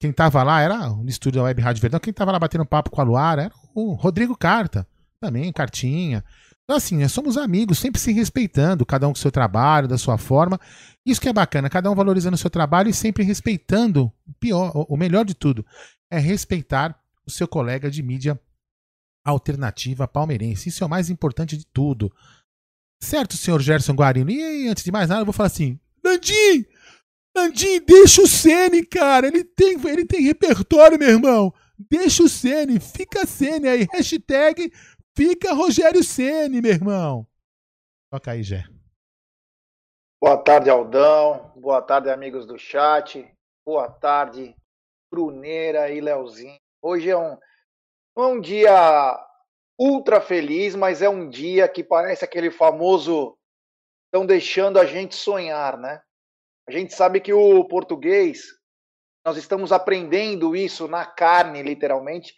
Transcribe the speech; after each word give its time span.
quem 0.00 0.10
tava 0.10 0.42
lá 0.42 0.60
era 0.62 0.88
no 0.88 1.08
estúdio 1.08 1.40
da 1.40 1.44
Web 1.44 1.60
Rádio 1.60 1.82
Verdão, 1.82 2.00
quem 2.00 2.14
tava 2.14 2.32
lá 2.32 2.38
batendo 2.38 2.64
papo 2.64 2.90
com 2.90 3.00
a 3.00 3.04
Luara 3.04 3.42
era 3.42 3.54
o 3.74 3.92
Rodrigo 3.92 4.34
Carta, 4.34 4.88
também, 5.20 5.52
cartinha. 5.52 6.24
Então, 6.66 6.76
assim, 6.76 6.98
nós 6.98 7.12
somos 7.12 7.36
amigos, 7.36 7.78
sempre 7.78 8.00
se 8.00 8.12
respeitando, 8.12 8.84
cada 8.84 9.06
um 9.06 9.12
com 9.12 9.16
o 9.16 9.20
seu 9.20 9.30
trabalho, 9.30 9.86
da 9.86 9.96
sua 9.96 10.18
forma. 10.18 10.60
Isso 11.06 11.20
que 11.20 11.28
é 11.28 11.32
bacana, 11.32 11.70
cada 11.70 11.88
um 11.88 11.94
valorizando 11.94 12.34
o 12.34 12.38
seu 12.38 12.50
trabalho 12.50 12.90
e 12.90 12.92
sempre 12.92 13.22
respeitando 13.22 14.12
o 14.26 14.32
pior, 14.40 14.72
o 14.74 14.96
melhor 14.96 15.24
de 15.24 15.32
tudo, 15.32 15.64
é 16.10 16.18
respeitar 16.18 17.00
o 17.24 17.30
seu 17.30 17.46
colega 17.46 17.88
de 17.88 18.02
mídia 18.02 18.40
alternativa 19.24 20.08
palmeirense. 20.08 20.68
Isso 20.68 20.82
é 20.82 20.86
o 20.86 20.90
mais 20.90 21.08
importante 21.08 21.56
de 21.56 21.64
tudo. 21.66 22.12
Certo, 23.00 23.36
senhor 23.36 23.60
Gerson 23.60 23.94
Guarino? 23.94 24.30
E 24.30 24.66
antes 24.66 24.82
de 24.82 24.90
mais 24.90 25.08
nada, 25.08 25.20
eu 25.20 25.26
vou 25.26 25.32
falar 25.32 25.48
assim: 25.48 25.78
Nandim! 26.02 26.66
Nandim, 27.32 27.80
deixa 27.86 28.22
o 28.22 28.26
Sene, 28.26 28.84
cara! 28.84 29.28
Ele 29.28 29.44
tem, 29.44 29.78
ele 29.86 30.04
tem 30.04 30.22
repertório, 30.22 30.98
meu 30.98 31.10
irmão! 31.10 31.54
Deixa 31.78 32.22
o 32.22 32.28
Sene, 32.28 32.80
fica 32.80 33.26
Sene 33.26 33.68
aí. 33.68 33.86
Hashtag 33.92 34.72
Fica 35.16 35.54
Rogério 35.54 36.04
Ceni, 36.04 36.60
meu 36.60 36.72
irmão. 36.72 37.26
Toca 38.10 38.32
aí, 38.32 38.42
Jé. 38.42 38.64
Boa 40.20 40.36
tarde, 40.36 40.68
Aldão. 40.68 41.52
Boa 41.56 41.80
tarde, 41.80 42.10
amigos 42.10 42.44
do 42.44 42.58
chat. 42.58 43.26
Boa 43.64 43.90
tarde, 43.90 44.54
Bruneira 45.10 45.90
e 45.90 46.02
Leozinho. 46.02 46.60
Hoje 46.82 47.08
é 47.08 47.16
um, 47.16 47.32
é 47.32 48.20
um 48.20 48.38
dia 48.38 49.26
ultra 49.78 50.20
feliz, 50.20 50.74
mas 50.74 51.00
é 51.00 51.08
um 51.08 51.30
dia 51.30 51.66
que 51.66 51.82
parece 51.82 52.22
aquele 52.22 52.50
famoso 52.50 53.38
estão 54.04 54.26
deixando 54.26 54.78
a 54.78 54.84
gente 54.84 55.14
sonhar, 55.14 55.78
né? 55.78 56.02
A 56.68 56.72
gente 56.72 56.92
sabe 56.92 57.20
que 57.20 57.32
o 57.32 57.64
português, 57.64 58.48
nós 59.24 59.38
estamos 59.38 59.72
aprendendo 59.72 60.54
isso 60.54 60.86
na 60.86 61.06
carne, 61.06 61.62
literalmente, 61.62 62.34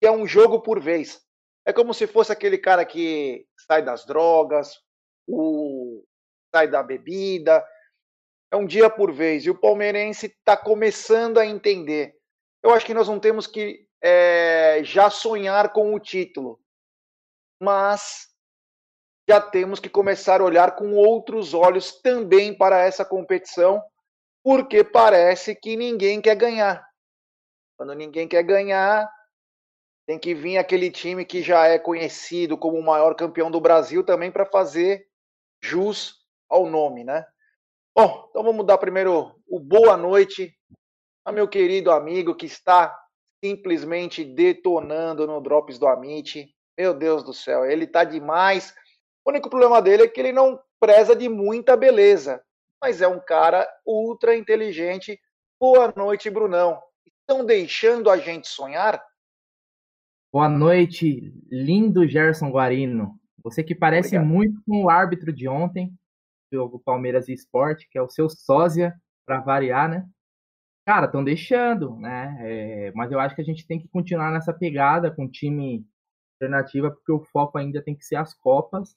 que 0.00 0.06
é 0.06 0.10
um 0.10 0.26
jogo 0.26 0.62
por 0.62 0.80
vez. 0.80 1.25
É 1.66 1.72
como 1.72 1.92
se 1.92 2.06
fosse 2.06 2.30
aquele 2.30 2.56
cara 2.56 2.84
que 2.84 3.44
sai 3.66 3.82
das 3.82 4.06
drogas, 4.06 4.80
o 5.26 6.04
sai 6.54 6.68
da 6.68 6.80
bebida. 6.82 7.66
É 8.52 8.56
um 8.56 8.64
dia 8.64 8.88
por 8.88 9.12
vez. 9.12 9.44
E 9.44 9.50
o 9.50 9.58
palmeirense 9.58 10.26
está 10.26 10.56
começando 10.56 11.38
a 11.38 11.44
entender. 11.44 12.14
Eu 12.62 12.70
acho 12.70 12.86
que 12.86 12.94
nós 12.94 13.08
não 13.08 13.18
temos 13.18 13.48
que 13.48 13.84
é, 14.00 14.80
já 14.84 15.10
sonhar 15.10 15.72
com 15.72 15.92
o 15.92 15.98
título, 15.98 16.60
mas 17.60 18.28
já 19.28 19.40
temos 19.40 19.80
que 19.80 19.88
começar 19.88 20.40
a 20.40 20.44
olhar 20.44 20.76
com 20.76 20.92
outros 20.92 21.52
olhos 21.52 22.00
também 22.00 22.56
para 22.56 22.84
essa 22.84 23.04
competição, 23.04 23.82
porque 24.44 24.84
parece 24.84 25.56
que 25.56 25.76
ninguém 25.76 26.20
quer 26.20 26.36
ganhar. 26.36 26.86
Quando 27.76 27.94
ninguém 27.94 28.28
quer 28.28 28.44
ganhar, 28.44 29.10
tem 30.06 30.18
que 30.18 30.34
vir 30.34 30.56
aquele 30.56 30.90
time 30.90 31.24
que 31.24 31.42
já 31.42 31.66
é 31.66 31.78
conhecido 31.78 32.56
como 32.56 32.78
o 32.78 32.84
maior 32.84 33.14
campeão 33.16 33.50
do 33.50 33.60
Brasil 33.60 34.04
também 34.04 34.30
para 34.30 34.46
fazer 34.46 35.06
jus 35.60 36.24
ao 36.48 36.66
nome, 36.66 37.02
né? 37.02 37.26
Bom, 37.94 38.26
então 38.30 38.42
vamos 38.42 38.64
dar 38.64 38.78
primeiro 38.78 39.34
o 39.48 39.58
boa 39.58 39.96
noite 39.96 40.56
a 41.24 41.32
meu 41.32 41.48
querido 41.48 41.90
amigo 41.90 42.36
que 42.36 42.46
está 42.46 42.96
simplesmente 43.44 44.24
detonando 44.24 45.26
no 45.26 45.40
Drops 45.40 45.78
do 45.78 45.88
Amit. 45.88 46.48
Meu 46.78 46.94
Deus 46.94 47.24
do 47.24 47.32
céu, 47.32 47.64
ele 47.64 47.86
tá 47.86 48.04
demais. 48.04 48.72
O 49.24 49.30
único 49.30 49.50
problema 49.50 49.82
dele 49.82 50.04
é 50.04 50.08
que 50.08 50.20
ele 50.20 50.30
não 50.30 50.60
preza 50.78 51.16
de 51.16 51.28
muita 51.28 51.76
beleza, 51.76 52.40
mas 52.80 53.02
é 53.02 53.08
um 53.08 53.18
cara 53.18 53.68
ultra 53.84 54.36
inteligente. 54.36 55.18
Boa 55.58 55.92
noite, 55.96 56.30
Brunão. 56.30 56.80
Estão 57.20 57.44
deixando 57.44 58.08
a 58.08 58.18
gente 58.18 58.46
sonhar? 58.46 59.02
Boa 60.32 60.48
noite, 60.48 61.32
lindo 61.50 62.06
Gerson 62.06 62.50
Guarino. 62.50 63.18
Você 63.42 63.62
que 63.62 63.74
parece 63.74 64.16
Obrigado. 64.16 64.26
muito 64.26 64.60
com 64.66 64.84
o 64.84 64.90
árbitro 64.90 65.32
de 65.32 65.48
ontem, 65.48 65.88
do 66.50 66.58
jogo 66.58 66.82
Palmeiras 66.84 67.28
e 67.28 67.32
Esporte, 67.32 67.88
que 67.88 67.96
é 67.96 68.02
o 68.02 68.08
seu 68.08 68.28
sósia, 68.28 68.94
para 69.24 69.40
variar, 69.40 69.88
né? 69.88 70.06
Cara, 70.84 71.06
estão 71.06 71.24
deixando, 71.24 71.96
né? 71.96 72.36
É, 72.40 72.92
mas 72.94 73.10
eu 73.12 73.20
acho 73.20 73.34
que 73.34 73.40
a 73.40 73.44
gente 73.44 73.66
tem 73.66 73.78
que 73.78 73.88
continuar 73.88 74.32
nessa 74.32 74.52
pegada 74.52 75.10
com 75.10 75.30
time 75.30 75.86
alternativa, 76.34 76.90
porque 76.90 77.12
o 77.12 77.24
foco 77.24 77.56
ainda 77.56 77.80
tem 77.80 77.94
que 77.94 78.04
ser 78.04 78.16
as 78.16 78.34
Copas. 78.34 78.96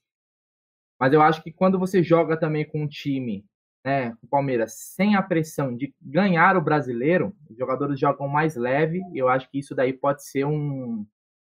Mas 0.99 1.13
eu 1.13 1.21
acho 1.21 1.41
que 1.41 1.51
quando 1.51 1.79
você 1.79 2.03
joga 2.03 2.37
também 2.37 2.67
com 2.67 2.83
um 2.83 2.87
time, 2.87 3.45
né, 3.85 4.15
o 4.21 4.27
Palmeiras, 4.27 4.73
sem 4.73 5.15
a 5.15 5.21
pressão 5.21 5.75
de 5.75 5.93
ganhar 6.01 6.57
o 6.57 6.61
brasileiro, 6.61 7.33
os 7.49 7.57
jogadores 7.57 7.99
jogam 7.99 8.27
mais 8.27 8.55
leve, 8.55 8.99
e 9.13 9.17
eu 9.17 9.29
acho 9.29 9.49
que 9.49 9.59
isso 9.59 9.73
daí 9.73 9.93
pode 9.93 10.25
ser 10.25 10.45
um, 10.45 11.05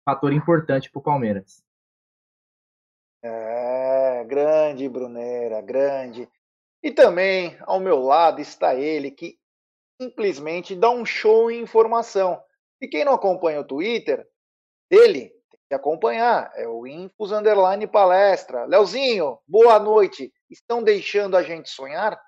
fator 0.09 0.33
importante 0.33 0.89
para 0.89 0.99
o 0.99 1.03
Palmeiras. 1.03 1.63
É, 3.21 4.23
grande 4.25 4.89
Bruneira, 4.89 5.61
grande. 5.61 6.27
E 6.81 6.91
também 6.91 7.55
ao 7.61 7.79
meu 7.79 7.99
lado 7.99 8.41
está 8.41 8.73
ele 8.73 9.11
que 9.11 9.37
simplesmente 10.01 10.75
dá 10.75 10.89
um 10.89 11.05
show 11.05 11.51
em 11.51 11.61
informação. 11.61 12.41
E 12.81 12.87
quem 12.87 13.05
não 13.05 13.13
acompanha 13.13 13.59
o 13.59 13.67
Twitter 13.67 14.25
dele, 14.89 15.29
tem 15.51 15.59
que 15.67 15.75
acompanhar. 15.75 16.51
É 16.55 16.67
o 16.67 16.87
Infos 16.87 17.31
Underline 17.31 17.85
Palestra. 17.85 18.65
Leozinho, 18.65 19.37
boa 19.47 19.77
noite. 19.77 20.33
Estão 20.49 20.81
deixando 20.81 21.37
a 21.37 21.43
gente 21.43 21.69
sonhar? 21.69 22.19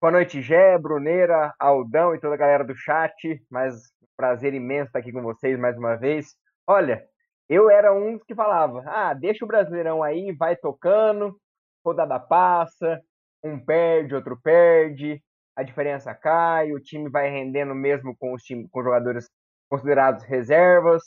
Boa 0.00 0.12
noite, 0.12 0.40
Gé, 0.40 0.78
Bruneira, 0.78 1.52
Aldão 1.58 2.14
e 2.14 2.20
toda 2.20 2.34
a 2.34 2.38
galera 2.38 2.62
do 2.62 2.76
chat. 2.76 3.42
Mas 3.50 3.74
prazer 4.16 4.54
imenso 4.54 4.88
estar 4.88 4.98
aqui 5.00 5.10
com 5.10 5.22
vocês 5.22 5.58
mais 5.58 5.76
uma 5.76 5.96
vez. 5.96 6.36
Olha, 6.68 7.02
eu 7.48 7.70
era 7.70 7.94
um 7.94 8.18
que 8.18 8.34
falava: 8.34 8.84
ah, 8.86 9.14
deixa 9.14 9.44
o 9.44 9.48
Brasileirão 9.48 10.02
aí, 10.02 10.32
vai 10.32 10.54
tocando, 10.54 11.40
rodada 11.84 12.20
passa, 12.20 13.00
um 13.42 13.58
perde, 13.64 14.14
outro 14.14 14.38
perde. 14.42 15.22
a 15.56 15.62
diferença 15.62 16.14
cai, 16.14 16.72
o 16.72 16.80
time 16.80 17.10
vai 17.10 17.30
rendendo 17.30 17.74
mesmo 17.74 18.16
com 18.18 18.34
os 18.34 18.42
time, 18.42 18.68
com 18.70 18.82
jogadores 18.82 19.28
considerados 19.70 20.24
reservas. 20.24 21.02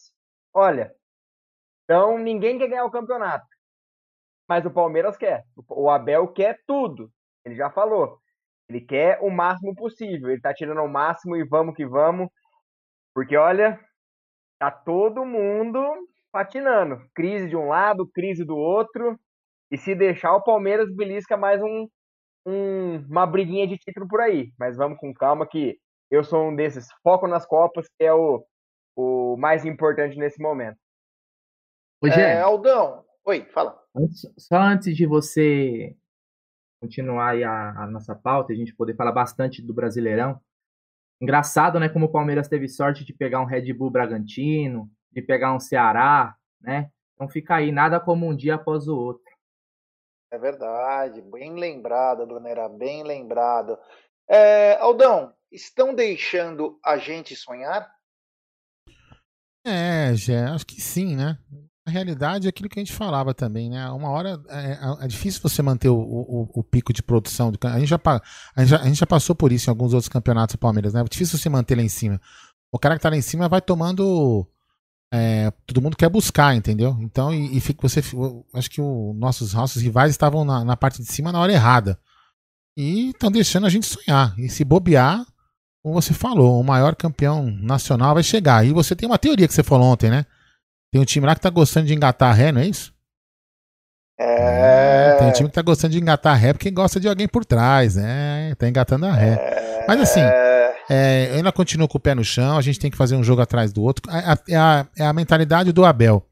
Olha, 0.54 0.92
então 1.86 2.18
ninguém 2.18 2.58
quer 2.58 2.68
ganhar 2.70 2.86
o 2.86 2.92
campeonato. 2.92 3.46
Mas 4.50 4.66
o 4.66 4.72
Palmeiras 4.72 5.18
quer. 5.18 5.44
O 5.70 5.90
Abel 5.90 6.28
quer 6.30 6.60
tudo. 6.68 7.12
Ele 7.46 7.56
já 7.56 7.70
falou. 7.70 8.20
Ele 8.70 8.82
quer 8.82 9.20
o 9.22 9.30
máximo 9.30 9.76
possível. 9.76 10.30
Ele 10.32 10.42
tá 10.42 10.54
tirando 10.54 10.82
o 10.82 10.90
máximo 10.90 11.36
e 11.38 11.44
vamos 11.46 11.76
que 11.76 11.86
vamos. 11.86 12.28
Porque 13.14 13.38
olha, 13.38 13.80
tá 14.62 14.70
todo 14.70 15.26
mundo 15.26 15.82
patinando. 16.32 17.02
Crise 17.16 17.50
de 17.50 17.56
um 17.56 17.68
lado, 17.70 18.08
crise 18.14 18.46
do 18.46 18.56
outro. 18.56 19.20
E 19.72 19.78
se 19.78 19.96
deixar, 19.96 20.36
o 20.36 20.44
Palmeiras 20.44 20.94
belisca 20.96 21.36
mais 21.36 21.60
um, 21.64 21.88
um, 22.46 22.98
uma 23.10 23.26
briguinha 23.26 23.66
de 23.66 23.76
título 23.76 24.08
por 24.08 24.22
aí. 24.22 24.54
Mas 24.60 24.78
vamos 24.78 25.00
com 25.00 25.12
calma 25.16 25.48
que 25.48 25.80
eu 26.12 26.24
sou 26.24 26.50
um 26.50 26.56
desses. 26.56 26.88
Foco 27.02 27.28
nas 27.28 27.44
Copas, 27.44 27.88
que 27.98 28.06
é 28.06 28.14
o, 28.14 28.46
o 28.96 29.36
mais 29.36 29.66
importante 29.66 30.16
nesse 30.16 30.40
momento. 30.40 30.78
Hoje 32.00 32.22
é, 32.22 32.40
Aldão. 32.40 33.04
Oi, 33.26 33.44
fala. 33.46 33.82
Antes, 33.96 34.32
só 34.38 34.58
antes 34.58 34.96
de 34.96 35.08
você 35.08 35.96
continuar 36.80 37.32
aí 37.32 37.44
a, 37.44 37.84
a 37.84 37.88
nossa 37.88 38.16
pauta, 38.16 38.54
a 38.54 38.56
gente 38.56 38.76
poder 38.76 38.96
falar 38.96 39.12
bastante 39.12 39.60
do 39.60 39.74
Brasileirão. 39.74 40.40
Engraçado, 41.22 41.80
né, 41.80 41.88
como 41.88 42.08
o 42.08 42.12
Palmeiras 42.12 42.48
teve 42.48 42.68
sorte 42.68 43.06
de 43.06 43.14
pegar 43.14 43.42
um 43.42 43.46
Red 43.46 43.72
Bull 43.74 43.92
Bragantino, 43.92 44.90
de 45.12 45.22
pegar 45.22 45.54
um 45.54 45.60
Ceará, 45.60 46.36
né? 46.60 46.90
Então 47.14 47.30
fica 47.30 47.56
aí, 47.56 47.72
nada 47.72 48.00
como 48.00 48.28
um 48.28 48.36
dia 48.36 48.56
após 48.56 48.88
o 48.88 48.98
outro. 48.98 49.24
É 50.32 50.38
verdade, 50.40 51.22
bem 51.22 51.54
lembrado, 51.54 52.26
Brunera, 52.26 52.68
bem 52.68 53.04
lembrado. 53.04 53.78
É, 54.28 54.78
Aldão, 54.78 55.32
estão 55.52 55.94
deixando 55.94 56.80
a 56.84 56.98
gente 56.98 57.36
sonhar? 57.36 57.94
É, 59.64 60.16
Gé, 60.16 60.46
acho 60.46 60.66
que 60.66 60.82
sim, 60.82 61.16
né? 61.16 61.38
Realidade 61.92 62.48
é 62.48 62.50
aquilo 62.50 62.70
que 62.70 62.80
a 62.80 62.84
gente 62.84 62.94
falava 62.94 63.34
também, 63.34 63.70
né? 63.70 63.90
Uma 63.90 64.10
hora 64.10 64.42
é, 64.50 64.72
é, 64.72 65.06
é 65.06 65.08
difícil 65.08 65.42
você 65.42 65.62
manter 65.62 65.90
o, 65.90 65.96
o, 65.96 66.50
o, 66.54 66.64
pico 66.64 66.92
de 66.94 67.04
produção. 67.04 67.52
A 67.64 67.80
gente, 67.80 67.90
já, 67.90 68.00
a, 68.06 68.62
gente 68.62 68.70
já, 68.70 68.78
a 68.80 68.86
gente 68.86 69.00
já 69.00 69.08
passou 69.08 69.36
por 69.36 69.52
isso 69.52 69.70
em 69.70 69.72
alguns 69.72 69.94
outros 69.94 70.10
campeonatos 70.10 70.56
do 70.56 70.60
Palmeiras, 70.60 70.94
né? 70.94 71.02
É 71.02 71.04
difícil 71.04 71.38
você 71.38 71.50
manter 71.50 71.76
lá 71.76 71.84
em 71.84 71.90
cima. 71.90 72.20
O 72.72 72.80
cara 72.80 72.96
que 72.96 73.02
tá 73.02 73.10
lá 73.10 73.18
em 73.18 73.22
cima 73.22 73.50
vai 73.50 73.62
tomando 73.62 74.48
é, 75.14 75.52
todo 75.68 75.82
mundo 75.82 75.98
quer 75.98 76.10
buscar, 76.10 76.56
entendeu? 76.56 76.98
Então, 77.02 77.34
e, 77.34 77.58
e 77.58 77.60
fica, 77.60 77.88
você, 77.88 78.02
acho 78.54 78.70
que 78.70 78.82
os 78.82 79.16
nossos, 79.16 79.54
nossos 79.54 79.82
rivais 79.82 80.12
estavam 80.12 80.46
na, 80.46 80.64
na, 80.64 80.78
parte 80.78 81.02
de 81.02 81.12
cima 81.12 81.32
na 81.32 81.40
hora 81.40 81.52
errada. 81.52 82.00
E 82.78 83.10
estão 83.10 83.30
deixando 83.30 83.68
a 83.68 83.70
gente 83.70 83.86
sonhar. 83.86 84.34
E 84.40 84.48
se 84.48 84.64
bobear, 84.64 85.26
como 85.84 86.02
você 86.02 86.14
falou, 86.14 86.60
o 86.60 86.64
maior 86.64 86.96
campeão 86.96 87.52
nacional 87.52 88.14
vai 88.14 88.24
chegar. 88.24 88.66
E 88.66 88.72
você 88.72 88.96
tem 88.96 89.08
uma 89.08 89.18
teoria 89.18 89.48
que 89.48 89.54
você 89.54 89.64
falou 89.64 89.88
ontem, 89.88 90.10
né? 90.10 90.26
Tem 90.92 91.02
um 91.02 91.06
time 91.06 91.26
lá 91.26 91.34
que 91.34 91.42
tá 91.42 91.50
gostando 91.50 91.88
de 91.88 91.94
engatar 91.94 92.36
ré, 92.36 92.52
não 92.52 92.62
é 92.62 92.68
isso? 92.68 92.94
É... 94.20 95.16
Tem 95.18 95.28
um 95.28 95.32
time 95.32 95.50
que 95.50 95.56
tá 95.56 95.62
gostando 95.62 95.94
de 95.94 96.00
engatar 96.00 96.38
ré 96.38 96.54
porque 96.54 96.70
gosta 96.70 97.00
de 97.00 97.08
alguém 97.08 97.28
por 97.28 97.46
trás, 97.46 97.96
né? 97.96 98.54
Tá 98.56 98.68
engatando 98.68 99.06
a 99.06 99.14
ré. 99.14 99.34
É... 99.34 99.86
Mas 99.88 100.02
assim, 100.02 100.22
é, 100.90 101.30
eu 101.32 101.36
ainda 101.38 101.52
continuo 101.54 101.88
com 101.88 101.98
o 101.98 102.02
pé 102.02 102.14
no 102.14 102.24
chão, 102.24 102.58
a 102.58 102.62
gente 102.62 102.78
tem 102.78 102.92
que 102.92 102.98
fazer 102.98 103.16
um 103.16 103.24
jogo 103.24 103.42
atrás 103.42 103.72
do 103.72 103.82
outro. 103.82 104.12
É, 104.12 104.54
é, 104.54 104.58
a, 104.58 104.88
é 104.98 105.06
a 105.06 105.14
mentalidade 105.14 105.72
do 105.72 105.86
Abel. 105.86 106.28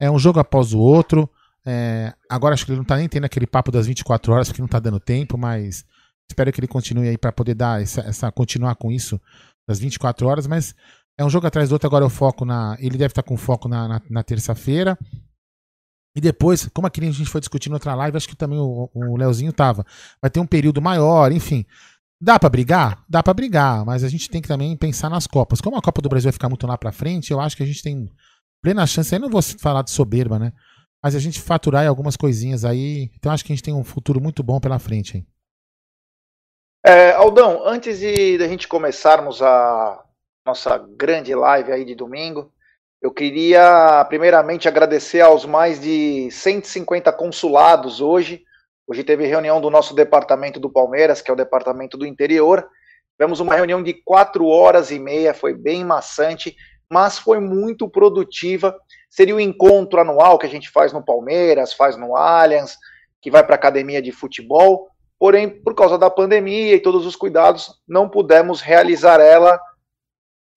É 0.00 0.10
um 0.10 0.18
jogo 0.18 0.40
após 0.40 0.72
o 0.72 0.78
outro. 0.78 1.28
É, 1.66 2.14
agora 2.30 2.54
acho 2.54 2.64
que 2.64 2.72
ele 2.72 2.78
não 2.78 2.84
tá 2.86 2.96
nem 2.96 3.08
tendo 3.08 3.24
aquele 3.26 3.46
papo 3.46 3.70
das 3.70 3.86
24 3.86 4.32
horas, 4.32 4.48
porque 4.48 4.62
não 4.62 4.68
tá 4.68 4.78
dando 4.78 4.98
tempo, 4.98 5.36
mas 5.36 5.84
espero 6.26 6.50
que 6.50 6.60
ele 6.60 6.66
continue 6.66 7.08
aí 7.08 7.18
para 7.18 7.30
poder 7.30 7.54
dar 7.54 7.82
essa, 7.82 8.00
essa, 8.00 8.32
continuar 8.32 8.74
com 8.76 8.90
isso 8.90 9.20
das 9.68 9.78
24 9.78 10.26
horas, 10.26 10.46
mas 10.46 10.74
é 11.18 11.24
um 11.24 11.28
jogo 11.28 11.48
atrás 11.48 11.68
do 11.68 11.72
outro, 11.72 11.88
agora 11.88 12.04
eu 12.04 12.08
foco 12.08 12.44
na. 12.44 12.76
Ele 12.78 12.96
deve 12.96 13.10
estar 13.10 13.24
com 13.24 13.36
foco 13.36 13.68
na, 13.68 13.88
na, 13.88 14.02
na 14.08 14.22
terça-feira. 14.22 14.96
E 16.14 16.20
depois, 16.20 16.68
como 16.72 16.86
aqui 16.86 17.00
a 17.00 17.10
gente 17.10 17.28
foi 17.28 17.40
discutindo 17.40 17.72
outra 17.72 17.94
live, 17.94 18.16
acho 18.16 18.28
que 18.28 18.36
também 18.36 18.58
o, 18.58 18.88
o 18.94 19.16
Leozinho 19.16 19.52
tava. 19.52 19.84
Vai 20.22 20.30
ter 20.30 20.38
um 20.38 20.46
período 20.46 20.80
maior, 20.80 21.32
enfim. 21.32 21.66
Dá 22.20 22.38
para 22.38 22.48
brigar? 22.48 23.04
Dá 23.08 23.22
para 23.22 23.34
brigar, 23.34 23.84
mas 23.84 24.04
a 24.04 24.08
gente 24.08 24.30
tem 24.30 24.40
que 24.40 24.48
também 24.48 24.76
pensar 24.76 25.10
nas 25.10 25.26
Copas. 25.26 25.60
Como 25.60 25.76
a 25.76 25.82
Copa 25.82 26.00
do 26.00 26.08
Brasil 26.08 26.28
vai 26.28 26.32
ficar 26.32 26.48
muito 26.48 26.66
lá 26.66 26.78
para 26.78 26.92
frente, 26.92 27.32
eu 27.32 27.40
acho 27.40 27.56
que 27.56 27.62
a 27.62 27.66
gente 27.66 27.82
tem 27.82 28.08
plena 28.62 28.86
chance. 28.86 29.12
Aí 29.12 29.20
não 29.20 29.28
vou 29.28 29.42
falar 29.42 29.82
de 29.82 29.90
soberba, 29.90 30.38
né? 30.38 30.52
Mas 31.02 31.14
a 31.14 31.20
gente 31.20 31.40
faturar 31.40 31.86
algumas 31.86 32.16
coisinhas 32.16 32.64
aí. 32.64 33.10
Então 33.16 33.30
acho 33.32 33.44
que 33.44 33.52
a 33.52 33.56
gente 33.56 33.64
tem 33.64 33.74
um 33.74 33.84
futuro 33.84 34.20
muito 34.20 34.42
bom 34.42 34.60
pela 34.60 34.78
frente. 34.78 35.18
Hein? 35.18 35.26
É, 36.84 37.12
Aldão, 37.12 37.66
antes 37.66 37.98
de, 37.98 38.38
de 38.38 38.44
a 38.44 38.48
gente 38.48 38.66
começarmos 38.66 39.42
a 39.42 40.04
nossa 40.48 40.78
grande 40.78 41.34
live 41.34 41.72
aí 41.72 41.84
de 41.84 41.94
domingo, 41.94 42.52
eu 43.00 43.12
queria 43.12 44.04
primeiramente 44.08 44.66
agradecer 44.66 45.20
aos 45.20 45.44
mais 45.44 45.80
de 45.80 46.30
150 46.30 47.12
consulados 47.12 48.00
hoje 48.00 48.42
Hoje 48.90 49.04
teve 49.04 49.26
reunião 49.26 49.60
do 49.60 49.68
nosso 49.68 49.94
departamento 49.94 50.58
do 50.58 50.70
Palmeiras, 50.70 51.20
que 51.20 51.30
é 51.30 51.34
o 51.34 51.36
departamento 51.36 51.98
do 51.98 52.06
interior. 52.06 52.66
Tivemos 53.18 53.38
uma 53.38 53.54
reunião 53.54 53.82
de 53.82 53.92
quatro 53.92 54.46
horas 54.46 54.90
e 54.90 54.98
meia, 54.98 55.34
foi 55.34 55.52
bem 55.52 55.84
maçante, 55.84 56.56
mas 56.90 57.18
foi 57.18 57.38
muito 57.38 57.86
produtiva. 57.86 58.74
Seria 59.10 59.34
o 59.34 59.40
encontro 59.40 60.00
anual 60.00 60.38
que 60.38 60.46
a 60.46 60.48
gente 60.48 60.70
faz 60.70 60.90
no 60.90 61.04
Palmeiras, 61.04 61.74
faz 61.74 61.98
no 61.98 62.16
Allianz, 62.16 62.78
que 63.20 63.30
vai 63.30 63.44
para 63.44 63.56
a 63.56 63.58
academia 63.58 64.00
de 64.00 64.10
futebol. 64.10 64.88
Porém, 65.18 65.50
por 65.50 65.74
causa 65.74 65.98
da 65.98 66.08
pandemia 66.08 66.74
e 66.74 66.80
todos 66.80 67.04
os 67.04 67.14
cuidados, 67.14 67.70
não 67.86 68.08
pudemos 68.08 68.62
realizar 68.62 69.20
ela 69.20 69.60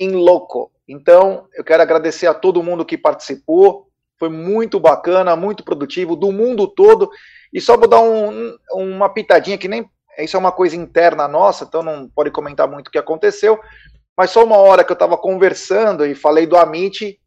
em 0.01 0.11
loco. 0.15 0.71
Então, 0.87 1.47
eu 1.53 1.63
quero 1.63 1.83
agradecer 1.83 2.25
a 2.25 2.33
todo 2.33 2.63
mundo 2.63 2.83
que 2.83 2.97
participou. 2.97 3.87
Foi 4.17 4.29
muito 4.29 4.79
bacana, 4.79 5.35
muito 5.35 5.63
produtivo, 5.63 6.15
do 6.15 6.31
mundo 6.31 6.67
todo. 6.67 7.09
E 7.53 7.61
só 7.61 7.77
vou 7.77 7.87
dar 7.87 8.01
um, 8.01 8.57
uma 8.73 9.09
pitadinha 9.09 9.59
que 9.59 9.67
nem. 9.67 9.87
Isso 10.17 10.35
é 10.35 10.39
uma 10.39 10.51
coisa 10.51 10.75
interna 10.75 11.27
nossa, 11.27 11.63
então 11.63 11.81
não 11.81 12.09
pode 12.09 12.31
comentar 12.31 12.67
muito 12.67 12.87
o 12.87 12.91
que 12.91 12.97
aconteceu. 12.97 13.59
Mas 14.17 14.31
só 14.31 14.43
uma 14.43 14.57
hora 14.57 14.83
que 14.83 14.91
eu 14.91 14.95
estava 14.95 15.17
conversando 15.17 16.05
e 16.05 16.15
falei 16.15 16.45
do 16.45 16.57
Amit, 16.57 17.17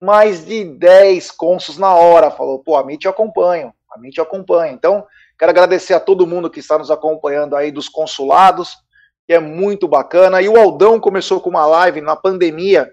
mais 0.00 0.44
de 0.44 0.64
10 0.64 1.30
consos 1.32 1.76
na 1.76 1.94
hora. 1.94 2.30
Falou, 2.30 2.60
pô, 2.60 2.76
Amit 2.76 3.04
eu 3.04 3.10
acompanho, 3.10 3.72
Amit 3.90 4.16
eu 4.16 4.24
acompanho. 4.24 4.72
Então, 4.72 5.04
quero 5.38 5.50
agradecer 5.50 5.92
a 5.92 6.00
todo 6.00 6.26
mundo 6.26 6.50
que 6.50 6.60
está 6.60 6.78
nos 6.78 6.90
acompanhando 6.90 7.54
aí 7.56 7.70
dos 7.70 7.88
consulados, 7.88 8.76
que 9.26 9.34
é 9.34 9.40
muito 9.40 9.88
bacana. 9.88 10.40
E 10.40 10.48
o 10.48 10.56
Aldão 10.56 11.00
começou 11.00 11.40
com 11.40 11.50
uma 11.50 11.66
live 11.66 12.00
na 12.00 12.14
pandemia, 12.14 12.90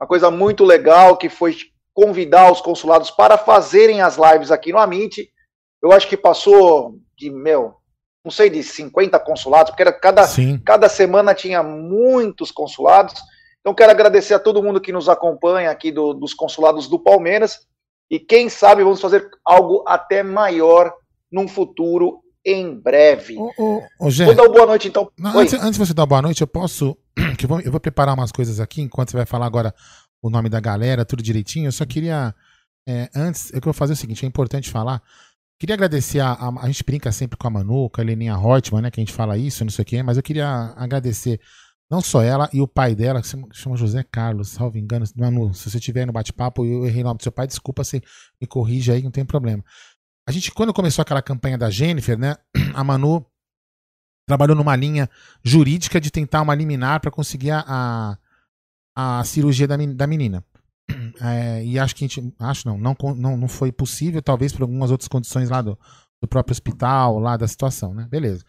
uma 0.00 0.06
coisa 0.06 0.30
muito 0.30 0.64
legal, 0.64 1.16
que 1.16 1.28
foi 1.28 1.56
convidar 1.92 2.50
os 2.50 2.60
consulados 2.60 3.10
para 3.10 3.36
fazerem 3.36 4.00
as 4.00 4.16
lives 4.16 4.50
aqui 4.50 4.72
no 4.72 4.78
Amit 4.78 5.30
eu 5.82 5.90
acho 5.90 6.08
que 6.08 6.16
passou 6.16 6.96
de, 7.18 7.28
meu, 7.28 7.74
não 8.24 8.30
sei, 8.30 8.48
de 8.48 8.62
50 8.62 9.18
consulados, 9.18 9.70
porque 9.70 9.82
era 9.82 9.92
cada, 9.92 10.22
cada 10.64 10.88
semana 10.88 11.34
tinha 11.34 11.60
muitos 11.62 12.52
consulados. 12.52 13.20
Então, 13.60 13.74
quero 13.74 13.90
agradecer 13.90 14.34
a 14.34 14.38
todo 14.38 14.62
mundo 14.62 14.80
que 14.80 14.92
nos 14.92 15.08
acompanha 15.08 15.70
aqui 15.70 15.90
do, 15.90 16.14
dos 16.14 16.32
consulados 16.32 16.88
do 16.88 17.00
Palmeiras. 17.00 17.66
E 18.08 18.20
quem 18.20 18.48
sabe 18.48 18.84
vamos 18.84 19.00
fazer 19.00 19.28
algo 19.44 19.82
até 19.86 20.22
maior 20.22 20.94
num 21.30 21.48
futuro 21.48 22.21
em 22.44 22.74
breve. 22.74 23.36
Ô, 23.36 23.52
ô, 23.58 23.82
ô, 24.00 24.10
Gê, 24.10 24.24
vou 24.24 24.34
dar 24.34 24.42
uma 24.44 24.52
boa 24.52 24.66
noite, 24.66 24.88
então. 24.88 25.10
Não, 25.18 25.38
antes, 25.38 25.54
antes, 25.54 25.72
de 25.72 25.78
você 25.78 25.94
dar 25.94 26.02
uma 26.02 26.06
boa 26.06 26.22
noite, 26.22 26.40
eu 26.40 26.46
posso. 26.46 26.96
Que 27.36 27.44
eu, 27.44 27.48
vou, 27.48 27.60
eu 27.60 27.70
vou 27.70 27.80
preparar 27.80 28.14
umas 28.14 28.32
coisas 28.32 28.58
aqui, 28.58 28.80
enquanto 28.80 29.10
você 29.10 29.16
vai 29.16 29.26
falar 29.26 29.46
agora 29.46 29.74
o 30.22 30.30
nome 30.30 30.48
da 30.48 30.60
galera, 30.60 31.04
tudo 31.04 31.22
direitinho. 31.22 31.68
Eu 31.68 31.72
só 31.72 31.84
queria. 31.84 32.34
É, 32.88 33.08
antes, 33.14 33.52
eu 33.52 33.60
vou 33.62 33.72
fazer 33.72 33.92
o 33.92 33.96
seguinte: 33.96 34.24
é 34.24 34.28
importante 34.28 34.70
falar. 34.70 35.02
Queria 35.58 35.74
agradecer 35.74 36.20
a, 36.20 36.32
a, 36.32 36.64
a. 36.64 36.66
gente 36.66 36.82
brinca 36.84 37.12
sempre 37.12 37.36
com 37.36 37.46
a 37.46 37.50
Manu, 37.50 37.88
com 37.90 38.00
a 38.00 38.04
Heleninha 38.04 38.36
Hortman, 38.36 38.82
né? 38.82 38.90
Que 38.90 39.00
a 39.00 39.04
gente 39.04 39.12
fala 39.12 39.36
isso, 39.36 39.64
não 39.64 39.70
sei 39.70 39.82
o 39.82 39.86
quê, 39.86 40.02
mas 40.02 40.16
eu 40.16 40.22
queria 40.22 40.74
agradecer 40.76 41.40
não 41.92 42.00
só 42.00 42.22
ela 42.22 42.48
e 42.54 42.60
o 42.62 42.66
pai 42.66 42.94
dela, 42.94 43.20
que 43.20 43.28
se 43.28 43.36
chama 43.52 43.76
José 43.76 44.02
Carlos, 44.02 44.48
salvo 44.48 44.78
engano. 44.78 45.04
Manu, 45.14 45.52
se 45.52 45.70
você 45.70 45.76
estiver 45.76 46.06
no 46.06 46.12
bate-papo 46.12 46.64
e 46.64 46.72
eu 46.72 46.86
errei 46.86 47.02
o 47.02 47.04
nome 47.04 47.18
do 47.18 47.22
seu 47.22 47.30
pai, 47.30 47.46
desculpa, 47.46 47.84
você 47.84 48.00
me 48.40 48.46
corrija 48.46 48.94
aí, 48.94 49.02
não 49.02 49.10
tem 49.10 49.26
problema. 49.26 49.62
A 50.26 50.32
gente, 50.32 50.52
quando 50.52 50.72
começou 50.72 51.02
aquela 51.02 51.22
campanha 51.22 51.58
da 51.58 51.70
Jennifer, 51.70 52.18
né? 52.18 52.36
A 52.74 52.84
Manu 52.84 53.24
trabalhou 54.26 54.56
numa 54.56 54.76
linha 54.76 55.10
jurídica 55.42 56.00
de 56.00 56.10
tentar 56.10 56.42
uma 56.42 56.54
liminar 56.54 57.00
para 57.00 57.10
conseguir 57.10 57.50
a, 57.50 58.16
a, 58.96 59.20
a 59.20 59.24
cirurgia 59.24 59.66
da, 59.66 59.76
da 59.76 60.06
menina. 60.06 60.44
É, 61.20 61.64
e 61.64 61.78
acho 61.78 61.94
que 61.94 62.04
a 62.04 62.08
gente. 62.08 62.34
Acho 62.38 62.66
não, 62.66 62.78
não, 62.78 62.96
não, 63.14 63.36
não 63.36 63.48
foi 63.48 63.70
possível, 63.70 64.20
talvez 64.20 64.52
por 64.52 64.62
algumas 64.62 64.90
outras 64.90 65.08
condições 65.08 65.50
lá 65.50 65.62
do, 65.62 65.78
do 66.20 66.28
próprio 66.28 66.52
hospital, 66.52 67.18
lá 67.18 67.36
da 67.36 67.46
situação, 67.46 67.94
né? 67.94 68.06
Beleza. 68.10 68.44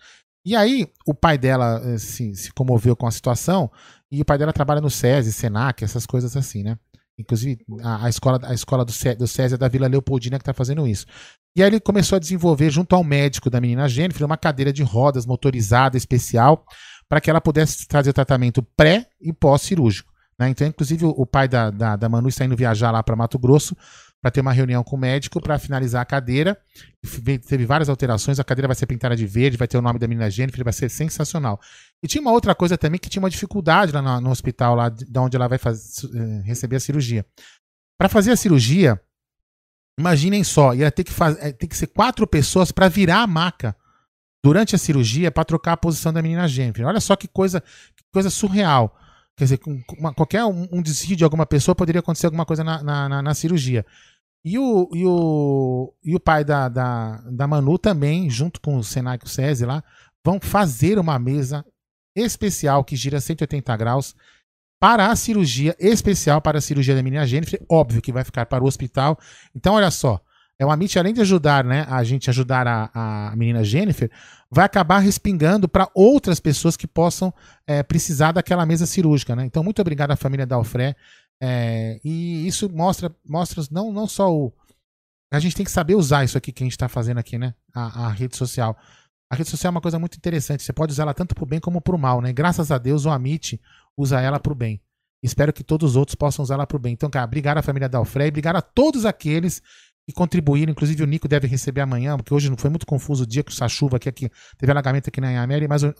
E 0.45 0.55
aí, 0.55 0.87
o 1.05 1.13
pai 1.13 1.37
dela 1.37 1.77
assim, 1.93 2.33
se 2.33 2.51
comoveu 2.51 2.95
com 2.95 3.05
a 3.05 3.11
situação, 3.11 3.71
e 4.11 4.21
o 4.21 4.25
pai 4.25 4.37
dela 4.37 4.51
trabalha 4.51 4.81
no 4.81 4.89
SESI, 4.89 5.31
SENAC, 5.31 5.83
essas 5.83 6.05
coisas 6.05 6.35
assim, 6.35 6.63
né? 6.63 6.77
Inclusive, 7.17 7.63
a, 7.81 8.05
a 8.05 8.09
escola, 8.09 8.39
a 8.43 8.53
escola 8.53 8.83
do, 8.83 8.91
do 9.17 9.27
SESI 9.27 9.55
é 9.55 9.57
da 9.57 9.67
Vila 9.67 9.87
Leopoldina 9.87 10.37
que 10.37 10.41
está 10.41 10.53
fazendo 10.53 10.87
isso. 10.87 11.05
E 11.55 11.61
aí 11.61 11.69
ele 11.69 11.79
começou 11.79 12.15
a 12.15 12.19
desenvolver, 12.19 12.69
junto 12.71 12.95
ao 12.95 13.03
médico 13.03 13.49
da 13.49 13.61
menina 13.61 13.87
Jennifer, 13.87 14.25
uma 14.25 14.37
cadeira 14.37 14.73
de 14.73 14.81
rodas 14.81 15.25
motorizada 15.25 15.95
especial 15.95 16.65
para 17.07 17.21
que 17.21 17.29
ela 17.29 17.39
pudesse 17.39 17.85
fazer 17.89 18.09
o 18.09 18.13
tratamento 18.13 18.63
pré 18.75 19.05
e 19.21 19.31
pós-cirúrgico. 19.31 20.11
Né? 20.39 20.49
Então, 20.49 20.65
inclusive, 20.65 21.05
o 21.05 21.25
pai 21.25 21.47
da, 21.47 21.69
da, 21.69 21.95
da 21.95 22.09
Manu 22.09 22.27
está 22.27 22.43
indo 22.43 22.55
viajar 22.55 22.89
lá 22.89 23.03
para 23.03 23.15
Mato 23.15 23.37
Grosso 23.37 23.75
para 24.19 24.31
ter 24.31 24.39
uma 24.39 24.53
reunião 24.53 24.83
com 24.83 24.95
o 24.95 24.99
médico 24.99 25.41
para 25.41 25.59
finalizar 25.59 26.01
a 26.01 26.05
cadeira. 26.05 26.57
Teve 27.45 27.65
várias 27.65 27.89
alterações, 27.89 28.39
a 28.39 28.43
cadeira 28.43 28.67
vai 28.67 28.75
ser 28.75 28.85
pintada 28.85 29.15
de 29.17 29.27
verde, 29.27 29.57
vai 29.57 29.67
ter 29.67 29.77
o 29.77 29.81
nome 29.81 29.99
da 29.99 30.07
menina 30.07 30.29
Jennifer, 30.31 30.63
vai 30.63 30.71
ser 30.71 30.89
sensacional. 30.89 31.59
E 32.01 32.07
tinha 32.07 32.21
uma 32.21 32.31
outra 32.31 32.55
coisa 32.55 32.77
também 32.77 32.99
que 32.99 33.09
tinha 33.09 33.21
uma 33.21 33.29
dificuldade 33.29 33.91
lá 33.91 34.01
no, 34.01 34.21
no 34.21 34.31
hospital, 34.31 34.75
lá 34.75 34.87
de 34.87 35.19
onde 35.19 35.35
ela 35.35 35.49
vai 35.49 35.57
fazer, 35.57 36.07
eh, 36.15 36.41
receber 36.45 36.77
a 36.77 36.79
cirurgia. 36.79 37.25
Para 37.97 38.07
fazer 38.07 38.31
a 38.31 38.37
cirurgia, 38.37 38.99
imaginem 39.97 40.43
só, 40.43 40.73
ia 40.73 40.91
ter 40.91 41.03
que, 41.03 41.11
eh, 41.39 41.51
ter 41.51 41.67
que 41.67 41.77
ser 41.77 41.87
quatro 41.87 42.25
pessoas 42.27 42.71
para 42.71 42.89
virar 42.89 43.21
a 43.21 43.27
maca 43.27 43.75
durante 44.43 44.75
a 44.75 44.77
cirurgia 44.77 45.31
para 45.31 45.45
trocar 45.45 45.73
a 45.73 45.77
posição 45.77 46.11
da 46.11 46.21
menina 46.21 46.47
Jennifer. 46.47 46.85
Olha 46.85 46.99
só 46.99 47.15
que 47.15 47.27
coisa, 47.27 47.61
que 47.61 48.03
coisa 48.11 48.29
surreal. 48.29 48.95
Quer 49.35 49.45
dizer, 49.45 49.59
uma, 49.97 50.13
qualquer 50.13 50.43
um, 50.45 50.67
um, 50.71 50.81
desvio 50.81 51.15
de 51.15 51.23
alguma 51.23 51.45
pessoa 51.45 51.73
poderia 51.73 51.99
acontecer 51.99 52.27
alguma 52.27 52.45
coisa 52.45 52.63
na, 52.63 52.83
na, 52.83 53.09
na, 53.09 53.21
na 53.21 53.33
cirurgia. 53.33 53.85
E 54.45 54.59
o, 54.59 54.89
e 54.93 55.05
o, 55.05 55.93
e 56.03 56.15
o 56.15 56.19
pai 56.19 56.43
da, 56.43 56.67
da, 56.67 57.21
da 57.31 57.47
Manu 57.47 57.77
também, 57.79 58.29
junto 58.29 58.59
com 58.59 58.77
o 58.77 58.83
Senai 58.83 59.17
e 59.21 59.25
o 59.25 59.29
SESI 59.29 59.65
lá, 59.65 59.81
vão 60.23 60.39
fazer 60.39 60.99
uma 60.99 61.17
mesa 61.17 61.65
especial 62.15 62.83
que 62.83 62.95
gira 62.95 63.21
180 63.21 63.75
graus 63.77 64.15
para 64.83 65.09
a 65.09 65.15
cirurgia, 65.15 65.73
especial 65.79 66.41
para 66.41 66.57
a 66.57 66.61
cirurgia 66.61 66.93
da 66.93 67.01
menina 67.01 67.25
Jennifer. 67.25 67.57
Óbvio 67.69 68.01
que 68.01 68.11
vai 68.11 68.25
ficar 68.25 68.45
para 68.47 68.61
o 68.61 68.67
hospital. 68.67 69.17
Então, 69.55 69.75
olha 69.75 69.89
só, 69.89 70.19
é 70.59 70.65
o 70.65 70.69
Amit, 70.69 70.99
além 70.99 71.13
de 71.13 71.21
ajudar 71.21 71.63
né, 71.63 71.85
a 71.89 72.03
gente 72.03 72.29
ajudar 72.29 72.67
a, 72.67 73.29
a 73.31 73.33
menina 73.37 73.63
Jennifer, 73.63 74.11
vai 74.51 74.65
acabar 74.65 74.99
respingando 74.99 75.69
para 75.69 75.89
outras 75.95 76.37
pessoas 76.41 76.75
que 76.75 76.85
possam 76.85 77.33
é, 77.65 77.81
precisar 77.81 78.33
daquela 78.33 78.65
mesa 78.65 78.85
cirúrgica. 78.85 79.33
Né? 79.37 79.45
Então, 79.45 79.63
muito 79.63 79.81
obrigado 79.81 80.11
à 80.11 80.17
família 80.17 80.45
da. 80.45 80.61
É, 81.41 82.01
e 82.03 82.45
isso 82.45 82.69
mostra, 82.69 83.09
mostra 83.25 83.63
não, 83.71 83.89
não 83.89 84.05
só 84.05 84.29
o. 84.29 84.51
A 85.31 85.39
gente 85.39 85.55
tem 85.55 85.63
que 85.63 85.71
saber 85.71 85.95
usar 85.95 86.25
isso 86.25 86.37
aqui 86.37 86.51
que 86.51 86.61
a 86.61 86.65
gente 86.65 86.73
está 86.73 86.89
fazendo 86.89 87.19
aqui, 87.19 87.37
né? 87.37 87.53
A, 87.73 88.07
a, 88.07 88.09
rede 88.09 88.35
social. 88.35 88.77
A 89.31 89.35
rede 89.35 89.49
social 89.49 89.69
é 89.69 89.71
uma 89.71 89.81
coisa 89.81 89.97
muito 89.97 90.17
interessante. 90.17 90.61
Você 90.61 90.73
pode 90.73 90.91
usar 90.91 91.03
ela 91.03 91.13
tanto 91.13 91.33
para 91.33 91.43
o 91.43 91.47
bem 91.47 91.61
como 91.61 91.79
para 91.79 91.95
o 91.95 91.97
mal, 91.97 92.21
né? 92.21 92.33
Graças 92.33 92.69
a 92.69 92.77
Deus, 92.77 93.05
o 93.05 93.09
Amit 93.09 93.59
usa 93.97 94.19
ela 94.19 94.39
para 94.39 94.51
o 94.51 94.55
bem. 94.55 94.81
Espero 95.21 95.53
que 95.53 95.63
todos 95.63 95.91
os 95.91 95.95
outros 95.95 96.15
possam 96.15 96.43
usar 96.43 96.55
ela 96.55 96.67
para 96.67 96.75
o 96.75 96.79
bem. 96.79 96.93
Então, 96.93 97.09
cara, 97.09 97.25
obrigado 97.25 97.57
à 97.57 97.61
família 97.61 97.87
da 97.87 97.97
Alfré 97.97 98.25
e 98.25 98.29
obrigado 98.29 98.57
a 98.57 98.61
todos 98.61 99.05
aqueles 99.05 99.61
que 100.05 100.13
contribuíram. 100.13 100.71
Inclusive, 100.71 101.01
o 101.01 101.07
Nico 101.07 101.27
deve 101.27 101.47
receber 101.47 101.81
amanhã, 101.81 102.17
porque 102.17 102.33
hoje 102.33 102.49
não 102.49 102.57
foi 102.57 102.69
muito 102.69 102.85
confuso 102.85 103.23
o 103.23 103.27
dia 103.27 103.41
que 103.41 103.51
essa 103.51 103.67
chuva 103.69 103.97
aqui, 103.97 104.09
aqui 104.09 104.29
teve 104.57 104.71
alagamento 104.71 105.07
aqui 105.07 105.21
na 105.21 105.29
Anhamelo, 105.29 105.65
mas 105.69 105.83
o, 105.83 105.93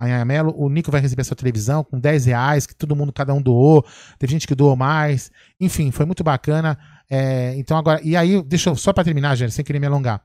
Anhamelo, 0.00 0.54
o 0.56 0.68
Nico 0.68 0.90
vai 0.90 1.00
receber 1.00 1.22
essa 1.22 1.34
televisão 1.34 1.82
com 1.82 1.98
10 1.98 2.26
reais, 2.26 2.66
que 2.66 2.74
todo 2.74 2.94
mundo, 2.94 3.12
cada 3.12 3.34
um 3.34 3.42
doou. 3.42 3.84
Teve 4.18 4.32
gente 4.32 4.46
que 4.46 4.54
doou 4.54 4.76
mais. 4.76 5.32
Enfim, 5.60 5.90
foi 5.90 6.06
muito 6.06 6.22
bacana. 6.22 6.78
É, 7.10 7.56
então, 7.56 7.76
agora, 7.76 8.00
e 8.04 8.16
aí, 8.16 8.40
deixa 8.42 8.70
eu, 8.70 8.76
só 8.76 8.92
para 8.92 9.04
terminar, 9.04 9.34
gente, 9.34 9.52
sem 9.52 9.64
querer 9.64 9.80
me 9.80 9.86
alongar. 9.86 10.22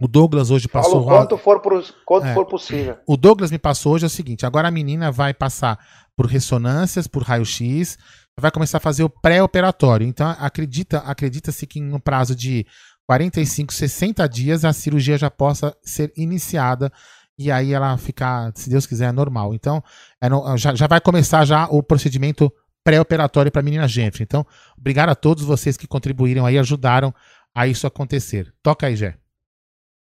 O 0.00 0.08
Douglas 0.08 0.50
hoje 0.50 0.66
passou. 0.66 1.04
Falo 1.04 1.04
quanto 1.04 1.38
for, 1.38 1.60
pro, 1.60 1.82
quanto 2.04 2.26
é, 2.26 2.34
for 2.34 2.44
possível. 2.46 2.98
O 3.06 3.16
Douglas 3.16 3.52
me 3.52 3.58
passou 3.58 3.94
hoje 3.94 4.04
é 4.04 4.08
o 4.08 4.10
seguinte: 4.10 4.44
agora 4.44 4.66
a 4.66 4.70
menina 4.70 5.12
vai 5.12 5.32
passar 5.32 5.78
por 6.16 6.26
ressonâncias, 6.26 7.06
por 7.06 7.22
raio-x, 7.22 7.98
vai 8.38 8.50
começar 8.50 8.78
a 8.78 8.80
fazer 8.80 9.04
o 9.04 9.08
pré-operatório. 9.08 10.06
Então, 10.06 10.28
acredita, 10.38 10.98
acredita-se 10.98 11.66
que 11.66 11.80
no 11.80 12.00
prazo 12.00 12.34
de 12.34 12.66
45, 13.06 13.72
60 13.72 14.28
dias 14.28 14.64
a 14.64 14.72
cirurgia 14.72 15.18
já 15.18 15.30
possa 15.30 15.76
ser 15.82 16.12
iniciada 16.16 16.92
e 17.38 17.50
aí 17.50 17.72
ela 17.72 17.96
ficar, 17.98 18.52
se 18.54 18.70
Deus 18.70 18.86
quiser, 18.86 19.12
normal. 19.12 19.54
Então, 19.54 19.82
é 20.20 20.28
no, 20.28 20.56
já, 20.56 20.74
já 20.74 20.86
vai 20.86 21.00
começar 21.00 21.44
já 21.44 21.66
o 21.66 21.82
procedimento 21.82 22.52
pré-operatório 22.84 23.50
para 23.50 23.60
a 23.60 23.64
menina 23.64 23.88
Jennifer. 23.88 24.22
Então, 24.22 24.46
obrigado 24.78 25.08
a 25.08 25.14
todos 25.14 25.42
vocês 25.42 25.76
que 25.76 25.86
contribuíram 25.86 26.46
aí, 26.46 26.58
ajudaram 26.58 27.12
a 27.54 27.66
isso 27.66 27.86
acontecer. 27.86 28.52
Toca 28.62 28.86
aí, 28.86 28.96
Gé. 28.96 29.16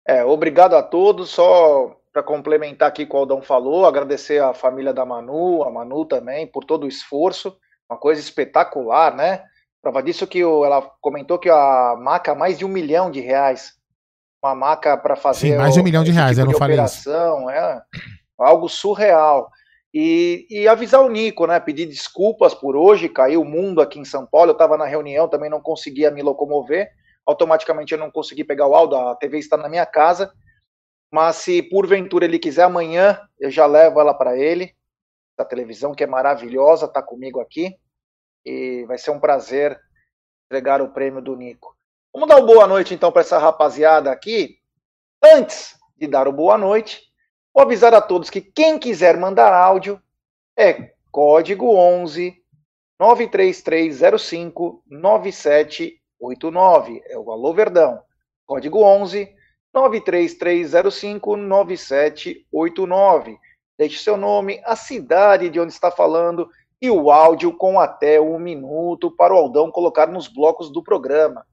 É, 0.07 0.25
obrigado 0.25 0.75
a 0.75 0.83
todos. 0.83 1.31
Só 1.31 1.97
para 2.15 2.23
complementar 2.23 2.89
aqui 2.89 3.03
o 3.03 3.09
que 3.09 3.15
o 3.15 3.19
Aldão 3.19 3.43
falou, 3.43 3.85
agradecer 3.85 4.41
a 4.41 4.55
família 4.55 4.95
da 4.95 5.05
Manu, 5.05 5.65
a 5.65 5.71
Manu 5.71 6.07
também, 6.07 6.47
por 6.47 6.65
todo 6.65 6.85
o 6.85 6.89
esforço 6.89 7.55
uma 7.89 7.99
coisa 7.99 8.21
espetacular, 8.21 9.15
né? 9.15 9.43
Prova 9.83 10.03
disso 10.03 10.27
que 10.27 10.45
o, 10.45 10.65
ela 10.65 10.83
comentou 11.01 11.39
que 11.39 11.51
a 11.51 11.95
maca 11.99 12.35
mais 12.35 12.59
de 12.59 12.65
um 12.65 12.69
milhão 12.69 13.11
de 13.11 13.21
reais. 13.21 13.73
Uma 14.43 14.55
maca 14.55 14.97
para 14.97 15.17
fazer. 15.17 15.53
Sim, 15.53 15.57
mais 15.57 15.75
de 15.75 15.81
um 15.81 15.85
milhão 15.85 16.05
de 16.05 16.11
reais, 16.11 16.37
tipo 16.37 16.49
eu 16.49 16.53
não 16.53 16.59
falei 16.59 16.77
operação, 16.77 17.51
isso. 17.51 17.51
É 17.51 17.83
algo 18.39 18.69
surreal. 18.69 19.51
E, 19.93 20.47
e, 20.51 20.67
avisar 20.67 21.01
o 21.03 21.09
Nico, 21.09 21.47
né? 21.47 21.61
Pedir 21.61 21.87
desculpas 21.87 22.53
por 22.53 22.75
hoje, 22.75 23.09
caiu 23.09 23.43
o 23.43 23.45
mundo 23.45 23.81
aqui 23.81 23.99
em 23.99 24.05
São 24.05 24.27
Paulo. 24.27 24.51
Eu 24.51 24.55
estava 24.55 24.77
na 24.77 24.87
reunião, 24.87 25.29
também 25.29 25.49
não 25.49 25.61
conseguia 25.61 26.11
me 26.11 26.21
locomover. 26.21 26.89
Automaticamente 27.25 27.93
eu 27.93 27.99
não 27.99 28.11
consegui 28.11 28.43
pegar 28.43 28.67
o 28.67 28.75
áudio, 28.75 28.99
a 28.99 29.15
TV 29.15 29.39
está 29.39 29.57
na 29.57 29.69
minha 29.69 29.87
casa. 29.87 30.33
Mas 31.15 31.37
se 31.37 31.63
porventura 31.63 32.25
ele 32.25 32.41
quiser 32.41 32.65
amanhã, 32.65 33.21
eu 33.39 33.49
já 33.49 33.67
levo 33.67 34.01
ela 34.01 34.13
para 34.13 34.37
ele 34.37 34.75
da 35.39 35.45
televisão, 35.45 35.95
que 35.95 36.03
é 36.03 36.09
maravilhosa, 36.09 36.87
está 36.87 37.01
comigo 37.01 37.41
aqui. 37.41 37.73
E 38.45 38.85
vai 38.87 38.99
ser 38.99 39.13
um 39.13 39.21
prazer 39.21 39.81
entregar 40.47 40.83
o 40.83 40.93
prêmio 40.93 41.23
do 41.23 41.37
Nico. 41.37 41.77
Vamos 42.13 42.29
dar 42.29 42.39
uma 42.39 42.45
boa 42.45 42.67
noite 42.67 42.95
então 42.95 43.13
para 43.13 43.21
essa 43.21 43.39
rapaziada 43.39 44.11
aqui. 44.11 44.59
Antes 45.23 45.79
de 45.97 46.09
dar 46.09 46.27
o 46.27 46.33
boa 46.33 46.59
noite, 46.59 47.01
vou 47.55 47.63
avisar 47.63 47.95
a 47.95 48.01
todos 48.01 48.29
que 48.29 48.41
quem 48.41 48.77
quiser 48.77 49.17
mandar 49.17 49.55
áudio 49.55 50.03
é 50.59 50.95
código 51.13 51.77
11 51.77 52.35
93305 52.99 54.83
9789. 54.89 57.03
É 57.07 57.17
o 57.17 57.31
Alô 57.31 57.55
Verdão. 57.55 58.03
Código 58.45 58.83
11 58.83 59.33
93305 59.75 61.37
9789. 61.37 63.39
Deixe 63.77 63.99
seu 63.99 64.17
nome, 64.17 64.63
a 64.65 64.77
cidade 64.77 65.51
de 65.51 65.59
onde 65.59 65.73
está 65.73 65.91
falando 65.91 66.49
e 66.81 66.89
o 66.89 67.11
áudio 67.11 67.53
com 67.53 67.81
até 67.81 68.21
um 68.21 68.39
minuto 68.39 69.11
para 69.11 69.35
o 69.35 69.37
Aldão 69.37 69.73
colocar 69.73 70.07
nos 70.07 70.29
blocos 70.29 70.71
do 70.71 70.81
programa. 70.81 71.45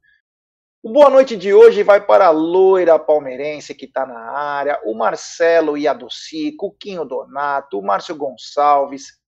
O 0.83 0.91
boa 0.91 1.09
noite 1.09 1.35
de 1.35 1.51
hoje 1.53 1.83
vai 1.83 2.05
para 2.05 2.27
a 2.27 2.31
loira 2.31 2.99
palmeirense 2.99 3.73
que 3.73 3.85
está 3.85 4.05
na 4.05 4.19
área, 4.19 4.79
o 4.83 4.93
Marcelo 4.93 5.75
Iadocico, 5.77 6.67
o 6.67 6.71
Quinho 6.71 7.05
Donato, 7.05 7.79
o 7.79 7.83
Márcio 7.83 8.15
Gonçalves, 8.15 9.19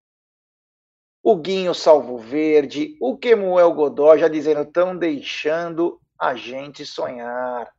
o 1.23 1.35
Guinho 1.35 1.73
Salvo 1.73 2.17
Verde, 2.17 2.97
o 2.99 3.17
Quemuel 3.17 3.71
Godó 3.73 4.17
já 4.17 4.27
dizendo, 4.27 4.61
estão 4.61 4.97
deixando 4.97 5.99
a 6.19 6.35
gente 6.35 6.85
sonhar 6.85 7.71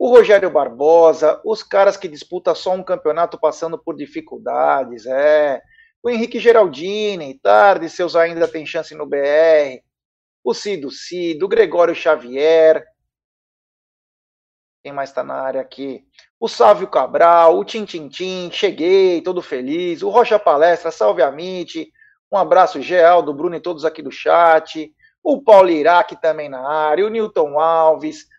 o 0.00 0.08
Rogério 0.08 0.50
Barbosa, 0.50 1.38
os 1.44 1.62
caras 1.62 1.94
que 1.94 2.08
disputam 2.08 2.54
só 2.54 2.72
um 2.72 2.82
campeonato 2.82 3.38
passando 3.38 3.76
por 3.76 3.94
dificuldades, 3.94 5.04
é. 5.04 5.60
O 6.02 6.08
Henrique 6.08 6.40
Geraldini, 6.40 7.38
tarde, 7.38 7.90
seus 7.90 8.16
ainda 8.16 8.48
tem 8.48 8.64
chance 8.64 8.94
no 8.94 9.04
BR. 9.04 9.82
O 10.42 10.54
Cido 10.54 10.90
Cido, 10.90 11.44
o 11.44 11.48
Gregório 11.50 11.94
Xavier. 11.94 12.82
Quem 14.82 14.90
mais 14.90 15.10
está 15.10 15.22
na 15.22 15.34
área 15.34 15.60
aqui? 15.60 16.02
O 16.40 16.48
Sávio 16.48 16.88
Cabral, 16.88 17.58
o 17.58 17.64
Tintintim, 17.64 18.48
cheguei, 18.50 19.20
todo 19.20 19.42
feliz. 19.42 20.02
O 20.02 20.08
Rocha 20.08 20.38
Palestra, 20.38 20.90
salve 20.90 21.20
a 21.20 21.30
Mite. 21.30 21.92
Um 22.32 22.38
abraço 22.38 22.80
geral 22.80 23.22
do 23.22 23.34
Bruno 23.34 23.56
e 23.56 23.60
todos 23.60 23.84
aqui 23.84 24.00
do 24.00 24.10
chat. 24.10 24.90
O 25.22 25.42
Paulo 25.42 25.68
Iraque 25.68 26.18
também 26.18 26.48
na 26.48 26.66
área. 26.66 27.04
O 27.04 27.10
Newton 27.10 27.60
Alves 27.60 28.30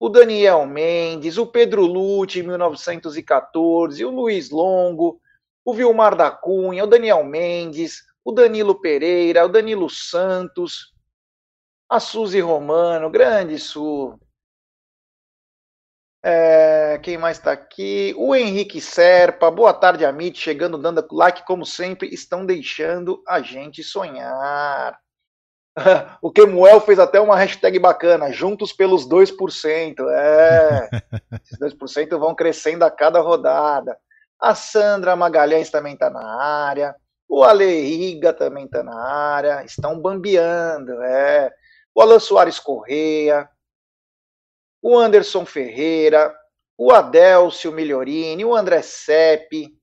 o 0.00 0.08
Daniel 0.08 0.64
Mendes, 0.64 1.38
o 1.38 1.46
Pedro 1.46 1.82
Lute, 1.82 2.40
em 2.40 2.42
1914, 2.44 4.04
o 4.04 4.10
Luiz 4.10 4.50
Longo, 4.50 5.20
o 5.64 5.74
Vilmar 5.74 6.14
da 6.16 6.30
Cunha, 6.30 6.84
o 6.84 6.86
Daniel 6.86 7.24
Mendes, 7.24 8.04
o 8.24 8.32
Danilo 8.32 8.80
Pereira, 8.80 9.44
o 9.44 9.48
Danilo 9.48 9.90
Santos, 9.90 10.92
a 11.88 11.98
Suzy 11.98 12.40
Romano, 12.40 13.10
grande 13.10 13.58
Su. 13.58 14.18
É, 16.22 16.98
quem 17.02 17.16
mais 17.16 17.38
está 17.38 17.52
aqui? 17.52 18.14
O 18.16 18.34
Henrique 18.34 18.80
Serpa, 18.80 19.50
boa 19.50 19.72
tarde, 19.72 20.04
Amit, 20.04 20.38
chegando, 20.38 20.76
dando 20.76 21.06
like, 21.10 21.44
como 21.46 21.64
sempre, 21.64 22.12
estão 22.12 22.44
deixando 22.44 23.22
a 23.26 23.40
gente 23.40 23.82
sonhar. 23.82 24.98
o 26.22 26.30
Kemuel 26.30 26.80
fez 26.80 26.98
até 26.98 27.20
uma 27.20 27.36
hashtag 27.36 27.78
bacana, 27.78 28.32
juntos 28.32 28.72
pelos 28.72 29.08
2%. 29.08 30.08
É, 30.10 30.88
esses 31.42 31.58
2% 31.58 32.18
vão 32.18 32.34
crescendo 32.34 32.84
a 32.84 32.90
cada 32.90 33.20
rodada. 33.20 33.96
A 34.40 34.54
Sandra 34.54 35.16
Magalhães 35.16 35.70
também 35.70 35.94
está 35.94 36.10
na 36.10 36.24
área. 36.40 36.94
O 37.28 37.42
Aleriga 37.42 38.32
também 38.32 38.64
está 38.64 38.82
na 38.82 38.96
área. 38.96 39.64
Estão 39.64 40.00
bambeando, 40.00 41.02
é. 41.02 41.50
O 41.94 42.00
Alan 42.00 42.18
Soares 42.18 42.58
Correia. 42.58 43.48
O 44.80 44.96
Anderson 44.96 45.44
Ferreira. 45.44 46.34
O 46.76 46.92
Adélcio 46.92 47.72
Melhorini. 47.72 48.44
O 48.44 48.54
André 48.54 48.80
Sepp. 48.82 49.76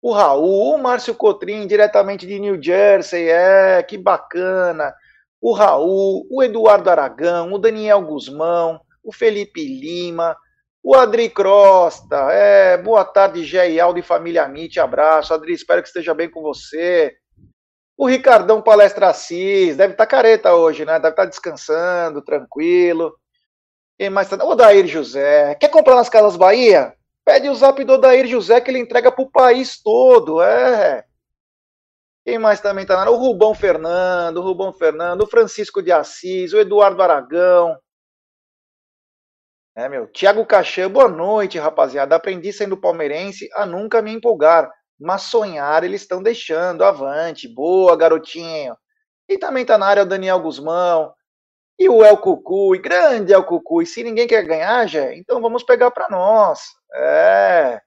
o 0.00 0.12
Raul, 0.12 0.76
o 0.76 0.78
Márcio 0.78 1.14
Cotrim, 1.14 1.66
diretamente 1.66 2.26
de 2.26 2.38
New 2.38 2.62
Jersey, 2.62 3.28
é, 3.28 3.82
que 3.82 3.98
bacana. 3.98 4.94
O 5.40 5.52
Raul, 5.52 6.26
o 6.30 6.42
Eduardo 6.42 6.90
Aragão, 6.90 7.52
o 7.52 7.58
Daniel 7.58 8.02
Guzmão, 8.02 8.80
o 9.04 9.12
Felipe 9.12 9.64
Lima, 9.64 10.36
o 10.82 10.94
Adri 10.94 11.28
Crosta, 11.28 12.16
é, 12.32 12.76
boa 12.76 13.04
tarde, 13.04 13.44
Gé 13.44 13.70
e 13.70 13.80
Aldo 13.80 13.98
e 13.98 14.02
família 14.02 14.44
Amit, 14.44 14.80
abraço. 14.80 15.34
Adri, 15.34 15.52
espero 15.52 15.82
que 15.82 15.88
esteja 15.88 16.14
bem 16.14 16.30
com 16.30 16.42
você. 16.42 17.14
O 17.96 18.06
Ricardão 18.06 18.62
Palestra 18.62 19.08
Assis, 19.08 19.76
deve 19.76 19.92
estar 19.92 20.06
tá 20.06 20.10
careta 20.10 20.54
hoje, 20.54 20.84
né? 20.84 20.94
Deve 20.94 21.10
estar 21.10 21.24
tá 21.24 21.28
descansando, 21.28 22.22
tranquilo. 22.22 23.12
Quem 23.98 24.08
mais 24.08 24.28
tá? 24.28 24.44
O 24.44 24.54
Dair 24.54 24.86
José. 24.86 25.56
Quer 25.56 25.68
comprar 25.68 25.96
nas 25.96 26.08
Casas 26.08 26.36
Bahia? 26.36 26.94
Pede 27.24 27.48
o 27.48 27.54
zap 27.54 27.82
do 27.84 27.98
Dair 27.98 28.26
José 28.26 28.60
que 28.60 28.70
ele 28.70 28.78
entrega 28.78 29.10
pro 29.10 29.30
país 29.30 29.82
todo, 29.82 30.40
é. 30.40 31.04
Quem 32.28 32.38
mais 32.38 32.60
também 32.60 32.84
tá 32.84 32.94
na 32.94 33.10
O 33.10 33.16
Rubão 33.16 33.54
Fernando, 33.54 34.36
o 34.36 34.42
Rubão 34.42 34.70
Fernando, 34.70 35.22
o 35.22 35.26
Francisco 35.26 35.82
de 35.82 35.90
Assis, 35.90 36.52
o 36.52 36.58
Eduardo 36.58 37.00
Aragão. 37.00 37.74
É, 39.74 39.88
meu. 39.88 40.06
Tiago 40.08 40.44
Caixã, 40.44 40.90
boa 40.90 41.08
noite, 41.08 41.58
rapaziada. 41.58 42.14
Aprendi 42.14 42.52
sendo 42.52 42.76
palmeirense 42.76 43.48
a 43.54 43.64
nunca 43.64 44.02
me 44.02 44.12
empolgar, 44.12 44.70
mas 45.00 45.22
sonhar 45.22 45.82
eles 45.82 46.02
estão 46.02 46.22
deixando. 46.22 46.84
Avante, 46.84 47.48
boa, 47.48 47.96
garotinho. 47.96 48.76
E 49.26 49.38
também 49.38 49.64
tá 49.64 49.78
na 49.78 49.86
área 49.86 50.02
o 50.02 50.06
Daniel 50.06 50.38
Guzmão, 50.38 51.14
e 51.78 51.88
o 51.88 52.04
El 52.04 52.18
Cucu, 52.18 52.74
e 52.74 52.78
grande 52.78 53.32
El 53.32 53.44
Cucu. 53.44 53.80
E 53.80 53.86
se 53.86 54.04
ninguém 54.04 54.26
quer 54.26 54.44
ganhar, 54.44 54.86
já, 54.86 55.14
então 55.14 55.40
vamos 55.40 55.62
pegar 55.62 55.90
para 55.92 56.10
nós. 56.10 56.60
É. 56.94 57.80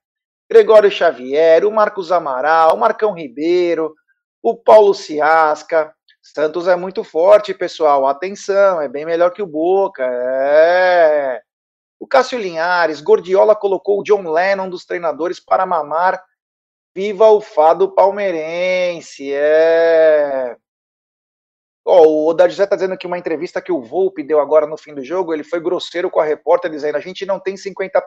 Gregório 0.49 0.89
Xavier, 0.89 1.63
o 1.63 1.71
Marcos 1.71 2.11
Amaral, 2.11 2.75
o 2.75 2.79
Marcão 2.79 3.13
Ribeiro, 3.13 3.93
o 4.41 4.55
Paulo 4.55 4.93
Ciasca. 4.93 5.93
Santos 6.21 6.67
é 6.67 6.75
muito 6.75 7.03
forte, 7.03 7.53
pessoal. 7.53 8.07
Atenção, 8.07 8.81
é 8.81 8.87
bem 8.87 9.05
melhor 9.05 9.31
que 9.31 9.41
o 9.41 9.47
Boca. 9.47 10.03
É. 10.03 11.41
O 11.99 12.07
Cássio 12.07 12.39
Linhares, 12.39 13.01
Gordiola 13.01 13.55
colocou 13.55 13.99
o 13.99 14.03
John 14.03 14.29
Lennon 14.29 14.69
dos 14.69 14.85
treinadores 14.85 15.39
para 15.39 15.65
mamar. 15.65 16.23
Viva 16.95 17.27
o 17.29 17.41
fado 17.41 17.93
palmeirense. 17.93 19.31
É. 19.33 20.55
Oh, 21.83 22.07
o 22.07 22.27
Oda 22.27 22.47
está 22.47 22.75
dizendo 22.75 22.97
que 22.97 23.07
uma 23.07 23.17
entrevista 23.17 23.61
que 23.61 23.71
o 23.71 23.81
Volpe 23.81 24.23
deu 24.23 24.39
agora 24.39 24.67
no 24.67 24.77
fim 24.77 24.93
do 24.93 25.03
jogo, 25.03 25.33
ele 25.33 25.43
foi 25.43 25.59
grosseiro 25.59 26.11
com 26.11 26.19
a 26.19 26.25
repórter, 26.25 26.69
dizendo: 26.69 26.95
a 26.95 26.99
gente 26.99 27.25
não 27.25 27.39
tem 27.39 27.57
50, 27.57 28.03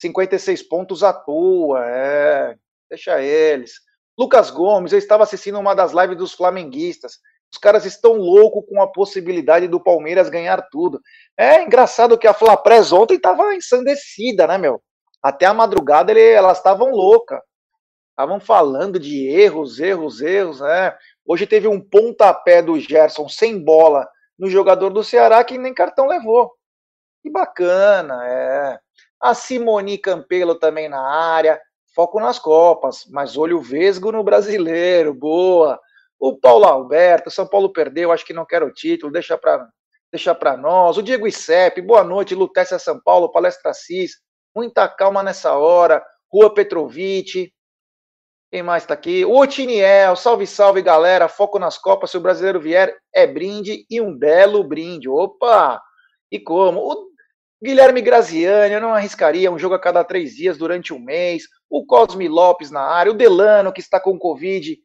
56 0.00 0.62
pontos 0.64 1.02
à 1.02 1.12
toa, 1.12 1.84
é, 1.84 2.56
deixa 2.88 3.20
eles. 3.20 3.87
Lucas 4.18 4.50
Gomes, 4.50 4.92
eu 4.92 4.98
estava 4.98 5.22
assistindo 5.22 5.60
uma 5.60 5.74
das 5.74 5.92
lives 5.92 6.16
dos 6.16 6.32
flamenguistas. 6.32 7.20
Os 7.52 7.58
caras 7.58 7.84
estão 7.86 8.14
loucos 8.14 8.64
com 8.68 8.82
a 8.82 8.90
possibilidade 8.90 9.68
do 9.68 9.80
Palmeiras 9.80 10.28
ganhar 10.28 10.60
tudo. 10.70 11.00
É 11.36 11.62
engraçado 11.62 12.18
que 12.18 12.26
a 12.26 12.34
Flapres 12.34 12.92
ontem 12.92 13.14
estava 13.14 13.54
ensandecida, 13.54 14.46
né, 14.46 14.58
meu? 14.58 14.82
Até 15.22 15.46
a 15.46 15.54
madrugada 15.54 16.10
ele, 16.10 16.20
elas 16.20 16.58
estavam 16.58 16.90
loucas. 16.90 17.40
Estavam 18.10 18.40
falando 18.40 18.98
de 18.98 19.28
erros, 19.28 19.78
erros, 19.78 20.20
erros, 20.20 20.60
né? 20.60 20.96
Hoje 21.24 21.46
teve 21.46 21.68
um 21.68 21.80
pontapé 21.80 22.60
do 22.60 22.78
Gerson 22.78 23.28
sem 23.28 23.62
bola 23.62 24.08
no 24.36 24.50
jogador 24.50 24.90
do 24.90 25.04
Ceará 25.04 25.42
que 25.44 25.56
nem 25.56 25.72
cartão 25.72 26.06
levou. 26.06 26.52
Que 27.22 27.30
bacana, 27.30 28.26
é. 28.26 28.78
A 29.20 29.34
Simoni 29.34 29.96
Campelo 29.96 30.56
também 30.56 30.88
na 30.88 31.00
área. 31.00 31.60
Foco 31.98 32.20
nas 32.20 32.38
Copas, 32.38 33.06
mas 33.10 33.36
olho 33.36 33.60
vesgo 33.60 34.12
no 34.12 34.22
brasileiro. 34.22 35.12
Boa. 35.12 35.80
O 36.16 36.38
Paulo 36.38 36.64
Alberto, 36.64 37.28
São 37.28 37.44
Paulo 37.44 37.72
perdeu, 37.72 38.12
acho 38.12 38.24
que 38.24 38.32
não 38.32 38.46
quer 38.46 38.62
o 38.62 38.72
título, 38.72 39.10
deixa 39.10 39.36
para 39.36 39.68
deixa 40.08 40.32
para 40.32 40.56
nós. 40.56 40.96
O 40.96 41.02
Diego 41.02 41.26
Isep, 41.26 41.82
boa 41.82 42.04
noite, 42.04 42.36
Lutécia 42.36 42.78
São 42.78 43.00
Paulo, 43.00 43.32
Palestra 43.32 43.74
Cis. 43.74 44.12
Muita 44.54 44.86
calma 44.88 45.24
nessa 45.24 45.54
hora. 45.54 46.00
Rua 46.32 46.54
Petrovic, 46.54 47.52
quem 48.48 48.62
mais 48.62 48.84
está 48.84 48.94
aqui? 48.94 49.24
O 49.24 49.36
Otiniel, 49.36 50.14
salve, 50.14 50.46
salve, 50.46 50.80
galera. 50.80 51.26
Foco 51.26 51.58
nas 51.58 51.78
Copas. 51.78 52.12
Se 52.12 52.16
o 52.16 52.20
brasileiro 52.20 52.60
vier, 52.60 52.96
é 53.12 53.26
brinde 53.26 53.84
e 53.90 54.00
um 54.00 54.16
belo 54.16 54.62
brinde. 54.62 55.08
Opa! 55.08 55.82
E 56.30 56.38
como? 56.38 56.78
O 56.78 57.08
Guilherme 57.62 58.00
Graziani, 58.00 58.74
eu 58.74 58.80
não 58.80 58.94
arriscaria 58.94 59.50
um 59.50 59.58
jogo 59.58 59.74
a 59.74 59.80
cada 59.80 60.04
três 60.04 60.34
dias 60.34 60.56
durante 60.56 60.92
um 60.92 60.98
mês. 60.98 61.44
O 61.68 61.84
Cosme 61.84 62.28
Lopes 62.28 62.70
na 62.70 62.82
área. 62.82 63.12
O 63.12 63.16
Delano, 63.16 63.72
que 63.72 63.80
está 63.80 63.98
com 63.98 64.18
Covid. 64.18 64.78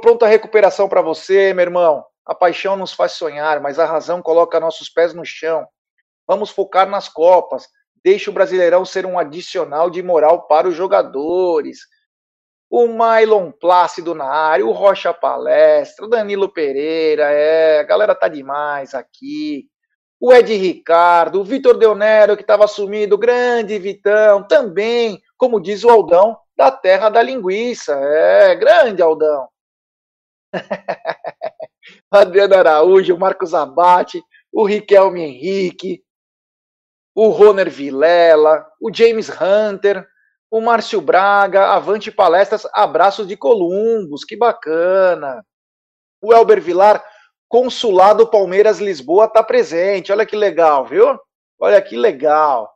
Pronta 0.00 0.26
recuperação 0.26 0.88
para 0.88 1.02
você, 1.02 1.54
meu 1.54 1.62
irmão. 1.62 2.04
A 2.24 2.34
paixão 2.34 2.76
nos 2.76 2.92
faz 2.92 3.12
sonhar, 3.12 3.60
mas 3.60 3.78
a 3.78 3.84
razão 3.84 4.22
coloca 4.22 4.60
nossos 4.60 4.88
pés 4.88 5.12
no 5.12 5.24
chão. 5.24 5.66
Vamos 6.26 6.50
focar 6.50 6.88
nas 6.88 7.08
Copas. 7.08 7.68
Deixe 8.04 8.30
o 8.30 8.32
Brasileirão 8.32 8.84
ser 8.84 9.06
um 9.06 9.18
adicional 9.18 9.90
de 9.90 10.02
moral 10.02 10.46
para 10.46 10.68
os 10.68 10.74
jogadores 10.74 11.80
o 12.72 12.88
Mylon 12.88 13.52
Plácido 13.52 14.14
na 14.14 14.24
área, 14.24 14.64
o 14.64 14.72
Rocha 14.72 15.12
Palestra, 15.12 16.06
o 16.06 16.08
Danilo 16.08 16.50
Pereira, 16.50 17.24
é, 17.24 17.80
a 17.80 17.82
galera 17.82 18.14
tá 18.14 18.28
demais 18.28 18.94
aqui. 18.94 19.68
O 20.24 20.32
Ed 20.32 20.54
Ricardo, 20.54 21.40
o 21.40 21.44
Vitor 21.44 21.76
Deonero, 21.76 22.36
que 22.36 22.42
estava 22.42 22.68
sumido, 22.68 23.16
o 23.16 23.18
grande 23.18 23.76
Vitão, 23.76 24.46
também, 24.46 25.20
como 25.36 25.60
diz 25.60 25.82
o 25.82 25.90
Aldão, 25.90 26.38
da 26.56 26.70
terra 26.70 27.08
da 27.08 27.20
linguiça. 27.20 27.92
É, 27.92 28.54
grande 28.54 29.02
Aldão. 29.02 29.48
Adriano 32.08 32.54
Araújo, 32.54 33.16
o 33.16 33.18
Marcos 33.18 33.52
Abate, 33.52 34.22
o 34.52 34.64
Riquelme 34.64 35.22
Henrique, 35.22 36.04
o 37.16 37.26
Roner 37.30 37.68
Vilela, 37.68 38.64
o 38.80 38.94
James 38.94 39.28
Hunter, 39.28 40.06
o 40.48 40.60
Márcio 40.60 41.00
Braga, 41.00 41.72
Avante 41.72 42.12
Palestras, 42.12 42.64
abraços 42.72 43.26
de 43.26 43.36
Columbus, 43.36 44.24
que 44.24 44.36
bacana. 44.36 45.44
O 46.22 46.32
Elber 46.32 46.60
Vilar, 46.60 47.04
Consulado 47.52 48.26
Palmeiras 48.26 48.78
Lisboa, 48.78 49.28
tá 49.28 49.42
presente. 49.42 50.10
Olha 50.10 50.24
que 50.24 50.34
legal, 50.34 50.86
viu? 50.86 51.20
Olha 51.60 51.82
que 51.82 51.94
legal. 51.94 52.72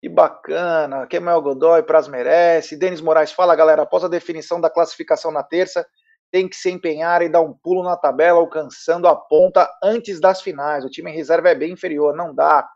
Que 0.00 0.08
bacana. 0.08 1.08
Kemal 1.08 1.42
Godoy, 1.42 1.82
Praz 1.82 2.06
merece. 2.06 2.76
Denis 2.76 3.00
Moraes 3.00 3.32
fala, 3.32 3.56
galera, 3.56 3.82
após 3.82 4.04
a 4.04 4.08
definição 4.08 4.60
da 4.60 4.70
classificação 4.70 5.32
na 5.32 5.42
terça, 5.42 5.84
tem 6.30 6.48
que 6.48 6.54
se 6.54 6.70
empenhar 6.70 7.20
e 7.20 7.28
dar 7.28 7.40
um 7.40 7.52
pulo 7.52 7.82
na 7.82 7.96
tabela, 7.96 8.38
alcançando 8.38 9.08
a 9.08 9.16
ponta 9.16 9.68
antes 9.82 10.20
das 10.20 10.40
finais. 10.40 10.84
O 10.84 10.88
time 10.88 11.10
em 11.10 11.16
reserva 11.16 11.48
é 11.48 11.54
bem 11.56 11.72
inferior, 11.72 12.14
não 12.14 12.32
dá. 12.32 12.70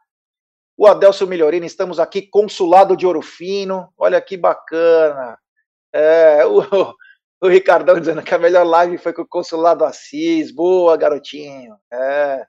O 0.76 0.84
Adelso 0.84 1.28
Melhorino, 1.28 1.64
estamos 1.64 2.00
aqui, 2.00 2.22
consulado 2.22 2.96
de 2.96 3.06
Ouro 3.06 3.22
Fino. 3.22 3.88
Olha 3.96 4.20
que 4.20 4.36
bacana. 4.36 5.38
É, 5.92 6.42
o, 6.44 6.92
o 7.46 7.50
Ricardão 7.50 7.98
dizendo 7.98 8.22
que 8.22 8.34
a 8.34 8.38
melhor 8.38 8.64
live 8.64 8.98
foi 8.98 9.12
com 9.12 9.22
o 9.22 9.26
consulado 9.26 9.84
Assis. 9.84 10.50
Boa, 10.50 10.96
garotinho. 10.96 11.76
É. 11.92 12.46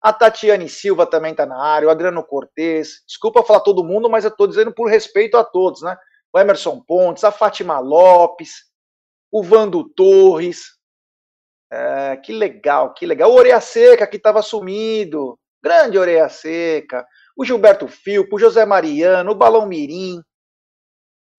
A 0.00 0.12
Tatiane 0.12 0.68
Silva 0.68 1.04
também 1.06 1.32
está 1.32 1.44
na 1.44 1.60
área, 1.62 1.88
o 1.88 1.90
Adriano 1.90 2.24
Cortes. 2.24 3.02
Desculpa 3.06 3.42
falar 3.42 3.60
todo 3.60 3.84
mundo, 3.84 4.08
mas 4.08 4.24
eu 4.24 4.30
estou 4.30 4.46
dizendo 4.46 4.72
por 4.72 4.88
respeito 4.88 5.36
a 5.36 5.44
todos, 5.44 5.82
né? 5.82 5.96
O 6.32 6.38
Emerson 6.38 6.80
Pontes, 6.80 7.24
a 7.24 7.30
Fátima 7.30 7.78
Lopes, 7.80 8.64
o 9.30 9.42
Vando 9.42 9.88
Torres. 9.90 10.64
É, 11.72 12.16
que 12.16 12.32
legal, 12.32 12.94
que 12.94 13.04
legal. 13.04 13.30
O 13.30 13.34
Oreia 13.34 13.60
Seca, 13.60 14.06
que 14.06 14.16
estava 14.16 14.42
sumido. 14.42 15.38
Grande 15.62 15.98
Oreia 15.98 16.28
Seca 16.28 17.06
o 17.40 17.44
Gilberto 17.44 17.88
Filpo, 17.88 18.36
o 18.36 18.38
José 18.38 18.66
Mariano, 18.66 19.30
o 19.30 19.34
Balão 19.34 19.66
Mirim, 19.66 20.20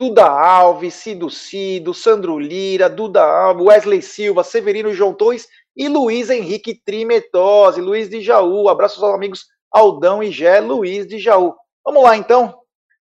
Duda 0.02 0.26
Alves, 0.26 0.96
Cido 0.96 1.30
Cido, 1.30 1.94
Sandro 1.94 2.40
Lira, 2.40 2.90
Duda 2.90 3.22
Alves, 3.24 3.64
Wesley 3.64 4.02
Silva, 4.02 4.44
Severino 4.44 4.92
João 4.92 5.14
Torres 5.14 5.48
e 5.78 5.88
Luiz 5.88 6.32
Henrique 6.32 6.74
Trimetose, 6.74 7.80
Luiz 7.80 8.10
de 8.10 8.20
Jaú. 8.20 8.68
Abraços 8.68 9.04
aos 9.04 9.14
amigos 9.14 9.46
Aldão 9.72 10.24
e 10.24 10.32
Gé, 10.32 10.60
Luiz 10.60 11.06
de 11.06 11.20
Jaú. 11.20 11.54
Vamos 11.86 12.02
lá 12.02 12.18
então. 12.18 12.60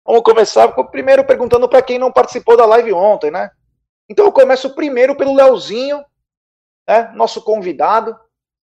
Vamos 0.03 0.23
começar 0.23 0.67
primeiro 0.85 1.23
perguntando 1.23 1.69
para 1.69 1.83
quem 1.83 1.99
não 1.99 2.11
participou 2.11 2.57
da 2.57 2.65
live 2.65 2.91
ontem, 2.91 3.29
né? 3.29 3.51
Então 4.09 4.25
eu 4.25 4.31
começo 4.31 4.73
primeiro 4.73 5.15
pelo 5.15 5.35
Leozinho, 5.35 6.03
né? 6.87 7.11
Nosso 7.13 7.43
convidado. 7.43 8.17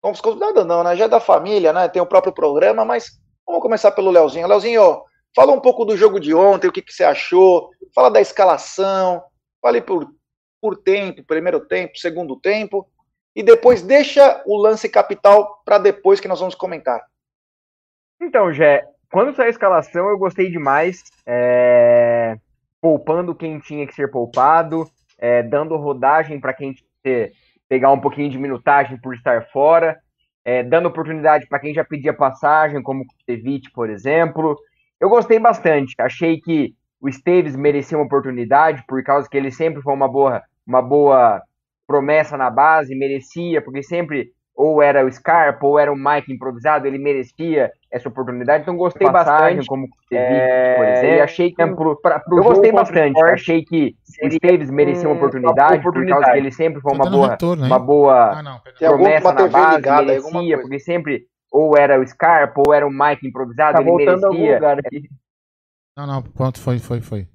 Nosso 0.01 0.23
convidado 0.23 0.65
não, 0.65 0.85
né? 0.85 0.95
Já 0.95 1.07
é 1.07 1.09
da 1.09 1.19
família, 1.19 1.73
né? 1.73 1.89
Tem 1.89 2.01
o 2.01 2.07
próprio 2.07 2.33
programa, 2.33 2.85
mas 2.85 3.21
Vamos 3.47 3.61
começar 3.61 3.91
pelo 3.91 4.11
Leozinho. 4.11 4.47
Leozinho, 4.47 5.03
fala 5.35 5.53
um 5.53 5.61
pouco 5.61 5.85
do 5.85 5.97
jogo 5.97 6.21
de 6.21 6.35
ontem, 6.35 6.68
o 6.68 6.73
que, 6.73 6.83
que 6.83 6.92
você 6.92 7.05
achou, 7.05 7.71
fala 7.95 8.11
da 8.11 8.21
escalação, 8.21 9.23
fale 9.61 9.81
por, 9.81 10.12
por 10.61 10.77
tempo, 10.77 11.25
primeiro 11.25 11.61
tempo, 11.61 11.99
segundo 11.99 12.38
tempo, 12.38 12.88
e 13.35 13.42
depois 13.42 13.83
deixa 13.83 14.42
o 14.47 14.57
lance 14.57 14.88
capital 14.88 15.62
para 15.64 15.79
depois 15.79 16.21
que 16.21 16.29
nós 16.29 16.40
vamos 16.40 16.55
comentar. 16.55 17.01
Então, 18.21 18.53
Jé, 18.53 18.85
quando 19.11 19.35
saiu 19.35 19.49
a 19.49 19.51
escalação 19.51 20.09
eu 20.09 20.18
gostei 20.18 20.51
demais, 20.51 21.03
é... 21.27 22.37
poupando 22.81 23.35
quem 23.35 23.59
tinha 23.59 23.87
que 23.87 23.95
ser 23.95 24.11
poupado, 24.11 24.88
é, 25.18 25.42
dando 25.42 25.77
rodagem 25.77 26.40
para 26.40 26.53
quem 26.53 26.75
pegar 27.68 27.92
um 27.92 28.01
pouquinho 28.01 28.29
de 28.29 28.38
minutagem 28.38 29.01
por 29.01 29.14
estar 29.14 29.49
fora, 29.51 29.99
é, 30.45 30.62
dando 30.62 30.88
oportunidade 30.88 31.47
para 31.47 31.61
quem 31.61 31.73
já 31.73 31.85
pedia 31.85 32.12
passagem, 32.12 32.83
como 32.83 33.03
o 33.03 33.07
Kusevich, 33.07 33.71
por 33.71 33.88
exemplo. 33.88 34.59
Eu 35.03 35.09
gostei 35.09 35.41
bastante. 35.41 35.97
Achei 35.99 36.41
que 36.41 36.75
o 37.01 37.09
Esteves 37.09 37.57
merecia 37.57 37.99
uma 37.99 38.07
oportunidade, 38.07 38.85
por 38.87 39.03
causa 39.03 39.29
que 39.29 39.37
ele 39.37 39.51
sempre 39.51 39.83
foi 39.83 39.93
uma 39.93 40.07
boa, 40.07 40.41
uma 40.65 40.81
boa 40.81 41.43
promessa 41.88 42.37
na 42.37 42.49
base, 42.49 42.95
merecia, 42.95 43.61
porque 43.61 43.83
sempre 43.83 44.31
ou 44.55 44.81
era 44.81 45.05
o 45.05 45.11
Scarpa 45.11 45.67
ou 45.67 45.77
era 45.77 45.93
o 45.93 45.97
Mike 45.97 46.33
improvisado, 46.33 46.87
ele 46.87 46.99
merecia 46.99 47.73
essa 47.91 48.09
oportunidade. 48.09 48.62
Então 48.62 48.77
gostei 48.77 49.11
Passagem, 49.11 49.57
bastante, 49.57 49.67
como 49.67 49.88
é, 50.12 50.77
por 50.77 50.85
exemplo. 50.85 51.17
E 51.17 51.21
achei 51.21 51.51
que 51.51 51.67
pro, 51.67 52.01
pra, 52.01 52.21
pro 52.21 52.38
eu 52.38 52.45
gostei 52.45 52.71
bastante. 52.71 53.17
Esporte, 53.17 53.33
achei 53.33 53.65
que 53.65 53.97
o 54.23 54.29
Esteves 54.29 54.71
merecia 54.71 55.09
uma 55.09 55.17
oportunidade, 55.17 55.81
oportunidade, 55.81 55.83
por 55.83 56.23
causa 56.23 56.33
que 56.33 56.38
ele 56.38 56.53
sempre 56.53 56.81
foi 56.81 56.95
uma 56.95 57.11
boa, 57.11 57.31
retorno, 57.31 57.67
uma 57.67 57.79
boa 57.81 58.38
ah, 58.38 58.43
não, 58.43 58.61
promessa 58.79 59.33
na 59.33 59.49
base, 59.49 59.77
ligada, 59.77 60.05
merecia, 60.05 60.61
porque 60.61 60.79
sempre 60.79 61.27
ou 61.53 61.77
era 61.77 62.01
o 62.01 62.07
Scarpa 62.07 62.62
ou 62.67 62.73
era 62.73 62.87
o 62.87 62.91
Mike 62.91 63.29
improvisado, 63.29 63.77
tá 63.77 63.83
ele 63.83 63.93
merecia. 63.93 64.55
Lugar 64.55 64.79
aqui. 64.79 65.09
Não, 65.97 66.07
não, 66.07 66.23
pronto, 66.23 66.59
foi, 66.59 66.79
foi, 66.79 67.03
foi. 67.03 67.29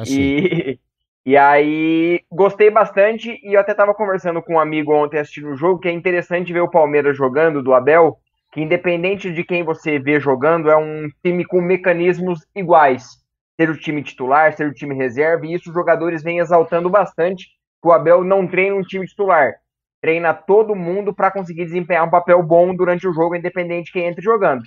Achei. 0.00 0.16
E, 0.16 0.80
e 1.26 1.36
aí, 1.36 2.22
gostei 2.32 2.70
bastante 2.70 3.38
e 3.42 3.54
eu 3.54 3.60
até 3.60 3.72
estava 3.72 3.94
conversando 3.94 4.42
com 4.42 4.54
um 4.54 4.60
amigo 4.60 4.94
ontem 4.94 5.18
assistindo 5.18 5.50
o 5.50 5.56
jogo, 5.56 5.78
que 5.78 5.88
é 5.88 5.92
interessante 5.92 6.52
ver 6.52 6.62
o 6.62 6.70
Palmeiras 6.70 7.16
jogando 7.16 7.62
do 7.62 7.74
Abel, 7.74 8.18
que 8.50 8.62
independente 8.62 9.30
de 9.30 9.44
quem 9.44 9.62
você 9.62 9.98
vê 9.98 10.18
jogando, 10.18 10.70
é 10.70 10.76
um 10.76 11.08
time 11.22 11.44
com 11.44 11.60
mecanismos 11.60 12.46
iguais. 12.56 13.18
Ser 13.60 13.68
o 13.68 13.76
time 13.76 14.02
titular, 14.02 14.54
ser 14.54 14.66
o 14.66 14.72
time 14.72 14.94
reserva, 14.94 15.44
e 15.44 15.52
isso 15.52 15.68
os 15.68 15.74
jogadores 15.74 16.22
vêm 16.22 16.38
exaltando 16.38 16.88
bastante, 16.88 17.46
que 17.82 17.88
o 17.88 17.92
Abel 17.92 18.24
não 18.24 18.46
treina 18.46 18.76
um 18.76 18.82
time 18.82 19.04
titular. 19.04 19.52
Treina 20.00 20.32
todo 20.32 20.74
mundo 20.74 21.12
para 21.12 21.30
conseguir 21.30 21.64
desempenhar 21.64 22.06
um 22.06 22.10
papel 22.10 22.42
bom 22.42 22.74
durante 22.74 23.06
o 23.06 23.12
jogo, 23.12 23.34
independente 23.34 23.86
de 23.86 23.92
quem 23.92 24.06
entre 24.06 24.22
jogando. 24.22 24.62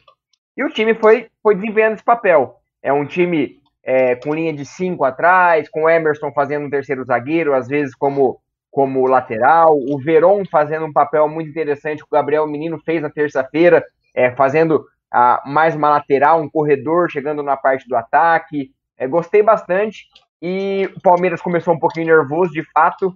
E 0.57 0.63
o 0.63 0.69
time 0.69 0.93
foi, 0.93 1.29
foi 1.41 1.55
desempenhando 1.55 1.93
esse 1.95 2.03
papel. 2.03 2.55
É 2.83 2.91
um 2.91 3.05
time 3.05 3.61
é, 3.83 4.15
com 4.15 4.33
linha 4.33 4.53
de 4.53 4.65
cinco 4.65 5.03
atrás, 5.03 5.69
com 5.69 5.83
o 5.83 5.89
Emerson 5.89 6.31
fazendo 6.31 6.65
um 6.65 6.69
terceiro 6.69 7.03
zagueiro, 7.03 7.53
às 7.53 7.67
vezes 7.67 7.95
como, 7.95 8.39
como 8.69 9.07
lateral, 9.07 9.77
o 9.77 9.97
Veron 9.97 10.43
fazendo 10.45 10.85
um 10.85 10.93
papel 10.93 11.27
muito 11.27 11.49
interessante 11.49 11.99
que 11.99 12.07
o 12.09 12.15
Gabriel 12.17 12.47
Menino 12.47 12.79
fez 12.79 13.01
na 13.01 13.09
terça-feira, 13.09 13.83
é, 14.13 14.31
fazendo 14.31 14.85
ah, 15.11 15.41
mais 15.45 15.75
uma 15.75 15.89
lateral, 15.89 16.41
um 16.41 16.49
corredor 16.49 17.09
chegando 17.09 17.43
na 17.43 17.57
parte 17.57 17.87
do 17.87 17.95
ataque. 17.95 18.71
É, 18.97 19.07
gostei 19.07 19.41
bastante 19.41 20.05
e 20.41 20.89
o 20.95 21.01
Palmeiras 21.01 21.41
começou 21.41 21.73
um 21.73 21.79
pouquinho 21.79 22.07
nervoso, 22.07 22.51
de 22.51 22.63
fato, 22.71 23.15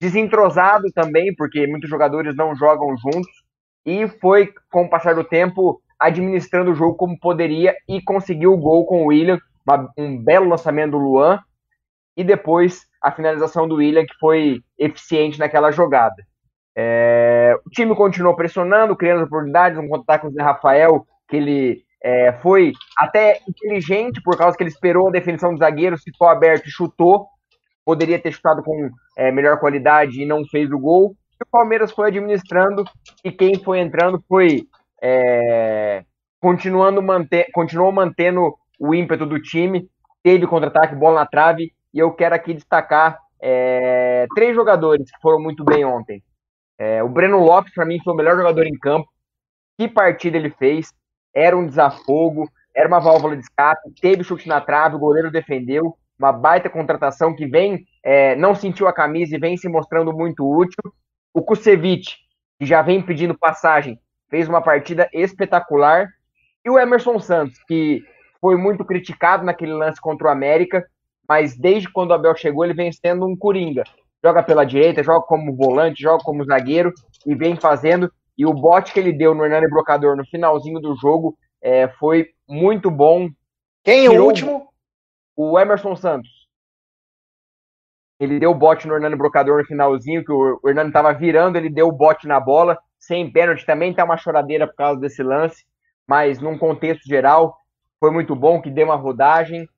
desentrosado 0.00 0.90
também, 0.94 1.34
porque 1.34 1.66
muitos 1.66 1.88
jogadores 1.88 2.36
não 2.36 2.54
jogam 2.54 2.96
juntos, 2.96 3.44
e 3.86 4.08
foi, 4.08 4.52
com 4.70 4.84
o 4.84 4.88
passar 4.88 5.14
do 5.14 5.24
tempo, 5.24 5.80
administrando 5.98 6.72
o 6.72 6.74
jogo 6.74 6.94
como 6.96 7.18
poderia 7.18 7.74
e 7.88 8.00
conseguiu 8.02 8.52
o 8.52 8.58
gol 8.58 8.86
com 8.86 9.02
o 9.02 9.06
William, 9.06 9.38
uma, 9.66 9.90
um 9.96 10.22
belo 10.22 10.48
lançamento 10.48 10.92
do 10.92 10.98
Luan 10.98 11.40
e 12.16 12.24
depois 12.24 12.82
a 13.02 13.10
finalização 13.12 13.68
do 13.68 13.76
William, 13.76 14.04
que 14.04 14.14
foi 14.18 14.60
eficiente 14.78 15.38
naquela 15.38 15.70
jogada. 15.70 16.16
É, 16.76 17.54
o 17.64 17.70
time 17.70 17.94
continuou 17.94 18.34
pressionando, 18.34 18.96
criando 18.96 19.24
oportunidades, 19.24 19.78
um 19.78 19.88
contato 19.88 20.22
com 20.22 20.28
o 20.28 20.32
Zé 20.32 20.42
Rafael, 20.42 21.06
que 21.28 21.36
ele 21.36 21.84
é, 22.02 22.32
foi 22.34 22.72
até 22.98 23.40
inteligente, 23.48 24.20
por 24.22 24.36
causa 24.36 24.56
que 24.56 24.62
ele 24.62 24.70
esperou 24.70 25.08
a 25.08 25.12
definição 25.12 25.52
do 25.52 25.58
zagueiro, 25.58 25.98
ficou 25.98 26.28
aberto 26.28 26.66
e 26.66 26.70
chutou. 26.70 27.26
Poderia 27.84 28.18
ter 28.18 28.32
chutado 28.32 28.62
com 28.62 28.90
é, 29.16 29.30
melhor 29.30 29.58
qualidade 29.58 30.20
e 30.20 30.26
não 30.26 30.44
fez 30.46 30.70
o 30.70 30.78
gol. 30.78 31.14
E 31.40 31.44
o 31.44 31.50
Palmeiras 31.50 31.92
foi 31.92 32.08
administrando 32.08 32.84
e 33.22 33.30
quem 33.30 33.62
foi 33.62 33.80
entrando 33.80 34.22
foi 34.28 34.66
é, 35.02 36.04
continuando 36.40 37.02
manter, 37.02 37.50
continuou 37.52 37.92
mantendo 37.92 38.54
o 38.78 38.94
ímpeto 38.94 39.26
do 39.26 39.40
time, 39.40 39.88
teve 40.22 40.46
contra-ataque, 40.46 40.94
bola 40.94 41.20
na 41.20 41.26
trave, 41.26 41.72
e 41.92 41.98
eu 41.98 42.12
quero 42.12 42.34
aqui 42.34 42.54
destacar 42.54 43.18
é, 43.40 44.26
três 44.34 44.54
jogadores 44.54 45.10
que 45.10 45.20
foram 45.20 45.40
muito 45.40 45.64
bem 45.64 45.84
ontem. 45.84 46.22
É, 46.78 47.02
o 47.02 47.08
Breno 47.08 47.38
Lopes, 47.38 47.72
para 47.74 47.84
mim, 47.84 48.00
foi 48.02 48.12
o 48.12 48.16
melhor 48.16 48.36
jogador 48.36 48.66
em 48.66 48.78
campo. 48.78 49.08
Que 49.78 49.88
partida 49.88 50.36
ele 50.36 50.50
fez? 50.50 50.92
Era 51.34 51.56
um 51.56 51.66
desafogo, 51.66 52.48
era 52.74 52.88
uma 52.88 53.00
válvula 53.00 53.36
de 53.36 53.42
escape, 53.42 53.92
teve 54.00 54.24
chute 54.24 54.48
na 54.48 54.60
trave, 54.60 54.96
o 54.96 54.98
goleiro 54.98 55.30
defendeu. 55.30 55.96
Uma 56.18 56.32
baita 56.32 56.70
contratação 56.70 57.34
que 57.34 57.46
vem, 57.46 57.84
é, 58.02 58.36
não 58.36 58.54
sentiu 58.54 58.86
a 58.86 58.92
camisa 58.92 59.34
e 59.34 59.38
vem 59.38 59.56
se 59.56 59.68
mostrando 59.68 60.12
muito 60.12 60.48
útil. 60.48 60.82
O 61.32 61.42
Kusevich, 61.42 62.16
que 62.58 62.66
já 62.66 62.82
vem 62.82 63.02
pedindo 63.02 63.36
passagem, 63.36 63.98
fez 64.30 64.48
uma 64.48 64.62
partida 64.62 65.08
espetacular. 65.12 66.08
E 66.64 66.70
o 66.70 66.78
Emerson 66.78 67.18
Santos, 67.18 67.58
que 67.66 68.02
foi 68.40 68.56
muito 68.56 68.84
criticado 68.84 69.44
naquele 69.44 69.72
lance 69.72 70.00
contra 70.00 70.28
o 70.28 70.30
América, 70.30 70.84
mas 71.28 71.56
desde 71.56 71.90
quando 71.90 72.10
o 72.10 72.14
Abel 72.14 72.36
chegou, 72.36 72.64
ele 72.64 72.74
vem 72.74 72.92
sendo 72.92 73.26
um 73.26 73.36
coringa. 73.36 73.84
Joga 74.22 74.42
pela 74.42 74.64
direita, 74.64 75.02
joga 75.02 75.26
como 75.26 75.54
volante, 75.54 76.02
joga 76.02 76.22
como 76.22 76.44
zagueiro 76.44 76.92
e 77.26 77.34
vem 77.34 77.56
fazendo. 77.56 78.10
E 78.36 78.46
o 78.46 78.52
bote 78.52 78.92
que 78.92 79.00
ele 79.00 79.12
deu 79.12 79.34
no 79.34 79.44
Hernani 79.44 79.68
Brocador 79.68 80.16
no 80.16 80.24
finalzinho 80.26 80.80
do 80.80 80.96
jogo 80.96 81.36
é, 81.62 81.88
foi 81.88 82.28
muito 82.48 82.90
bom. 82.90 83.28
Quem 83.82 84.06
é 84.06 84.10
o 84.10 84.24
último? 84.24 84.68
O 85.36 85.58
Emerson 85.58 85.96
Santos. 85.96 86.30
Ele 88.20 88.38
deu 88.38 88.52
o 88.52 88.54
bote 88.54 88.86
no 88.86 88.94
Hernani 88.94 89.16
Brocador 89.16 89.58
no 89.58 89.66
finalzinho, 89.66 90.24
que 90.24 90.32
o 90.32 90.60
Hernani 90.64 90.88
estava 90.88 91.12
virando, 91.12 91.56
ele 91.56 91.68
deu 91.68 91.88
o 91.88 91.92
bote 91.92 92.28
na 92.28 92.38
bola, 92.38 92.78
sem 92.98 93.30
pênalti. 93.30 93.66
Também 93.66 93.92
tá 93.92 94.04
uma 94.04 94.16
choradeira 94.16 94.66
por 94.66 94.76
causa 94.76 95.00
desse 95.00 95.22
lance, 95.22 95.64
mas 96.06 96.40
num 96.40 96.56
contexto 96.56 97.06
geral, 97.06 97.56
foi 97.98 98.10
muito 98.10 98.36
bom, 98.36 98.62
que 98.62 98.70
deu 98.70 98.86
uma 98.86 98.96
rodagem. 98.96 99.68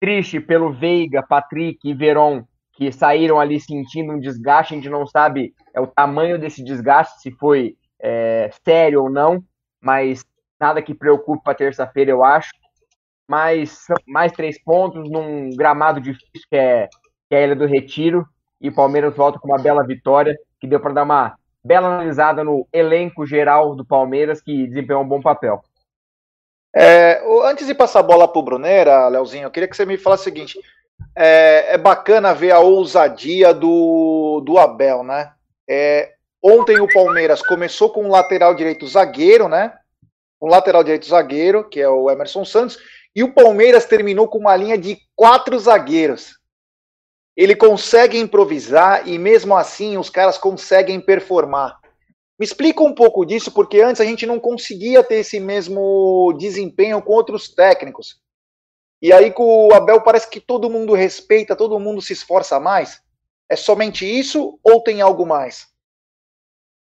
Triste 0.00 0.38
pelo 0.38 0.72
Veiga, 0.72 1.22
Patrick 1.26 1.78
e 1.84 1.94
Veron, 1.94 2.44
que 2.74 2.92
saíram 2.92 3.40
ali 3.40 3.58
sentindo 3.60 4.12
um 4.12 4.20
desgaste, 4.20 4.74
a 4.74 4.76
gente 4.76 4.90
não 4.90 5.06
sabe 5.06 5.54
é 5.72 5.80
o 5.80 5.86
tamanho 5.86 6.38
desse 6.38 6.62
desgaste, 6.62 7.20
se 7.20 7.30
foi 7.32 7.76
é, 8.00 8.50
sério 8.64 9.02
ou 9.02 9.10
não, 9.10 9.42
mas 9.80 10.24
nada 10.60 10.82
que 10.82 10.94
preocupe 10.94 11.42
para 11.42 11.54
terça-feira, 11.54 12.10
eu 12.10 12.22
acho. 12.22 12.50
Mas 13.28 13.86
mais 14.06 14.32
três 14.32 14.62
pontos 14.62 15.10
num 15.10 15.50
gramado 15.56 16.00
difícil 16.00 16.46
que 16.48 16.56
é, 16.56 16.88
que 17.28 17.34
é 17.34 17.38
a 17.38 17.42
Ilha 17.42 17.56
do 17.56 17.66
Retiro, 17.66 18.26
e 18.60 18.68
o 18.68 18.74
Palmeiras 18.74 19.14
volta 19.14 19.38
com 19.38 19.48
uma 19.48 19.58
bela 19.58 19.84
vitória, 19.84 20.38
que 20.60 20.66
deu 20.66 20.80
para 20.80 20.92
dar 20.92 21.02
uma 21.02 21.36
bela 21.62 21.88
analisada 21.88 22.44
no 22.44 22.68
elenco 22.72 23.26
geral 23.26 23.74
do 23.74 23.84
Palmeiras, 23.84 24.40
que 24.40 24.66
desempenhou 24.66 25.02
um 25.02 25.08
bom 25.08 25.20
papel. 25.20 25.62
É, 26.74 27.22
antes 27.44 27.66
de 27.66 27.74
passar 27.74 28.00
a 28.00 28.02
bola 28.02 28.26
para 28.26 28.38
o 28.38 28.42
Brunera, 28.42 29.08
Leozinho, 29.08 29.44
eu 29.44 29.50
queria 29.50 29.68
que 29.68 29.76
você 29.76 29.86
me 29.86 29.96
falasse 29.96 30.22
o 30.22 30.24
seguinte: 30.24 30.58
é, 31.14 31.74
é 31.74 31.78
bacana 31.78 32.34
ver 32.34 32.50
a 32.50 32.58
ousadia 32.58 33.54
do, 33.54 34.42
do 34.44 34.58
Abel, 34.58 35.04
né? 35.04 35.32
É, 35.68 36.12
ontem 36.42 36.80
o 36.80 36.92
Palmeiras 36.92 37.40
começou 37.40 37.90
com 37.90 38.04
um 38.04 38.10
lateral 38.10 38.54
direito 38.54 38.86
zagueiro, 38.86 39.48
né? 39.48 39.72
Um 40.42 40.48
lateral 40.48 40.82
direito 40.82 41.06
zagueiro, 41.06 41.68
que 41.68 41.80
é 41.80 41.88
o 41.88 42.10
Emerson 42.10 42.44
Santos, 42.44 42.76
e 43.14 43.22
o 43.22 43.32
Palmeiras 43.32 43.84
terminou 43.84 44.28
com 44.28 44.38
uma 44.38 44.56
linha 44.56 44.76
de 44.76 44.98
quatro 45.14 45.58
zagueiros. 45.58 46.38
Ele 47.36 47.54
consegue 47.54 48.18
improvisar 48.18 49.08
e 49.08 49.18
mesmo 49.18 49.56
assim 49.56 49.96
os 49.96 50.10
caras 50.10 50.38
conseguem 50.38 51.00
performar. 51.00 51.78
Me 52.38 52.44
explica 52.44 52.82
um 52.82 52.94
pouco 52.94 53.24
disso, 53.24 53.52
porque 53.52 53.80
antes 53.80 54.00
a 54.00 54.04
gente 54.04 54.26
não 54.26 54.40
conseguia 54.40 55.04
ter 55.04 55.16
esse 55.16 55.38
mesmo 55.38 56.34
desempenho 56.38 57.00
com 57.00 57.12
outros 57.12 57.48
técnicos. 57.48 58.20
E 59.00 59.12
aí 59.12 59.30
com 59.30 59.68
o 59.68 59.74
Abel 59.74 60.00
parece 60.00 60.28
que 60.28 60.40
todo 60.40 60.70
mundo 60.70 60.94
respeita, 60.94 61.54
todo 61.54 61.78
mundo 61.78 62.02
se 62.02 62.12
esforça 62.12 62.58
mais. 62.58 63.00
É 63.48 63.54
somente 63.54 64.04
isso 64.04 64.58
ou 64.62 64.82
tem 64.82 65.00
algo 65.00 65.26
mais? 65.26 65.73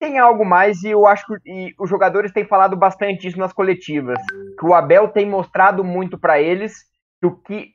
Tem 0.02 0.18
algo 0.18 0.44
mais 0.44 0.82
e 0.82 0.90
eu 0.90 1.06
acho 1.06 1.24
que 1.24 1.76
os 1.78 1.88
jogadores 1.88 2.32
têm 2.32 2.44
falado 2.44 2.76
bastante 2.76 3.28
isso 3.28 3.38
nas 3.38 3.52
coletivas. 3.52 4.18
Que 4.58 4.66
o 4.66 4.74
Abel 4.74 5.06
tem 5.06 5.24
mostrado 5.24 5.84
muito 5.84 6.18
para 6.18 6.40
eles 6.40 6.74
que 7.20 7.26
o 7.28 7.36
que 7.36 7.68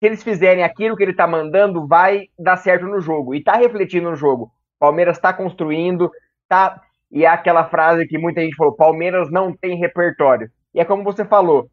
se 0.00 0.06
eles 0.06 0.22
fizerem 0.22 0.64
aquilo 0.64 0.96
que 0.96 1.02
ele 1.02 1.10
está 1.10 1.26
mandando 1.26 1.86
vai 1.86 2.28
dar 2.38 2.56
certo 2.56 2.86
no 2.86 3.02
jogo. 3.02 3.34
E 3.34 3.38
está 3.40 3.52
refletindo 3.52 4.08
no 4.08 4.16
jogo. 4.16 4.50
Palmeiras 4.78 5.18
está 5.18 5.30
construindo, 5.30 6.10
tá. 6.48 6.80
E 7.10 7.26
é 7.26 7.28
aquela 7.28 7.68
frase 7.68 8.06
que 8.06 8.16
muita 8.16 8.40
gente 8.40 8.56
falou: 8.56 8.72
Palmeiras 8.72 9.30
não 9.30 9.54
tem 9.54 9.76
repertório. 9.76 10.50
E 10.74 10.80
é 10.80 10.86
como 10.86 11.04
você 11.04 11.22
falou: 11.22 11.68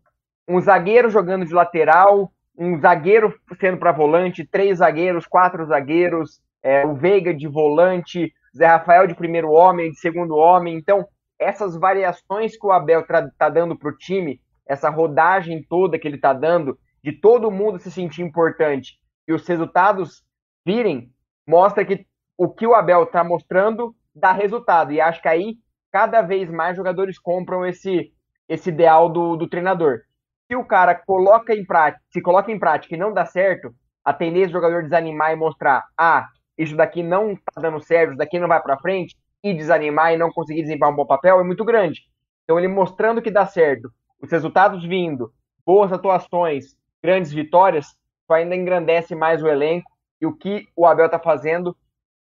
um 0.46 0.60
zagueiro 0.60 1.10
jogando 1.10 1.46
de 1.46 1.54
lateral, 1.54 2.30
um 2.58 2.78
zagueiro 2.82 3.34
sendo 3.58 3.78
para 3.78 3.94
volante, 3.94 4.46
três 4.46 4.80
zagueiros, 4.80 5.26
quatro 5.26 5.66
zagueiros, 5.66 6.42
é, 6.62 6.86
o 6.86 6.96
Veiga 6.96 7.34
de 7.34 7.48
volante, 7.48 8.34
Zé 8.56 8.66
Rafael 8.66 9.08
de 9.08 9.16
primeiro 9.16 9.52
homem, 9.52 9.92
de 9.92 10.00
segundo 10.00 10.36
homem. 10.36 10.76
Então, 10.76 11.06
essas 11.40 11.76
variações 11.76 12.58
que 12.58 12.66
o 12.66 12.72
Abel 12.72 13.02
está 13.02 13.50
dando 13.50 13.78
para 13.78 13.90
o 13.90 13.98
time, 13.98 14.42
essa 14.68 14.90
rodagem 14.90 15.66
toda 15.68 15.98
que 15.98 16.08
ele 16.08 16.18
está 16.18 16.34
dando, 16.34 16.78
de 17.04 17.14
todo 17.14 17.52
mundo 17.52 17.80
se 17.80 17.90
sentir 17.90 18.22
importante 18.22 19.00
e 19.28 19.34
os 19.34 19.48
resultados 19.48 20.24
virem, 20.66 21.12
mostra 21.48 21.86
que 21.86 22.06
o 22.38 22.50
que 22.50 22.68
o 22.68 22.74
Abel 22.74 23.04
está 23.04 23.24
mostrando 23.24 23.96
dá 24.14 24.32
resultado. 24.32 24.92
E 24.92 25.00
acho 25.00 25.22
que 25.22 25.28
aí 25.28 25.58
cada 25.92 26.22
vez 26.22 26.50
mais 26.50 26.76
jogadores 26.76 27.18
compram 27.18 27.66
esse, 27.66 28.14
esse 28.48 28.70
ideal 28.70 29.10
do, 29.10 29.36
do 29.36 29.48
treinador. 29.48 30.00
Se 30.48 30.56
o 30.56 30.66
cara 30.66 30.96
coloca 30.96 31.54
em 31.54 31.66
prática, 31.66 32.04
se 32.12 32.22
coloca 32.22 32.52
em 32.52 32.60
prática 32.60 32.96
e 32.96 32.98
não 32.98 33.14
dá 33.14 33.26
certo, 33.26 33.74
a 34.04 34.14
tendência 34.14 34.48
do 34.48 34.54
jogador 34.54 34.84
desanimar 34.84 35.32
e 35.32 35.36
mostrar, 35.36 35.84
ah, 35.98 36.28
isso 36.60 36.76
daqui 36.76 37.02
não 37.02 37.36
tá 37.36 37.62
dando 37.62 37.80
certo, 37.82 38.10
isso 38.10 38.18
daqui 38.18 38.38
não 38.38 38.48
vai 38.48 38.62
para 38.62 38.78
frente, 38.78 39.18
e 39.44 39.54
desanimar 39.54 40.14
e 40.14 40.18
não 40.18 40.32
conseguir 40.32 40.62
desempenhar 40.62 40.92
um 40.92 40.96
bom 40.96 41.06
papel 41.06 41.40
é 41.40 41.44
muito 41.44 41.64
grande. 41.64 42.02
Então 42.44 42.60
ele 42.60 42.68
mostrando 42.68 43.22
que 43.22 43.32
dá 43.32 43.46
certo, 43.46 43.92
os 44.22 44.30
resultados 44.30 44.84
vindo, 44.86 45.34
boas 45.66 45.94
atuações, 45.94 46.76
grandes 47.02 47.32
vitórias, 47.32 47.86
isso 47.86 48.34
ainda 48.34 48.56
engrandece 48.56 49.16
mais 49.16 49.42
o 49.42 49.48
elenco 49.48 49.90
e 50.22 50.26
o 50.26 50.36
que 50.36 50.68
o 50.76 50.86
Abel 50.86 51.06
está 51.06 51.18
fazendo 51.18 51.76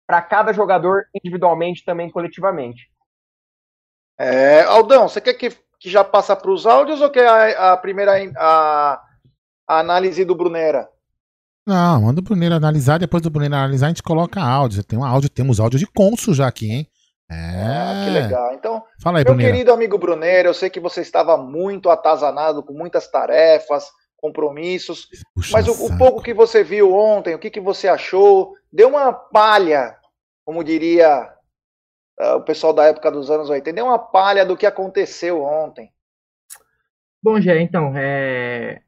para 0.07 0.23
cada 0.23 0.53
jogador 0.53 1.05
individualmente 1.15 1.85
também 1.85 2.11
coletivamente. 2.11 2.91
É, 4.19 4.63
Aldão, 4.63 5.09
você 5.09 5.21
quer 5.21 5.35
que, 5.35 5.51
que 5.81 5.91
já 5.91 6.05
passa 6.05 6.37
para 6.37 6.51
os 6.51 6.67
áudios 6.67 7.01
ou 7.01 7.11
quer 7.11 7.27
a, 7.27 7.73
a 7.73 7.77
primeira 7.77 8.13
a, 8.37 9.03
a, 9.67 9.79
análise 9.81 10.25
do 10.25 10.35
Brunera? 10.35 10.89
Não, 11.66 12.03
manda 12.03 12.20
o 12.20 12.25
Brunera 12.25 12.57
analisar, 12.57 12.98
depois 12.98 13.22
do 13.22 13.31
Brunera 13.31 13.57
analisar 13.57 13.87
a 13.87 13.90
gente 13.90 14.03
coloca 14.03 14.40
áudio. 14.40 14.83
Tem 14.83 14.98
um 14.98 15.05
áudio, 15.05 15.29
temos 15.29 15.61
áudio 15.61 15.79
de 15.79 15.87
Consul 15.87 16.35
já 16.35 16.46
aqui, 16.46 16.70
hein? 16.70 16.88
É. 17.31 17.35
Ah, 17.35 18.05
que 18.05 18.11
legal. 18.11 18.55
Então, 18.55 18.83
Fala 19.01 19.18
aí, 19.18 19.25
meu 19.25 19.37
querido 19.37 19.72
amigo 19.72 19.96
Brunera, 19.96 20.48
eu 20.48 20.55
sei 20.55 20.68
que 20.68 20.81
você 20.81 21.01
estava 21.01 21.37
muito 21.37 21.88
atazanado 21.88 22.62
com 22.62 22.72
muitas 22.72 23.09
tarefas, 23.09 23.87
compromissos, 24.16 25.09
Puxa 25.35 25.53
mas 25.53 25.66
o, 25.66 25.87
o 25.87 25.98
pouco 25.98 26.22
que 26.22 26.35
você 26.35 26.62
viu 26.62 26.94
ontem, 26.94 27.35
o 27.35 27.38
que, 27.38 27.51
que 27.51 27.61
você 27.61 27.88
achou? 27.88 28.55
Deu 28.72 28.88
uma 28.88 29.12
palha, 29.12 29.96
como 30.44 30.62
diria 30.62 31.29
ah, 32.20 32.37
o 32.37 32.42
pessoal 32.42 32.72
da 32.72 32.85
época 32.85 33.11
dos 33.11 33.31
anos 33.31 33.48
80, 33.48 33.75
deu 33.75 33.87
uma 33.87 33.98
palha 33.98 34.44
do 34.44 34.57
que 34.57 34.66
aconteceu 34.66 35.42
ontem. 35.42 35.90
Bom, 37.22 37.40
Gé, 37.40 37.61
então, 37.61 37.92
é... 37.96 38.83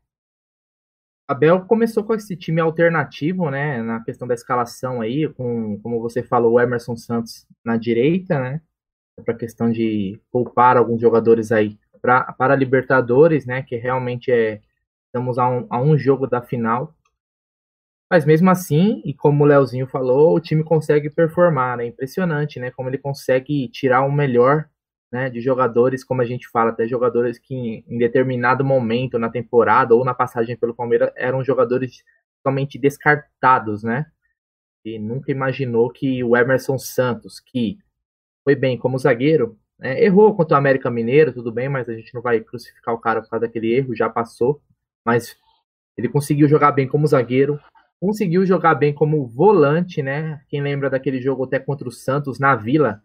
Abel 1.27 1.65
começou 1.65 2.05
com 2.05 2.15
esse 2.15 2.37
time 2.37 2.61
alternativo, 2.61 3.51
né, 3.51 3.83
na 3.83 4.01
questão 4.05 4.29
da 4.29 4.35
escalação 4.35 5.01
aí, 5.01 5.27
com, 5.33 5.81
como 5.81 6.01
você 6.01 6.23
falou, 6.23 6.53
o 6.53 6.61
Emerson 6.61 6.97
Santos 6.97 7.47
na 7.65 7.79
direita, 7.79 8.39
né, 8.39 8.61
para 9.25 9.33
a 9.35 9.39
questão 9.39 9.71
de 9.71 10.21
poupar 10.31 10.77
alguns 10.77 11.01
jogadores 11.01 11.51
aí 11.51 11.79
pra, 12.03 12.33
para 12.35 12.55
Libertadores, 12.55 13.47
né, 13.47 13.63
que 13.63 13.77
realmente 13.77 14.31
é, 14.31 14.61
estamos 15.07 15.39
a 15.39 15.49
um, 15.49 15.67
a 15.71 15.81
um 15.81 15.97
jogo 15.97 16.27
da 16.27 16.43
final. 16.43 16.95
Mas 18.11 18.27
mesmo 18.27 18.51
assim, 18.51 19.01
e 19.05 19.15
como 19.15 19.45
o 19.45 19.47
Leozinho 19.47 19.87
falou, 19.87 20.37
o 20.37 20.41
time 20.41 20.63
consegue 20.63 21.09
performar, 21.09 21.81
é 21.81 21.87
impressionante, 21.87 22.61
né, 22.61 22.71
como 22.71 22.91
ele 22.91 22.99
consegue 22.99 23.67
tirar 23.69 24.03
o 24.03 24.13
melhor 24.13 24.69
né, 25.15 25.31
de 25.31 25.41
jogadores, 25.41 26.03
como 26.03 26.23
a 26.23 26.25
gente 26.25 26.49
fala, 26.49 26.71
até 26.71 26.89
jogadores 26.89 27.39
que 27.39 27.55
em, 27.55 27.85
em 27.87 27.99
determinado 27.99 28.65
momento 28.65 29.17
na 29.17 29.31
temporada 29.31 29.95
ou 29.95 30.05
na 30.05 30.13
passagem 30.13 30.57
pelo 30.57 30.75
Palmeiras 30.75 31.13
eram 31.15 31.45
jogadores 31.45 32.03
totalmente 32.43 32.77
descartados, 32.77 33.85
né? 33.85 34.07
E 34.85 34.99
nunca 34.99 35.31
imaginou 35.31 35.89
que 35.89 36.25
o 36.25 36.37
Emerson 36.37 36.77
Santos, 36.79 37.39
que 37.39 37.79
foi 38.43 38.57
bem 38.57 38.77
como 38.77 38.99
zagueiro, 38.99 39.57
né, 39.79 40.03
errou 40.03 40.35
contra 40.35 40.57
o 40.57 40.59
América 40.59 40.91
Mineiro, 40.91 41.33
tudo 41.33 41.53
bem, 41.53 41.69
mas 41.69 41.89
a 41.89 41.95
gente 41.95 42.13
não 42.13 42.21
vai 42.21 42.41
crucificar 42.41 42.93
o 42.93 42.99
cara 42.99 43.23
por 43.23 43.31
causa 43.31 43.47
daquele 43.47 43.73
erro, 43.73 43.95
já 43.95 44.11
passou. 44.11 44.61
Mas 45.05 45.37
ele 45.97 46.09
conseguiu 46.09 46.49
jogar 46.49 46.73
bem 46.73 46.89
como 46.89 47.07
zagueiro, 47.07 47.61
conseguiu 48.01 48.45
jogar 48.45 48.75
bem 48.75 48.93
como 48.93 49.29
volante, 49.29 50.03
né? 50.03 50.41
Quem 50.49 50.61
lembra 50.61 50.91
daquele 50.91 51.23
jogo 51.23 51.45
até 51.45 51.61
contra 51.61 51.89
o 51.89 51.93
Santos 51.93 52.41
na 52.41 52.57
Vila, 52.57 53.01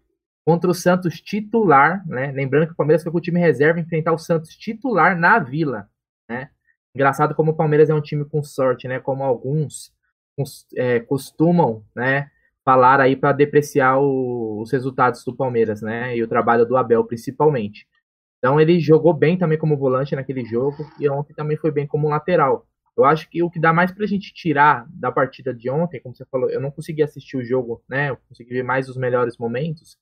contra 0.50 0.72
o 0.72 0.74
Santos 0.74 1.22
titular, 1.22 2.04
né? 2.08 2.32
Lembrando 2.32 2.66
que 2.66 2.74
o 2.74 2.76
Palmeiras 2.76 3.04
foi 3.04 3.12
com 3.12 3.20
o 3.20 3.22
time 3.22 3.40
reserva 3.40 3.80
enfrentar 3.80 4.14
o 4.14 4.18
Santos 4.18 4.56
titular 4.56 5.16
na 5.16 5.38
Vila, 5.38 5.88
né? 6.28 6.50
Engraçado 6.96 7.36
como 7.36 7.52
o 7.52 7.56
Palmeiras 7.56 7.88
é 7.88 7.94
um 7.94 8.02
time 8.02 8.26
com 8.26 8.42
sorte, 8.42 8.88
né? 8.88 9.00
Como 9.00 9.24
alguns 9.24 9.94
é, 10.76 11.02
costumam, 11.02 11.86
né? 11.96 12.32
Falar 12.66 13.00
aí 13.00 13.16
para 13.16 13.32
depreciar 13.32 14.00
o, 14.00 14.60
os 14.60 14.72
resultados 14.72 15.24
do 15.24 15.36
Palmeiras, 15.36 15.84
né? 15.84 16.18
E 16.18 16.24
o 16.24 16.28
trabalho 16.28 16.66
do 16.66 16.76
Abel 16.76 17.06
principalmente. 17.06 17.88
Então 18.40 18.60
ele 18.60 18.80
jogou 18.80 19.14
bem 19.14 19.38
também 19.38 19.58
como 19.60 19.78
volante 19.78 20.16
naquele 20.16 20.44
jogo 20.44 20.84
e 21.00 21.08
ontem 21.08 21.36
também 21.36 21.58
foi 21.58 21.70
bem 21.70 21.86
como 21.86 22.10
lateral. 22.10 22.66
Eu 22.98 23.06
acho 23.06 23.30
que 23.30 23.44
o 23.44 23.52
que 23.52 23.60
dá 23.60 23.72
mais 23.72 23.92
pra 23.92 24.08
gente 24.08 24.34
tirar 24.34 24.88
da 24.90 25.12
partida 25.12 25.54
de 25.54 25.70
ontem, 25.70 26.02
como 26.02 26.16
você 26.16 26.26
falou, 26.26 26.50
eu 26.50 26.60
não 26.60 26.72
consegui 26.72 27.04
assistir 27.04 27.38
o 27.38 27.46
jogo, 27.46 27.84
né? 27.88 28.10
Eu 28.10 28.18
consegui 28.28 28.50
ver 28.50 28.64
mais 28.64 28.90
os 28.90 28.98
melhores 28.98 29.38
momentos 29.38 29.96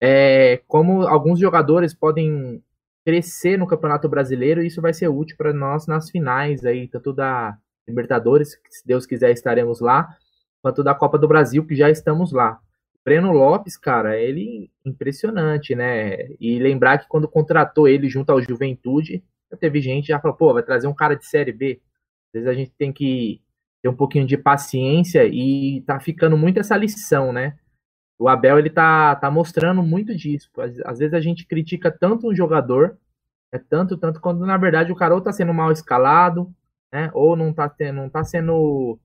é, 0.00 0.60
como 0.66 1.06
alguns 1.06 1.38
jogadores 1.38 1.94
podem 1.94 2.62
crescer 3.04 3.56
no 3.56 3.66
Campeonato 3.66 4.08
Brasileiro, 4.08 4.62
e 4.62 4.66
isso 4.66 4.82
vai 4.82 4.92
ser 4.92 5.08
útil 5.08 5.36
para 5.36 5.52
nós 5.52 5.86
nas 5.86 6.10
finais 6.10 6.64
aí, 6.64 6.88
tanto 6.88 7.12
da 7.12 7.56
Libertadores, 7.86 8.56
que 8.56 8.74
se 8.74 8.86
Deus 8.86 9.06
quiser 9.06 9.30
estaremos 9.30 9.80
lá, 9.80 10.08
quanto 10.60 10.82
da 10.82 10.94
Copa 10.94 11.16
do 11.16 11.28
Brasil, 11.28 11.64
que 11.64 11.76
já 11.76 11.88
estamos 11.88 12.32
lá. 12.32 12.58
Breno 13.04 13.30
Lopes, 13.30 13.76
cara, 13.76 14.18
ele 14.18 14.68
impressionante, 14.84 15.76
né? 15.76 16.26
E 16.40 16.58
lembrar 16.58 16.98
que 16.98 17.06
quando 17.06 17.28
contratou 17.28 17.86
ele 17.86 18.08
junto 18.08 18.30
ao 18.30 18.42
Juventude, 18.42 19.22
teve 19.60 19.80
gente 19.80 20.08
já 20.08 20.18
falou, 20.18 20.36
pô, 20.36 20.52
vai 20.52 20.64
trazer 20.64 20.88
um 20.88 20.94
cara 20.94 21.14
de 21.14 21.24
Série 21.24 21.52
B. 21.52 21.80
Às 22.28 22.32
vezes 22.32 22.48
a 22.48 22.52
gente 22.52 22.72
tem 22.72 22.92
que 22.92 23.40
ter 23.80 23.88
um 23.88 23.94
pouquinho 23.94 24.26
de 24.26 24.36
paciência 24.36 25.24
e 25.24 25.82
tá 25.86 26.00
ficando 26.00 26.36
muito 26.36 26.58
essa 26.58 26.76
lição, 26.76 27.32
né? 27.32 27.56
O 28.18 28.28
Abel 28.28 28.58
ele 28.58 28.70
tá, 28.70 29.14
tá 29.16 29.30
mostrando 29.30 29.82
muito 29.82 30.14
disso. 30.16 30.50
Às, 30.58 30.78
às, 30.80 30.98
vezes 30.98 31.14
a 31.14 31.20
gente 31.20 31.46
critica 31.46 31.90
tanto 31.90 32.28
um 32.28 32.34
jogador, 32.34 32.96
é 33.52 33.58
tanto, 33.58 33.96
tanto, 33.96 34.20
quando 34.20 34.44
na 34.46 34.56
verdade 34.56 34.92
o 34.92 34.96
cara 34.96 35.20
tá 35.20 35.32
sendo 35.32 35.52
mal 35.52 35.70
escalado, 35.70 36.52
né? 36.92 37.10
Ou 37.14 37.36
não 37.36 37.52
tá, 37.52 37.68
tendo, 37.68 37.96
não 37.96 38.08
tá 38.08 38.24
sendo 38.24 38.98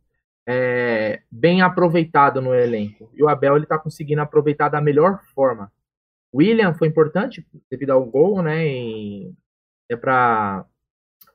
é, 0.46 1.22
bem 1.30 1.62
aproveitado 1.62 2.42
no 2.42 2.54
elenco. 2.54 3.10
E 3.14 3.24
o 3.24 3.30
Abel 3.30 3.58
ele 3.58 3.66
tá 3.66 3.78
conseguindo 3.78 4.22
aproveitar 4.22 4.70
da 4.70 4.82
melhor 4.82 5.22
forma. 5.36 5.72
William 6.34 6.74
foi 6.74 6.88
importante 6.88 7.46
devido 7.70 7.92
ao 7.92 8.06
gol, 8.06 8.42
né? 8.42 8.66
E 8.66 9.34
é 9.90 9.96
para 9.96 10.66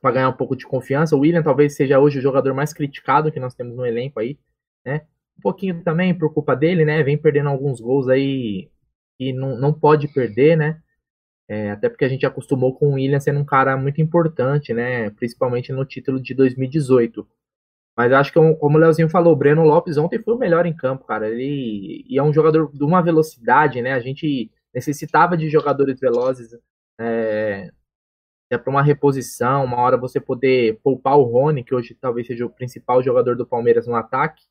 para 0.01 0.11
ganhar 0.13 0.29
um 0.29 0.33
pouco 0.33 0.55
de 0.55 0.65
confiança. 0.65 1.15
O 1.15 1.19
William 1.19 1.43
talvez 1.43 1.75
seja 1.75 1.99
hoje 1.99 2.19
o 2.19 2.21
jogador 2.21 2.53
mais 2.53 2.73
criticado 2.73 3.31
que 3.31 3.39
nós 3.39 3.55
temos 3.55 3.75
no 3.75 3.85
elenco 3.85 4.19
aí, 4.19 4.37
né? 4.85 5.01
Um 5.37 5.41
pouquinho 5.41 5.83
também 5.83 6.17
por 6.17 6.33
culpa 6.33 6.55
dele, 6.55 6.85
né? 6.85 7.03
Vem 7.03 7.17
perdendo 7.17 7.49
alguns 7.49 7.79
gols 7.79 8.07
aí 8.07 8.69
que 9.17 9.33
não, 9.33 9.57
não 9.57 9.73
pode 9.73 10.07
perder, 10.07 10.57
né? 10.57 10.81
É, 11.49 11.71
até 11.71 11.89
porque 11.89 12.05
a 12.05 12.09
gente 12.09 12.25
acostumou 12.25 12.75
com 12.75 12.89
o 12.89 12.93
William 12.95 13.19
sendo 13.19 13.39
um 13.39 13.45
cara 13.45 13.77
muito 13.77 14.01
importante, 14.01 14.73
né? 14.73 15.09
Principalmente 15.11 15.71
no 15.71 15.85
título 15.85 16.21
de 16.21 16.33
2018. 16.33 17.27
Mas 17.97 18.11
acho 18.13 18.31
que, 18.31 18.39
como 18.57 18.77
o 18.77 18.79
Leozinho 18.79 19.09
falou, 19.09 19.33
o 19.33 19.35
Breno 19.35 19.63
Lopes 19.63 19.97
ontem 19.97 20.19
foi 20.19 20.35
o 20.35 20.37
melhor 20.37 20.65
em 20.65 20.75
campo, 20.75 21.05
cara. 21.05 21.29
Ele 21.29 22.05
e 22.07 22.17
é 22.17 22.23
um 22.23 22.33
jogador 22.33 22.71
de 22.71 22.83
uma 22.83 23.01
velocidade, 23.01 23.81
né? 23.81 23.93
A 23.93 23.99
gente 23.99 24.51
necessitava 24.73 25.35
de 25.35 25.49
jogadores 25.49 25.99
velozes 25.99 26.51
é, 26.99 27.71
é 28.51 28.57
para 28.57 28.69
uma 28.69 28.83
reposição, 28.83 29.65
uma 29.65 29.77
hora 29.77 29.97
você 29.97 30.19
poder 30.19 30.79
poupar 30.83 31.17
o 31.17 31.23
Rony, 31.23 31.63
que 31.63 31.73
hoje 31.73 31.95
talvez 31.99 32.27
seja 32.27 32.45
o 32.45 32.49
principal 32.49 33.01
jogador 33.01 33.35
do 33.35 33.47
Palmeiras 33.47 33.87
no 33.87 33.95
ataque. 33.95 34.43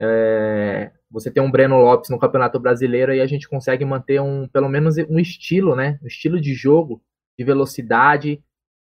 É, 0.00 0.90
você 1.10 1.30
tem 1.30 1.42
um 1.42 1.50
Breno 1.50 1.78
Lopes 1.78 2.10
no 2.10 2.18
Campeonato 2.18 2.60
Brasileiro 2.60 3.14
e 3.14 3.20
a 3.20 3.26
gente 3.26 3.48
consegue 3.48 3.84
manter 3.84 4.20
um, 4.20 4.46
pelo 4.48 4.68
menos 4.68 4.96
um 5.08 5.18
estilo, 5.18 5.74
né? 5.74 5.98
Um 6.02 6.06
estilo 6.06 6.40
de 6.40 6.54
jogo, 6.54 7.02
de 7.38 7.44
velocidade, 7.44 8.42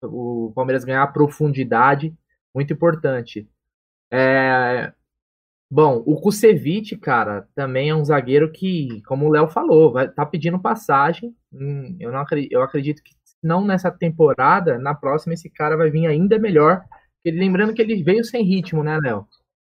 o 0.02 0.52
Palmeiras 0.54 0.84
ganhar 0.84 1.06
profundidade, 1.08 2.14
muito 2.54 2.72
importante. 2.72 3.48
É, 4.12 4.92
bom, 5.70 6.02
o 6.06 6.20
Kusevich, 6.20 6.96
cara, 6.96 7.48
também 7.54 7.90
é 7.90 7.94
um 7.94 8.04
zagueiro 8.04 8.50
que, 8.50 9.02
como 9.02 9.26
o 9.26 9.30
Léo 9.30 9.48
falou, 9.48 9.92
vai, 9.92 10.08
tá 10.08 10.26
pedindo 10.26 10.58
passagem. 10.60 11.34
Hum, 11.52 11.96
eu, 12.00 12.10
não 12.12 12.20
acredito, 12.20 12.52
eu 12.52 12.62
acredito 12.62 13.02
que 13.02 13.14
não 13.42 13.64
nessa 13.64 13.90
temporada, 13.90 14.78
na 14.78 14.94
próxima 14.94 15.34
esse 15.34 15.48
cara 15.48 15.76
vai 15.76 15.90
vir 15.90 16.06
ainda 16.06 16.38
melhor. 16.38 16.84
Lembrando 17.24 17.74
que 17.74 17.82
ele 17.82 18.02
veio 18.02 18.24
sem 18.24 18.44
ritmo, 18.44 18.82
né, 18.82 18.98
Léo? 19.02 19.26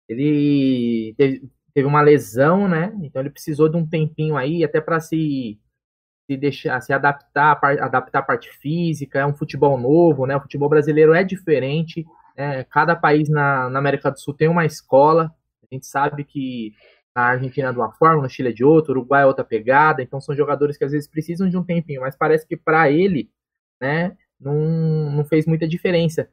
Ele 0.10 1.14
teve, 1.16 1.50
teve, 1.74 1.88
uma 1.88 2.02
lesão, 2.02 2.68
né? 2.68 2.92
Então 3.04 3.22
ele 3.22 3.30
precisou 3.30 3.70
de 3.70 3.78
um 3.78 3.88
tempinho 3.88 4.36
aí, 4.36 4.64
até 4.64 4.82
para 4.82 5.00
se, 5.00 5.60
se 6.26 6.36
deixar, 6.36 6.82
se 6.82 6.92
adaptar, 6.92 7.60
adaptar 7.80 8.20
a 8.20 8.24
parte 8.24 8.50
física. 8.58 9.20
É 9.20 9.26
um 9.26 9.36
futebol 9.36 9.78
novo, 9.80 10.26
né? 10.26 10.36
O 10.36 10.42
futebol 10.42 10.68
brasileiro 10.68 11.14
é 11.14 11.24
diferente. 11.24 12.06
Né? 12.36 12.64
Cada 12.66 12.96
país 12.96 13.30
na, 13.30 13.70
na 13.70 13.80
América 13.80 14.10
do 14.10 14.20
Sul 14.20 14.34
tem 14.34 14.48
uma 14.48 14.66
escola. 14.66 15.32
A 15.62 15.76
gente 15.76 15.86
sabe 15.86 16.24
que 16.24 16.74
a 17.14 17.22
Argentina 17.22 17.70
é 17.70 17.72
de 17.72 17.78
uma 17.78 17.92
forma, 17.92 18.24
no 18.24 18.30
Chile 18.30 18.50
é 18.50 18.54
de 18.54 18.64
outra, 18.64 18.92
Uruguai 18.92 19.24
é 19.24 19.26
outra 19.26 19.46
pegada. 19.46 20.02
Então 20.02 20.20
são 20.20 20.36
jogadores 20.36 20.78
que 20.78 20.84
às 20.84 20.92
vezes 20.92 21.08
precisam 21.08 21.48
de 21.48 21.58
um 21.58 21.64
tempinho, 21.64 22.02
mas 22.02 22.16
parece 22.16 22.48
que 22.48 22.58
para 22.58 22.90
ele, 22.90 23.30
né? 23.80 24.18
Não, 24.40 24.56
não 25.12 25.26
fez 25.26 25.46
muita 25.46 25.68
diferença. 25.68 26.30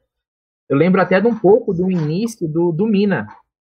Eu 0.69 0.77
lembro 0.77 1.01
até 1.01 1.21
de 1.21 1.27
um 1.27 1.37
pouco 1.37 1.73
do 1.73 1.91
início 1.91 2.49
do, 2.49 2.73
do 2.73 2.87
Mina, 2.87 3.27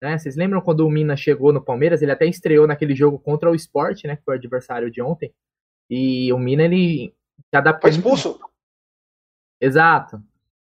Né? 0.02 0.18
Vocês 0.18 0.36
lembram 0.36 0.62
quando 0.62 0.86
o 0.86 0.90
Mina 0.90 1.16
chegou 1.16 1.52
no 1.52 1.64
Palmeiras? 1.64 2.02
Ele 2.02 2.12
até 2.12 2.26
estreou 2.26 2.68
naquele 2.68 2.96
jogo 2.96 3.18
contra 3.18 3.50
o 3.50 3.56
Sport, 3.56 4.06
né? 4.06 4.16
Que 4.16 4.24
foi 4.24 4.36
o 4.36 4.38
adversário 4.38 4.92
de 4.92 5.02
ontem. 5.02 5.34
E 5.90 6.32
o 6.32 6.38
Mina, 6.38 6.64
ele 6.64 7.14
se 7.50 7.56
adaptou. 7.56 7.90
Foi 7.90 7.98
expulso? 7.98 8.40
Exato. 9.60 10.22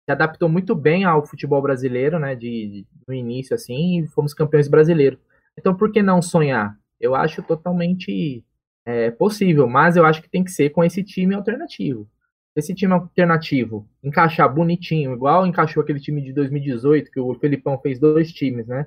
Se 0.05 0.12
adaptou 0.12 0.49
muito 0.49 0.75
bem 0.75 1.05
ao 1.05 1.25
futebol 1.25 1.62
brasileiro, 1.62 2.19
né? 2.19 2.36
De, 2.36 2.67
de, 2.67 2.88
no 3.07 3.13
início, 3.13 3.55
assim, 3.55 4.01
e 4.01 4.07
fomos 4.07 4.33
campeões 4.33 4.67
brasileiros. 4.67 5.19
Então, 5.57 5.75
por 5.75 5.91
que 5.91 6.01
não 6.01 6.21
sonhar? 6.21 6.77
Eu 6.99 7.15
acho 7.15 7.41
totalmente 7.43 8.43
é, 8.86 9.12
possível, 9.12 9.67
mas 9.67 9.95
eu 9.95 10.05
acho 10.05 10.21
que 10.21 10.29
tem 10.29 10.43
que 10.43 10.51
ser 10.51 10.71
com 10.71 10.83
esse 10.83 11.03
time 11.03 11.33
alternativo. 11.33 12.09
Esse 12.55 12.73
time 12.73 12.93
alternativo 12.93 13.88
encaixar 14.03 14.53
bonitinho, 14.53 15.13
igual 15.13 15.47
encaixou 15.47 15.81
aquele 15.81 15.99
time 15.99 16.21
de 16.21 16.31
2018, 16.33 17.09
que 17.09 17.19
o 17.19 17.33
Felipão 17.36 17.79
fez 17.79 17.99
dois 17.99 18.31
times, 18.31 18.67
né? 18.67 18.86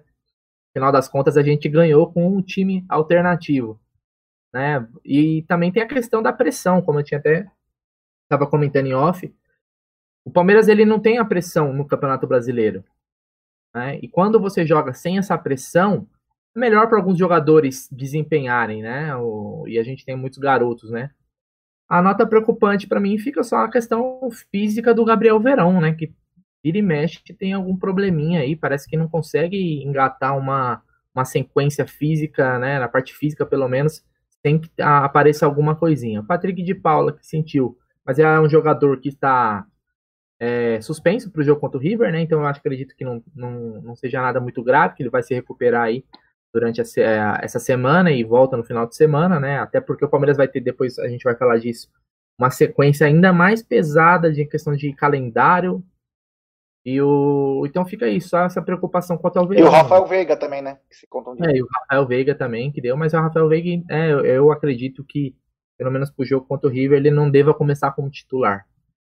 Final 0.77 0.93
das 0.93 1.09
contas, 1.09 1.39
a 1.39 1.43
gente 1.43 1.71
ganhou 1.71 2.13
com 2.13 2.29
um 2.29 2.43
time 2.43 2.85
alternativo. 2.87 3.81
Né? 4.53 4.87
E 5.03 5.41
também 5.49 5.73
tem 5.73 5.83
a 5.83 5.89
questão 5.89 6.23
da 6.23 6.35
pressão, 6.35 6.83
como 6.83 7.01
eu 7.01 7.03
tinha 7.03 7.19
até 7.19 7.51
estava 8.25 8.47
comentando 8.47 8.85
em 8.85 8.93
off. 8.93 9.35
O 10.23 10.31
Palmeiras 10.31 10.69
ele 10.69 10.85
não 10.85 11.01
tem 11.01 11.17
a 11.17 11.25
pressão 11.25 11.73
no 11.73 11.87
Campeonato 11.87 12.27
Brasileiro. 12.27 12.85
Né? 13.75 13.99
E 14.03 14.07
quando 14.07 14.39
você 14.39 14.67
joga 14.67 14.93
sem 14.93 15.17
essa 15.17 15.39
pressão, 15.39 16.07
é 16.55 16.59
melhor 16.59 16.91
para 16.91 16.99
alguns 16.99 17.19
jogadores 17.19 17.89
desempenharem, 17.91 18.83
né? 18.83 19.17
O, 19.17 19.65
e 19.67 19.79
a 19.79 19.83
gente 19.83 20.05
tem 20.05 20.15
muitos 20.15 20.39
garotos, 20.39 20.91
né? 20.91 21.11
A 21.89 22.03
nota 22.03 22.27
preocupante 22.27 22.87
para 22.87 23.01
mim 23.01 23.17
fica 23.17 23.43
só 23.43 23.65
a 23.65 23.71
questão 23.71 24.29
física 24.51 24.93
do 24.93 25.07
Gabriel 25.07 25.41
Verão, 25.41 25.81
né? 25.81 25.95
Que 25.95 26.13
vira 26.63 26.79
e 26.79 26.83
mexe 26.83 27.21
tem 27.39 27.53
algum 27.53 27.77
probleminha 27.77 28.41
aí, 28.41 28.57
parece 28.57 28.89
que 28.89 28.97
não 28.97 29.09
consegue 29.09 29.83
engatar 29.85 30.37
uma, 30.37 30.83
uma 31.15 31.25
sequência 31.25 31.87
física, 31.87 32.59
né? 32.59 32.79
Na 32.79 32.89
parte 32.89 33.15
física, 33.15 33.47
pelo 33.47 33.69
menos, 33.69 34.05
tem 34.43 34.59
que 34.59 34.71
aparecer 34.81 35.45
alguma 35.45 35.75
coisinha. 35.75 36.21
O 36.21 36.27
Patrick 36.27 36.63
de 36.63 36.75
Paula 36.75 37.13
que 37.13 37.27
sentiu, 37.27 37.77
mas 38.05 38.19
é 38.19 38.41
um 38.41 38.49
jogador 38.49 39.01
que 39.01 39.09
está 39.09 39.67
é, 40.39 40.81
suspenso 40.81 41.31
para 41.31 41.41
o 41.41 41.45
jogo 41.45 41.61
contra 41.61 41.79
o 41.79 41.81
River, 41.81 42.13
né? 42.13 42.21
Então 42.21 42.41
eu 42.41 42.47
acredito 42.47 42.95
que 42.95 43.05
não, 43.05 43.23
não, 43.35 43.81
não 43.83 43.97
seja 43.97 44.21
nada 44.21 44.41
muito 44.41 44.63
grave, 44.63 44.95
que 44.95 45.03
ele 45.03 45.11
vai 45.11 45.23
se 45.23 45.35
recuperar 45.35 45.85
aí 45.85 46.05
durante 46.53 46.81
a, 46.81 46.85
é, 46.99 47.45
essa 47.45 47.59
semana 47.59 48.11
e 48.11 48.23
volta 48.25 48.57
no 48.57 48.65
final 48.65 48.87
de 48.87 48.97
semana, 48.97 49.41
né? 49.41 49.59
Até 49.59 49.81
porque 49.81 50.05
o 50.05 50.09
Palmeiras 50.09 50.37
vai 50.37 50.49
ter, 50.49 50.61
depois 50.61 50.99
a 50.99 51.09
gente 51.09 51.25
vai 51.25 51.35
falar 51.35 51.59
disso, 51.59 51.89
uma 52.39 52.51
sequência 52.51 53.07
ainda 53.07 53.33
mais 53.33 53.63
pesada 53.63 54.31
de 54.33 54.45
questão 54.45 54.75
de 54.77 54.93
calendário. 54.93 55.83
E 56.87 57.03
o. 57.03 57.65
Então 57.67 57.85
fica 57.85 58.07
isso, 58.07 58.29
só 58.29 58.45
essa 58.45 58.63
preocupação 58.63 59.19
quanto 59.19 59.39
ao 59.39 59.49
Veiga. 59.49 59.65
E 59.65 59.67
o 59.67 59.71
Rafael 59.71 60.07
Veiga 60.07 60.37
também, 60.37 60.63
né? 60.63 60.79
Que 60.89 60.97
se 60.97 61.07
contam 61.09 61.35
É, 61.45 61.57
e 61.57 61.61
o 61.61 61.67
Rafael 61.67 62.07
Veiga 62.07 62.35
também, 62.35 62.71
que 62.71 62.81
deu, 62.81 62.97
mas 62.97 63.13
o 63.13 63.17
Rafael 63.17 63.49
Veiga, 63.49 63.85
é, 63.91 64.13
eu, 64.13 64.53
acredito 64.53 65.05
que, 65.05 65.35
pelo 65.77 65.91
menos 65.91 66.11
pro 66.11 66.25
jogo 66.25 66.47
contra 66.47 66.69
o 66.69 66.73
River, 66.73 66.99
ele 66.99 67.11
não 67.11 67.29
deva 67.29 67.53
começar 67.53 67.91
como 67.91 68.09
titular 68.09 68.65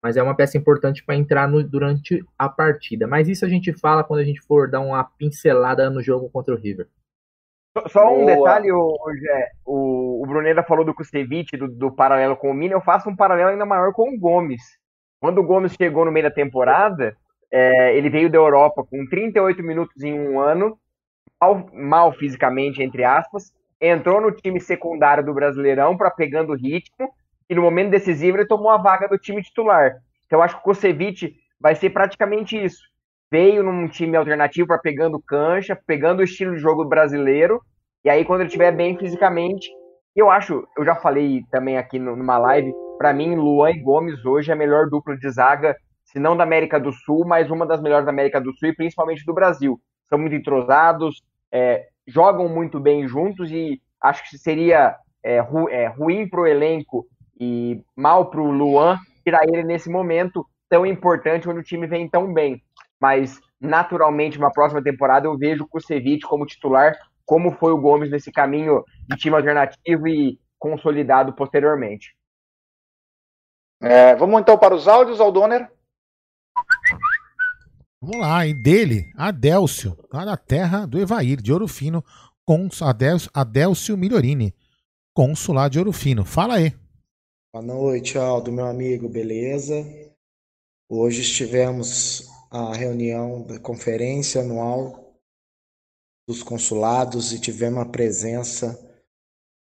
mas 0.01 0.17
é 0.17 0.23
uma 0.23 0.35
peça 0.35 0.57
importante 0.57 1.03
para 1.03 1.15
entrar 1.15 1.47
no, 1.47 1.63
durante 1.63 2.25
a 2.37 2.49
partida. 2.49 3.05
Mas 3.05 3.27
isso 3.29 3.45
a 3.45 3.49
gente 3.49 3.71
fala 3.71 4.03
quando 4.03 4.19
a 4.19 4.23
gente 4.23 4.41
for 4.41 4.69
dar 4.69 4.79
uma 4.79 5.03
pincelada 5.03 5.89
no 5.89 6.01
jogo 6.01 6.29
contra 6.29 6.55
o 6.55 6.57
River. 6.57 6.87
Só 7.87 8.11
um 8.11 8.25
Boa. 8.25 8.35
detalhe, 8.35 8.71
o, 8.71 8.97
o, 9.65 10.23
o 10.23 10.27
Brunera 10.27 10.63
falou 10.63 10.83
do 10.83 10.93
Kusevich, 10.93 11.55
do, 11.55 11.67
do 11.67 11.91
paralelo 11.91 12.35
com 12.35 12.49
o 12.49 12.53
Mina, 12.53 12.73
eu 12.73 12.81
faço 12.81 13.09
um 13.09 13.15
paralelo 13.15 13.51
ainda 13.51 13.65
maior 13.65 13.93
com 13.93 14.09
o 14.09 14.19
Gomes. 14.19 14.61
Quando 15.21 15.37
o 15.37 15.43
Gomes 15.43 15.73
chegou 15.73 16.03
no 16.03 16.11
meio 16.11 16.25
da 16.25 16.31
temporada, 16.31 17.15
é, 17.51 17.95
ele 17.97 18.09
veio 18.09 18.29
da 18.29 18.37
Europa 18.37 18.83
com 18.83 19.05
38 19.05 19.61
minutos 19.63 20.01
em 20.01 20.13
um 20.13 20.39
ano, 20.39 20.77
mal, 21.39 21.69
mal 21.73 22.13
fisicamente, 22.13 22.81
entre 22.81 23.03
aspas, 23.03 23.51
entrou 23.79 24.21
no 24.21 24.31
time 24.31 24.59
secundário 24.59 25.25
do 25.25 25.33
Brasileirão 25.33 25.97
para 25.97 26.11
pegando 26.11 26.55
ritmo, 26.55 27.09
e 27.49 27.55
no 27.55 27.61
momento 27.61 27.91
decisivo 27.91 28.37
ele 28.37 28.47
tomou 28.47 28.69
a 28.69 28.77
vaga 28.77 29.07
do 29.07 29.17
time 29.17 29.41
titular. 29.41 29.95
Então 30.25 30.41
acho 30.41 30.55
que 30.55 30.61
o 30.61 30.63
Kusevich 30.63 31.35
vai 31.59 31.75
ser 31.75 31.89
praticamente 31.89 32.61
isso 32.61 32.91
veio 33.31 33.63
num 33.63 33.87
time 33.87 34.17
alternativo 34.17 34.67
para 34.67 34.77
pegando 34.77 35.21
cancha, 35.21 35.79
pegando 35.87 36.19
o 36.19 36.23
estilo 36.23 36.53
de 36.53 36.61
jogo 36.61 36.83
brasileiro, 36.83 37.61
e 38.03 38.09
aí 38.09 38.25
quando 38.25 38.41
ele 38.41 38.47
estiver 38.47 38.75
bem 38.75 38.97
fisicamente, 38.97 39.69
eu 40.13 40.29
acho, 40.29 40.67
eu 40.77 40.83
já 40.83 40.95
falei 40.95 41.41
também 41.49 41.77
aqui 41.77 41.97
numa 41.97 42.37
live, 42.37 42.73
para 42.97 43.13
mim 43.13 43.35
Luan 43.35 43.71
e 43.71 43.79
Gomes 43.79 44.25
hoje 44.25 44.51
é 44.51 44.53
a 44.53 44.57
melhor 44.57 44.89
dupla 44.89 45.15
de 45.15 45.29
zaga, 45.29 45.77
se 46.11 46.19
não 46.19 46.35
da 46.35 46.43
América 46.43 46.79
do 46.79 46.91
Sul, 46.91 47.25
mas 47.25 47.49
uma 47.49 47.65
das 47.65 47.81
melhores 47.81 48.05
da 48.05 48.11
América 48.11 48.39
do 48.39 48.53
Sul 48.53 48.69
e 48.69 48.75
principalmente 48.75 49.25
do 49.25 49.33
Brasil. 49.33 49.79
São 50.09 50.19
muito 50.19 50.35
entrosados, 50.35 51.23
é, 51.51 51.87
jogam 52.07 52.49
muito 52.49 52.79
bem 52.79 53.07
juntos 53.07 53.51
e 53.51 53.81
acho 54.01 54.29
que 54.29 54.37
seria 54.37 54.95
é, 55.23 55.39
ru, 55.39 55.69
é, 55.69 55.87
ruim 55.87 56.27
para 56.27 56.41
o 56.41 56.47
elenco 56.47 57.07
e 57.39 57.83
mal 57.95 58.29
para 58.29 58.41
o 58.41 58.51
Luan 58.51 58.97
tirar 59.23 59.43
ele 59.43 59.63
nesse 59.63 59.89
momento 59.89 60.45
tão 60.67 60.85
importante 60.85 61.47
onde 61.47 61.59
o 61.59 61.63
time 61.63 61.87
vem 61.87 62.09
tão 62.09 62.33
bem 62.33 62.61
mas 63.01 63.41
naturalmente, 63.59 64.37
uma 64.37 64.51
próxima 64.51 64.81
temporada, 64.81 65.25
eu 65.25 65.35
vejo 65.35 65.63
o 65.63 65.67
Kusevich 65.67 66.21
como 66.21 66.45
titular, 66.45 66.95
como 67.25 67.51
foi 67.53 67.73
o 67.73 67.81
Gomes 67.81 68.11
nesse 68.11 68.31
caminho 68.31 68.85
de 69.09 69.17
time 69.17 69.35
alternativo 69.35 70.07
e 70.07 70.39
consolidado 70.59 71.33
posteriormente. 71.33 72.15
É, 73.81 74.15
vamos 74.15 74.39
então 74.39 74.55
para 74.55 74.75
os 74.75 74.87
áudios, 74.87 75.19
Aldoner. 75.19 75.67
Vamos 78.01 78.17
lá, 78.17 78.47
e 78.47 78.53
dele, 78.53 79.11
Adélcio, 79.15 79.95
lá 80.11 80.25
da 80.25 80.35
terra 80.35 80.87
do 80.87 80.99
Evair, 80.99 81.39
de 81.39 81.53
Ouro 81.53 81.67
Fino, 81.67 82.03
Adélcio, 82.83 83.29
Adélcio 83.33 83.95
Migliorini, 83.95 84.55
de 85.69 85.77
Ouro 85.77 85.93
Fino. 85.93 86.25
Fala 86.25 86.55
aí. 86.55 86.73
Boa 87.53 87.63
noite, 87.63 88.17
Aldo, 88.17 88.51
meu 88.51 88.65
amigo, 88.65 89.07
beleza? 89.07 89.75
Hoje 90.89 91.21
estivemos 91.21 92.27
a 92.49 92.73
reunião 92.73 93.45
da 93.45 93.59
conferência 93.59 94.41
anual 94.41 95.15
dos 96.27 96.41
consulados 96.43 97.31
e 97.33 97.39
tivemos 97.39 97.81
a 97.81 97.85
presença 97.85 98.77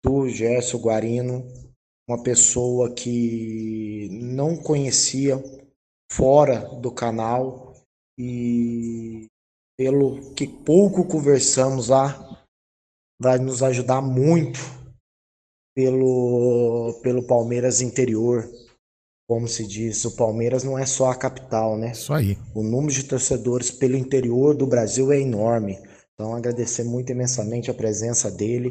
do 0.04 0.28
Gerson 0.28 0.78
Guarino, 0.78 1.44
uma 2.08 2.22
pessoa 2.22 2.92
que 2.92 4.08
não 4.10 4.56
conhecia 4.56 5.42
fora 6.10 6.60
do 6.80 6.90
canal 6.90 7.74
e 8.18 9.26
pelo 9.78 10.34
que 10.34 10.46
pouco 10.46 11.06
conversamos 11.06 11.88
lá, 11.88 12.44
vai 13.20 13.38
nos 13.38 13.62
ajudar 13.62 14.00
muito 14.00 14.58
pelo, 15.74 16.98
pelo 17.02 17.26
Palmeiras 17.26 17.80
interior 17.80 18.48
como 19.28 19.48
se 19.48 19.66
diz, 19.66 20.04
o 20.04 20.14
Palmeiras 20.14 20.62
não 20.62 20.78
é 20.78 20.86
só 20.86 21.10
a 21.10 21.14
capital, 21.16 21.76
né? 21.76 21.90
Isso 21.90 22.12
aí. 22.12 22.38
O 22.54 22.62
número 22.62 22.92
de 22.92 23.02
torcedores 23.02 23.72
pelo 23.72 23.96
interior 23.96 24.54
do 24.54 24.66
Brasil 24.66 25.10
é 25.10 25.20
enorme. 25.20 25.78
Então, 26.14 26.34
agradecer 26.34 26.84
muito 26.84 27.10
imensamente 27.10 27.70
a 27.70 27.74
presença 27.74 28.30
dele, 28.30 28.70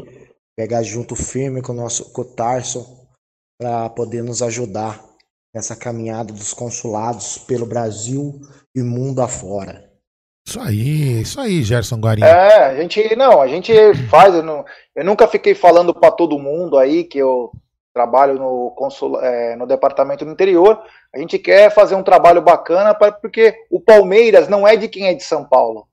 pegar 0.57 0.81
junto 0.81 1.15
firme 1.15 1.61
com 1.61 1.73
o 1.73 1.75
nosso 1.75 2.11
com 2.13 2.21
o 2.21 2.25
Tarso 2.25 3.05
para 3.59 3.89
poder 3.89 4.23
nos 4.23 4.41
ajudar 4.41 5.14
nessa 5.55 5.73
caminhada 5.73 6.33
dos 6.33 6.53
consulados 6.53 7.37
pelo 7.37 7.65
Brasil 7.65 8.41
e 8.75 8.83
mundo 8.83 9.21
afora. 9.21 9.89
Isso 10.45 10.59
aí, 10.59 11.21
isso 11.21 11.39
aí, 11.39 11.63
Gerson 11.63 11.95
Guarini. 11.95 12.27
É, 12.27 12.65
a 12.65 12.75
gente 12.75 13.15
não, 13.15 13.41
a 13.41 13.47
gente 13.47 13.73
faz, 14.09 14.35
eu, 14.35 14.43
não, 14.43 14.65
eu 14.93 15.05
nunca 15.05 15.25
fiquei 15.27 15.55
falando 15.55 15.93
para 15.93 16.11
todo 16.11 16.37
mundo 16.37 16.77
aí 16.77 17.05
que 17.05 17.17
eu 17.17 17.51
trabalho 17.93 18.37
no, 18.37 18.71
consul, 18.71 19.21
é, 19.21 19.55
no 19.55 19.65
departamento 19.65 20.25
do 20.25 20.31
interior, 20.31 20.83
a 21.13 21.17
gente 21.17 21.39
quer 21.39 21.73
fazer 21.73 21.95
um 21.95 22.03
trabalho 22.03 22.41
bacana, 22.41 22.93
pra, 22.93 23.13
porque 23.13 23.55
o 23.71 23.79
Palmeiras 23.79 24.49
não 24.49 24.67
é 24.67 24.75
de 24.75 24.89
quem 24.89 25.07
é 25.07 25.13
de 25.13 25.23
São 25.23 25.45
Paulo. 25.45 25.87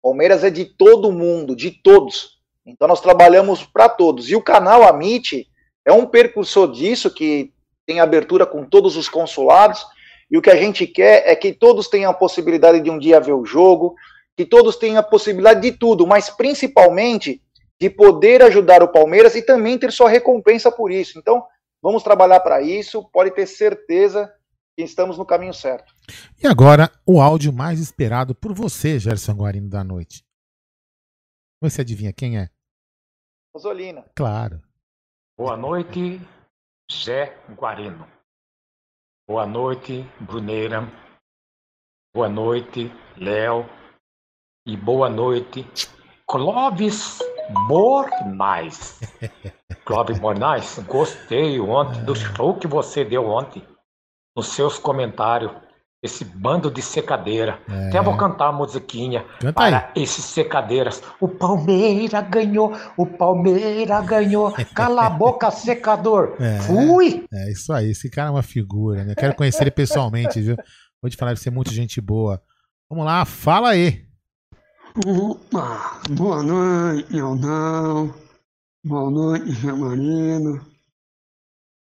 O 0.00 0.10
Palmeiras 0.10 0.44
é 0.44 0.50
de 0.50 0.64
todo 0.64 1.10
mundo, 1.10 1.56
de 1.56 1.72
todos. 1.72 2.38
Então 2.64 2.86
nós 2.86 3.00
trabalhamos 3.00 3.64
para 3.64 3.88
todos. 3.88 4.30
E 4.30 4.36
o 4.36 4.42
canal 4.42 4.84
Amit 4.84 5.48
é 5.84 5.92
um 5.92 6.06
percursor 6.06 6.70
disso, 6.70 7.12
que 7.12 7.52
tem 7.90 7.98
abertura 7.98 8.46
com 8.46 8.64
todos 8.64 8.96
os 8.96 9.08
consulados. 9.08 9.84
E 10.30 10.38
o 10.38 10.40
que 10.40 10.48
a 10.48 10.54
gente 10.54 10.86
quer 10.86 11.28
é 11.28 11.34
que 11.34 11.52
todos 11.52 11.88
tenham 11.88 12.08
a 12.08 12.14
possibilidade 12.14 12.80
de 12.80 12.88
um 12.88 12.96
dia 12.96 13.18
ver 13.18 13.32
o 13.32 13.44
jogo, 13.44 13.96
que 14.36 14.46
todos 14.46 14.76
tenham 14.76 15.00
a 15.00 15.02
possibilidade 15.02 15.60
de 15.60 15.72
tudo, 15.72 16.06
mas 16.06 16.30
principalmente 16.30 17.42
de 17.80 17.90
poder 17.90 18.44
ajudar 18.44 18.80
o 18.80 18.92
Palmeiras 18.92 19.34
e 19.34 19.42
também 19.42 19.76
ter 19.76 19.90
sua 19.90 20.08
recompensa 20.08 20.70
por 20.70 20.92
isso. 20.92 21.18
Então, 21.18 21.44
vamos 21.82 22.04
trabalhar 22.04 22.38
para 22.38 22.62
isso, 22.62 23.02
pode 23.10 23.32
ter 23.32 23.46
certeza 23.46 24.32
que 24.76 24.84
estamos 24.84 25.18
no 25.18 25.26
caminho 25.26 25.52
certo. 25.52 25.92
E 26.40 26.46
agora, 26.46 26.92
o 27.04 27.20
áudio 27.20 27.52
mais 27.52 27.80
esperado 27.80 28.36
por 28.36 28.54
você, 28.54 29.00
Gerson 29.00 29.32
Guarino 29.32 29.68
da 29.68 29.82
noite. 29.82 30.24
Você 31.60 31.80
adivinha 31.80 32.12
quem 32.12 32.38
é? 32.38 32.50
Rosolina. 33.52 34.04
Claro. 34.14 34.62
Boa 35.36 35.56
noite, 35.56 36.20
Zé 36.90 37.38
Guarino. 37.50 38.06
Boa 39.28 39.46
noite, 39.46 40.04
Bruneira. 40.20 40.82
Boa 42.12 42.28
noite, 42.28 42.90
Léo. 43.16 43.64
E 44.66 44.76
boa 44.76 45.08
noite, 45.08 45.64
Clóvis 46.26 47.20
Bornais. 47.68 48.98
Clóvis 49.86 50.18
Bornais, 50.18 50.78
gostei 50.80 51.60
ontem 51.60 52.04
do 52.04 52.14
show 52.14 52.58
que 52.58 52.66
você 52.66 53.04
deu 53.04 53.24
ontem, 53.24 53.66
nos 54.36 54.48
seus 54.48 54.78
comentários. 54.78 55.52
Esse 56.02 56.24
bando 56.24 56.70
de 56.70 56.80
secadeira. 56.80 57.60
É. 57.68 57.88
Até 57.88 58.00
vou 58.00 58.16
cantar 58.16 58.48
a 58.48 58.52
musiquinha 58.52 59.24
Canta 59.38 59.52
para 59.52 59.92
esses 59.94 60.24
secadeiras. 60.24 61.02
O 61.20 61.28
Palmeira 61.28 62.22
ganhou, 62.22 62.74
o 62.96 63.04
Palmeira 63.04 64.00
ganhou. 64.00 64.50
Cala 64.74 65.06
a 65.06 65.10
boca, 65.10 65.50
secador. 65.50 66.36
É. 66.40 66.58
Fui! 66.60 67.26
É 67.32 67.52
isso 67.52 67.72
aí, 67.72 67.90
esse 67.90 68.08
cara 68.08 68.28
é 68.28 68.32
uma 68.32 68.42
figura, 68.42 69.04
né? 69.04 69.14
Quero 69.14 69.34
conhecer 69.34 69.62
ele 69.62 69.70
pessoalmente, 69.70 70.40
viu? 70.40 70.56
Vou 71.02 71.10
te 71.10 71.16
falar 71.16 71.34
de 71.34 71.40
ser 71.40 71.50
muito 71.50 71.70
gente 71.72 72.00
boa. 72.00 72.40
Vamos 72.88 73.04
lá, 73.04 73.24
fala 73.24 73.70
aí. 73.70 74.06
Opa, 75.06 76.00
boa 76.10 76.42
noite, 76.42 77.20
Aldão. 77.20 78.12
Boa 78.84 79.10
noite, 79.10 79.52
Zé 79.52 79.72
Marino. 79.72 80.60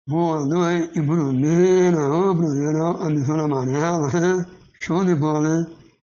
Boa 0.05 0.45
noite, 0.45 1.01
Bruneira. 1.01 2.11
Ô, 2.11 2.35
Bruneira, 2.35 2.79
ó, 2.83 3.07
a 3.07 3.09
visão 3.09 3.39
amarela, 3.39 4.09
né? 4.09 4.45
Show 4.81 5.05
de 5.05 5.15
bola, 5.15 5.49
hein? 5.49 5.67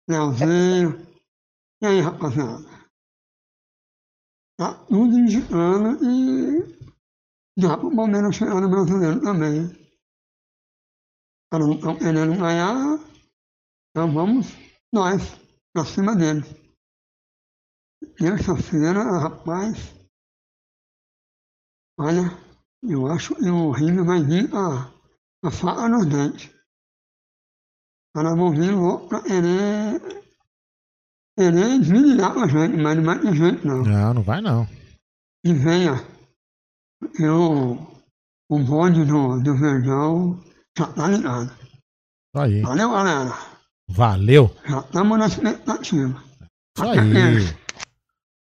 Leozinho. 0.07 1.09
E 1.81 1.87
aí, 1.87 2.01
rapaziada? 2.01 2.69
Tá 4.59 4.75
tudo 4.89 5.19
indicando 5.19 6.05
e 6.05 6.61
dá 7.59 7.79
pro 7.79 7.95
Palmeiras 7.97 8.37
chegar 8.37 8.61
no 8.61 8.69
brasileiro 8.69 9.23
também. 9.23 9.69
Caras 11.51 11.67
não 11.67 11.77
estão 11.77 11.99
querendo 11.99 12.39
ganhar, 12.39 12.99
então 13.91 14.13
vamos 14.13 14.49
nós 14.93 15.23
pra 15.73 15.87
cima 15.87 16.15
deles. 16.15 16.45
Terça-feira, 18.19 19.03
rapaz. 19.19 19.95
Olha, 21.99 22.48
eu 22.83 23.07
acho 23.09 23.35
que 23.35 23.49
o 23.49 23.71
Rio 23.71 24.05
vai 24.05 24.23
vir 24.23 24.49
a, 24.55 24.93
a 25.45 25.51
faca 25.51 25.89
nos 25.89 26.07
dentes. 26.07 26.51
Caras 28.15 28.37
vão 28.37 28.51
vir 28.51 28.71
louco 28.73 29.09
pra 29.09 29.23
querer, 29.23 30.01
querer 31.37 32.33
com 32.33 32.41
a 32.41 32.47
gente, 32.49 32.77
mas 32.77 32.97
não 32.97 33.05
vai 33.05 33.21
ter 33.21 33.35
jeito 33.35 33.67
não. 33.67 33.83
Não, 33.83 34.15
não 34.15 34.23
vai 34.23 34.41
não. 34.41 34.69
E 35.45 35.53
venha, 35.53 35.95
eu, 37.19 37.79
o 38.49 38.59
bonde 38.59 39.05
do, 39.05 39.41
do 39.41 39.57
Verdão 39.57 40.43
já 40.77 40.87
tá 40.93 41.09
ligado. 41.09 41.53
Isso 41.53 42.43
aí. 42.43 42.61
Valeu, 42.63 42.91
galera. 42.91 43.39
Valeu. 43.89 44.57
Já 44.67 44.81
estamos 44.81 45.19
na 45.19 45.27
expectativa. 45.27 46.25
Isso 46.77 46.87
aí. 46.87 47.59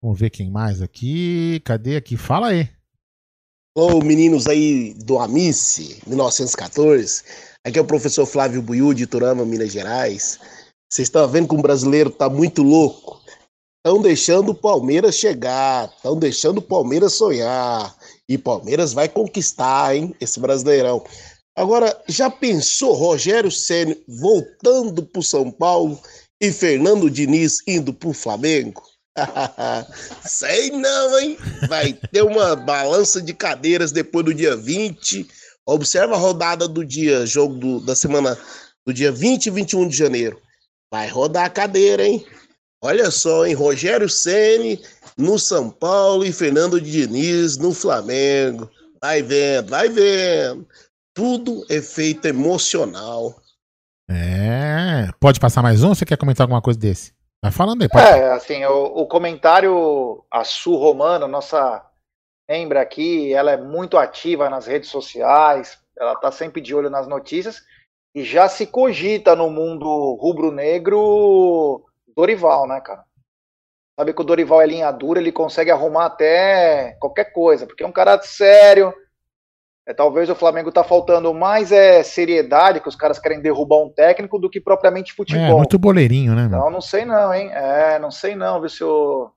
Vamos 0.01 0.19
ver 0.19 0.29
quem 0.29 0.51
mais 0.51 0.81
aqui. 0.81 1.61
Cadê 1.65 1.97
aqui? 1.97 2.17
Fala 2.17 2.47
aí. 2.47 2.76
Ô, 3.79 4.01
meninos 4.01 4.47
aí 4.47 4.95
do 4.95 5.19
Amice, 5.19 6.01
1914. 6.07 7.21
Aqui 7.63 7.77
é 7.77 7.81
o 7.83 7.85
professor 7.85 8.25
Flávio 8.25 8.59
Buiú, 8.59 8.91
de 8.91 9.05
Turama, 9.05 9.45
Minas 9.45 9.71
Gerais. 9.71 10.39
Vocês 10.91 11.07
estão 11.07 11.27
vendo 11.27 11.49
que 11.49 11.53
o 11.53 11.61
brasileiro 11.61 12.09
tá 12.09 12.27
muito 12.27 12.63
louco. 12.63 13.21
Estão 13.85 14.01
deixando 14.01 14.49
o 14.49 14.55
Palmeiras 14.55 15.13
chegar, 15.13 15.93
estão 15.95 16.17
deixando 16.17 16.57
o 16.57 16.61
Palmeiras 16.63 17.13
sonhar. 17.13 17.95
E 18.27 18.35
Palmeiras 18.35 18.93
vai 18.93 19.07
conquistar, 19.07 19.95
hein, 19.95 20.11
esse 20.19 20.39
brasileirão. 20.39 21.05
Agora, 21.55 21.95
já 22.07 22.31
pensou 22.31 22.95
Rogério 22.95 23.51
Ceni 23.51 24.03
voltando 24.07 25.05
pro 25.05 25.21
São 25.21 25.51
Paulo 25.51 26.01
e 26.41 26.51
Fernando 26.51 27.11
Diniz 27.11 27.59
indo 27.67 27.93
pro 27.93 28.11
Flamengo? 28.11 28.81
Sei 30.25 30.71
não, 30.71 31.19
hein? 31.19 31.37
Vai 31.67 31.93
ter 31.93 32.21
uma 32.23 32.55
balança 32.55 33.21
de 33.21 33.33
cadeiras 33.33 33.91
depois 33.91 34.25
do 34.25 34.33
dia 34.33 34.55
20. 34.55 35.27
Observa 35.65 36.15
a 36.15 36.19
rodada 36.19 36.67
do 36.67 36.85
dia, 36.85 37.25
jogo 37.25 37.55
do- 37.55 37.79
da 37.81 37.95
semana 37.95 38.37
do 38.85 38.93
dia 38.93 39.11
20 39.11 39.47
e 39.47 39.51
21 39.51 39.87
de 39.87 39.97
janeiro. 39.97 40.39
Vai 40.91 41.07
rodar 41.09 41.45
a 41.45 41.49
cadeira, 41.49 42.05
hein? 42.05 42.25
Olha 42.81 43.11
só, 43.11 43.45
hein? 43.45 43.53
Rogério 43.53 44.07
Ceni 44.07 44.79
no 45.17 45.37
São 45.37 45.69
Paulo 45.69 46.23
e 46.23 46.31
Fernando 46.31 46.79
Diniz 46.79 47.57
no 47.57 47.73
Flamengo. 47.73 48.69
Vai 49.01 49.21
vendo, 49.21 49.69
vai 49.69 49.89
vendo. 49.89 50.67
Tudo 51.13 51.65
é 51.69 51.81
feito 51.81 52.25
emocional. 52.25 53.35
É. 54.09 55.09
Pode 55.19 55.39
passar 55.39 55.61
mais 55.61 55.83
um? 55.83 55.89
Você 55.89 56.05
quer 56.05 56.17
comentar 56.17 56.45
alguma 56.45 56.61
coisa 56.61 56.79
desse? 56.79 57.11
Vai 57.41 57.51
falando 57.51 57.81
aí. 57.81 57.89
Pode... 57.89 58.05
É, 58.05 58.31
assim, 58.31 58.65
o, 58.65 58.83
o 58.85 59.07
comentário, 59.07 60.25
a 60.31 60.43
Su 60.43 60.75
Romano, 60.75 61.27
nossa 61.27 61.85
membra 62.49 62.81
aqui, 62.81 63.33
ela 63.33 63.51
é 63.51 63.57
muito 63.57 63.97
ativa 63.97 64.49
nas 64.49 64.67
redes 64.67 64.89
sociais, 64.89 65.77
ela 65.97 66.15
tá 66.15 66.31
sempre 66.31 66.61
de 66.61 66.73
olho 66.73 66.89
nas 66.89 67.07
notícias, 67.07 67.61
e 68.15 68.23
já 68.23 68.47
se 68.47 68.65
cogita 68.65 69.35
no 69.35 69.49
mundo 69.49 70.15
rubro-negro 70.19 71.85
Dorival, 72.15 72.67
né, 72.67 72.81
cara? 72.81 73.03
Sabe 73.99 74.13
que 74.13 74.21
o 74.21 74.23
Dorival 74.23 74.61
é 74.61 74.67
linha 74.67 74.91
dura, 74.91 75.19
ele 75.19 75.31
consegue 75.31 75.71
arrumar 75.71 76.05
até 76.05 76.95
qualquer 76.99 77.33
coisa, 77.33 77.65
porque 77.65 77.83
é 77.83 77.87
um 77.87 77.91
cara 77.91 78.19
sério. 78.21 78.93
É, 79.87 79.93
talvez 79.93 80.29
o 80.29 80.35
Flamengo 80.35 80.69
tá 80.69 80.83
faltando 80.83 81.33
mais 81.33 81.71
é 81.71 82.03
seriedade, 82.03 82.81
que 82.81 82.89
os 82.89 82.95
caras 82.95 83.17
querem 83.19 83.41
derrubar 83.41 83.77
um 83.77 83.89
técnico, 83.89 84.37
do 84.37 84.49
que 84.49 84.59
propriamente 84.59 85.13
futebol. 85.13 85.41
É, 85.45 85.53
muito 85.53 85.79
boleirinho, 85.79 86.35
né? 86.35 86.43
Então, 86.45 86.69
não 86.69 86.81
sei 86.81 87.05
não, 87.05 87.33
hein? 87.33 87.49
É, 87.53 87.97
não 87.97 88.11
sei 88.11 88.35
não, 88.35 88.59
ver 88.59 88.69
se 88.69 88.83
o, 88.83 89.31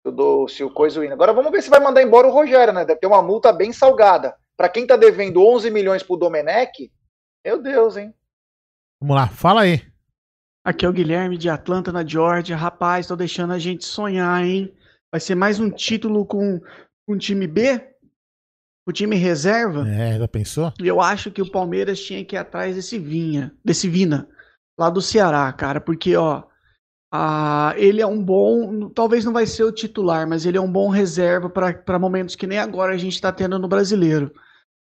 se 0.00 0.08
o, 0.08 0.12
do- 0.12 0.48
se 0.48 0.62
o 0.62 0.70
coisa 0.70 1.04
indo. 1.04 1.12
Agora 1.12 1.32
vamos 1.32 1.50
ver 1.50 1.60
se 1.60 1.68
vai 1.68 1.80
mandar 1.80 2.02
embora 2.04 2.28
o 2.28 2.30
Rogério, 2.30 2.72
né? 2.72 2.84
Deve 2.84 3.00
ter 3.00 3.08
uma 3.08 3.20
multa 3.20 3.52
bem 3.52 3.72
salgada. 3.72 4.36
Pra 4.56 4.68
quem 4.68 4.86
tá 4.86 4.96
devendo 4.96 5.44
11 5.44 5.68
milhões 5.72 6.04
pro 6.04 6.16
Domenech, 6.16 6.92
meu 7.44 7.60
Deus, 7.60 7.96
hein? 7.96 8.14
Vamos 9.00 9.16
lá, 9.16 9.26
fala 9.26 9.62
aí. 9.62 9.82
Aqui 10.64 10.86
é 10.86 10.88
o 10.88 10.92
Guilherme 10.92 11.36
de 11.36 11.50
Atlanta, 11.50 11.90
na 11.90 12.06
Georgia. 12.06 12.56
Rapaz, 12.56 13.08
tô 13.08 13.16
deixando 13.16 13.52
a 13.52 13.58
gente 13.58 13.84
sonhar, 13.84 14.40
hein? 14.44 14.72
Vai 15.10 15.20
ser 15.20 15.34
mais 15.34 15.58
um 15.58 15.68
título 15.68 16.24
com 16.24 16.60
com 17.06 17.18
time 17.18 17.46
B? 17.48 17.93
O 18.86 18.92
time 18.92 19.16
reserva? 19.16 19.88
É, 19.88 20.18
já 20.18 20.28
pensou? 20.28 20.72
Eu 20.78 21.00
acho 21.00 21.30
que 21.30 21.40
o 21.40 21.50
Palmeiras 21.50 22.00
tinha 22.00 22.24
que 22.24 22.36
ir 22.36 22.38
atrás 22.38 22.74
desse 22.74 22.98
Vinha, 22.98 23.52
desse 23.64 23.88
Vina, 23.88 24.28
lá 24.78 24.90
do 24.90 25.00
Ceará, 25.00 25.50
cara, 25.52 25.80
porque 25.80 26.14
ó, 26.16 26.42
ah, 27.12 27.72
ele 27.76 28.02
é 28.02 28.06
um 28.06 28.22
bom, 28.22 28.88
talvez 28.90 29.24
não 29.24 29.32
vai 29.32 29.46
ser 29.46 29.62
o 29.62 29.72
titular, 29.72 30.28
mas 30.28 30.44
ele 30.44 30.58
é 30.58 30.60
um 30.60 30.70
bom 30.70 30.88
reserva 30.88 31.48
para 31.48 31.98
momentos 31.98 32.34
que 32.34 32.46
nem 32.46 32.58
agora 32.58 32.92
a 32.92 32.98
gente 32.98 33.20
tá 33.20 33.32
tendo 33.32 33.58
no 33.58 33.68
brasileiro. 33.68 34.32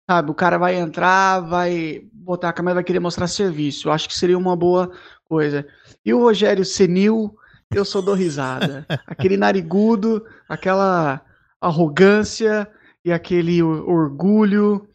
Sabe, 0.09 0.31
o 0.31 0.35
cara 0.35 0.57
vai 0.57 0.75
entrar, 0.75 1.39
vai 1.41 2.03
botar 2.13 2.49
a 2.49 2.53
câmera, 2.53 2.75
vai 2.75 2.83
querer 2.83 2.99
mostrar 2.99 3.27
serviço. 3.27 3.87
Eu 3.87 3.91
acho 3.91 4.07
que 4.07 4.17
seria 4.17 4.37
uma 4.37 4.55
boa 4.55 4.91
coisa. 5.25 5.67
E 6.05 6.13
o 6.13 6.19
Rogério 6.19 6.65
Senil, 6.65 7.35
eu 7.71 7.83
só 7.83 8.01
dou 8.01 8.15
risada. 8.15 8.85
Aquele 9.05 9.37
narigudo, 9.37 10.25
aquela 10.47 11.21
arrogância 11.61 12.67
e 13.09 13.13
aquele 13.13 13.61
or- 13.61 13.89
orgulho 13.89 14.87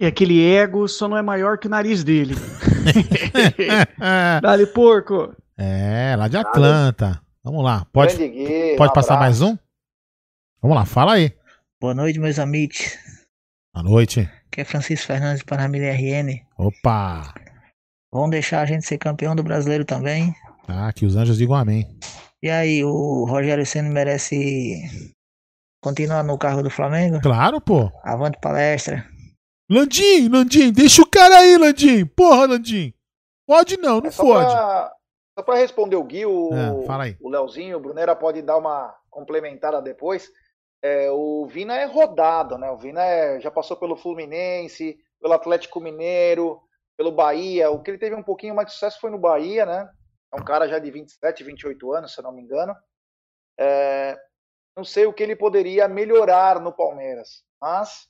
e 0.00 0.06
aquele 0.06 0.42
ego 0.42 0.88
só 0.88 1.06
não 1.06 1.16
é 1.16 1.22
maior 1.22 1.58
que 1.58 1.66
o 1.66 1.70
nariz 1.70 2.02
dele. 2.02 2.34
Dale, 4.42 4.66
porco! 4.66 5.34
É, 5.56 6.14
lá 6.16 6.28
de 6.28 6.36
Atlanta. 6.38 7.20
Vamos 7.44 7.62
lá. 7.62 7.84
Pode, 7.92 8.16
Gui, 8.16 8.76
pode 8.76 8.90
um 8.90 8.94
passar 8.94 9.18
mais 9.18 9.42
um? 9.42 9.56
Vamos 10.62 10.76
lá, 10.76 10.84
fala 10.84 11.14
aí. 11.14 11.32
Boa 11.80 11.94
noite, 11.94 12.18
meus 12.18 12.38
amigos. 12.38 12.96
Boa 13.74 13.84
noite. 13.84 14.20
Aqui 14.46 14.62
é 14.62 14.64
Francisco 14.64 15.06
Fernandes 15.06 15.42
para 15.42 15.62
a 15.62 15.66
RN. 15.66 16.40
Opa! 16.58 17.34
Vão 18.12 18.28
deixar 18.28 18.62
a 18.62 18.66
gente 18.66 18.86
ser 18.86 18.98
campeão 18.98 19.36
do 19.36 19.42
brasileiro 19.42 19.84
também. 19.84 20.34
Tá, 20.66 20.92
que 20.92 21.06
os 21.06 21.16
anjos 21.16 21.38
digam 21.38 21.54
amém. 21.54 21.86
E 22.42 22.48
aí, 22.48 22.82
o 22.84 23.24
Rogério 23.26 23.64
Senna 23.66 23.90
merece 23.90 24.82
continuar 25.80 26.22
no 26.22 26.38
cargo 26.38 26.62
do 26.62 26.70
Flamengo? 26.70 27.20
Claro, 27.20 27.60
pô. 27.60 27.90
Avante 28.02 28.38
palestra. 28.40 29.04
Landim, 29.70 30.28
Landim, 30.28 30.72
deixa 30.72 31.02
o 31.02 31.06
cara 31.08 31.38
aí, 31.38 31.56
Landim. 31.56 32.04
Porra, 32.06 32.46
Landim. 32.46 32.92
Pode 33.46 33.76
não, 33.78 34.00
não 34.00 34.10
Só 34.10 34.22
fode. 34.22 34.46
pra, 34.52 34.92
só 35.38 35.44
pra 35.44 35.54
responder 35.56 35.96
o 35.96 36.04
Gui, 36.04 36.26
o, 36.26 36.50
É, 36.52 36.86
fala 36.86 37.04
aí. 37.04 37.16
o 37.20 37.28
Leozinho, 37.28 37.76
o 37.76 37.80
Brunera 37.80 38.14
pode 38.14 38.42
dar 38.42 38.56
uma 38.56 38.94
complementada 39.10 39.80
depois. 39.82 40.28
É, 40.82 41.10
o 41.10 41.46
Vina 41.46 41.76
é 41.76 41.84
rodado, 41.84 42.56
né? 42.56 42.70
O 42.70 42.76
Vina 42.78 43.02
é- 43.02 43.40
já 43.40 43.50
passou 43.50 43.76
pelo 43.76 43.96
Fluminense, 43.96 44.96
pelo 45.20 45.34
Atlético 45.34 45.80
Mineiro, 45.80 46.60
pelo 46.96 47.12
Bahia. 47.12 47.70
O 47.70 47.82
que 47.82 47.90
ele 47.90 47.98
teve 47.98 48.14
um 48.14 48.22
pouquinho 48.22 48.54
mais 48.54 48.68
de 48.68 48.74
sucesso 48.74 48.98
foi 49.00 49.10
no 49.10 49.18
Bahia, 49.18 49.66
né? 49.66 49.88
É 50.32 50.40
um 50.40 50.44
cara 50.44 50.68
já 50.68 50.78
de 50.78 50.90
27, 50.90 51.42
28 51.44 51.92
anos, 51.92 52.12
se 52.14 52.20
eu 52.20 52.24
não 52.24 52.32
me 52.32 52.40
engano. 52.42 52.74
É, 53.58 54.16
não 54.80 54.84
sei 54.84 55.04
o 55.06 55.12
que 55.12 55.22
ele 55.22 55.36
poderia 55.36 55.86
melhorar 55.86 56.58
no 56.60 56.72
Palmeiras, 56.72 57.42
mas 57.60 58.08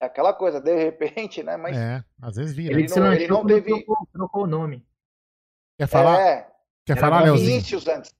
é 0.00 0.06
aquela 0.06 0.32
coisa, 0.32 0.60
de 0.60 0.74
repente, 0.74 1.42
né? 1.42 1.56
Mas 1.56 1.76
É, 1.76 2.02
às 2.22 2.36
vezes 2.36 2.54
vira. 2.56 2.72
Ele 2.72 2.88
não- 2.88 3.12
ele 3.12 3.28
não 3.28 3.46
teve- 3.46 3.84
trocou, 3.84 4.08
trocou 4.12 4.42
o 4.44 4.46
nome. 4.46 4.86
Quer 5.78 5.86
falar? 5.86 6.20
é, 6.20 6.50
Quer 6.86 6.98
falar, 6.98 7.22
Leozinho? 7.24 7.46
Vinícius 7.50 7.86
antes. 7.86 8.14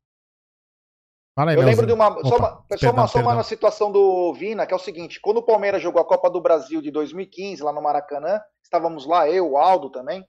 Fala 1.34 1.52
aí, 1.52 1.56
Eu 1.56 1.62
lembro 1.64 1.86
Leozinho. 1.86 1.86
de 1.86 1.92
uma. 1.94 2.28
Só 2.28 2.36
Opa, 2.36 2.38
uma, 2.38 2.50
só 2.60 2.64
perdão, 2.68 2.92
uma, 2.92 3.06
só 3.08 3.18
uma 3.20 3.42
situação 3.44 3.90
do 3.92 4.34
Vina, 4.34 4.66
que 4.66 4.72
é 4.74 4.76
o 4.76 4.80
seguinte: 4.80 5.20
quando 5.20 5.38
o 5.38 5.42
Palmeiras 5.42 5.80
jogou 5.80 6.02
a 6.02 6.04
Copa 6.04 6.28
do 6.28 6.40
Brasil 6.40 6.82
de 6.82 6.90
2015 6.90 7.62
lá 7.62 7.72
no 7.72 7.80
Maracanã, 7.82 8.40
estávamos 8.62 9.06
lá, 9.06 9.28
eu, 9.30 9.52
o 9.52 9.56
Aldo 9.56 9.88
também. 9.90 10.28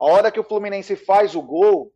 A 0.00 0.04
hora 0.06 0.30
que 0.30 0.38
o 0.40 0.44
Fluminense 0.44 0.94
faz 0.96 1.34
o 1.34 1.42
gol, 1.42 1.92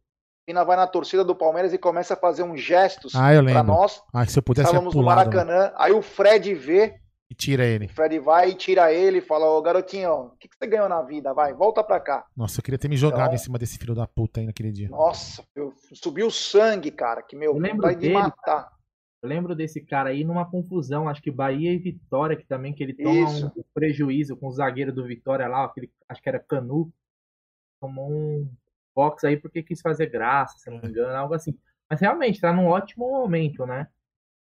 Vina 0.46 0.64
vai 0.64 0.76
na 0.76 0.86
torcida 0.86 1.24
do 1.24 1.36
Palmeiras 1.36 1.72
e 1.72 1.78
começa 1.78 2.14
a 2.14 2.16
fazer 2.16 2.42
uns 2.42 2.60
gestos 2.60 3.14
Ah, 3.14 3.30
lembro. 3.40 3.62
nós. 3.64 4.02
Ah, 4.12 4.26
se 4.26 4.38
eu 4.38 4.42
pudesse 4.42 4.66
Estávamos 4.68 4.92
no 4.94 5.00
pulado, 5.00 5.30
mano. 5.30 5.46
Maracanã, 5.46 5.72
aí 5.76 5.92
o 5.92 6.02
Fred 6.02 6.52
vê, 6.54 6.96
E 7.30 7.34
tira 7.34 7.64
ele. 7.64 7.86
o 7.86 7.88
Fred 7.88 8.18
vai 8.18 8.50
e 8.50 8.54
tira 8.54 8.92
ele 8.92 9.18
e 9.18 9.22
fala: 9.22 9.46
Ô 9.48 9.62
garotinho, 9.62 10.10
o 10.12 10.30
que, 10.36 10.48
que 10.48 10.56
você 10.58 10.66
ganhou 10.66 10.88
na 10.88 11.00
vida? 11.02 11.32
Vai, 11.32 11.54
volta 11.54 11.84
pra 11.84 12.00
cá. 12.00 12.26
Nossa, 12.36 12.58
eu 12.58 12.64
queria 12.64 12.78
ter 12.78 12.88
me 12.88 12.96
jogado 12.96 13.22
Então- 13.26 13.34
em 13.34 13.38
cima 13.38 13.56
desse 13.58 13.78
filho 13.78 13.94
da 13.94 14.06
puta 14.06 14.40
aí 14.40 14.46
naquele 14.46 14.72
dia. 14.72 14.88
Nossa, 14.88 15.44
eu, 15.54 15.72
subiu 15.94 16.26
o 16.26 16.30
sangue, 16.30 16.90
cara, 16.90 17.22
que 17.22 17.36
meu, 17.36 17.54
vontade 17.54 17.94
de 17.94 18.00
dele, 18.08 18.14
matar. 18.14 18.68
Eu 19.22 19.28
lembro 19.28 19.54
desse 19.54 19.80
cara 19.80 20.10
aí 20.10 20.24
numa 20.24 20.44
confusão, 20.50 21.08
acho 21.08 21.22
que 21.22 21.30
Bahia 21.30 21.72
e 21.72 21.78
Vitória, 21.78 22.36
que 22.36 22.44
também 22.44 22.74
que 22.74 22.82
ele 22.82 22.94
toma 22.94 23.14
Isso. 23.30 23.52
um 23.56 23.62
prejuízo 23.72 24.36
com 24.36 24.48
o 24.48 24.52
zagueiro 24.52 24.92
do 24.92 25.06
Vitória 25.06 25.46
lá, 25.46 25.64
aquele, 25.64 25.88
acho 26.08 26.20
que 26.20 26.28
era 26.28 26.40
Canu, 26.40 26.90
tomou 27.80 28.10
um 28.10 28.50
box 28.94 29.24
aí 29.24 29.36
porque 29.36 29.62
quis 29.62 29.80
fazer 29.80 30.06
graça, 30.10 30.58
se 30.58 30.70
não 30.70 30.80
me 30.80 30.88
engano, 30.88 31.14
algo 31.16 31.34
assim. 31.34 31.58
Mas 31.90 32.00
realmente 32.00 32.40
tá 32.40 32.52
num 32.52 32.66
ótimo 32.66 33.10
momento, 33.10 33.66
né? 33.66 33.88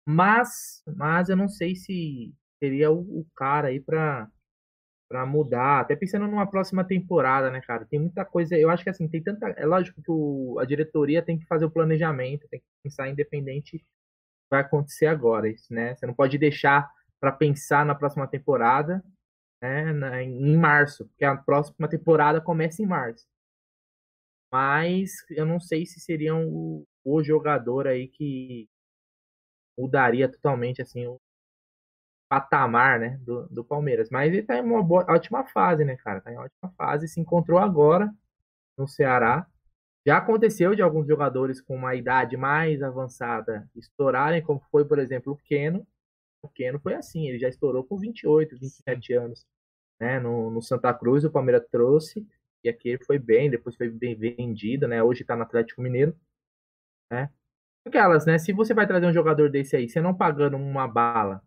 Mas, 0.06 0.82
mas 0.96 1.28
eu 1.30 1.36
não 1.36 1.48
sei 1.48 1.76
se 1.76 2.34
seria 2.62 2.90
o, 2.92 3.20
o 3.20 3.26
cara 3.36 3.68
aí 3.68 3.80
pra, 3.80 4.28
pra 5.08 5.26
mudar, 5.26 5.80
até 5.80 5.94
pensando 5.96 6.26
numa 6.26 6.46
próxima 6.46 6.84
temporada, 6.84 7.50
né, 7.50 7.60
cara? 7.60 7.84
Tem 7.86 8.00
muita 8.00 8.24
coisa, 8.24 8.56
eu 8.56 8.70
acho 8.70 8.82
que 8.84 8.90
assim, 8.90 9.08
tem 9.08 9.22
tanta, 9.22 9.48
é 9.50 9.66
lógico 9.66 10.02
que 10.02 10.10
o- 10.10 10.58
a 10.58 10.64
diretoria 10.64 11.22
tem 11.22 11.38
que 11.38 11.46
fazer 11.46 11.64
o 11.66 11.70
planejamento, 11.70 12.48
tem 12.48 12.60
que 12.60 12.66
pensar 12.82 13.08
independente 13.08 13.84
vai 14.50 14.60
acontecer 14.60 15.06
agora, 15.06 15.48
isso, 15.48 15.72
né? 15.74 15.94
Você 15.96 16.06
não 16.06 16.14
pode 16.14 16.38
deixar 16.38 16.90
para 17.20 17.32
pensar 17.32 17.86
na 17.86 17.94
próxima 17.94 18.26
temporada, 18.28 19.02
né? 19.62 20.24
em 20.24 20.56
março, 20.56 21.06
porque 21.08 21.24
a 21.24 21.36
próxima 21.36 21.88
temporada 21.88 22.40
começa 22.40 22.82
em 22.82 22.86
março. 22.86 23.26
Mas 24.52 25.12
eu 25.30 25.46
não 25.46 25.58
sei 25.58 25.86
se 25.86 25.98
seria 25.98 26.36
o, 26.36 26.86
o 27.04 27.22
jogador 27.22 27.88
aí 27.88 28.06
que 28.08 28.68
mudaria 29.78 30.30
totalmente 30.30 30.82
assim 30.82 31.06
o 31.06 31.18
patamar, 32.28 32.98
né, 33.00 33.18
do, 33.22 33.46
do 33.48 33.64
Palmeiras. 33.64 34.08
Mas 34.10 34.32
ele 34.32 34.42
tá 34.42 34.56
em 34.56 34.62
uma 34.62 34.82
boa, 34.82 35.04
ótima 35.08 35.44
fase, 35.44 35.84
né, 35.84 35.96
cara? 35.96 36.20
Tá 36.20 36.32
em 36.32 36.38
ótima 36.38 36.72
fase, 36.76 37.08
se 37.08 37.20
encontrou 37.20 37.58
agora 37.58 38.12
no 38.76 38.88
Ceará. 38.88 39.46
Já 40.06 40.18
aconteceu 40.18 40.74
de 40.74 40.82
alguns 40.82 41.06
jogadores 41.06 41.60
com 41.60 41.76
uma 41.76 41.94
idade 41.94 42.36
mais 42.36 42.82
avançada 42.82 43.68
estourarem, 43.76 44.42
como 44.42 44.60
foi, 44.70 44.84
por 44.84 44.98
exemplo, 44.98 45.32
o 45.32 45.36
Keno. 45.36 45.86
O 46.42 46.48
Keno 46.48 46.80
foi 46.80 46.94
assim, 46.94 47.28
ele 47.28 47.38
já 47.38 47.48
estourou 47.48 47.84
com 47.84 47.98
28, 47.98 48.58
27 48.58 49.14
anos. 49.14 49.46
Né? 50.00 50.18
No, 50.20 50.50
no 50.50 50.60
Santa 50.62 50.92
Cruz, 50.92 51.24
o 51.24 51.30
Palmeiras 51.30 51.66
trouxe, 51.70 52.26
e 52.64 52.68
aqui 52.68 52.90
ele 52.90 53.04
foi 53.04 53.18
bem, 53.18 53.50
depois 53.50 53.76
foi 53.76 53.88
bem 53.88 54.14
vendido, 54.14 54.86
né? 54.86 55.02
Hoje 55.02 55.24
tá 55.24 55.34
no 55.34 55.42
Atlético 55.42 55.82
Mineiro. 55.82 56.16
Né? 57.10 57.28
Aquelas, 57.86 58.24
né? 58.24 58.38
Se 58.38 58.52
você 58.52 58.72
vai 58.72 58.86
trazer 58.86 59.06
um 59.06 59.12
jogador 59.12 59.50
desse 59.50 59.76
aí, 59.76 59.88
você 59.88 60.00
não 60.00 60.14
pagando 60.14 60.56
uma 60.56 60.86
bala, 60.86 61.42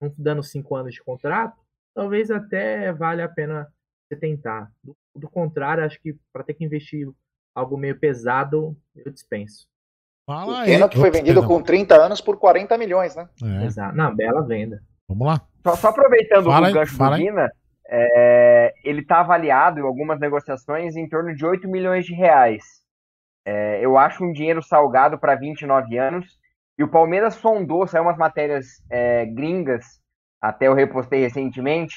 não 0.00 0.12
dando 0.18 0.42
cinco 0.42 0.74
anos 0.74 0.92
de 0.92 1.02
contrato, 1.02 1.58
talvez 1.94 2.30
até 2.30 2.92
valha 2.92 3.24
a 3.24 3.28
pena 3.28 3.72
você 4.08 4.16
tentar. 4.18 4.70
Do, 4.82 4.96
do 5.14 5.30
contrário, 5.30 5.84
acho 5.84 6.00
que 6.00 6.16
para 6.32 6.42
ter 6.42 6.54
que 6.54 6.64
investir 6.64 7.08
algo 7.54 7.76
meio 7.76 7.98
pesado, 7.98 8.76
eu 8.96 9.12
dispenso. 9.12 9.68
Fala 10.26 10.52
O 10.52 10.56
aí. 10.56 10.66
Keno 10.66 10.88
que 10.88 10.98
foi 10.98 11.10
vendido 11.10 11.46
com 11.46 11.62
30 11.62 11.94
anos 11.94 12.20
por 12.20 12.36
40 12.38 12.76
milhões, 12.78 13.14
né? 13.14 13.28
É, 13.42 13.64
Exato. 13.66 13.96
Não, 13.96 14.14
bela 14.14 14.42
venda. 14.42 14.82
vamos 15.08 15.26
lá. 15.26 15.46
Só, 15.64 15.76
só 15.76 15.88
aproveitando 15.88 16.44
Fala 16.44 16.66
o 16.66 16.68
aí, 16.68 16.72
gancho 16.72 16.96
fala 16.96 17.16
do 17.16 17.22
aí. 17.22 17.50
É, 17.94 18.72
ele 18.82 19.02
está 19.02 19.20
avaliado 19.20 19.78
em 19.78 19.82
algumas 19.82 20.18
negociações 20.18 20.96
em 20.96 21.06
torno 21.06 21.34
de 21.34 21.44
8 21.44 21.68
milhões 21.68 22.06
de 22.06 22.14
reais. 22.14 22.64
É, 23.44 23.84
eu 23.84 23.98
acho 23.98 24.24
um 24.24 24.32
dinheiro 24.32 24.62
salgado 24.62 25.18
para 25.18 25.34
29 25.34 25.98
anos. 25.98 26.26
E 26.78 26.82
o 26.82 26.88
Palmeiras 26.88 27.34
sondou, 27.34 27.86
saiu 27.86 28.04
umas 28.04 28.16
matérias 28.16 28.66
é, 28.90 29.26
gringas, 29.26 29.84
até 30.40 30.68
eu 30.68 30.74
repostei 30.74 31.20
recentemente. 31.20 31.96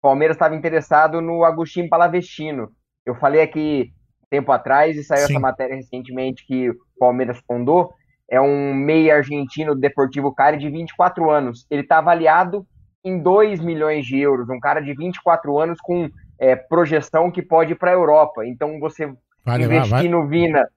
O 0.00 0.02
Palmeiras 0.02 0.34
estava 0.34 0.56
interessado 0.56 1.20
no 1.20 1.44
Agostinho 1.44 1.88
Palavestino. 1.88 2.68
Eu 3.04 3.14
falei 3.14 3.40
aqui 3.40 3.92
tempo 4.28 4.50
atrás 4.50 4.96
e 4.96 5.04
saiu 5.04 5.28
Sim. 5.28 5.34
essa 5.34 5.40
matéria 5.40 5.76
recentemente 5.76 6.44
que 6.44 6.70
o 6.70 6.76
Palmeiras 6.98 7.40
sondou. 7.46 7.94
É 8.28 8.40
um 8.40 8.74
meia 8.74 9.14
argentino 9.14 9.76
do 9.76 9.80
Deportivo 9.80 10.34
Cali 10.34 10.58
de 10.58 10.68
24 10.68 11.30
anos. 11.30 11.64
Ele 11.70 11.82
está 11.82 11.98
avaliado 11.98 12.66
em 13.06 13.20
2 13.20 13.60
milhões 13.60 14.04
de 14.04 14.18
euros. 14.18 14.48
Um 14.50 14.58
cara 14.58 14.80
de 14.80 14.92
24 14.92 15.56
anos 15.60 15.78
com 15.80 16.10
é, 16.38 16.56
projeção 16.56 17.30
que 17.30 17.40
pode 17.40 17.72
ir 17.72 17.76
para 17.76 17.92
a 17.92 17.94
Europa. 17.94 18.44
Então 18.44 18.80
você 18.80 19.12
Vale, 19.44 19.64
investir 19.64 19.90
vai. 19.90 20.08
no 20.08 20.26
Vina 20.26 20.68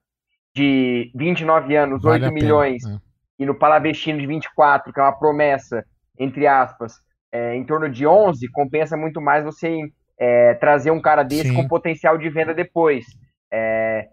de 0.54 1.10
29 1.14 1.76
anos, 1.76 2.02
Vale 2.02 2.24
8 2.24 2.24
a 2.24 2.28
pena, 2.28 2.40
milhões, 2.40 2.86
é. 2.86 2.96
e 3.40 3.44
no 3.44 3.54
Palavestino 3.54 4.20
de 4.20 4.26
24, 4.26 4.92
que 4.92 5.00
é 5.00 5.02
uma 5.02 5.18
promessa, 5.18 5.84
entre 6.18 6.46
aspas, 6.46 6.94
é, 7.32 7.56
em 7.56 7.64
torno 7.64 7.88
de 7.88 8.06
11, 8.06 8.48
compensa 8.52 8.96
muito 8.96 9.20
mais 9.20 9.44
você 9.44 9.80
é, 10.16 10.54
trazer 10.54 10.92
um 10.92 11.00
cara 11.00 11.24
desse 11.24 11.48
Sim. 11.48 11.54
com 11.54 11.66
potencial 11.66 12.16
de 12.16 12.30
venda 12.30 12.54
depois. 12.54 13.04
É, 13.52 14.08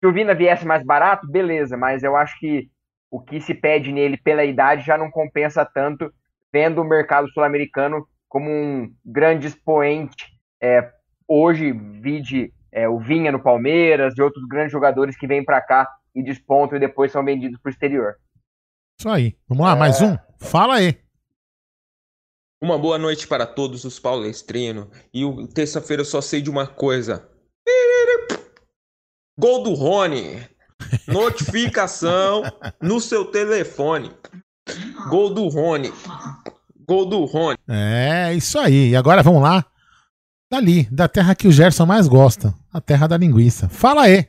se 0.00 0.06
o 0.06 0.12
Vina 0.12 0.34
viesse 0.34 0.66
mais 0.66 0.84
barato, 0.84 1.30
beleza, 1.30 1.76
mas 1.76 2.02
eu 2.02 2.16
acho 2.16 2.36
que 2.40 2.68
o 3.08 3.20
que 3.20 3.40
se 3.40 3.54
pede 3.54 3.92
nele 3.92 4.16
pela 4.16 4.44
idade 4.44 4.84
já 4.84 4.98
não 4.98 5.10
compensa 5.10 5.64
tanto, 5.64 6.12
vendo 6.52 6.80
o 6.80 6.84
mercado 6.84 7.28
sul-americano 7.30 8.06
como 8.28 8.48
um 8.50 8.94
grande 9.04 9.46
expoente. 9.46 10.26
É, 10.62 10.92
hoje, 11.26 11.72
vide 11.72 12.52
é, 12.72 12.88
o 12.88 12.98
Vinha 12.98 13.32
no 13.32 13.42
Palmeiras 13.42 14.14
e 14.16 14.22
outros 14.22 14.46
grandes 14.46 14.72
jogadores 14.72 15.16
que 15.16 15.26
vêm 15.26 15.44
para 15.44 15.60
cá 15.60 15.88
e 16.14 16.22
despontam 16.22 16.76
e 16.76 16.80
depois 16.80 17.10
são 17.12 17.24
vendidos 17.24 17.58
para 17.60 17.70
o 17.70 17.72
exterior. 17.72 18.16
Isso 18.98 19.08
aí. 19.08 19.36
Vamos 19.48 19.64
lá, 19.64 19.74
mais 19.74 20.00
um? 20.02 20.16
Fala 20.38 20.76
aí. 20.76 21.00
Uma 22.62 22.78
boa 22.78 22.98
noite 22.98 23.26
para 23.26 23.46
todos 23.46 23.84
os 23.84 23.98
paulestrinos. 23.98 24.88
E 25.14 25.24
o- 25.24 25.48
terça-feira 25.48 26.02
eu 26.02 26.06
só 26.06 26.20
sei 26.20 26.42
de 26.42 26.50
uma 26.50 26.66
coisa. 26.66 27.26
Gol 29.38 29.62
do 29.62 29.72
Rony. 29.72 30.46
Notificação 31.08 32.42
no 32.80 33.00
seu 33.00 33.24
telefone. 33.24 34.10
Gol 35.08 35.32
do 35.32 35.48
Rony. 35.48 35.90
Gol 36.90 37.06
do 37.06 37.24
Rony. 37.24 37.56
É, 37.68 38.34
isso 38.34 38.58
aí. 38.58 38.88
E 38.88 38.96
agora 38.96 39.22
vamos 39.22 39.40
lá. 39.40 39.64
Dali, 40.50 40.88
da 40.90 41.06
terra 41.06 41.36
que 41.36 41.46
o 41.46 41.52
Gerson 41.52 41.86
mais 41.86 42.08
gosta. 42.08 42.52
A 42.72 42.80
terra 42.80 43.06
da 43.06 43.16
linguiça. 43.16 43.68
Fala 43.68 44.02
aí. 44.02 44.26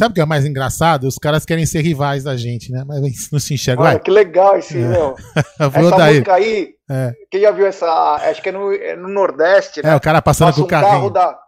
Sabe 0.00 0.12
o 0.12 0.14
que 0.14 0.20
é 0.20 0.26
mais 0.26 0.44
engraçado? 0.44 1.04
Os 1.06 1.16
caras 1.16 1.44
querem 1.44 1.64
ser 1.64 1.80
rivais 1.82 2.24
da 2.24 2.36
gente, 2.36 2.72
né? 2.72 2.82
Mas 2.86 3.30
não 3.30 3.38
se 3.38 3.54
enxerga. 3.54 3.82
Olha, 3.82 3.98
que 4.00 4.10
legal 4.10 4.56
esse, 4.58 4.76
É. 4.76 4.88
meu. 4.88 5.14
Vou 5.70 5.86
Essa 5.88 5.96
daí. 5.96 6.12
música 6.14 6.34
aí, 6.34 6.74
É. 6.90 7.12
quem 7.30 7.40
já 7.40 7.50
viu 7.52 7.66
essa, 7.66 7.86
acho 8.16 8.42
que 8.42 8.48
é 8.48 8.52
no, 8.52 8.72
é 8.72 8.96
no 8.96 9.08
Nordeste, 9.08 9.82
né? 9.82 9.90
É, 9.92 9.96
o 9.96 10.00
cara 10.00 10.20
passando 10.20 10.48
Passa 10.48 10.56
com 10.58 10.62
o 10.62 10.66
um 10.66 10.68
carro 10.68 10.86
carrinho. 10.88 11.10
da, 11.10 11.38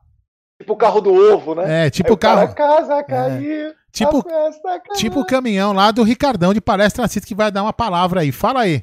tipo 0.61 0.73
o 0.73 0.77
carro 0.77 1.01
do 1.01 1.13
ovo, 1.13 1.55
né? 1.55 1.87
É, 1.87 1.91
tipo 1.91 2.11
Aí 2.11 2.15
o 2.15 2.17
carro- 2.17 2.55
cara, 2.55 2.79
casa 2.79 3.03
caiu, 3.05 3.75
Tipo-. 3.93 4.25
Tipo 4.97 5.21
o 5.21 5.27
caminhão 5.27 5.75
lá 5.75 5.91
do 5.91 6.03
Ricardão 6.03 6.55
de 6.55 6.61
Palestra 6.63 7.07
City 7.09 7.27
que 7.27 7.35
vai 7.35 7.53
dar 7.53 7.63
uma 7.63 7.75
palavra 7.75 8.23
aí. 8.23 8.33
Fala 8.33 8.63
aí. 8.63 8.83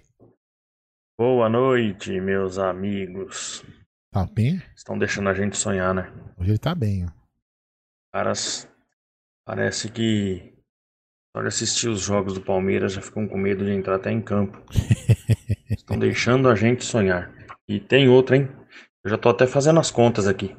Boa 1.17 1.49
noite, 1.49 2.11
meus 2.21 2.59
amigos. 2.59 3.63
Tá 4.13 4.25
bem? 4.31 4.61
Estão 4.75 4.97
deixando 4.99 5.29
a 5.29 5.33
gente 5.33 5.57
sonhar, 5.57 5.93
né? 5.95 6.11
Hoje 6.37 6.51
ele 6.51 6.57
tá 6.59 6.73
bem, 6.75 7.05
ó. 7.05 7.09
Caras, 8.13 8.67
parece 9.53 9.89
que 9.89 10.53
só 11.35 11.41
de 11.41 11.47
assistir 11.47 11.87
os 11.89 12.01
jogos 12.01 12.35
do 12.35 12.41
Palmeiras 12.41 12.93
já 12.93 13.01
ficam 13.01 13.27
com 13.27 13.35
medo 13.35 13.65
de 13.65 13.71
entrar 13.71 13.95
até 13.95 14.11
em 14.11 14.21
campo. 14.21 14.61
Estão 15.69 15.97
deixando 15.97 16.47
a 16.49 16.55
gente 16.55 16.85
sonhar. 16.85 17.31
E 17.67 17.79
tem 17.79 18.07
outra, 18.09 18.37
hein? 18.37 18.47
Eu 19.03 19.09
já 19.09 19.17
tô 19.17 19.29
até 19.29 19.47
fazendo 19.47 19.79
as 19.79 19.89
contas 19.89 20.27
aqui. 20.27 20.55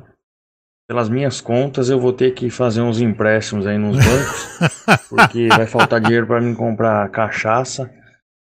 pelas 0.89 1.09
minhas 1.09 1.41
contas, 1.41 1.89
eu 1.89 2.01
vou 2.01 2.13
ter 2.13 2.33
que 2.33 2.51
fazer 2.51 2.81
uns 2.81 3.01
empréstimos 3.01 3.65
aí 3.65 3.79
nos 3.79 3.97
bancos, 3.97 5.07
porque 5.09 5.47
vai 5.49 5.67
faltar 5.69 6.01
dinheiro 6.01 6.27
para 6.27 6.41
mim 6.41 6.53
comprar 6.55 7.09
cachaça 7.11 7.89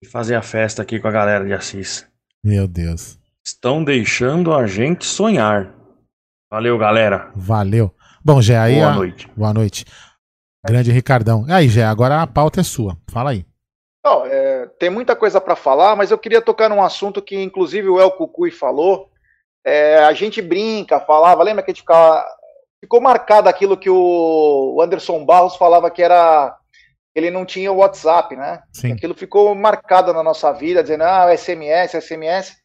e 0.03 0.07
fazer 0.07 0.35
a 0.35 0.41
festa 0.41 0.81
aqui 0.81 0.99
com 0.99 1.07
a 1.07 1.11
galera 1.11 1.45
de 1.45 1.53
Assis. 1.53 2.05
Meu 2.43 2.67
Deus. 2.67 3.17
Estão 3.45 3.81
deixando 3.81 4.53
a 4.53 4.67
gente 4.67 5.05
sonhar. 5.05 5.73
Valeu, 6.51 6.77
galera. 6.77 7.31
Valeu. 7.33 7.95
Bom, 8.25 8.41
Gé, 8.41 8.57
aí. 8.57 8.75
Boa 8.75 8.91
a- 8.91 8.95
noite. 8.95 9.29
Boa 9.37 9.53
noite. 9.53 9.85
Grande 10.65 10.91
Ricardão. 10.91 11.45
Aí, 11.49 11.67
Gé, 11.67 11.83
agora 11.83 12.21
a 12.21 12.27
pauta 12.27 12.61
é 12.61 12.63
sua. 12.63 12.97
Fala 13.09 13.31
aí. 13.31 13.45
Não, 14.03 14.25
é, 14.25 14.67
tem 14.79 14.89
muita 14.89 15.15
coisa 15.15 15.39
para 15.39 15.55
falar, 15.55 15.95
mas 15.95 16.11
eu 16.11 16.17
queria 16.17 16.41
tocar 16.41 16.69
num 16.69 16.83
assunto 16.83 17.21
que, 17.21 17.41
inclusive, 17.41 17.87
o 17.89 17.99
El 17.99 18.11
Cucuy 18.11 18.51
falou. 18.51 19.09
É, 19.65 19.99
a 19.99 20.13
gente 20.13 20.41
brinca, 20.41 20.99
falava, 20.99 21.43
lembra 21.43 21.63
que 21.63 21.71
a 21.71 21.73
gente 21.73 21.81
ficava, 21.81 22.25
ficou 22.81 22.99
marcado 22.99 23.47
aquilo 23.47 23.77
que 23.77 23.89
o 23.89 24.81
Anderson 24.81 25.23
Barros 25.25 25.55
falava 25.55 25.89
que 25.89 26.01
era. 26.01 26.57
Ele 27.15 27.29
não 27.29 27.45
tinha 27.45 27.71
o 27.71 27.77
WhatsApp, 27.77 28.35
né? 28.35 28.63
Sim. 28.73 28.91
Aquilo 28.91 29.13
ficou 29.13 29.53
marcado 29.53 30.11
na 30.11 30.23
nossa 30.23 30.51
vida, 30.51 30.81
dizendo, 30.81 31.03
ah, 31.03 31.31
SMS, 31.37 31.93
SMS. 31.93 32.57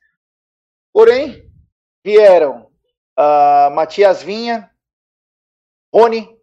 Porém, 0.92 1.44
vieram 2.04 2.68
ah, 3.16 3.70
Matias 3.74 4.22
Vinha, 4.22 4.70
Rony, 5.94 6.37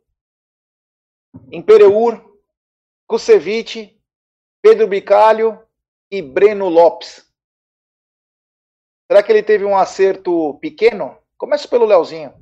Impereur, 1.56 2.22
Kusevich, 3.08 3.97
Pedro 4.62 4.89
Bicalho 4.89 5.58
e 6.12 6.22
Breno 6.22 6.68
Lopes. 6.68 7.26
Será 9.10 9.24
que 9.24 9.32
ele 9.32 9.41
teve 9.41 9.64
um 9.64 9.78
acerto 9.78 10.60
pequeno? 10.60 11.18
Começa 11.38 11.66
pelo 11.66 11.86
Leozinho. 11.86 12.34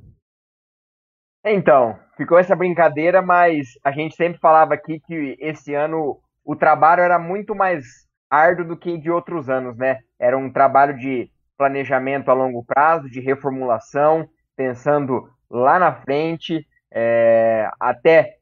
Então, 1.44 1.96
ficou 2.16 2.38
essa 2.38 2.56
brincadeira, 2.56 3.22
mas 3.22 3.78
a 3.84 3.92
gente 3.92 4.16
sempre 4.16 4.40
falava 4.40 4.74
aqui 4.74 4.98
que 4.98 5.36
esse 5.38 5.74
ano 5.74 6.20
o 6.44 6.56
trabalho 6.56 7.02
era 7.02 7.18
muito 7.18 7.54
mais 7.54 8.08
árduo 8.28 8.66
do 8.66 8.76
que 8.76 8.98
de 8.98 9.12
outros 9.12 9.48
anos, 9.48 9.76
né? 9.76 10.00
Era 10.18 10.36
um 10.36 10.52
trabalho 10.52 10.98
de 10.98 11.30
planejamento 11.56 12.30
a 12.30 12.34
longo 12.34 12.64
prazo, 12.64 13.08
de 13.08 13.20
reformulação, 13.20 14.28
pensando 14.56 15.30
lá 15.48 15.78
na 15.78 15.94
frente, 16.02 16.66
é, 16.90 17.70
até 17.78 18.38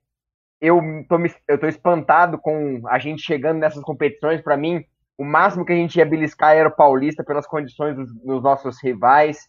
eu 0.63 0.81
tô, 1.09 1.17
eu 1.49 1.59
tô 1.59 1.67
espantado 1.67 2.39
com 2.39 2.81
a 2.87 2.97
gente 2.97 3.21
chegando 3.21 3.59
nessas 3.59 3.83
competições. 3.83 4.41
Para 4.41 4.57
mim, 4.57 4.85
o 5.19 5.25
máximo 5.25 5.65
que 5.65 5.73
a 5.73 5.77
gente 5.77 5.97
ia 5.97 6.07
beliscar 6.07 6.55
era 6.55 6.69
o 6.69 6.75
Paulista 6.75 7.25
pelas 7.25 7.49
condições 7.49 7.97
dos, 7.97 8.15
dos 8.15 8.41
nossos 8.41 8.81
rivais, 8.81 9.49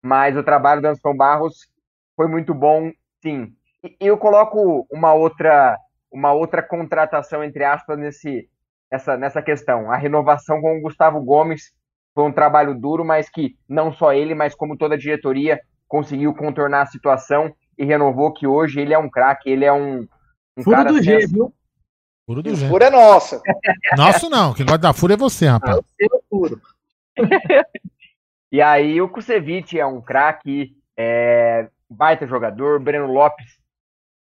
mas 0.00 0.36
o 0.36 0.44
trabalho 0.44 0.80
do 0.80 0.86
Anderson 0.86 1.16
Barros 1.16 1.66
foi 2.14 2.28
muito 2.28 2.54
bom, 2.54 2.92
sim. 3.20 3.52
E 3.82 3.96
eu 4.00 4.16
coloco 4.16 4.86
uma 4.88 5.12
outra, 5.12 5.76
uma 6.12 6.32
outra 6.32 6.62
contratação 6.62 7.42
entre 7.42 7.64
aspas 7.64 7.98
nesse, 7.98 8.48
nessa, 8.90 9.16
nessa 9.16 9.42
questão. 9.42 9.90
A 9.90 9.96
renovação 9.96 10.60
com 10.60 10.78
o 10.78 10.80
Gustavo 10.80 11.20
Gomes 11.24 11.72
foi 12.14 12.22
um 12.22 12.32
trabalho 12.32 12.78
duro, 12.78 13.04
mas 13.04 13.28
que 13.28 13.56
não 13.68 13.92
só 13.92 14.12
ele, 14.12 14.32
mas 14.32 14.54
como 14.54 14.76
toda 14.76 14.94
a 14.94 14.98
diretoria 14.98 15.60
conseguiu 15.88 16.32
contornar 16.32 16.82
a 16.82 16.86
situação 16.86 17.52
e 17.76 17.84
renovou 17.84 18.32
que 18.32 18.46
hoje 18.46 18.80
ele 18.80 18.94
é 18.94 18.98
um 18.98 19.10
craque, 19.10 19.50
ele 19.50 19.64
é 19.64 19.72
um, 19.72 20.06
um 20.56 20.62
Furo 20.62 20.84
do 20.84 21.02
G, 21.02 21.26
viu? 21.26 21.54
Furo 22.26 22.42
do 22.42 22.52
O 22.52 22.54
Gé. 22.54 22.68
furo 22.68 22.84
é 22.84 22.90
nossa. 22.90 23.40
Nosso 23.96 24.30
não, 24.30 24.54
quem 24.54 24.64
gosta 24.64 24.78
da 24.78 24.92
fúria 24.92 25.14
é 25.14 25.16
você, 25.16 25.46
rapaz. 25.46 25.80
Seu 25.96 26.22
furo. 26.28 26.60
E 28.52 28.60
aí 28.60 29.00
o 29.00 29.08
Kusevich 29.08 29.80
é 29.80 29.86
um 29.86 30.02
craque, 30.02 30.76
é, 30.94 31.70
baita 31.88 32.26
jogador, 32.26 32.78
Breno 32.78 33.06
Lopes 33.10 33.62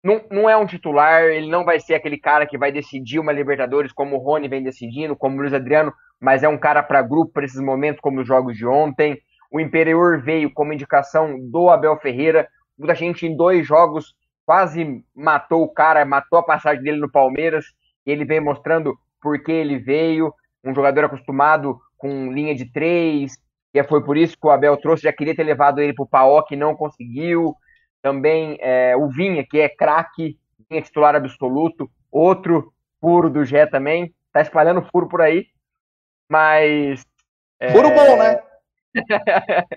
não, 0.03 0.21
não 0.31 0.49
é 0.49 0.57
um 0.57 0.67
titular, 0.67 1.25
ele 1.25 1.49
não 1.49 1.65
vai 1.65 1.81
ser 1.81 1.95
aquele 1.95 2.19
cara 2.19 2.47
que 2.47 2.57
vai 2.57 2.71
decidir 2.71 3.19
uma 3.19 3.33
Libertadores 3.33 3.93
como 3.93 4.17
o 4.17 4.19
Rony 4.19 4.49
vem 4.49 4.63
decidindo, 4.63 5.17
como 5.17 5.37
o 5.37 5.41
Luiz 5.41 5.53
Adriano, 5.53 5.93
mas 6.21 6.43
é 6.43 6.49
um 6.49 6.59
cara 6.59 6.83
para 6.83 7.03
grupo 7.03 7.33
para 7.33 7.45
esses 7.45 7.61
momentos 7.61 8.01
como 8.01 8.21
os 8.21 8.27
jogos 8.27 8.57
de 8.57 8.67
ontem. 8.67 9.21
O 9.51 9.59
Imperior 9.61 10.23
veio 10.23 10.53
como 10.53 10.73
indicação 10.73 11.39
do 11.51 11.69
Abel 11.69 11.97
Ferreira, 11.99 12.49
muita 12.79 12.95
gente 12.95 13.27
em 13.27 13.37
dois 13.37 13.67
jogos 13.67 14.15
quase 14.49 15.05
matou 15.15 15.63
o 15.63 15.69
cara, 15.69 16.07
matou 16.07 16.39
a 16.39 16.43
passagem 16.43 16.83
dele 16.83 16.97
no 16.97 17.13
Palmeiras, 17.13 17.67
e 18.07 18.11
ele 18.11 18.25
vem 18.25 18.41
mostrando 18.41 18.99
por 19.21 19.39
que 19.43 19.53
ele 19.53 19.79
veio, 19.79 20.33
um 20.65 20.75
jogador 20.75 21.05
acostumado 21.05 21.79
com 21.99 22.33
linha 22.33 22.55
de 22.55 22.65
três, 22.73 23.37
e 23.75 23.85
foi 23.85 24.03
por 24.03 24.17
isso 24.17 24.39
que 24.41 24.47
o 24.47 24.51
Abel 24.51 24.75
trouxe, 24.79 25.03
já 25.03 25.13
queria 25.13 25.37
ter 25.37 25.45
levado 25.45 25.83
ele 25.83 25.93
para 25.93 26.03
o 26.03 26.09
Paok, 26.09 26.57
não 26.57 26.75
conseguiu. 26.75 27.55
Também 28.01 28.57
é, 28.63 28.97
o 28.97 29.09
Vinha, 29.11 29.45
que 29.47 29.61
é 29.61 29.69
craque, 29.69 30.39
Vinha 30.71 30.81
titular 30.81 31.15
absoluto, 31.15 31.91
outro 32.11 32.73
furo 33.03 33.29
do 33.29 33.45
Gé 33.45 33.67
também, 33.67 34.15
tá 34.33 34.41
espalhando 34.41 34.81
furo 34.91 35.09
por 35.09 35.21
aí, 35.21 35.45
mas... 36.27 37.05
é, 37.61 37.71
Furo 37.71 37.91
bom, 37.91 38.17
né? 38.17 38.41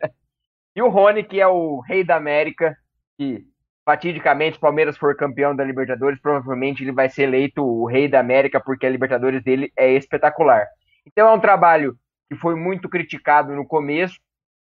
e 0.73 0.81
o 0.81 0.87
Rony, 0.87 1.25
que 1.25 1.41
é 1.41 1.47
o 1.47 1.81
rei 1.81 2.05
da 2.05 2.15
América, 2.15 2.73
que 3.17 3.50
fatidicamente 3.85 4.57
o 4.57 4.61
Palmeiras 4.61 4.97
for 4.97 5.15
campeão 5.15 5.55
da 5.55 5.63
Libertadores, 5.63 6.19
provavelmente 6.19 6.83
ele 6.83 6.91
vai 6.91 7.09
ser 7.09 7.23
eleito 7.23 7.63
o 7.63 7.85
rei 7.85 8.07
da 8.07 8.19
América, 8.19 8.59
porque 8.59 8.85
a 8.85 8.89
Libertadores 8.89 9.43
dele 9.43 9.71
é 9.75 9.91
espetacular. 9.93 10.65
Então 11.05 11.27
é 11.27 11.33
um 11.33 11.39
trabalho 11.39 11.95
que 12.29 12.35
foi 12.35 12.55
muito 12.55 12.87
criticado 12.87 13.53
no 13.53 13.65
começo, 13.65 14.15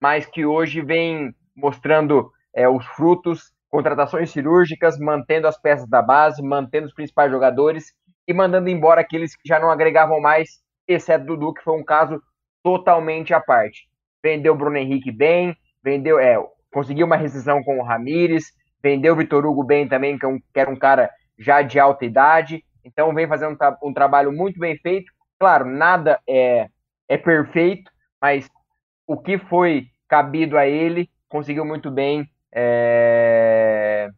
mas 0.01 0.27
que 0.27 0.45
hoje 0.45 0.83
vem 0.83 1.35
mostrando 1.55 2.31
é, 2.55 2.69
os 2.69 2.85
frutos, 2.87 3.53
contratações 3.69 4.31
cirúrgicas, 4.31 4.99
mantendo 4.99 5.47
as 5.47 5.59
peças 5.61 5.89
da 5.89 6.03
base, 6.03 6.43
mantendo 6.43 6.87
os 6.87 6.95
principais 6.95 7.31
jogadores 7.31 7.93
e 8.27 8.35
mandando 8.35 8.69
embora 8.69 9.01
aqueles 9.01 9.35
que 9.37 9.49
já 9.49 9.59
não 9.59 9.71
agregavam 9.71 10.21
mais, 10.21 10.61
exceto 10.87 11.25
Dudu, 11.27 11.55
que 11.55 11.63
foi 11.63 11.79
um 11.79 11.85
caso 11.85 12.21
totalmente 12.63 13.33
à 13.33 13.41
parte. 13.41 13.89
Vendeu 14.23 14.55
o 14.55 14.57
Bruno 14.57 14.77
Henrique 14.77 15.13
bem, 15.13 15.57
vendeu, 15.83 16.19
é, 16.19 16.37
conseguiu 16.73 17.07
uma 17.07 17.17
rescisão 17.17 17.63
com 17.63 17.79
o 17.79 17.83
Ramires, 17.83 18.53
vendeu 18.87 19.15
o 19.15 19.17
Vitor 19.17 19.45
Hugo 19.45 19.65
bem 19.65 19.89
também, 19.89 20.17
que, 20.17 20.25
é 20.25 20.29
um, 20.29 20.39
que 20.39 20.61
era 20.61 20.71
um 20.71 20.77
cara 20.77 21.11
já 21.37 21.61
de 21.61 21.81
alta 21.81 22.05
idade, 22.05 22.65
então 22.85 23.13
vem 23.13 23.27
fazendo 23.27 23.59
um, 23.83 23.89
um 23.89 23.93
trabalho 23.93 24.33
muito 24.33 24.61
bem 24.61 24.79
feito. 24.79 25.13
Claro, 25.41 25.67
nada 25.67 26.21
é, 26.29 26.69
é 27.09 27.19
perfeito, 27.19 27.91
mas 28.23 28.49
o 29.05 29.19
que 29.19 29.39
foi 29.39 29.89
cabido 30.09 30.57
a 30.57 30.69
ele 30.69 31.11
conseguiu 31.29 31.65
muito 31.65 31.91
bem 31.91 32.31
é, 32.55 34.09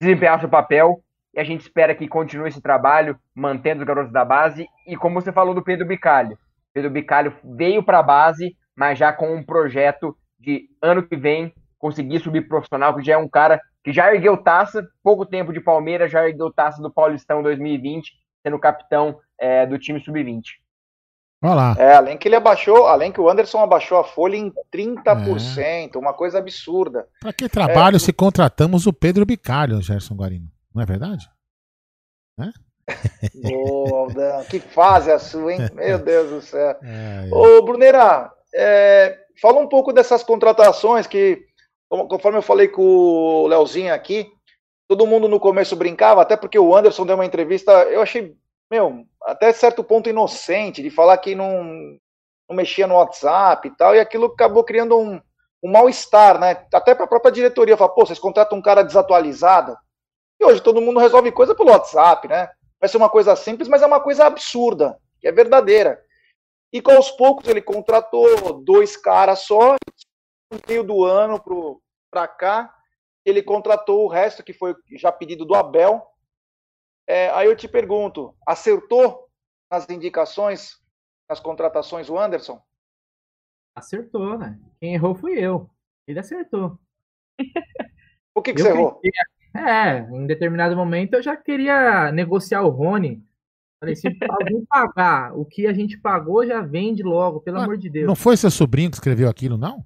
desempenhar 0.00 0.38
seu 0.38 0.48
papel 0.48 1.02
e 1.34 1.40
a 1.40 1.44
gente 1.44 1.62
espera 1.62 1.92
que 1.92 2.06
continue 2.06 2.48
esse 2.48 2.62
trabalho, 2.62 3.18
mantendo 3.34 3.80
os 3.80 3.86
garotos 3.86 4.12
da 4.12 4.24
base. 4.24 4.64
E 4.86 4.96
como 4.96 5.20
você 5.20 5.32
falou 5.32 5.54
do 5.54 5.64
Pedro 5.64 5.86
Bicalho, 5.86 6.38
Pedro 6.72 6.90
Bicalho 6.90 7.34
veio 7.56 7.82
para 7.82 7.98
a 7.98 8.02
base, 8.02 8.56
mas 8.76 8.96
já 8.96 9.12
com 9.12 9.34
um 9.34 9.42
projeto 9.42 10.16
de 10.38 10.68
ano 10.80 11.02
que 11.02 11.16
vem 11.16 11.52
conseguir 11.78 12.20
subir 12.20 12.46
profissional, 12.46 12.94
que 12.94 13.02
já 13.02 13.14
é 13.14 13.16
um 13.16 13.28
cara 13.28 13.60
que 13.82 13.92
já 13.92 14.14
ergueu 14.14 14.36
taça, 14.36 14.86
pouco 15.02 15.26
tempo 15.26 15.52
de 15.52 15.60
Palmeiras, 15.60 16.10
já 16.10 16.26
ergueu 16.26 16.52
taça 16.52 16.80
do 16.80 16.90
Paulistão 16.90 17.42
2020, 17.42 18.12
sendo 18.42 18.58
capitão 18.58 19.18
é, 19.38 19.66
do 19.66 19.78
time 19.78 20.00
sub-20. 20.00 20.42
Olha 21.44 21.54
lá. 21.54 21.76
É, 21.76 21.94
além 21.94 22.16
que 22.16 22.28
ele 22.28 22.36
abaixou, 22.36 22.86
além 22.86 23.10
que 23.10 23.20
o 23.20 23.28
Anderson 23.28 23.58
abaixou 23.58 23.98
a 23.98 24.04
folha 24.04 24.36
em 24.36 24.52
30%, 24.72 25.96
uma 25.96 26.12
coisa 26.12 26.38
absurda. 26.38 27.08
Pra 27.20 27.32
que 27.32 27.48
trabalho 27.48 27.98
se 27.98 28.12
contratamos 28.12 28.86
o 28.86 28.92
Pedro 28.92 29.26
Bicalho, 29.26 29.82
Gerson 29.82 30.14
Guarino? 30.14 30.46
Não 30.72 30.82
é 30.82 30.86
verdade? 30.86 31.28
Ô, 33.44 33.94
Aldão, 33.94 34.44
que 34.44 34.60
fase 34.60 35.10
a 35.10 35.18
sua, 35.18 35.52
hein? 35.52 35.58
Meu 35.74 35.98
Deus 36.02 36.30
do 36.30 36.40
céu. 36.40 36.76
É, 36.82 37.28
Ô, 37.32 37.62
Brunera, 37.62 38.30
é, 38.54 39.18
fala 39.40 39.60
um 39.60 39.68
pouco 39.68 39.92
dessas 39.92 40.22
contratações 40.22 41.06
que, 41.06 41.44
conforme 42.08 42.38
eu 42.38 42.42
falei 42.42 42.68
com 42.68 42.82
o 42.82 43.46
Leozinho 43.46 43.92
aqui, 43.92 44.32
todo 44.88 45.06
mundo 45.06 45.28
no 45.28 45.38
começo 45.38 45.76
brincava, 45.76 46.22
até 46.22 46.36
porque 46.36 46.58
o 46.58 46.74
Anderson 46.74 47.04
deu 47.06 47.16
uma 47.16 47.26
entrevista, 47.26 47.72
eu 47.84 48.02
achei, 48.02 48.34
meu, 48.70 49.04
até 49.22 49.52
certo 49.52 49.84
ponto 49.84 50.08
inocente, 50.08 50.82
de 50.82 50.90
falar 50.90 51.18
que 51.18 51.34
não, 51.34 51.62
não 52.48 52.56
mexia 52.56 52.86
no 52.86 52.94
WhatsApp 52.94 53.68
e 53.68 53.70
tal, 53.76 53.94
e 53.94 54.00
aquilo 54.00 54.26
acabou 54.26 54.64
criando 54.64 54.98
um, 54.98 55.20
um 55.62 55.70
mal-estar, 55.70 56.38
né? 56.40 56.66
Até 56.72 56.94
para 56.94 57.04
a 57.04 57.08
própria 57.08 57.32
diretoria, 57.32 57.76
falar, 57.76 57.90
pô, 57.90 58.06
vocês 58.06 58.18
contratam 58.18 58.58
um 58.58 58.62
cara 58.62 58.82
desatualizado, 58.82 59.76
e 60.40 60.44
hoje 60.44 60.60
todo 60.60 60.80
mundo 60.80 60.98
resolve 60.98 61.30
coisa 61.30 61.54
pelo 61.54 61.70
WhatsApp, 61.70 62.26
né? 62.26 62.48
Vai 62.80 62.88
ser 62.88 62.96
uma 62.96 63.08
coisa 63.08 63.36
simples, 63.36 63.68
mas 63.68 63.82
é 63.82 63.86
uma 63.86 64.00
coisa 64.00 64.26
absurda, 64.26 64.98
que 65.20 65.28
é 65.28 65.32
verdadeira. 65.32 66.00
E 66.72 66.80
com 66.80 66.92
aos 66.92 67.10
poucos 67.10 67.46
ele 67.48 67.62
contratou 67.62 68.62
dois 68.64 68.96
caras 68.96 69.40
só, 69.40 69.76
meio 70.68 70.82
do 70.84 71.04
ano 71.04 71.42
para 72.10 72.28
cá, 72.28 72.74
ele 73.24 73.42
contratou 73.42 74.04
o 74.04 74.08
resto, 74.08 74.42
que 74.42 74.52
foi 74.52 74.74
já 74.96 75.10
pedido 75.12 75.44
do 75.44 75.54
Abel. 75.54 76.04
É, 77.06 77.30
aí 77.30 77.46
eu 77.46 77.56
te 77.56 77.66
pergunto, 77.68 78.34
acertou 78.46 79.28
nas 79.70 79.88
indicações, 79.88 80.78
nas 81.28 81.40
contratações 81.40 82.08
o 82.08 82.18
Anderson? 82.18 82.60
Acertou, 83.74 84.38
né? 84.38 84.58
Quem 84.80 84.94
errou 84.94 85.14
fui 85.14 85.32
eu. 85.38 85.70
Ele 86.06 86.18
acertou. 86.18 86.78
O 88.34 88.40
que, 88.40 88.54
que 88.54 88.62
Eu 88.62 88.64
você 88.64 88.70
errou? 88.72 88.94
queria- 88.98 89.26
É, 89.54 89.98
em 90.10 90.26
determinado 90.26 90.74
momento 90.74 91.12
eu 91.12 91.22
já 91.22 91.36
queria 91.36 92.10
negociar 92.12 92.62
o 92.62 92.70
Rony. 92.70 93.22
Falei, 93.78 93.94
se 93.94 94.08
alguém 94.26 94.64
pagar 94.64 95.36
o 95.36 95.44
que 95.44 95.66
a 95.66 95.72
gente 95.74 95.98
pagou, 95.98 96.46
já 96.46 96.62
vende 96.62 97.02
logo, 97.02 97.40
pelo 97.42 97.60
amor 97.60 97.76
de 97.76 97.90
Deus. 97.90 98.06
Não 98.06 98.16
foi 98.16 98.38
seu 98.38 98.50
sobrinho 98.50 98.90
que 98.90 98.96
escreveu 98.96 99.28
aquilo, 99.28 99.58
não? 99.58 99.84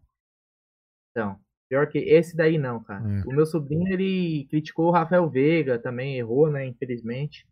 Não. 1.17 1.41
Pior 1.69 1.89
que 1.89 1.99
esse 1.99 2.37
daí 2.37 2.59
não, 2.59 2.83
cara. 2.83 3.01
É. 3.01 3.23
O 3.27 3.33
meu 3.33 3.45
sobrinho, 3.45 3.89
ele 3.93 4.47
criticou 4.49 4.89
o 4.89 4.93
Rafael 4.93 5.29
Veiga, 5.29 5.79
também 5.79 6.17
errou, 6.17 6.51
né? 6.51 6.65
Infelizmente. 6.67 7.47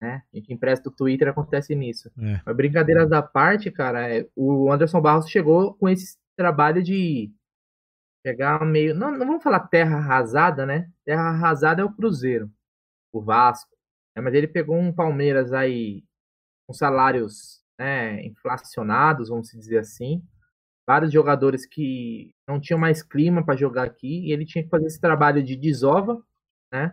Né? 0.00 0.22
A 0.32 0.36
gente 0.36 0.52
empresta 0.52 0.88
o 0.88 0.92
Twitter, 0.92 1.28
acontece 1.28 1.74
nisso. 1.74 2.10
É. 2.18 2.40
Mas 2.46 2.56
brincadeiras 2.56 3.10
da 3.10 3.20
parte, 3.20 3.70
cara, 3.70 4.08
é, 4.08 4.26
o 4.34 4.72
Anderson 4.72 5.00
Barros 5.00 5.28
chegou 5.28 5.74
com 5.74 5.88
esse 5.88 6.16
trabalho 6.36 6.82
de 6.82 7.30
pegar 8.22 8.64
meio. 8.64 8.94
Não, 8.94 9.10
não 9.10 9.26
vamos 9.26 9.42
falar 9.42 9.60
terra 9.68 9.98
arrasada, 9.98 10.64
né? 10.64 10.90
Terra 11.04 11.28
arrasada 11.28 11.82
é 11.82 11.84
o 11.84 11.92
Cruzeiro, 11.92 12.50
o 13.12 13.20
Vasco. 13.20 13.70
né? 14.16 14.22
Mas 14.22 14.32
ele 14.32 14.48
pegou 14.48 14.76
um 14.76 14.92
Palmeiras 14.92 15.52
aí 15.52 16.02
com 16.66 16.72
salários 16.72 17.62
né, 17.78 18.24
inflacionados, 18.24 19.28
vamos 19.28 19.50
dizer 19.50 19.78
assim. 19.78 20.22
Vários 20.90 21.12
jogadores 21.12 21.64
que 21.66 22.34
não 22.48 22.60
tinham 22.60 22.80
mais 22.80 23.00
clima 23.02 23.44
para 23.46 23.56
jogar 23.56 23.84
aqui. 23.84 24.26
E 24.26 24.32
ele 24.32 24.44
tinha 24.44 24.64
que 24.64 24.70
fazer 24.70 24.86
esse 24.86 25.00
trabalho 25.00 25.40
de 25.42 25.54
desova, 25.56 26.20
né? 26.72 26.90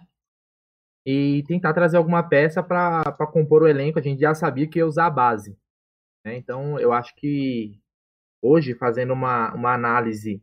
E 1.06 1.44
tentar 1.48 1.74
trazer 1.74 1.98
alguma 1.98 2.22
peça 2.22 2.62
para 2.62 3.04
compor 3.32 3.64
o 3.64 3.68
elenco. 3.68 3.98
A 3.98 4.02
gente 4.02 4.20
já 4.20 4.36
sabia 4.36 4.68
que 4.68 4.80
ia 4.80 4.86
usar 4.86 5.08
a 5.08 5.10
base. 5.10 5.58
né? 6.26 6.38
Então, 6.38 6.80
eu 6.80 6.94
acho 6.94 7.16
que 7.16 7.80
hoje, 8.42 8.76
fazendo 8.76 9.14
uma, 9.14 9.54
uma 9.56 9.74
análise 9.74 10.42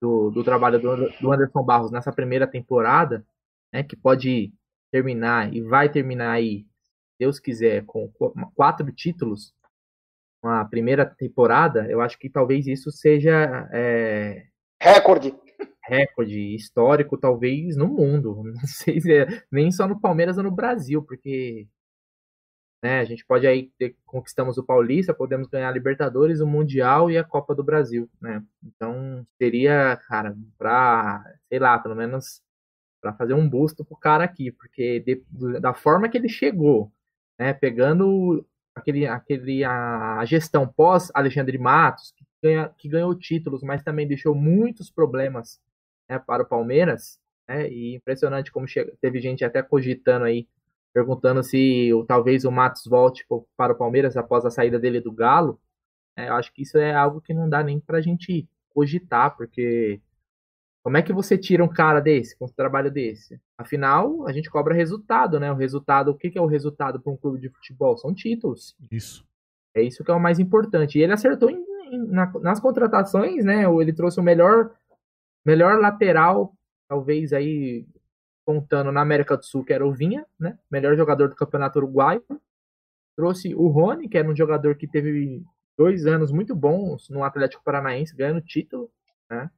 do, 0.00 0.30
do 0.30 0.44
trabalho 0.44 0.80
do, 0.80 1.10
do 1.20 1.32
Anderson 1.32 1.62
Barros 1.62 1.90
nessa 1.90 2.12
primeira 2.12 2.46
temporada, 2.46 3.24
né, 3.72 3.82
que 3.82 3.96
pode 3.96 4.52
terminar 4.92 5.54
e 5.54 5.60
vai 5.62 5.90
terminar 5.90 6.32
aí, 6.32 6.66
Deus 7.18 7.38
quiser, 7.38 7.84
com 7.86 8.08
qu- 8.10 8.32
quatro 8.54 8.90
títulos, 8.92 9.54
uma 10.42 10.64
primeira 10.64 11.04
temporada, 11.06 11.86
eu 11.90 12.00
acho 12.00 12.18
que 12.18 12.30
talvez 12.30 12.66
isso 12.66 12.90
seja 12.90 13.68
é, 13.72 14.46
Recorde. 14.80 15.34
recorde 15.84 16.54
histórico, 16.54 17.18
talvez 17.18 17.76
no 17.76 17.86
mundo. 17.88 18.42
Não 18.44 18.66
sei 18.66 19.00
se 19.00 19.12
é, 19.12 19.42
nem 19.50 19.70
só 19.70 19.86
no 19.86 20.00
Palmeiras 20.00 20.38
ou 20.38 20.44
no 20.44 20.50
Brasil, 20.50 21.02
porque 21.02 21.66
né, 22.82 23.00
a 23.00 23.04
gente 23.04 23.24
pode 23.26 23.46
aí 23.46 23.70
ter, 23.78 23.94
conquistamos 24.06 24.56
o 24.56 24.64
Paulista, 24.64 25.12
podemos 25.12 25.48
ganhar 25.48 25.68
a 25.68 25.72
Libertadores, 25.72 26.40
o 26.40 26.46
Mundial 26.46 27.10
e 27.10 27.18
a 27.18 27.24
Copa 27.24 27.54
do 27.54 27.62
Brasil, 27.62 28.08
né? 28.20 28.42
Então 28.64 29.26
seria, 29.36 29.98
cara, 30.08 30.34
pra, 30.56 31.22
sei 31.48 31.58
lá, 31.58 31.78
pelo 31.78 31.94
menos 31.94 32.40
para 33.02 33.14
fazer 33.14 33.34
um 33.34 33.48
busto 33.48 33.84
pro 33.84 33.96
cara 33.96 34.24
aqui, 34.24 34.52
porque 34.52 35.00
de- 35.00 35.24
da 35.60 35.74
forma 35.74 36.08
que 36.08 36.18
ele 36.18 36.28
chegou, 36.28 36.92
né, 37.38 37.52
pegando 37.54 38.46
aquele, 38.74 39.06
aquele 39.06 39.64
a, 39.64 40.24
gestão 40.24 40.66
pós 40.66 41.10
Alexandre 41.14 41.58
Matos, 41.58 42.12
que, 42.16 42.24
ganha, 42.42 42.68
que 42.76 42.88
ganhou 42.88 43.14
títulos, 43.14 43.62
mas 43.62 43.82
também 43.82 44.06
deixou 44.06 44.34
muitos 44.34 44.90
problemas 44.90 45.60
né, 46.08 46.18
para 46.18 46.42
o 46.42 46.46
Palmeiras, 46.46 47.18
né, 47.48 47.68
e 47.68 47.94
impressionante 47.94 48.50
como 48.52 48.68
chega, 48.68 48.92
teve 49.00 49.20
gente 49.20 49.44
até 49.44 49.62
cogitando 49.62 50.24
aí, 50.24 50.46
perguntando 50.92 51.42
se 51.42 51.92
o, 51.92 52.04
talvez 52.04 52.44
o 52.44 52.50
Matos 52.50 52.84
volte 52.86 53.24
para 53.56 53.72
o 53.72 53.76
Palmeiras 53.76 54.16
após 54.16 54.44
a 54.44 54.50
saída 54.50 54.78
dele 54.78 55.00
do 55.00 55.12
Galo. 55.12 55.60
né, 56.16 56.28
eu 56.28 56.34
acho 56.34 56.52
que 56.52 56.62
isso 56.62 56.78
é 56.78 56.94
algo 56.94 57.20
que 57.20 57.34
não 57.34 57.48
dá 57.48 57.62
nem 57.62 57.80
para 57.80 57.98
a 57.98 58.02
gente 58.02 58.48
cogitar, 58.70 59.36
porque 59.36 60.00
como 60.82 60.96
é 60.96 61.02
que 61.02 61.12
você 61.12 61.36
tira 61.36 61.62
um 61.62 61.68
cara 61.68 62.00
desse, 62.00 62.36
com 62.38 62.46
um 62.46 62.48
trabalho 62.48 62.90
desse? 62.90 63.40
Afinal, 63.58 64.26
a 64.26 64.32
gente 64.32 64.50
cobra 64.50 64.74
resultado, 64.74 65.38
né? 65.38 65.52
O 65.52 65.56
resultado, 65.56 66.10
o 66.10 66.14
que 66.16 66.32
é 66.36 66.40
o 66.40 66.46
resultado 66.46 67.00
para 67.00 67.12
um 67.12 67.16
clube 67.16 67.38
de 67.40 67.48
futebol? 67.50 67.96
São 67.98 68.14
títulos. 68.14 68.74
Isso. 68.90 69.26
É 69.74 69.82
isso 69.82 70.02
que 70.02 70.10
é 70.10 70.14
o 70.14 70.20
mais 70.20 70.38
importante. 70.38 70.98
E 70.98 71.02
ele 71.02 71.12
acertou 71.12 71.50
em- 71.50 71.64
em- 71.92 72.06
na- 72.06 72.32
nas 72.40 72.58
contratações, 72.60 73.44
né? 73.44 73.64
Ele 73.80 73.92
trouxe 73.92 74.18
o 74.18 74.22
melhor, 74.22 74.70
melhor 75.44 75.78
lateral, 75.78 76.54
talvez 76.88 77.32
aí 77.32 77.86
contando 78.44 78.90
na 78.90 79.00
América 79.02 79.36
do 79.36 79.44
Sul, 79.44 79.64
que 79.64 79.72
era 79.72 79.86
o 79.86 79.92
Vinha, 79.92 80.26
né? 80.38 80.58
Melhor 80.70 80.96
jogador 80.96 81.28
do 81.28 81.36
Campeonato 81.36 81.78
Uruguaio. 81.78 82.24
Trouxe 83.16 83.54
o 83.54 83.68
Rony, 83.68 84.08
que 84.08 84.16
era 84.16 84.28
um 84.28 84.34
jogador 84.34 84.76
que 84.76 84.88
teve 84.88 85.44
dois 85.76 86.06
anos 86.06 86.32
muito 86.32 86.54
bons 86.56 87.08
no 87.10 87.22
Atlético 87.22 87.62
Paranaense, 87.62 88.16
ganhando 88.16 88.40
título, 88.40 88.90
né? 89.30 89.50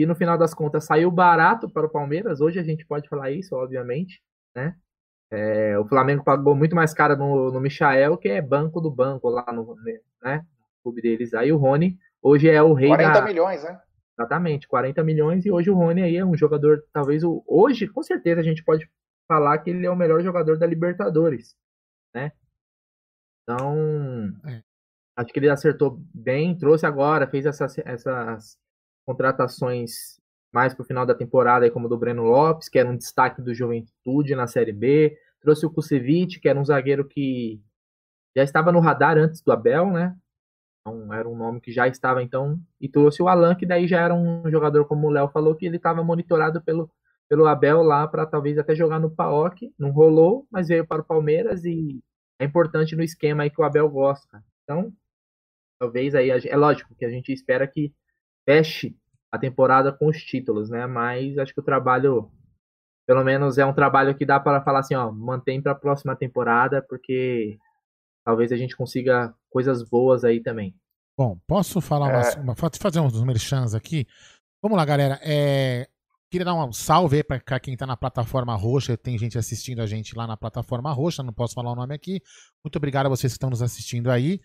E 0.00 0.06
no 0.06 0.14
final 0.14 0.38
das 0.38 0.54
contas 0.54 0.86
saiu 0.86 1.10
barato 1.10 1.68
para 1.68 1.86
o 1.86 1.90
Palmeiras. 1.90 2.40
Hoje 2.40 2.58
a 2.58 2.62
gente 2.62 2.86
pode 2.86 3.06
falar 3.06 3.32
isso, 3.32 3.54
obviamente, 3.54 4.22
né? 4.56 4.74
É, 5.30 5.78
o 5.78 5.86
Flamengo 5.86 6.24
pagou 6.24 6.54
muito 6.54 6.74
mais 6.74 6.94
caro 6.94 7.18
no, 7.18 7.52
no 7.52 7.60
Michael, 7.60 8.16
que 8.16 8.30
é 8.30 8.40
banco 8.40 8.80
do 8.80 8.90
banco 8.90 9.28
lá 9.28 9.44
no, 9.52 9.76
né, 10.22 10.38
no 10.38 10.82
clube 10.82 11.02
deles. 11.02 11.34
Aí 11.34 11.52
o 11.52 11.58
Rony 11.58 11.98
hoje 12.22 12.48
é 12.48 12.62
o 12.62 12.72
rei 12.72 12.88
40 12.88 13.12
da, 13.12 13.26
milhões, 13.26 13.62
né? 13.62 13.78
Exatamente, 14.18 14.66
40 14.66 15.04
milhões 15.04 15.44
e 15.44 15.50
hoje 15.50 15.70
o 15.70 15.74
Rony 15.74 16.02
aí 16.02 16.16
é 16.16 16.24
um 16.24 16.34
jogador, 16.34 16.82
talvez 16.94 17.22
o 17.22 17.44
hoje, 17.46 17.86
com 17.86 18.02
certeza 18.02 18.40
a 18.40 18.44
gente 18.44 18.64
pode 18.64 18.90
falar 19.28 19.58
que 19.58 19.68
ele 19.68 19.84
é 19.84 19.90
o 19.90 19.96
melhor 19.96 20.22
jogador 20.22 20.56
da 20.56 20.66
Libertadores, 20.66 21.54
né? 22.14 22.32
Então, 23.42 24.32
acho 25.14 25.30
que 25.30 25.38
ele 25.38 25.50
acertou 25.50 26.00
bem, 26.14 26.56
trouxe 26.56 26.86
agora, 26.86 27.28
fez 27.28 27.44
essas, 27.44 27.76
essas 27.80 28.58
contratações 29.10 30.20
mais 30.52 30.72
pro 30.72 30.84
final 30.84 31.04
da 31.04 31.14
temporada, 31.14 31.68
como 31.70 31.88
do 31.88 31.98
Breno 31.98 32.22
Lopes, 32.22 32.68
que 32.68 32.78
era 32.78 32.88
um 32.88 32.96
destaque 32.96 33.42
do 33.42 33.52
Juventude 33.52 34.36
na 34.36 34.46
Série 34.46 34.72
B, 34.72 35.16
trouxe 35.40 35.66
o 35.66 35.70
Kusevich, 35.70 36.38
que 36.38 36.48
era 36.48 36.58
um 36.58 36.64
zagueiro 36.64 37.06
que 37.06 37.60
já 38.36 38.44
estava 38.44 38.70
no 38.70 38.78
radar 38.78 39.18
antes 39.18 39.42
do 39.42 39.50
Abel, 39.50 39.90
né? 39.90 40.16
Então, 40.80 41.12
era 41.12 41.28
um 41.28 41.36
nome 41.36 41.60
que 41.60 41.72
já 41.72 41.88
estava 41.88 42.22
então, 42.22 42.60
e 42.80 42.88
trouxe 42.88 43.20
o 43.22 43.28
Alan, 43.28 43.54
que 43.54 43.66
daí 43.66 43.88
já 43.88 44.00
era 44.00 44.14
um 44.14 44.48
jogador, 44.48 44.84
como 44.86 45.08
o 45.08 45.10
Léo 45.10 45.28
falou, 45.28 45.56
que 45.56 45.66
ele 45.66 45.76
estava 45.76 46.02
monitorado 46.04 46.62
pelo, 46.62 46.90
pelo 47.28 47.46
Abel 47.46 47.82
lá 47.82 48.06
para 48.06 48.24
talvez 48.26 48.58
até 48.58 48.74
jogar 48.74 49.00
no 49.00 49.10
PAOK, 49.10 49.74
não 49.78 49.90
rolou, 49.90 50.46
mas 50.50 50.68
veio 50.68 50.86
para 50.86 51.02
o 51.02 51.04
Palmeiras 51.04 51.64
e 51.64 52.00
é 52.38 52.44
importante 52.44 52.94
no 52.94 53.02
esquema 53.02 53.42
aí 53.42 53.50
que 53.50 53.60
o 53.60 53.64
Abel 53.64 53.88
gosta. 53.88 54.42
Então, 54.62 54.92
talvez 55.80 56.14
aí, 56.14 56.30
é 56.30 56.56
lógico 56.56 56.94
que 56.94 57.04
a 57.04 57.10
gente 57.10 57.32
espera 57.32 57.66
que 57.66 57.92
feche 58.44 58.96
a 59.32 59.38
temporada 59.38 59.92
com 59.92 60.06
os 60.08 60.18
títulos, 60.22 60.68
né? 60.70 60.86
Mas 60.86 61.38
acho 61.38 61.52
que 61.54 61.60
o 61.60 61.64
trabalho, 61.64 62.30
pelo 63.06 63.24
menos 63.24 63.58
é 63.58 63.64
um 63.64 63.72
trabalho 63.74 64.14
que 64.14 64.26
dá 64.26 64.38
para 64.40 64.62
falar 64.62 64.80
assim, 64.80 64.94
ó, 64.94 65.10
mantém 65.12 65.60
para 65.62 65.72
a 65.72 65.76
próxima 65.76 66.16
temporada, 66.16 66.82
porque 66.82 67.58
talvez 68.24 68.52
a 68.52 68.56
gente 68.56 68.76
consiga 68.76 69.34
coisas 69.48 69.82
boas 69.82 70.24
aí 70.24 70.40
também. 70.40 70.74
Bom, 71.18 71.38
posso 71.46 71.80
falar 71.80 72.08
umas- 72.08 72.36
uma, 72.36 72.54
fa- 72.56 72.70
fazer 72.80 73.00
uns 73.00 73.22
merchans 73.22 73.74
aqui? 73.74 74.06
Vamos 74.62 74.76
lá, 74.76 74.84
galera. 74.84 75.18
É, 75.22 75.88
queria 76.30 76.44
dar 76.44 76.54
um 76.54 76.72
salve 76.72 77.16
aí 77.18 77.22
para 77.22 77.60
quem 77.60 77.76
tá 77.76 77.86
na 77.86 77.96
plataforma 77.96 78.54
roxa. 78.54 78.96
Tem 78.96 79.18
gente 79.18 79.36
assistindo 79.38 79.80
a 79.80 79.86
gente 79.86 80.14
lá 80.16 80.26
na 80.26 80.36
plataforma 80.36 80.92
roxa, 80.92 81.22
não 81.22 81.32
posso 81.32 81.54
falar 81.54 81.72
o 81.72 81.76
nome 81.76 81.94
aqui. 81.94 82.20
Muito 82.64 82.76
obrigado 82.76 83.06
a 83.06 83.08
vocês 83.08 83.32
que 83.32 83.36
estão 83.36 83.50
nos 83.50 83.62
assistindo 83.62 84.10
aí. 84.10 84.40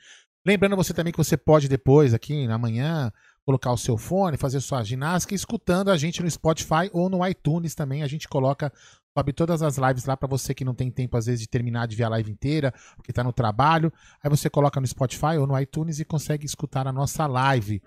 Lembrando 0.46 0.76
você 0.76 0.94
também 0.94 1.12
que 1.12 1.18
você 1.18 1.36
pode 1.38 1.68
depois, 1.68 2.14
aqui 2.14 2.46
amanhã, 2.48 3.12
colocar 3.46 3.72
o 3.72 3.78
seu 3.78 3.96
fone, 3.96 4.38
fazer 4.38 4.60
sua 4.60 4.84
ginástica, 4.84 5.36
escutando 5.36 5.92
a 5.92 5.98
gente 5.98 6.22
no 6.22 6.30
Spotify 6.30 6.90
ou 6.92 7.10
no 7.10 7.26
iTunes 7.26 7.76
também. 7.76 8.02
A 8.02 8.08
gente 8.08 8.28
coloca, 8.28 8.74
sobe 9.16 9.32
todas 9.32 9.62
as 9.62 9.78
lives 9.78 10.06
lá 10.06 10.18
para 10.18 10.28
você 10.28 10.54
que 10.54 10.66
não 10.66 10.74
tem 10.74 10.90
tempo, 10.90 11.16
às 11.16 11.28
vezes, 11.28 11.42
de 11.42 11.48
terminar 11.48 11.88
de 11.88 11.96
ver 11.96 12.06
a 12.06 12.10
live 12.10 12.32
inteira, 12.32 12.74
porque 12.96 13.14
tá 13.14 13.24
no 13.24 13.32
trabalho. 13.32 13.94
Aí 14.24 14.30
você 14.30 14.50
coloca 14.50 14.82
no 14.82 14.88
Spotify 14.88 15.38
ou 15.40 15.46
no 15.46 15.60
iTunes 15.60 16.00
e 16.00 16.06
consegue 16.06 16.46
escutar 16.46 16.88
a 16.88 16.92
nossa 16.92 17.28
live. 17.28 17.82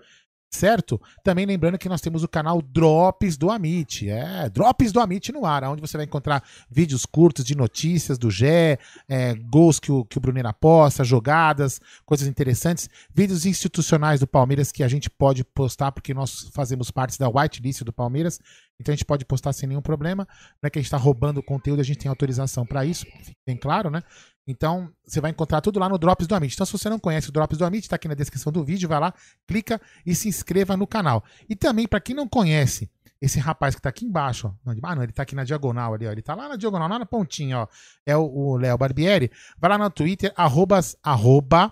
Certo? 0.51 0.99
Também 1.23 1.45
lembrando 1.45 1.77
que 1.77 1.87
nós 1.87 2.01
temos 2.01 2.23
o 2.23 2.27
canal 2.27 2.59
Drops 2.59 3.37
do 3.37 3.51
Amit. 3.51 4.09
É, 4.09 4.49
Drops 4.49 4.91
do 4.91 4.99
Amit 4.99 5.31
no 5.31 5.45
ar, 5.45 5.63
onde 5.65 5.79
você 5.79 5.95
vai 5.95 6.07
encontrar 6.07 6.43
vídeos 6.69 7.05
curtos 7.05 7.45
de 7.45 7.55
notícias 7.55 8.17
do 8.17 8.31
Gé, 8.31 8.79
é, 9.07 9.35
gols 9.35 9.79
que 9.79 9.91
o, 9.91 10.03
que 10.03 10.17
o 10.17 10.21
Brunera 10.21 10.51
posta, 10.51 11.03
jogadas, 11.03 11.79
coisas 12.03 12.27
interessantes, 12.27 12.89
vídeos 13.13 13.45
institucionais 13.45 14.19
do 14.19 14.27
Palmeiras 14.27 14.71
que 14.71 14.83
a 14.83 14.87
gente 14.87 15.07
pode 15.07 15.43
postar, 15.43 15.91
porque 15.91 16.15
nós 16.15 16.49
fazemos 16.51 16.89
parte 16.89 17.19
da 17.19 17.29
whitelist 17.29 17.83
do 17.83 17.93
Palmeiras, 17.93 18.39
então 18.79 18.93
a 18.93 18.95
gente 18.95 19.05
pode 19.05 19.25
postar 19.25 19.51
sem 19.53 19.67
nenhum 19.67 19.81
problema. 19.81 20.27
Não 20.61 20.67
é 20.67 20.69
que 20.69 20.79
a 20.79 20.81
gente 20.81 20.87
está 20.87 20.97
roubando 20.97 21.39
o 21.39 21.43
conteúdo, 21.43 21.79
a 21.79 21.83
gente 21.83 21.99
tem 21.99 22.09
autorização 22.09 22.65
para 22.65 22.85
isso, 22.85 23.05
bem 23.45 23.57
claro, 23.57 23.89
né? 23.89 24.01
Então, 24.47 24.89
você 25.05 25.21
vai 25.21 25.29
encontrar 25.29 25.61
tudo 25.61 25.79
lá 25.79 25.87
no 25.87 25.97
Drops 25.97 26.25
do 26.25 26.33
Amit. 26.33 26.55
Então, 26.55 26.65
se 26.65 26.71
você 26.71 26.89
não 26.89 26.97
conhece 26.97 27.29
o 27.29 27.31
Drops 27.31 27.55
do 27.55 27.65
Amit, 27.65 27.85
está 27.85 27.97
aqui 27.97 28.07
na 28.07 28.15
descrição 28.15 28.51
do 28.51 28.63
vídeo, 28.63 28.89
vai 28.89 28.99
lá, 28.99 29.13
clica 29.47 29.79
e 30.03 30.15
se 30.15 30.27
inscreva 30.27 30.75
no 30.75 30.87
canal. 30.87 31.23
E 31.47 31.55
também, 31.55 31.87
para 31.87 31.99
quem 31.99 32.15
não 32.15 32.27
conhece, 32.27 32.89
esse 33.21 33.39
rapaz 33.39 33.75
que 33.75 33.81
tá 33.81 33.89
aqui 33.89 34.05
embaixo, 34.05 34.47
ó. 34.47 34.71
Ah, 34.81 34.95
não, 34.95 35.03
ele 35.03 35.11
tá 35.11 35.23
aqui 35.23 35.35
na 35.35 35.43
diagonal 35.43 35.93
ali, 35.93 36.07
ó. 36.07 36.11
Ele 36.11 36.21
tá 36.21 36.33
lá 36.33 36.49
na 36.49 36.55
diagonal, 36.55 36.87
lá 36.87 36.97
na 36.97 37.05
pontinha, 37.05 37.59
ó. 37.59 37.67
É 38.05 38.15
o 38.15 38.57
Léo 38.57 38.77
Barbieri. 38.77 39.29
Vai 39.57 39.69
lá 39.69 39.77
no 39.77 39.89
Twitter, 39.89 40.33
arrobas, 40.35 40.95
arroba, 41.03 41.71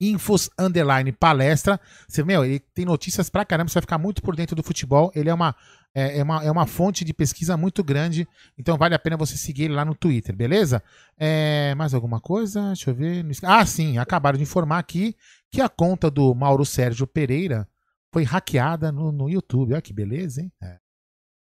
infos, 0.00 0.50
underline, 0.58 1.12
palestra. 1.12 1.80
Você, 2.08 2.24
meu, 2.24 2.44
ele 2.44 2.58
tem 2.58 2.84
notícias 2.84 3.30
pra 3.30 3.44
caramba, 3.44 3.70
você 3.70 3.74
vai 3.74 3.82
ficar 3.82 3.98
muito 3.98 4.20
por 4.20 4.34
dentro 4.34 4.56
do 4.56 4.62
futebol. 4.62 5.12
Ele 5.14 5.30
é 5.30 5.34
uma, 5.34 5.54
É, 5.94 6.18
é, 6.18 6.22
uma, 6.22 6.42
é 6.42 6.50
uma 6.50 6.66
fonte 6.66 7.04
de 7.04 7.12
pesquisa 7.12 7.54
muito 7.54 7.84
grande, 7.84 8.26
então 8.56 8.78
vale 8.78 8.94
a 8.94 8.98
pena 8.98 9.16
você 9.16 9.36
seguir 9.36 9.64
ele 9.64 9.74
lá 9.74 9.84
no 9.84 9.94
Twitter, 9.94 10.34
beleza? 10.34 10.82
É, 11.18 11.74
mais 11.74 11.92
alguma 11.92 12.18
coisa? 12.18 12.68
Deixa 12.68 12.90
eu 12.90 12.94
ver. 12.94 13.24
Ah, 13.42 13.64
sim, 13.66 13.98
acabaram 13.98 14.38
de 14.38 14.42
informar 14.42 14.78
aqui 14.78 15.14
que 15.50 15.60
a 15.60 15.68
conta 15.68 16.10
do 16.10 16.34
Mauro 16.34 16.64
Sérgio 16.64 17.06
Pereira 17.06 17.68
foi 18.12 18.24
hackeada 18.24 18.90
no, 18.90 19.12
no 19.12 19.28
YouTube. 19.28 19.72
Olha 19.72 19.82
que 19.82 19.92
beleza, 19.92 20.40
hein? 20.40 20.50
É. 20.62 20.78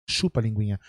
Chupa 0.08 0.40
a 0.40 0.42
linguinha. 0.42 0.80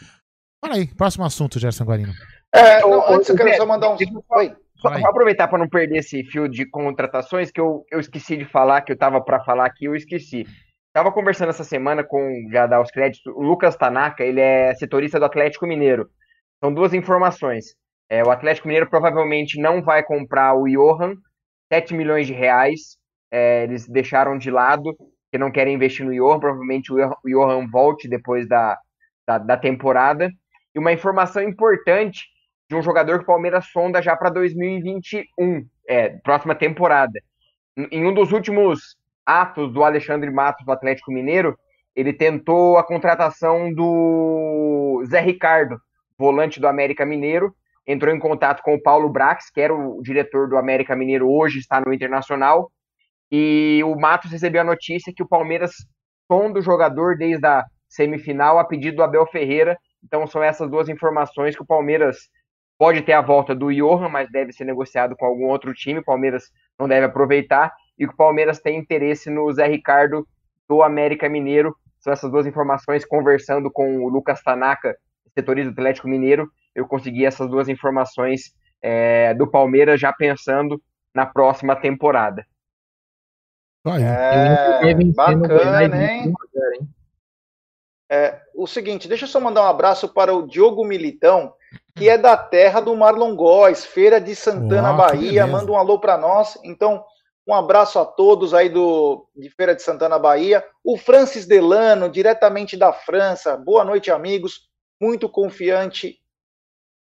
Fala 0.63 0.75
aí, 0.75 0.87
próximo 0.95 1.25
assunto, 1.25 1.59
Gerson 1.59 1.83
Guarino. 1.83 2.13
É, 2.53 2.81
não, 2.81 3.13
antes 3.13 3.29
eu 3.29 3.35
quero 3.35 3.55
só 3.55 3.65
mandar 3.65 3.91
um. 3.91 3.97
Oi. 4.29 4.55
Só, 4.75 4.91
só 4.99 5.07
aproveitar 5.07 5.47
para 5.47 5.59
não 5.59 5.69
perder 5.69 5.99
esse 5.99 6.23
fio 6.23 6.49
de 6.49 6.65
contratações 6.65 7.51
que 7.51 7.61
eu, 7.61 7.85
eu 7.91 7.99
esqueci 7.99 8.35
de 8.35 8.45
falar, 8.45 8.81
que 8.81 8.91
eu 8.91 8.97
tava 8.97 9.21
para 9.21 9.43
falar 9.43 9.65
aqui, 9.65 9.85
eu 9.85 9.95
esqueci. 9.95 10.45
Tava 10.93 11.11
conversando 11.11 11.49
essa 11.49 11.63
semana 11.63 12.03
com, 12.03 12.47
já 12.51 12.67
dar 12.67 12.81
os 12.81 12.91
créditos, 12.91 13.25
o 13.33 13.41
Lucas 13.41 13.77
Tanaka, 13.77 14.23
ele 14.23 14.41
é 14.41 14.75
setorista 14.75 15.17
do 15.17 15.25
Atlético 15.25 15.65
Mineiro. 15.65 16.09
São 16.59 16.73
duas 16.73 16.93
informações. 16.93 17.75
É, 18.09 18.21
o 18.23 18.29
Atlético 18.29 18.67
Mineiro 18.67 18.89
provavelmente 18.89 19.59
não 19.59 19.81
vai 19.81 20.03
comprar 20.03 20.53
o 20.53 20.65
Johan, 20.65 21.15
7 21.71 21.93
milhões 21.93 22.27
de 22.27 22.33
reais. 22.33 22.97
É, 23.31 23.63
eles 23.63 23.87
deixaram 23.87 24.37
de 24.37 24.51
lado, 24.51 24.93
que 25.31 25.37
não 25.37 25.49
querem 25.49 25.75
investir 25.75 26.05
no 26.05 26.13
Johan. 26.13 26.39
Provavelmente 26.39 26.91
o 26.91 26.97
Johan 27.25 27.69
volte 27.69 28.09
depois 28.09 28.45
da, 28.49 28.77
da, 29.25 29.37
da 29.37 29.57
temporada. 29.57 30.29
E 30.75 30.79
uma 30.79 30.91
informação 30.91 31.41
importante 31.41 32.25
de 32.69 32.75
um 32.75 32.81
jogador 32.81 33.19
que 33.19 33.23
o 33.23 33.27
Palmeiras 33.27 33.67
sonda 33.67 34.01
já 34.01 34.15
para 34.17 34.29
2021, 34.29 35.65
é, 35.87 36.09
próxima 36.17 36.53
temporada. 36.53 37.17
Em 37.77 38.05
um 38.05 38.13
dos 38.13 38.33
últimos 38.33 38.97
atos 39.39 39.71
do 39.71 39.83
Alexandre 39.83 40.29
Matos 40.31 40.65
do 40.65 40.71
Atlético 40.71 41.11
Mineiro, 41.11 41.57
ele 41.95 42.13
tentou 42.13 42.77
a 42.77 42.83
contratação 42.83 43.73
do 43.73 45.03
Zé 45.05 45.19
Ricardo, 45.19 45.77
volante 46.17 46.59
do 46.59 46.67
América 46.67 47.05
Mineiro, 47.05 47.53
entrou 47.85 48.13
em 48.13 48.19
contato 48.19 48.61
com 48.61 48.75
o 48.75 48.81
Paulo 48.81 49.09
Brax, 49.09 49.49
que 49.49 49.59
era 49.59 49.73
o 49.73 50.01
diretor 50.01 50.47
do 50.47 50.57
América 50.57 50.95
Mineiro, 50.95 51.29
hoje 51.29 51.59
está 51.59 51.81
no 51.81 51.93
Internacional, 51.93 52.71
e 53.31 53.81
o 53.85 53.95
Matos 53.95 54.31
recebeu 54.31 54.61
a 54.61 54.65
notícia 54.65 55.13
que 55.15 55.23
o 55.23 55.27
Palmeiras 55.27 55.71
sonda 56.31 56.59
o 56.59 56.61
jogador 56.61 57.17
desde 57.17 57.45
a 57.45 57.63
semifinal 57.87 58.59
a 58.59 58.65
pedido 58.65 58.97
do 58.97 59.03
Abel 59.03 59.25
Ferreira. 59.27 59.77
Então 60.03 60.27
são 60.27 60.43
essas 60.43 60.69
duas 60.69 60.89
informações 60.89 61.55
que 61.55 61.61
o 61.61 61.65
Palmeiras 61.65 62.17
Pode 62.81 63.03
ter 63.03 63.13
a 63.13 63.21
volta 63.21 63.53
do 63.53 63.71
Johan, 63.71 64.09
mas 64.09 64.27
deve 64.31 64.51
ser 64.51 64.65
negociado 64.65 65.15
com 65.15 65.23
algum 65.23 65.45
outro 65.49 65.71
time. 65.71 65.99
O 65.99 66.03
Palmeiras 66.03 66.45
não 66.79 66.87
deve 66.87 67.05
aproveitar. 67.05 67.71
E 68.01 68.05
o 68.07 68.15
Palmeiras 68.15 68.59
tem 68.59 68.79
interesse 68.79 69.29
no 69.29 69.53
Zé 69.53 69.67
Ricardo 69.67 70.27
do 70.67 70.81
América 70.81 71.29
Mineiro. 71.29 71.75
São 71.99 72.11
essas 72.11 72.31
duas 72.31 72.47
informações. 72.47 73.05
Conversando 73.05 73.69
com 73.69 74.03
o 74.03 74.09
Lucas 74.09 74.41
Tanaka, 74.41 74.97
setorista 75.35 75.71
do 75.71 75.79
Atlético 75.79 76.07
Mineiro, 76.07 76.51
eu 76.73 76.87
consegui 76.87 77.27
essas 77.27 77.47
duas 77.47 77.69
informações 77.69 78.55
é, 78.81 79.35
do 79.35 79.45
Palmeiras 79.45 80.01
já 80.01 80.11
pensando 80.11 80.81
na 81.13 81.27
próxima 81.27 81.75
temporada. 81.75 82.43
É, 83.85 84.93
bacana, 85.13 86.11
hein? 86.11 86.33
É, 88.09 88.41
o 88.55 88.65
seguinte, 88.65 89.07
deixa 89.07 89.25
eu 89.25 89.29
só 89.29 89.39
mandar 89.39 89.61
um 89.61 89.69
abraço 89.69 90.09
para 90.09 90.33
o 90.33 90.47
Diogo 90.47 90.83
Militão, 90.83 91.53
que 91.95 92.09
é 92.09 92.17
da 92.17 92.35
terra 92.35 92.79
do 92.79 92.95
Marlon 92.95 93.35
Góes, 93.35 93.85
Feira 93.85 94.19
de 94.19 94.35
Santana, 94.35 94.89
Uau, 94.89 94.97
Bahia. 94.97 95.45
Manda 95.45 95.71
um 95.71 95.77
alô 95.77 95.99
para 95.99 96.17
nós. 96.17 96.57
Então, 96.63 97.05
um 97.47 97.53
abraço 97.53 97.97
a 97.97 98.05
todos 98.05 98.53
aí 98.53 98.69
do 98.69 99.27
de 99.35 99.49
Feira 99.49 99.75
de 99.75 99.81
Santana, 99.81 100.19
Bahia. 100.19 100.63
O 100.83 100.97
Francis 100.97 101.45
Delano, 101.45 102.09
diretamente 102.09 102.77
da 102.77 102.93
França. 102.93 103.57
Boa 103.57 103.83
noite, 103.83 104.11
amigos. 104.11 104.69
Muito 105.01 105.27
confiante 105.27 106.19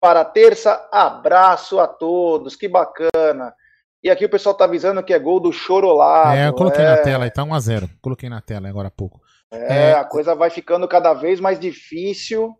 para 0.00 0.24
terça. 0.24 0.88
Abraço 0.92 1.80
a 1.80 1.88
todos. 1.88 2.54
Que 2.54 2.68
bacana. 2.68 3.54
E 4.02 4.08
aqui 4.08 4.24
o 4.24 4.30
pessoal 4.30 4.54
tá 4.54 4.64
avisando 4.64 5.02
que 5.02 5.12
é 5.12 5.18
gol 5.18 5.40
do 5.40 5.52
Chorolado. 5.52 6.36
É, 6.36 6.48
eu 6.48 6.54
coloquei 6.54 6.84
é... 6.84 6.88
na 6.88 6.96
tela 6.98 7.24
aí, 7.24 7.30
tá 7.30 7.42
1x0. 7.42 7.90
Coloquei 8.00 8.28
na 8.28 8.40
tela 8.40 8.68
agora 8.68 8.88
há 8.88 8.90
pouco. 8.90 9.20
É, 9.52 9.90
é, 9.90 9.92
a 9.94 10.04
coisa 10.04 10.34
vai 10.34 10.48
ficando 10.48 10.86
cada 10.86 11.12
vez 11.12 11.40
mais 11.40 11.58
difícil 11.58 12.54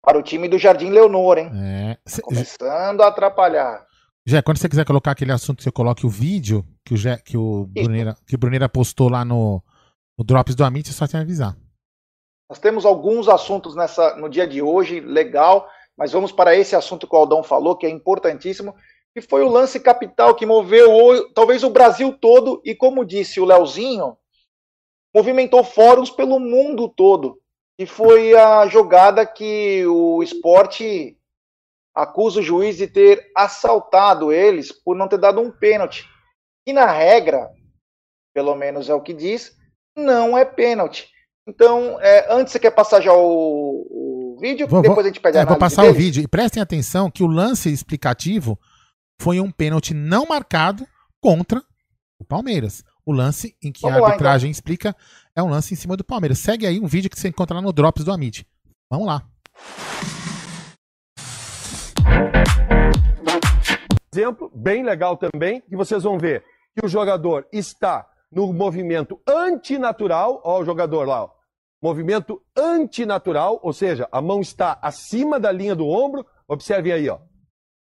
para 0.00 0.16
o 0.16 0.22
time 0.22 0.48
do 0.48 0.56
Jardim 0.56 0.90
Leonor, 0.90 1.36
hein? 1.36 1.50
É. 1.52 1.94
Tá 2.10 2.22
começando 2.22 3.02
a 3.02 3.08
atrapalhar. 3.08 3.84
Jé, 4.30 4.42
quando 4.42 4.58
você 4.58 4.68
quiser 4.68 4.84
colocar 4.84 5.10
aquele 5.10 5.32
assunto, 5.32 5.62
você 5.62 5.72
coloque 5.72 6.06
o 6.06 6.08
vídeo 6.08 6.64
que 6.84 6.94
o, 6.94 6.96
Jé, 6.96 7.16
que 7.18 7.36
o, 7.36 7.66
Bruneira, 7.66 8.16
que 8.26 8.36
o 8.36 8.38
Bruneira 8.38 8.68
postou 8.68 9.08
lá 9.08 9.24
no, 9.24 9.62
no 10.16 10.24
Drops 10.24 10.54
do 10.54 10.64
Amit, 10.64 10.88
é 10.88 10.92
só 10.92 11.06
te 11.06 11.16
avisar. 11.16 11.56
Nós 12.48 12.58
temos 12.58 12.86
alguns 12.86 13.28
assuntos 13.28 13.74
nessa, 13.74 14.16
no 14.16 14.28
dia 14.28 14.46
de 14.46 14.62
hoje, 14.62 15.00
legal, 15.00 15.68
mas 15.96 16.12
vamos 16.12 16.30
para 16.30 16.54
esse 16.54 16.76
assunto 16.76 17.06
que 17.06 17.14
o 17.14 17.18
Aldão 17.18 17.42
falou, 17.42 17.76
que 17.76 17.86
é 17.86 17.90
importantíssimo, 17.90 18.74
que 19.12 19.20
foi 19.20 19.42
o 19.42 19.48
lance 19.48 19.80
capital 19.80 20.34
que 20.34 20.46
moveu 20.46 21.32
talvez 21.34 21.64
o 21.64 21.70
Brasil 21.70 22.12
todo, 22.12 22.62
e 22.64 22.74
como 22.74 23.04
disse 23.04 23.40
o 23.40 23.44
Leozinho, 23.44 24.16
movimentou 25.14 25.64
fóruns 25.64 26.10
pelo 26.10 26.38
mundo 26.38 26.88
todo 26.88 27.40
que 27.80 27.86
foi 27.86 28.34
a 28.34 28.66
jogada 28.66 29.24
que 29.24 29.86
o 29.86 30.22
esporte 30.22 31.16
acusa 31.94 32.40
o 32.40 32.42
juiz 32.42 32.76
de 32.76 32.86
ter 32.86 33.30
assaltado 33.36 34.32
eles 34.32 34.72
por 34.72 34.96
não 34.96 35.08
ter 35.08 35.18
dado 35.18 35.40
um 35.40 35.50
pênalti. 35.50 36.08
E 36.66 36.72
na 36.72 36.86
regra, 36.86 37.50
pelo 38.34 38.54
menos 38.54 38.88
é 38.88 38.94
o 38.94 39.00
que 39.00 39.12
diz, 39.12 39.56
não 39.96 40.36
é 40.36 40.44
pênalti. 40.44 41.08
Então, 41.46 41.98
é, 42.00 42.32
antes 42.32 42.52
você 42.52 42.58
quer 42.58 42.70
passar 42.70 43.00
já 43.00 43.12
o, 43.12 43.16
o 43.90 44.38
vídeo, 44.40 44.68
vou, 44.68 44.82
depois 44.82 45.04
a 45.04 45.08
gente 45.08 45.20
pede 45.20 45.38
a 45.38 45.40
é, 45.40 45.44
Vou 45.44 45.56
passar 45.56 45.82
deles. 45.82 45.96
o 45.96 45.98
vídeo. 45.98 46.22
E 46.22 46.28
prestem 46.28 46.62
atenção 46.62 47.10
que 47.10 47.22
o 47.22 47.26
lance 47.26 47.72
explicativo 47.72 48.58
foi 49.20 49.40
um 49.40 49.50
pênalti 49.50 49.92
não 49.92 50.26
marcado 50.26 50.86
contra 51.20 51.62
o 52.18 52.24
Palmeiras. 52.24 52.84
O 53.04 53.12
lance 53.12 53.56
em 53.62 53.72
que 53.72 53.82
Vamos 53.82 54.02
a 54.02 54.06
arbitragem 54.06 54.48
lá, 54.48 54.50
então. 54.50 54.50
explica 54.50 54.96
é 55.34 55.42
um 55.42 55.48
lance 55.48 55.74
em 55.74 55.76
cima 55.76 55.96
do 55.96 56.04
Palmeiras. 56.04 56.38
Segue 56.38 56.66
aí 56.66 56.78
um 56.78 56.86
vídeo 56.86 57.10
que 57.10 57.18
você 57.18 57.28
encontra 57.28 57.56
lá 57.56 57.62
no 57.62 57.72
Drops 57.72 58.04
do 58.04 58.12
Amit. 58.12 58.46
Vamos 58.90 59.06
lá. 59.06 59.26
Exemplo 64.12 64.50
bem 64.54 64.82
legal 64.82 65.16
também, 65.16 65.60
que 65.60 65.76
vocês 65.76 66.02
vão 66.02 66.18
ver 66.18 66.44
que 66.74 66.84
o 66.84 66.88
jogador 66.88 67.46
está 67.52 68.08
no 68.30 68.52
movimento 68.52 69.20
antinatural, 69.26 70.40
ó 70.44 70.60
o 70.60 70.64
jogador 70.64 71.06
lá, 71.06 71.24
ó. 71.24 71.30
movimento 71.82 72.42
antinatural, 72.56 73.60
ou 73.62 73.72
seja, 73.72 74.08
a 74.10 74.20
mão 74.20 74.40
está 74.40 74.78
acima 74.82 75.38
da 75.38 75.50
linha 75.50 75.74
do 75.74 75.86
ombro, 75.86 76.26
observem 76.48 76.92
aí, 76.92 77.08
ó. 77.08 77.18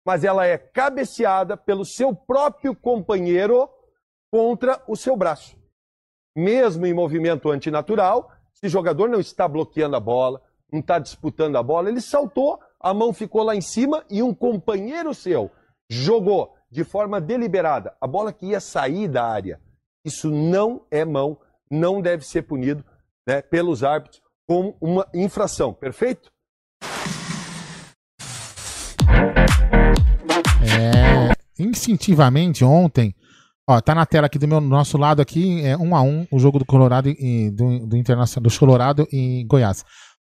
Mas 0.05 0.23
ela 0.23 0.45
é 0.45 0.57
cabeceada 0.57 1.55
pelo 1.55 1.85
seu 1.85 2.15
próprio 2.15 2.75
companheiro 2.75 3.69
contra 4.31 4.81
o 4.87 4.95
seu 4.95 5.15
braço 5.15 5.61
mesmo 6.35 6.85
em 6.85 6.93
movimento 6.93 7.49
antinatural, 7.49 8.31
se 8.53 8.67
o 8.67 8.69
jogador 8.69 9.09
não 9.09 9.19
está 9.19 9.47
bloqueando 9.47 9.95
a 9.95 9.99
bola, 9.99 10.41
não 10.71 10.79
está 10.79 10.99
disputando 10.99 11.57
a 11.57 11.63
bola, 11.63 11.89
ele 11.89 12.01
saltou, 12.01 12.59
a 12.83 12.93
mão 12.93 13.13
ficou 13.13 13.43
lá 13.43 13.55
em 13.55 13.61
cima 13.61 14.03
e 14.09 14.23
um 14.23 14.33
companheiro 14.33 15.13
seu 15.13 15.51
jogou 15.89 16.55
de 16.69 16.83
forma 16.83 17.21
deliberada 17.21 17.93
a 18.01 18.07
bola 18.07 18.33
que 18.33 18.47
ia 18.47 18.59
sair 18.59 19.07
da 19.07 19.25
área. 19.25 19.59
Isso 20.03 20.31
não 20.31 20.85
é 20.89 21.05
mão, 21.05 21.37
não 21.69 22.01
deve 22.01 22.25
ser 22.25 22.41
punido 22.41 22.83
né, 23.27 23.41
pelos 23.41 23.83
árbitros 23.83 24.21
como 24.47 24.75
uma 24.81 25.07
infração, 25.13 25.73
perfeito? 25.73 26.31
É, 30.63 31.33
instintivamente 31.59 32.63
ontem 32.63 33.13
Ó, 33.67 33.79
tá 33.79 33.93
na 33.93 34.05
tela 34.05 34.25
aqui 34.25 34.39
do 34.39 34.47
meu 34.47 34.59
nosso 34.59 34.97
lado 34.97 35.21
aqui, 35.21 35.63
é 35.63 35.77
um 35.77 35.95
a 35.95 36.01
um 36.01 36.27
o 36.31 36.39
jogo 36.39 36.59
do 36.59 36.65
Colorado 36.65 37.07
e 37.09 37.49
do, 37.51 37.85
do 37.87 37.95
Internacional 37.95 38.49
do 38.49 38.59
Colorado 38.59 39.07
em 39.11 39.45
Goiás. 39.47 39.85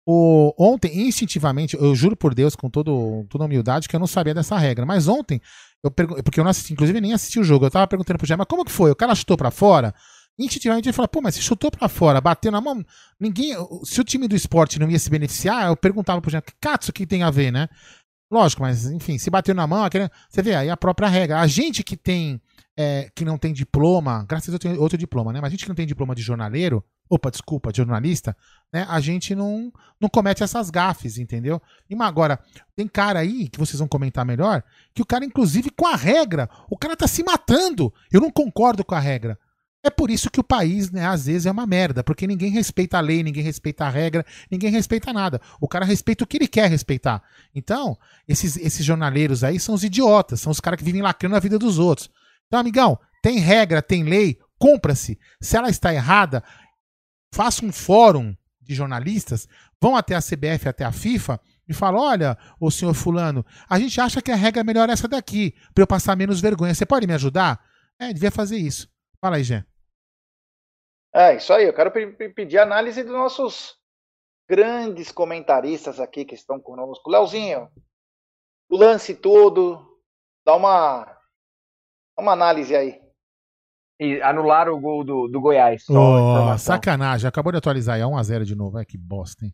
O, 0.06 0.54
ontem, 0.58 1.08
instintivamente, 1.08 1.76
eu 1.76 1.94
juro 1.94 2.16
por 2.16 2.34
Deus, 2.34 2.56
com 2.56 2.70
todo, 2.70 3.26
toda 3.30 3.46
humildade, 3.46 3.88
que 3.88 3.96
eu 3.96 4.00
não 4.00 4.08
sabia 4.08 4.34
dessa 4.34 4.58
regra. 4.58 4.86
Mas 4.86 5.08
ontem, 5.08 5.40
eu 5.84 5.92
porque 5.92 6.40
eu 6.40 6.44
não 6.44 6.52
assisti, 6.52 6.74
inclusive 6.74 7.00
nem 7.00 7.14
assisti 7.14 7.40
o 7.40 7.44
jogo, 7.44 7.66
eu 7.66 7.72
tava 7.72 7.88
perguntando 7.88 8.18
pro 8.18 8.28
Jair, 8.28 8.38
mas 8.38 8.48
como 8.48 8.66
que 8.66 8.72
foi? 8.72 8.92
O 8.92 8.96
cara 8.96 9.14
chutou 9.16 9.38
para 9.38 9.52
fora? 9.52 9.94
Instintivamente 10.40 10.88
ele 10.88 10.94
falou, 10.94 11.08
pô, 11.08 11.22
mas 11.22 11.36
se 11.36 11.42
chutou 11.42 11.70
para 11.70 11.88
fora, 11.88 12.20
bateu 12.20 12.52
na 12.52 12.62
mão, 12.62 12.84
ninguém. 13.20 13.54
Se 13.84 14.02
o 14.02 14.04
time 14.04 14.28
do 14.28 14.36
esporte 14.36 14.80
não 14.80 14.90
ia 14.90 14.98
se 14.98 15.10
beneficiar, 15.10 15.68
eu 15.68 15.78
perguntava 15.78 16.22
pro 16.22 16.32
Jair, 16.32 16.44
que 16.44 16.54
Katsu 16.60 16.92
que 16.92 17.06
tem 17.06 17.22
a 17.22 17.30
ver, 17.30 17.52
né? 17.52 17.68
Lógico, 18.32 18.62
mas 18.62 18.86
enfim, 18.86 19.18
se 19.18 19.30
bateu 19.30 19.54
na 19.54 19.68
mão, 19.68 19.84
aquele, 19.84 20.10
você 20.30 20.42
vê 20.42 20.56
aí 20.56 20.70
a 20.70 20.78
própria 20.78 21.10
regra. 21.10 21.42
A 21.42 21.48
gente 21.48 21.84
que 21.84 21.98
tem 21.98 22.42
é, 22.78 23.12
que 23.14 23.26
não 23.26 23.38
tem 23.38 23.54
diploma, 23.54 24.26
graças 24.28 24.48
a 24.48 24.52
Deus 24.52 24.64
eu 24.64 24.72
tenho 24.72 24.82
outro 24.82 24.98
diploma, 24.98 25.34
né? 25.34 25.42
Mas 25.42 25.50
a 25.50 25.52
gente 25.52 25.64
que 25.64 25.70
não 25.70 25.76
tem 25.76 25.86
diploma 25.86 26.16
de 26.16 26.22
jornaleiro, 26.22 26.84
opa, 27.12 27.30
desculpa, 27.30 27.72
de 27.72 27.78
jornalista, 27.78 28.36
né? 28.72 28.86
A 28.88 29.02
gente 29.02 29.36
não, 29.36 29.72
não 30.00 30.08
comete 30.08 30.42
essas 30.42 30.70
gafes, 30.70 31.18
entendeu? 31.18 31.62
E 31.90 31.96
agora, 32.02 32.40
tem 32.74 32.88
cara 32.88 33.20
aí, 33.20 33.50
que 33.50 33.60
vocês 33.60 33.80
vão 33.80 33.88
comentar 33.88 34.26
melhor, 34.26 34.64
que 34.94 35.02
o 35.02 35.06
cara, 35.06 35.26
inclusive, 35.26 35.70
com 35.70 35.86
a 35.86 35.96
regra, 35.96 36.50
o 36.70 36.78
cara 36.78 36.96
tá 36.96 37.08
se 37.08 37.22
matando. 37.22 37.94
Eu 38.10 38.22
não 38.22 38.32
concordo 38.32 38.86
com 38.86 38.96
a 38.96 39.00
regra. 39.00 39.38
É 39.84 39.90
por 39.90 40.10
isso 40.10 40.30
que 40.30 40.40
o 40.40 40.44
país, 40.44 40.90
né, 40.90 41.06
às 41.06 41.26
vezes 41.26 41.48
é 41.48 41.52
uma 41.52 41.66
merda, 41.66 42.04
porque 42.04 42.26
ninguém 42.26 42.52
respeita 42.52 42.98
a 42.98 43.02
lei, 43.02 43.24
ninguém 43.24 43.44
respeita 43.44 43.84
a 43.84 43.90
regra, 43.90 44.26
ninguém 44.50 44.70
respeita 44.70 45.12
nada. 45.12 45.42
O 45.60 45.68
cara 45.68 45.84
respeita 45.84 46.24
o 46.24 46.28
que 46.28 46.38
ele 46.38 46.48
quer 46.48 46.70
respeitar. 46.70 47.22
Então, 47.54 47.98
esses, 48.26 48.56
esses 48.58 48.86
jornaleiros 48.86 49.44
aí 49.44 49.60
são 49.60 49.76
os 49.76 49.84
idiotas, 49.84 50.40
são 50.40 50.52
os 50.52 50.60
caras 50.62 50.78
que 50.78 50.86
vivem 50.86 51.02
lacrando 51.02 51.36
a 51.36 51.40
vida 51.40 51.60
dos 51.60 51.78
outros. 51.78 52.10
Então, 52.48 52.60
amigão, 52.60 52.98
tem 53.22 53.40
regra, 53.40 53.82
tem 53.82 54.04
lei, 54.04 54.38
cumpra-se. 54.62 55.18
Se 55.42 55.58
ela 55.58 55.70
está 55.70 55.92
errada, 55.92 56.44
faça 57.34 57.66
um 57.66 57.72
fórum 57.72 58.36
de 58.62 58.76
jornalistas, 58.76 59.48
vão 59.82 59.96
até 59.96 60.16
a 60.16 60.22
CBF, 60.22 60.68
até 60.68 60.84
a 60.84 60.92
FIFA 60.92 61.40
e 61.68 61.74
falam: 61.74 62.02
olha, 62.02 62.38
o 62.60 62.70
senhor 62.70 62.94
Fulano, 62.94 63.46
a 63.70 63.80
gente 63.80 64.00
acha 64.00 64.22
que 64.22 64.32
a 64.32 64.36
regra 64.36 64.62
é 64.62 64.64
melhor 64.64 64.90
essa 64.90 65.08
daqui, 65.08 65.56
para 65.74 65.84
eu 65.84 65.88
passar 65.88 66.16
menos 66.16 66.40
vergonha. 66.40 66.74
Você 66.74 66.86
pode 66.86 67.08
me 67.08 67.14
ajudar? 67.14 67.64
É, 68.00 68.14
devia 68.14 68.32
fazer 68.32 68.58
isso. 68.58 68.90
Fala 69.20 69.38
aí, 69.38 69.44
Gê. 69.44 69.64
É, 71.14 71.36
isso 71.36 71.52
aí. 71.54 71.66
Eu 71.66 71.74
quero 71.74 71.92
pedir 71.92 72.58
análise 72.58 73.04
dos 73.04 73.12
nossos 73.12 73.78
grandes 74.50 75.12
comentaristas 75.12 76.00
aqui 76.00 76.26
que 76.26 76.36
estão 76.36 76.60
conosco. 76.60 77.10
Leozinho, 77.10 77.70
o 78.70 78.78
lance 78.78 79.16
todo, 79.16 80.00
dá 80.46 80.56
uma, 80.56 81.18
uma 82.18 82.34
análise 82.34 82.76
aí. 82.76 83.01
E 84.04 84.20
anularam 84.24 84.74
o 84.74 84.80
gol 84.80 85.04
do, 85.04 85.28
do 85.28 85.40
Goiás. 85.40 85.84
Oh, 85.88 86.58
sacanagem, 86.58 87.28
acabou 87.28 87.52
de 87.52 87.60
atualizar 87.60 87.98
aí, 87.98 88.02
é 88.02 88.06
1x0 88.06 88.44
de 88.44 88.56
novo. 88.56 88.80
É 88.80 88.84
que 88.84 88.98
bosta, 88.98 89.46
hein? 89.46 89.54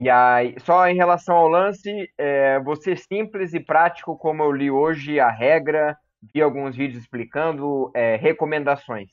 E 0.00 0.08
aí, 0.08 0.54
só 0.60 0.86
em 0.86 0.94
relação 0.94 1.34
ao 1.34 1.48
lance, 1.48 2.08
é, 2.16 2.60
você 2.60 2.94
simples 2.94 3.54
e 3.54 3.58
prático, 3.58 4.16
como 4.16 4.44
eu 4.44 4.52
li 4.52 4.70
hoje 4.70 5.18
a 5.18 5.28
regra, 5.28 5.98
vi 6.32 6.40
alguns 6.40 6.76
vídeos 6.76 7.02
explicando, 7.02 7.90
é, 7.92 8.14
recomendações. 8.14 9.10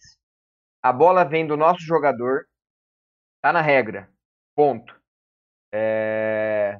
A 0.83 0.93
bola 0.93 1.23
vem 1.23 1.47
do 1.47 1.57
nosso 1.57 1.81
jogador, 1.81 2.45
tá 3.41 3.51
na 3.51 3.61
regra. 3.61 4.07
Ponto. 4.55 4.95
É... 5.73 6.77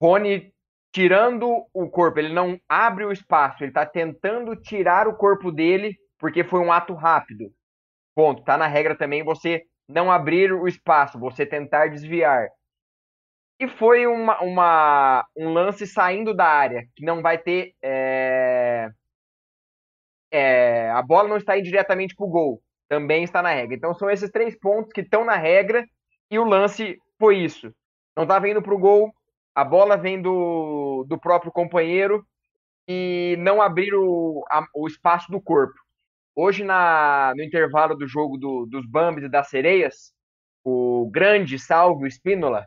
Rony 0.00 0.54
tirando 0.92 1.66
o 1.72 1.90
corpo, 1.90 2.20
ele 2.20 2.32
não 2.32 2.60
abre 2.68 3.04
o 3.04 3.10
espaço, 3.10 3.64
ele 3.64 3.72
tá 3.72 3.84
tentando 3.84 4.54
tirar 4.54 5.08
o 5.08 5.16
corpo 5.16 5.50
dele 5.50 5.98
porque 6.24 6.42
foi 6.42 6.58
um 6.60 6.72
ato 6.72 6.94
rápido. 6.94 7.52
Ponto. 8.14 8.42
Tá 8.44 8.56
na 8.56 8.66
regra 8.66 8.96
também 8.96 9.22
você 9.22 9.66
não 9.86 10.10
abrir 10.10 10.54
o 10.54 10.66
espaço, 10.66 11.18
você 11.18 11.44
tentar 11.44 11.88
desviar. 11.88 12.48
E 13.60 13.68
foi 13.68 14.06
uma, 14.06 14.40
uma 14.40 15.26
um 15.36 15.52
lance 15.52 15.86
saindo 15.86 16.32
da 16.32 16.46
área, 16.46 16.88
que 16.96 17.04
não 17.04 17.20
vai 17.20 17.36
ter. 17.36 17.74
É... 17.82 18.88
É... 20.30 20.90
a 20.92 21.02
bola 21.02 21.28
não 21.28 21.36
está 21.36 21.58
indo 21.58 21.66
diretamente 21.66 22.14
para 22.16 22.24
o 22.24 22.30
gol 22.30 22.62
também 22.88 23.22
está 23.22 23.42
na 23.42 23.50
regra. 23.50 23.76
Então 23.76 23.92
são 23.92 24.08
esses 24.08 24.30
três 24.30 24.58
pontos 24.58 24.94
que 24.94 25.02
estão 25.02 25.26
na 25.26 25.36
regra 25.36 25.84
e 26.30 26.38
o 26.38 26.44
lance 26.44 26.98
foi 27.18 27.36
isso. 27.36 27.70
Não 28.16 28.22
estava 28.22 28.48
indo 28.48 28.62
para 28.62 28.74
o 28.74 28.78
gol, 28.78 29.12
a 29.54 29.62
bola 29.62 29.98
vem 29.98 30.22
do, 30.22 31.04
do 31.06 31.20
próprio 31.20 31.52
companheiro 31.52 32.26
e 32.88 33.36
não 33.40 33.60
abrir 33.60 33.92
o, 33.94 34.42
a, 34.50 34.66
o 34.74 34.86
espaço 34.86 35.30
do 35.30 35.38
corpo. 35.38 35.83
Hoje, 36.36 36.64
na, 36.64 37.32
no 37.36 37.44
intervalo 37.44 37.94
do 37.94 38.08
jogo 38.08 38.36
do, 38.36 38.66
dos 38.66 38.84
Bambis 38.86 39.24
e 39.24 39.28
das 39.28 39.48
Sereias, 39.48 40.12
o 40.64 41.08
grande 41.12 41.58
Salvo 41.58 42.06
Espínola 42.06 42.66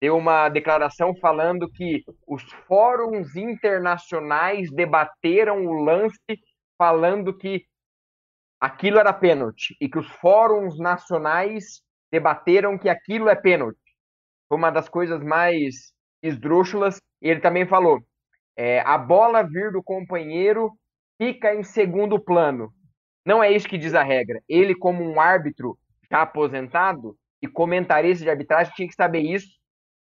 deu 0.00 0.16
uma 0.16 0.48
declaração 0.48 1.14
falando 1.14 1.70
que 1.70 2.02
os 2.26 2.42
fóruns 2.66 3.36
internacionais 3.36 4.72
debateram 4.72 5.66
o 5.66 5.84
lance, 5.84 6.18
falando 6.76 7.36
que 7.36 7.64
aquilo 8.58 8.98
era 8.98 9.12
pênalti 9.12 9.76
e 9.80 9.88
que 9.88 9.98
os 9.98 10.08
fóruns 10.16 10.76
nacionais 10.76 11.82
debateram 12.10 12.76
que 12.76 12.88
aquilo 12.88 13.28
é 13.28 13.36
pênalti. 13.36 13.78
Foi 14.48 14.58
uma 14.58 14.70
das 14.70 14.88
coisas 14.88 15.22
mais 15.22 15.92
esdrúxulas. 16.20 17.00
Ele 17.22 17.38
também 17.38 17.68
falou: 17.68 18.00
é, 18.56 18.80
a 18.80 18.98
bola 18.98 19.44
vir 19.44 19.70
do 19.70 19.80
companheiro 19.80 20.72
fica 21.20 21.54
em 21.54 21.62
segundo 21.62 22.18
plano. 22.18 22.72
Não 23.24 23.42
é 23.42 23.50
isso 23.52 23.68
que 23.68 23.78
diz 23.78 23.94
a 23.94 24.02
regra. 24.02 24.42
Ele, 24.48 24.74
como 24.74 25.02
um 25.04 25.20
árbitro 25.20 25.78
já 26.10 26.22
aposentado 26.22 27.16
e 27.42 27.48
comentarista 27.48 28.24
de 28.24 28.30
arbitragem, 28.30 28.72
tinha 28.74 28.88
que 28.88 28.94
saber 28.94 29.20
isso, 29.20 29.48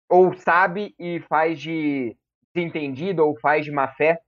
ou 0.09 0.34
sabe 0.34 0.93
e 0.99 1.20
faz 1.30 1.59
de 1.59 2.16
desentendido, 2.53 3.26
ou 3.26 3.39
faz 3.39 3.66
de 3.66 3.72
má 3.72 3.88
fé. 3.88 4.20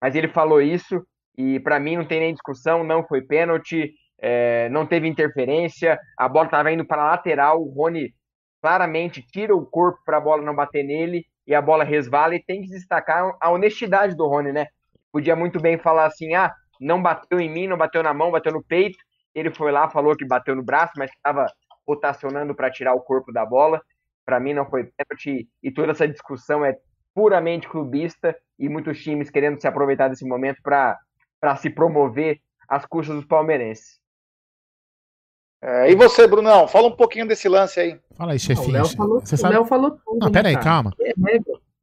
Mas 0.00 0.14
ele 0.14 0.28
falou 0.28 0.60
isso 0.60 1.04
e 1.36 1.60
para 1.60 1.78
mim 1.80 1.96
não 1.96 2.04
tem 2.04 2.20
nem 2.20 2.32
discussão, 2.32 2.84
não 2.84 3.06
foi 3.06 3.22
pênalti, 3.22 3.94
é, 4.20 4.68
não 4.68 4.86
teve 4.86 5.08
interferência, 5.08 5.98
a 6.18 6.28
bola 6.28 6.46
estava 6.46 6.70
indo 6.70 6.84
para 6.84 7.02
a 7.02 7.10
lateral, 7.12 7.62
o 7.62 7.70
Rony 7.70 8.14
claramente 8.60 9.22
tira 9.22 9.56
o 9.56 9.64
corpo 9.64 9.98
para 10.04 10.18
a 10.18 10.20
bola 10.20 10.42
não 10.42 10.54
bater 10.54 10.84
nele 10.84 11.24
e 11.46 11.54
a 11.54 11.62
bola 11.62 11.82
resvala 11.82 12.34
e 12.34 12.44
tem 12.44 12.62
que 12.62 12.68
destacar 12.68 13.34
a 13.40 13.50
honestidade 13.50 14.14
do 14.14 14.26
Rony, 14.26 14.52
né? 14.52 14.66
Podia 15.10 15.34
muito 15.34 15.58
bem 15.58 15.78
falar 15.78 16.06
assim, 16.06 16.34
ah, 16.34 16.54
não 16.80 17.02
bateu 17.02 17.38
em 17.38 17.50
mim, 17.50 17.66
não 17.66 17.76
bateu 17.76 18.02
na 18.02 18.14
mão, 18.14 18.30
bateu 18.30 18.52
no 18.52 18.64
peito. 18.64 18.98
Ele 19.34 19.52
foi 19.52 19.70
lá, 19.70 19.88
falou 19.90 20.16
que 20.16 20.24
bateu 20.24 20.56
no 20.56 20.62
braço, 20.62 20.94
mas 20.96 21.10
estava 21.10 21.46
rotacionando 21.86 22.54
para 22.54 22.70
tirar 22.70 22.94
o 22.94 23.00
corpo 23.00 23.32
da 23.32 23.44
bola. 23.44 23.80
Para 24.24 24.40
mim 24.40 24.54
não 24.54 24.68
foi 24.68 24.84
pênalti 24.84 25.48
e 25.62 25.70
toda 25.70 25.92
essa 25.92 26.08
discussão 26.08 26.64
é 26.64 26.76
puramente 27.14 27.68
clubista 27.68 28.36
e 28.58 28.68
muitos 28.68 29.02
times 29.02 29.30
querendo 29.30 29.60
se 29.60 29.66
aproveitar 29.66 30.08
desse 30.08 30.24
momento 30.24 30.60
para 30.62 30.98
para 31.40 31.56
se 31.56 31.70
promover 31.70 32.38
às 32.68 32.84
custas 32.84 33.16
dos 33.16 33.24
palmeirenses. 33.24 33.98
É, 35.62 35.90
e 35.90 35.94
você, 35.94 36.26
Brunão? 36.26 36.68
Fala 36.68 36.88
um 36.88 36.96
pouquinho 36.96 37.26
desse 37.26 37.48
lance 37.48 37.80
aí. 37.80 37.98
Fala 38.14 38.32
aí, 38.32 38.38
chefinho. 38.38 38.68
O 38.68 38.72
Léo 38.72 38.88
falou, 38.88 39.20
você 39.20 39.36
sabe... 39.36 39.68
falou 39.68 39.90
tudo. 39.92 40.18
Não, 40.18 40.30
pera 40.30 40.48
aí, 40.48 40.54
cara. 40.54 40.64
calma. 40.64 40.92
É 41.00 41.12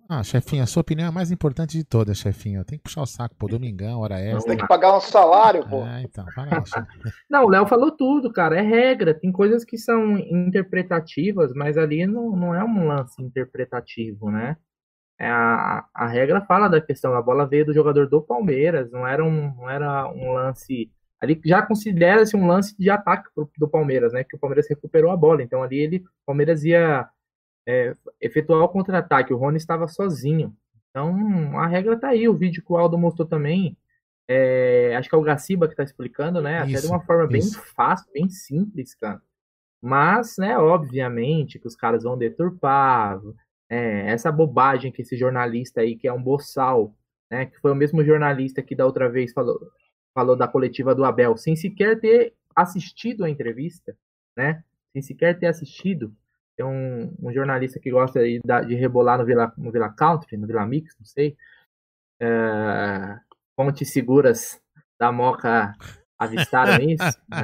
ah, 0.10 0.24
chefinho, 0.24 0.64
a 0.64 0.66
sua 0.66 0.82
opinião 0.82 1.06
é 1.06 1.10
a 1.10 1.12
mais 1.12 1.32
importante 1.32 1.78
de 1.78 1.84
todas, 1.84 2.18
chefinho. 2.18 2.64
Tem 2.64 2.78
que 2.78 2.86
puxar 2.86 3.02
o 3.02 3.06
saco, 3.06 3.36
pô, 3.36 3.48
domingão, 3.48 4.00
hora 4.00 4.20
extra. 4.20 4.50
Tem 4.50 4.58
que 4.58 4.68
pagar 4.68 4.96
um 4.96 5.02
salário, 5.02 5.68
pô. 5.68 5.86
É, 5.86 6.02
então, 6.04 6.26
fala 6.34 6.48
aí, 6.56 7.04
Não, 7.30 7.44
o 7.44 7.50
Léo 7.50 7.68
falou 7.68 7.92
tudo, 7.92 8.32
cara. 8.32 8.58
É 8.58 8.62
regra. 8.62 9.14
Tem 9.14 9.32
coisas 9.32 9.66
que 9.66 9.78
são 9.78 10.18
interpretativas, 10.18 11.54
mas 11.54 11.78
ali 11.78 12.06
não, 12.08 12.32
não 12.32 12.56
é 12.56 12.64
um 12.64 12.88
lance 12.88 13.22
interpretativo, 13.22 14.32
né? 14.32 14.56
É, 15.20 15.28
a, 15.28 15.84
a 15.94 16.08
regra 16.08 16.42
fala 16.46 16.70
da 16.70 16.80
questão, 16.80 17.14
a 17.14 17.22
bola 17.22 17.46
veio 17.46 17.66
do 17.66 17.74
jogador 17.74 18.08
do 18.08 18.22
Palmeiras, 18.22 18.92
não 18.92 19.06
era 19.06 19.26
um, 19.26 19.54
não 19.56 19.70
era 19.70 20.08
um 20.10 20.32
lance. 20.32 20.92
Ali 21.20 21.42
já 21.44 21.62
considera-se 21.62 22.36
um 22.38 22.48
lance 22.48 22.78
de 22.78 22.90
ataque 22.90 23.28
pro, 23.34 23.50
do 23.58 23.68
Palmeiras, 23.68 24.14
né? 24.14 24.24
Que 24.24 24.36
o 24.36 24.40
Palmeiras 24.40 24.70
recuperou 24.70 25.12
a 25.12 25.18
bola. 25.18 25.44
Então 25.44 25.64
ali 25.64 25.80
ele, 25.80 25.98
o 25.98 26.26
Palmeiras 26.26 26.64
ia 26.64 27.10
é, 27.68 27.94
efetuar 28.22 28.64
o 28.64 28.70
contra-ataque. 28.70 29.34
O 29.34 29.38
Rony 29.38 29.58
estava 29.58 29.88
sozinho. 29.88 30.56
Então 30.90 31.60
a 31.60 31.68
regra 31.68 32.00
tá 32.00 32.08
aí. 32.10 32.28
O 32.28 32.34
vídeo 32.34 32.64
que 32.64 32.72
o 32.72 32.78
Aldo 32.78 32.98
mostrou 32.98 33.28
também. 33.28 33.78
É, 34.30 34.96
acho 34.96 35.08
que 35.08 35.16
é 35.16 35.18
o 35.18 35.22
Gaciba 35.22 35.68
que 35.68 35.76
tá 35.76 35.84
explicando, 35.84 36.42
né? 36.42 36.60
Até 36.60 36.72
Isso, 36.72 36.88
de 36.88 36.88
uma 36.88 37.02
forma 37.02 37.28
bem 37.28 37.40
isso. 37.40 37.62
fácil, 37.76 38.12
bem 38.14 38.30
simples, 38.30 38.96
cara. 38.96 39.22
Mas, 39.82 40.38
né, 40.38 40.58
obviamente 40.58 41.60
que 41.60 41.68
os 41.68 41.76
caras 41.76 42.04
vão 42.04 42.18
deturpar, 42.18 43.22
é, 43.70 44.12
essa 44.12 44.32
bobagem 44.32 44.92
que 44.92 45.02
esse 45.02 45.16
jornalista 45.16 45.82
aí, 45.82 45.96
que 45.96 46.08
é 46.08 46.14
um 46.14 46.22
boçal, 46.22 46.94
né, 47.30 47.46
que 47.46 47.60
foi 47.60 47.72
o 47.72 47.76
mesmo 47.76 48.04
jornalista 48.04 48.64
que 48.64 48.76
da 48.76 48.86
outra 48.86 49.10
vez 49.10 49.32
falou, 49.34 49.60
falou 50.14 50.36
da 50.36 50.48
coletiva 50.48 50.96
do 50.96 51.06
Abel, 51.06 51.38
sem 51.38 51.56
sequer 51.56 52.00
ter 52.00 52.34
assistido 52.56 53.24
a 53.24 53.30
entrevista, 53.30 53.96
né, 54.36 54.64
sem 54.92 55.02
sequer 55.02 55.38
ter 55.38 55.48
assistido. 55.48 56.14
Tem 56.58 56.66
um, 56.66 57.16
um 57.22 57.32
jornalista 57.32 57.80
que 57.80 57.92
gosta 57.92 58.20
de, 58.24 58.42
de 58.68 58.76
rebolar 58.76 59.20
no 59.20 59.26
Vila, 59.26 59.54
no 59.56 59.72
Vila 59.72 59.94
Country, 59.94 60.38
no 60.38 60.48
Vila 60.48 60.66
Mix, 60.66 60.96
não 60.98 61.06
sei. 61.06 61.38
É, 62.20 63.20
fontes 63.56 63.94
seguras 63.94 64.60
da 65.00 65.12
Moca 65.12 65.76
avistaram 66.18 66.82
isso. 66.90 67.22
né? 67.30 67.44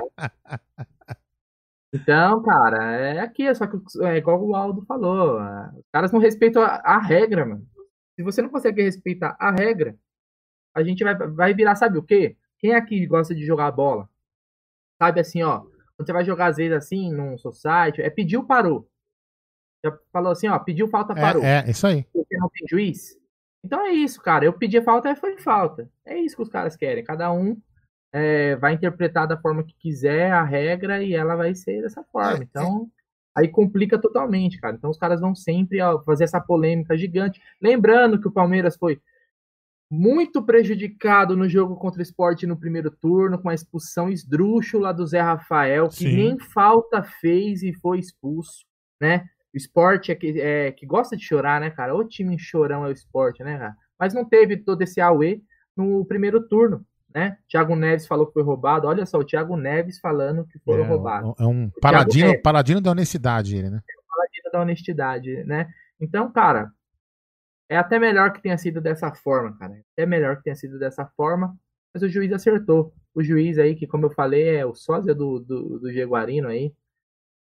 Então, 1.93 2.41
cara, 2.41 2.91
é 2.91 3.19
aqui, 3.19 3.53
só 3.53 3.67
que 3.67 3.77
é 4.03 4.17
igual 4.17 4.43
o 4.43 4.55
Aldo 4.55 4.81
falou. 4.81 5.39
Os 5.77 5.85
caras 5.93 6.11
não 6.11 6.19
respeitam 6.19 6.63
a, 6.63 6.81
a 6.83 6.99
regra, 6.99 7.45
mano. 7.45 7.67
Se 8.15 8.23
você 8.23 8.41
não 8.41 8.49
consegue 8.49 8.81
respeitar 8.81 9.35
a 9.39 9.51
regra, 9.51 9.95
a 10.73 10.83
gente 10.83 11.03
vai, 11.03 11.15
vai 11.15 11.53
virar, 11.53 11.75
sabe 11.75 11.99
o 11.99 12.03
quê? 12.03 12.35
Quem 12.57 12.73
aqui 12.73 13.05
gosta 13.05 13.35
de 13.35 13.45
jogar 13.45 13.71
bola? 13.71 14.09
Sabe 14.99 15.19
assim, 15.19 15.43
ó. 15.43 15.59
Quando 15.95 16.07
você 16.07 16.13
vai 16.13 16.25
jogar 16.25 16.47
às 16.47 16.57
vezes 16.57 16.75
assim, 16.75 17.13
num 17.13 17.37
society, 17.37 18.01
é 18.01 18.09
pediu, 18.09 18.43
parou. 18.43 18.89
Já 19.83 19.97
falou 20.11 20.31
assim, 20.31 20.47
ó, 20.47 20.57
pediu 20.59 20.87
falta, 20.87 21.13
parou. 21.13 21.43
É, 21.43 21.65
é, 21.65 21.71
isso 21.71 21.85
aí. 21.85 22.05
Porque 22.13 22.37
não 22.37 22.49
tem 22.49 22.65
juiz. 22.67 23.17
Então 23.63 23.85
é 23.85 23.91
isso, 23.91 24.21
cara. 24.21 24.45
Eu 24.45 24.53
pedi 24.53 24.81
falta 24.81 25.09
e 25.09 25.15
foi 25.15 25.37
falta. 25.37 25.89
É 26.05 26.17
isso 26.17 26.35
que 26.35 26.41
os 26.41 26.49
caras 26.49 26.75
querem. 26.75 27.03
Cada 27.03 27.31
um 27.31 27.57
é, 28.11 28.55
vai 28.57 28.73
interpretar 28.73 29.27
da 29.27 29.37
forma 29.37 29.63
que 29.63 29.73
quiser 29.73 30.31
a 30.31 30.43
regra 30.43 31.03
e 31.03 31.13
ela 31.13 31.35
vai 31.35 31.55
ser 31.55 31.81
dessa 31.81 32.03
forma. 32.03 32.43
Então, 32.43 32.89
aí 33.35 33.47
complica 33.47 33.99
totalmente, 33.99 34.59
cara. 34.59 34.75
Então 34.75 34.89
os 34.89 34.97
caras 34.97 35.19
vão 35.19 35.33
sempre 35.33 35.81
ó, 35.81 36.01
fazer 36.03 36.25
essa 36.25 36.39
polêmica 36.39 36.97
gigante. 36.97 37.41
Lembrando 37.61 38.19
que 38.19 38.27
o 38.27 38.31
Palmeiras 38.31 38.77
foi 38.77 39.01
muito 39.89 40.41
prejudicado 40.41 41.37
no 41.37 41.47
jogo 41.47 41.75
contra 41.75 41.99
o 41.99 42.03
esporte 42.03 42.47
no 42.47 42.57
primeiro 42.57 42.89
turno, 42.89 43.37
com 43.37 43.49
a 43.49 43.53
expulsão 43.53 44.09
esdrúxula 44.09 44.93
do 44.93 45.05
Zé 45.05 45.21
Rafael, 45.21 45.87
que 45.87 45.95
Sim. 45.95 46.15
nem 46.15 46.39
falta 46.39 47.03
fez 47.03 47.61
e 47.61 47.73
foi 47.73 47.99
expulso, 47.99 48.65
né? 48.99 49.25
O 49.53 49.57
esporte 49.57 50.11
é 50.11 50.15
que, 50.15 50.41
é, 50.41 50.71
que 50.71 50.85
gosta 50.85 51.15
de 51.15 51.23
chorar, 51.23 51.61
né, 51.61 51.69
cara? 51.69 51.95
O 51.95 52.03
time 52.03 52.37
chorão 52.39 52.85
é 52.85 52.89
o 52.89 52.91
esporte, 52.91 53.43
né, 53.43 53.57
cara? 53.57 53.75
Mas 53.99 54.13
não 54.13 54.25
teve 54.25 54.57
todo 54.57 54.81
esse 54.81 54.99
auê 54.99 55.41
no 55.77 56.03
primeiro 56.05 56.47
turno, 56.47 56.85
né? 57.13 57.37
Thiago 57.47 57.75
Neves 57.75 58.07
falou 58.07 58.25
que 58.25 58.33
foi 58.33 58.43
roubado. 58.43 58.87
Olha 58.87 59.05
só, 59.05 59.19
o 59.19 59.23
Thiago 59.23 59.55
Neves 59.55 59.99
falando 59.99 60.45
que 60.47 60.57
foram 60.59 60.83
É, 60.83 60.87
roubados. 60.87 61.33
É 61.39 61.45
um 61.45 61.69
paladino, 61.81 62.41
paladino 62.41 62.81
da 62.81 62.91
honestidade, 62.91 63.55
ele, 63.55 63.69
né? 63.69 63.81
paladino 64.09 64.51
da 64.51 64.61
honestidade, 64.61 65.43
né? 65.43 65.67
Então, 65.99 66.31
cara, 66.31 66.71
é 67.69 67.77
até 67.77 67.99
melhor 67.99 68.33
que 68.33 68.41
tenha 68.41 68.57
sido 68.57 68.81
dessa 68.81 69.11
forma, 69.13 69.55
cara. 69.57 69.79
É 69.95 70.05
melhor 70.05 70.37
que 70.37 70.43
tenha 70.43 70.55
sido 70.55 70.79
dessa 70.79 71.05
forma, 71.05 71.55
mas 71.93 72.03
o 72.03 72.09
juiz 72.09 72.31
acertou. 72.31 72.93
O 73.13 73.23
juiz 73.23 73.59
aí, 73.59 73.75
que 73.75 73.85
como 73.85 74.07
eu 74.07 74.11
falei, 74.11 74.57
é 74.57 74.65
o 74.65 74.73
sósia 74.73 75.13
do, 75.13 75.39
do, 75.39 75.79
do 75.79 75.93
Jaguarino 75.93 76.47
aí, 76.47 76.73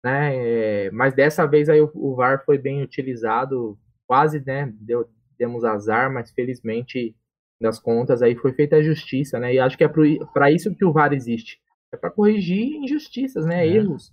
né? 0.05 0.35
É, 0.35 0.91
mas 0.91 1.15
dessa 1.15 1.47
vez 1.47 1.69
aí 1.69 1.81
o, 1.81 1.91
o 1.95 2.15
VAR 2.15 2.45
foi 2.45 2.59
bem 2.59 2.83
utilizado, 2.83 3.79
quase, 4.07 4.43
né? 4.45 4.73
Deu, 4.81 5.09
demos 5.39 5.65
azar, 5.65 6.13
mas 6.13 6.31
felizmente, 6.31 7.15
das 7.61 7.79
contas, 7.79 8.23
aí 8.23 8.35
foi 8.35 8.53
feita 8.53 8.77
a 8.77 8.83
justiça, 8.83 9.39
né? 9.39 9.55
E 9.55 9.59
acho 9.59 9.77
que 9.77 9.85
é 9.85 9.89
para 10.33 10.51
isso 10.51 10.75
que 10.75 10.85
o 10.85 10.93
VAR 10.93 11.13
existe. 11.13 11.61
É 11.93 11.97
para 11.97 12.11
corrigir 12.11 12.77
injustiças, 12.77 13.45
né? 13.45 13.67
É. 13.67 13.77
Erros. 13.77 14.13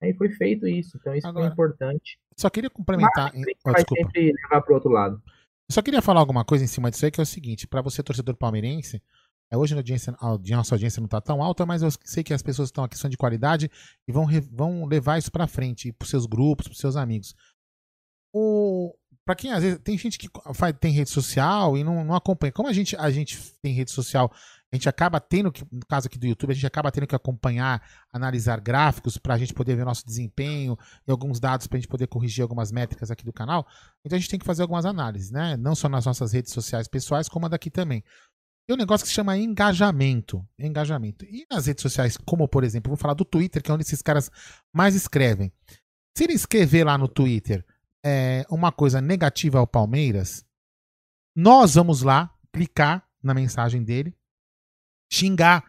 Aí 0.00 0.14
foi 0.14 0.30
feito 0.30 0.66
isso, 0.66 0.96
então 1.00 1.14
isso 1.14 1.32
foi 1.32 1.46
importante. 1.46 2.18
Só 2.36 2.48
queria 2.48 2.70
complementar. 2.70 3.32
Mas, 3.34 3.44
Oh, 3.64 3.72
vai 3.72 3.74
desculpa. 3.82 4.02
sempre 4.04 4.32
levar 4.32 4.62
pro 4.62 4.74
outro 4.74 4.90
lado. 4.90 5.20
Só 5.70 5.82
queria 5.82 6.00
falar 6.00 6.20
alguma 6.20 6.44
coisa 6.44 6.64
em 6.64 6.68
cima 6.68 6.90
disso 6.90 7.04
aí, 7.04 7.10
que 7.10 7.20
é 7.20 7.22
o 7.22 7.26
seguinte, 7.26 7.66
para 7.66 7.82
você, 7.82 8.02
torcedor 8.02 8.36
palmeirense, 8.36 9.02
hoje 9.56 9.74
a, 9.74 9.78
audiência, 9.78 10.14
a 10.20 10.56
nossa 10.56 10.74
audiência 10.74 11.00
não 11.00 11.06
está 11.06 11.20
tão 11.20 11.42
alta, 11.42 11.64
mas 11.64 11.82
eu 11.82 11.90
sei 12.04 12.22
que 12.22 12.34
as 12.34 12.42
pessoas 12.42 12.68
que 12.68 12.72
estão 12.72 12.84
aqui 12.84 12.98
são 12.98 13.08
de 13.08 13.16
qualidade 13.16 13.70
e 14.06 14.12
vão, 14.12 14.26
vão 14.50 14.84
levar 14.84 15.18
isso 15.18 15.32
para 15.32 15.46
frente, 15.46 15.92
para 15.92 16.06
seus 16.06 16.26
grupos, 16.26 16.68
para 16.68 16.76
seus 16.76 16.96
amigos. 16.96 17.34
O, 18.32 18.94
para 19.24 19.34
quem 19.34 19.52
às 19.52 19.62
vezes 19.62 19.78
tem 19.84 19.96
gente 19.98 20.18
que 20.18 20.28
faz, 20.54 20.74
tem 20.80 20.92
rede 20.92 21.10
social 21.10 21.76
e 21.76 21.84
não, 21.84 22.04
não 22.04 22.14
acompanha. 22.14 22.50
Como 22.50 22.68
a 22.68 22.72
gente, 22.72 22.96
a 22.96 23.10
gente 23.10 23.38
tem 23.62 23.74
rede 23.74 23.90
social, 23.90 24.32
a 24.72 24.76
gente 24.76 24.88
acaba 24.88 25.18
tendo 25.18 25.50
que, 25.50 25.64
no 25.70 25.84
caso 25.86 26.06
aqui 26.06 26.18
do 26.18 26.26
YouTube, 26.26 26.50
a 26.50 26.54
gente 26.54 26.66
acaba 26.66 26.90
tendo 26.90 27.06
que 27.06 27.14
acompanhar, 27.14 27.82
analisar 28.12 28.60
gráficos 28.60 29.16
para 29.16 29.34
a 29.34 29.38
gente 29.38 29.54
poder 29.54 29.76
ver 29.76 29.84
nosso 29.84 30.04
desempenho 30.04 30.78
e 31.06 31.10
alguns 31.10 31.40
dados 31.40 31.66
para 31.66 31.78
a 31.78 31.80
gente 31.80 31.88
poder 31.88 32.06
corrigir 32.06 32.42
algumas 32.42 32.70
métricas 32.70 33.10
aqui 33.10 33.24
do 33.24 33.32
canal. 33.32 33.66
Então 34.04 34.16
a 34.16 34.18
gente 34.18 34.30
tem 34.30 34.38
que 34.38 34.46
fazer 34.46 34.62
algumas 34.62 34.84
análises, 34.84 35.30
né? 35.30 35.56
Não 35.56 35.74
só 35.74 35.88
nas 35.88 36.04
nossas 36.04 36.32
redes 36.32 36.52
sociais 36.52 36.86
pessoais, 36.86 37.28
como 37.28 37.46
a 37.46 37.48
daqui 37.48 37.70
também. 37.70 38.04
Tem 38.68 38.74
um 38.74 38.78
negócio 38.78 39.02
que 39.02 39.08
se 39.08 39.14
chama 39.14 39.38
engajamento. 39.38 40.46
Engajamento. 40.58 41.24
E 41.24 41.46
nas 41.50 41.64
redes 41.64 41.80
sociais, 41.80 42.18
como 42.18 42.46
por 42.46 42.62
exemplo, 42.62 42.90
vou 42.90 42.98
falar 42.98 43.14
do 43.14 43.24
Twitter, 43.24 43.62
que 43.62 43.70
é 43.70 43.74
onde 43.74 43.82
esses 43.82 44.02
caras 44.02 44.30
mais 44.70 44.94
escrevem. 44.94 45.50
Se 46.14 46.24
ele 46.24 46.34
escrever 46.34 46.84
lá 46.84 46.98
no 46.98 47.08
Twitter 47.08 47.64
é, 48.04 48.44
uma 48.50 48.70
coisa 48.70 49.00
negativa 49.00 49.58
ao 49.58 49.66
Palmeiras, 49.66 50.44
nós 51.34 51.76
vamos 51.76 52.02
lá 52.02 52.30
clicar 52.52 53.08
na 53.22 53.32
mensagem 53.32 53.82
dele, 53.82 54.14
xingar, 55.10 55.64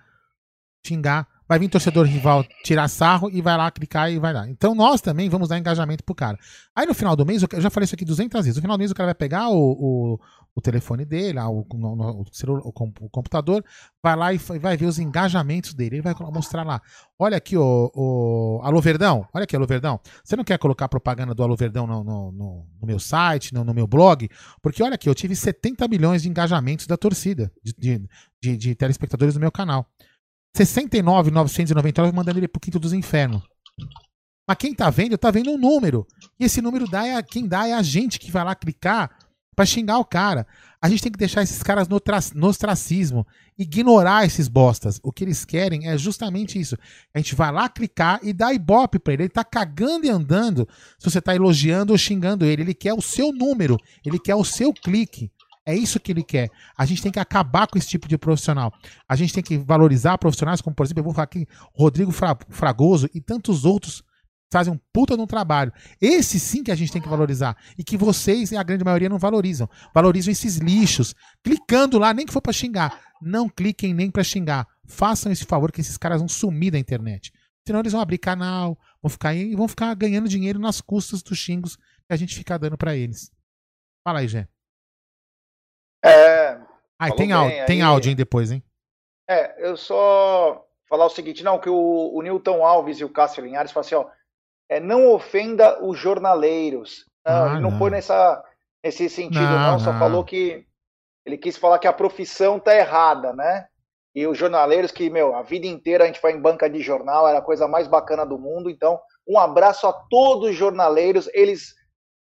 xingar. 0.85 1.25
Vai 1.47 1.57
vir 1.57 1.69
torcedor 1.69 2.05
rival 2.05 2.43
tirar 2.65 2.89
sarro 2.89 3.29
e 3.31 3.41
vai 3.41 3.55
lá 3.55 3.71
clicar 3.71 4.11
e 4.11 4.19
vai 4.19 4.33
lá. 4.33 4.47
Então 4.49 4.75
nós 4.75 4.99
também 4.99 5.29
vamos 5.29 5.47
dar 5.47 5.57
engajamento 5.57 6.03
pro 6.03 6.13
cara. 6.13 6.37
Aí 6.75 6.85
no 6.85 6.93
final 6.93 7.15
do 7.15 7.25
mês, 7.25 7.41
eu 7.43 7.61
já 7.61 7.69
falei 7.69 7.85
isso 7.85 7.95
aqui 7.95 8.03
200 8.03 8.43
vezes. 8.43 8.57
No 8.57 8.61
final 8.61 8.77
do 8.77 8.79
mês 8.79 8.91
o 8.91 8.95
cara 8.95 9.07
vai 9.07 9.15
pegar 9.15 9.49
o, 9.49 9.55
o, 9.57 10.19
o 10.59 10.61
telefone 10.61 11.03
dele, 11.05 11.39
ah, 11.39 11.49
o, 11.49 11.65
o 11.69 12.23
o 12.63 12.71
com- 12.73 12.93
o 13.01 13.09
computador, 13.09 13.63
vai 14.03 14.15
lá 14.15 14.33
e 14.33 14.37
vai 14.37 14.77
ver 14.77 14.85
os 14.85 14.99
engajamentos 14.99 15.73
dele. 15.73 15.95
Ele 15.97 16.01
vai 16.01 16.13
mostrar 16.31 16.63
lá. 16.63 16.81
Olha 17.17 17.37
aqui, 17.37 17.57
o, 17.57 17.91
o 17.95 18.61
Alô 18.63 18.79
Verdão. 18.81 19.27
Olha 19.33 19.43
aqui, 19.43 19.55
Alô 19.55 19.65
Verdão. 19.65 19.99
Você 20.23 20.35
não 20.35 20.43
quer 20.43 20.57
colocar 20.59 20.87
propaganda 20.87 21.33
do 21.33 21.41
Alô 21.43 21.55
Verdão 21.55 21.87
no, 21.87 22.03
no, 22.03 22.31
no- 22.31 22.67
no 22.81 22.87
meu 22.87 22.99
site, 22.99 23.53
no, 23.53 23.63
meu 23.73 23.87
blog? 23.87 24.29
Porque 24.61 24.83
olha 24.83 24.95
aqui, 24.95 25.09
eu 25.09 25.15
tive 25.15 25.35
70 25.35 25.87
milhões 25.87 26.21
de 26.21 26.29
engajamentos 26.29 26.85
da 26.87 26.95
torcida, 26.97 27.51
de, 27.63 27.73
de, 27.77 28.07
de- 28.41 28.57
de 28.57 28.75
telespectadores 28.75 29.33
do 29.33 29.39
meu 29.39 29.51
canal. 29.51 29.85
69,999 30.55 32.11
mandando 32.11 32.39
ele 32.39 32.47
pro 32.47 32.59
quinto 32.59 32.79
dos 32.79 32.93
infernos. 32.93 33.41
Mas 34.47 34.57
quem 34.57 34.73
tá 34.73 34.89
vendo, 34.89 35.15
tá 35.17 35.29
vendo 35.29 35.51
um 35.51 35.57
número. 35.59 36.07
E 36.39 36.45
esse 36.45 36.59
número 36.61 36.89
dá 36.89 37.05
é, 37.05 37.21
quem 37.21 37.47
dá 37.47 37.67
é 37.67 37.73
a 37.73 37.83
gente 37.83 38.19
que 38.19 38.31
vai 38.31 38.43
lá 38.43 38.55
clicar 38.55 39.15
pra 39.59 39.65
xingar 39.65 39.97
o 39.99 40.05
cara. 40.05 40.47
A 40.81 40.87
gente 40.87 41.03
tem 41.03 41.11
que 41.11 41.19
deixar 41.19 41.43
esses 41.43 41.61
caras 41.61 41.85
no, 41.89 41.99
tra- 41.99 42.19
no 42.33 42.47
ostracismo, 42.47 43.27
ignorar 43.57 44.25
esses 44.25 44.47
bostas. 44.47 45.01
O 45.03 45.11
que 45.11 45.21
eles 45.25 45.43
querem 45.43 45.89
é 45.89 45.97
justamente 45.97 46.57
isso. 46.57 46.77
A 47.13 47.19
gente 47.19 47.35
vai 47.35 47.51
lá 47.51 47.67
clicar 47.67 48.21
e 48.23 48.31
dá 48.31 48.53
ibope 48.53 48.97
pra 48.99 49.11
ele. 49.11 49.23
Ele 49.23 49.29
tá 49.29 49.43
cagando 49.43 50.05
e 50.05 50.09
andando 50.09 50.65
se 50.97 51.09
você 51.11 51.19
tá 51.19 51.35
elogiando 51.35 51.91
ou 51.91 51.97
xingando 51.97 52.45
ele. 52.45 52.61
Ele 52.61 52.73
quer 52.73 52.93
o 52.93 53.01
seu 53.01 53.33
número, 53.33 53.77
ele 54.05 54.17
quer 54.17 54.35
o 54.35 54.45
seu 54.45 54.71
clique. 54.71 55.29
É 55.65 55.75
isso 55.75 55.99
que 55.99 56.13
ele 56.13 56.23
quer. 56.23 56.49
A 56.77 56.85
gente 56.85 57.01
tem 57.03 57.11
que 57.11 57.19
acabar 57.19 57.67
com 57.67 57.77
esse 57.77 57.89
tipo 57.89 58.07
de 58.07 58.17
profissional. 58.17 58.71
A 59.09 59.15
gente 59.17 59.33
tem 59.33 59.43
que 59.43 59.57
valorizar 59.57 60.17
profissionais 60.17 60.61
como, 60.61 60.73
por 60.73 60.85
exemplo, 60.85 61.01
eu 61.01 61.03
vou 61.03 61.13
falar 61.13 61.25
aqui, 61.25 61.45
Rodrigo 61.73 62.13
Fra- 62.13 62.37
Fragoso 62.49 63.09
e 63.13 63.19
tantos 63.19 63.65
outros 63.65 64.01
fazem 64.51 64.73
um 64.73 64.79
puta 64.93 65.15
de 65.15 65.21
um 65.21 65.27
trabalho. 65.27 65.71
Esse 66.01 66.39
sim 66.39 66.63
que 66.63 66.71
a 66.71 66.75
gente 66.75 66.91
tem 66.91 67.01
que 67.01 67.07
valorizar. 67.07 67.55
E 67.77 67.83
que 67.83 67.97
vocês, 67.97 68.51
e 68.51 68.57
a 68.57 68.63
grande 68.63 68.83
maioria, 68.83 69.09
não 69.09 69.19
valorizam. 69.19 69.69
Valorizam 69.93 70.31
esses 70.31 70.57
lixos. 70.57 71.13
Clicando 71.43 71.99
lá, 71.99 72.13
nem 72.13 72.25
que 72.25 72.33
for 72.33 72.41
pra 72.41 72.53
xingar. 72.53 72.99
Não 73.21 73.47
cliquem 73.49 73.93
nem 73.93 74.09
pra 74.09 74.23
xingar. 74.23 74.67
Façam 74.85 75.31
esse 75.31 75.45
favor 75.45 75.71
que 75.71 75.81
esses 75.81 75.97
caras 75.97 76.19
vão 76.19 76.27
sumir 76.27 76.71
da 76.71 76.79
internet. 76.79 77.31
Senão 77.65 77.81
eles 77.81 77.91
vão 77.91 78.01
abrir 78.01 78.17
canal, 78.17 78.77
vão 79.01 79.09
ficar 79.09 79.29
aí 79.29 79.51
e 79.51 79.55
vão 79.55 79.67
ficar 79.67 79.93
ganhando 79.93 80.27
dinheiro 80.27 80.57
nas 80.57 80.81
custas 80.81 81.21
dos 81.21 81.37
xingos 81.37 81.75
que 81.75 82.13
a 82.13 82.15
gente 82.15 82.35
fica 82.35 82.57
dando 82.57 82.77
pra 82.77 82.95
eles. 82.95 83.31
Fala 84.03 84.19
aí, 84.19 84.27
Gé. 84.27 84.47
É, 86.03 86.57
Falou 86.97 87.15
tem, 87.15 87.31
áudio, 87.31 87.65
tem 87.65 87.81
aí. 87.81 87.87
áudio, 87.87 88.09
hein, 88.09 88.15
depois, 88.15 88.51
hein? 88.51 88.63
É, 89.29 89.67
eu 89.67 89.77
só 89.77 90.65
falar 90.87 91.05
o 91.05 91.09
seguinte, 91.09 91.43
não, 91.43 91.59
que 91.59 91.69
o, 91.69 92.11
o 92.13 92.21
Newton 92.21 92.65
Alves 92.65 92.99
e 92.99 93.03
o 93.03 93.09
Cássio 93.09 93.43
Linhares 93.43 93.71
falam 93.71 93.85
assim, 93.85 93.95
ó, 93.95 94.09
é, 94.69 94.79
não 94.79 95.11
ofenda 95.11 95.83
os 95.83 95.97
jornaleiros. 95.97 97.05
Não, 97.25 97.43
Ah, 97.43 97.51
ele 97.53 97.59
não, 97.61 97.71
não. 97.71 97.77
foi 97.77 97.89
nessa, 97.89 98.43
nesse 98.83 99.09
sentido, 99.09 99.41
Não, 99.41 99.71
não, 99.73 99.79
só 99.79 99.91
não. 99.91 99.99
falou 99.99 100.23
que 100.23 100.65
ele 101.25 101.37
quis 101.37 101.57
falar 101.57 101.79
que 101.79 101.87
a 101.87 101.93
profissão 101.93 102.59
tá 102.59 102.75
errada, 102.75 103.33
né? 103.33 103.65
E 104.15 104.25
os 104.25 104.37
jornaleiros 104.37 104.91
que, 104.91 105.09
meu, 105.09 105.35
a 105.35 105.43
vida 105.43 105.67
inteira 105.67 106.03
a 106.03 106.07
gente 106.07 106.21
vai 106.21 106.31
em 106.33 106.41
banca 106.41 106.69
de 106.69 106.81
jornal, 106.81 107.27
era 107.27 107.39
a 107.39 107.43
coisa 107.43 107.67
mais 107.67 107.87
bacana 107.87 108.25
do 108.25 108.39
mundo, 108.39 108.69
então 108.69 108.99
um 109.27 109.37
abraço 109.37 109.85
a 109.85 109.93
todos 109.93 110.49
os 110.49 110.55
jornaleiros, 110.55 111.29
eles 111.33 111.75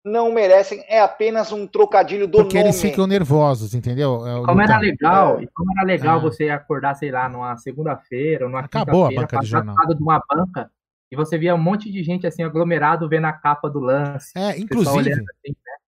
não 0.06 0.32
merecem, 0.32 0.84
é 0.88 1.00
apenas 1.00 1.52
um 1.52 1.66
trocadilho 1.66 2.28
do 2.28 2.38
Porque 2.40 2.58
nome. 2.58 2.70
eles 2.70 2.82
ficam 2.82 3.08
nervosos, 3.08 3.74
entendeu? 3.74 4.28
É 4.28 4.36
o 4.40 4.44
Como 4.44 4.62
era 4.62 4.78
legal, 4.78 5.42
e 5.42 5.48
como 5.48 5.72
era 5.78 5.86
legal 5.88 6.18
É. 6.20 6.22
você 6.22 6.50
acordar, 6.50 6.94
sei 6.96 7.10
lá, 7.10 7.28
numa 7.30 7.56
segunda-feira 7.58 8.46
ou 8.46 8.52
numa 8.52 8.66
Acabou 8.66 9.06
a 9.06 9.10
quinta-feira, 9.10 9.22
banca 9.22 9.40
de 9.46 9.52
passar 9.52 9.66
lado 9.74 9.96
de 9.96 10.04
uma 10.04 10.22
banca 10.30 10.72
e 11.14 11.16
você 11.16 11.38
via 11.38 11.54
um 11.56 11.58
monte 11.62 11.92
de 11.92 12.04
gente 12.04 12.26
assim 12.28 12.44
aglomerado 12.44 13.08
vendo 13.08 13.26
a 13.26 13.34
capa 13.34 13.70
do 13.70 13.80
lance. 13.80 14.32
É, 14.36 14.58
inclusive, 14.60 15.12
assim, 15.12 15.22
né? 15.22 15.26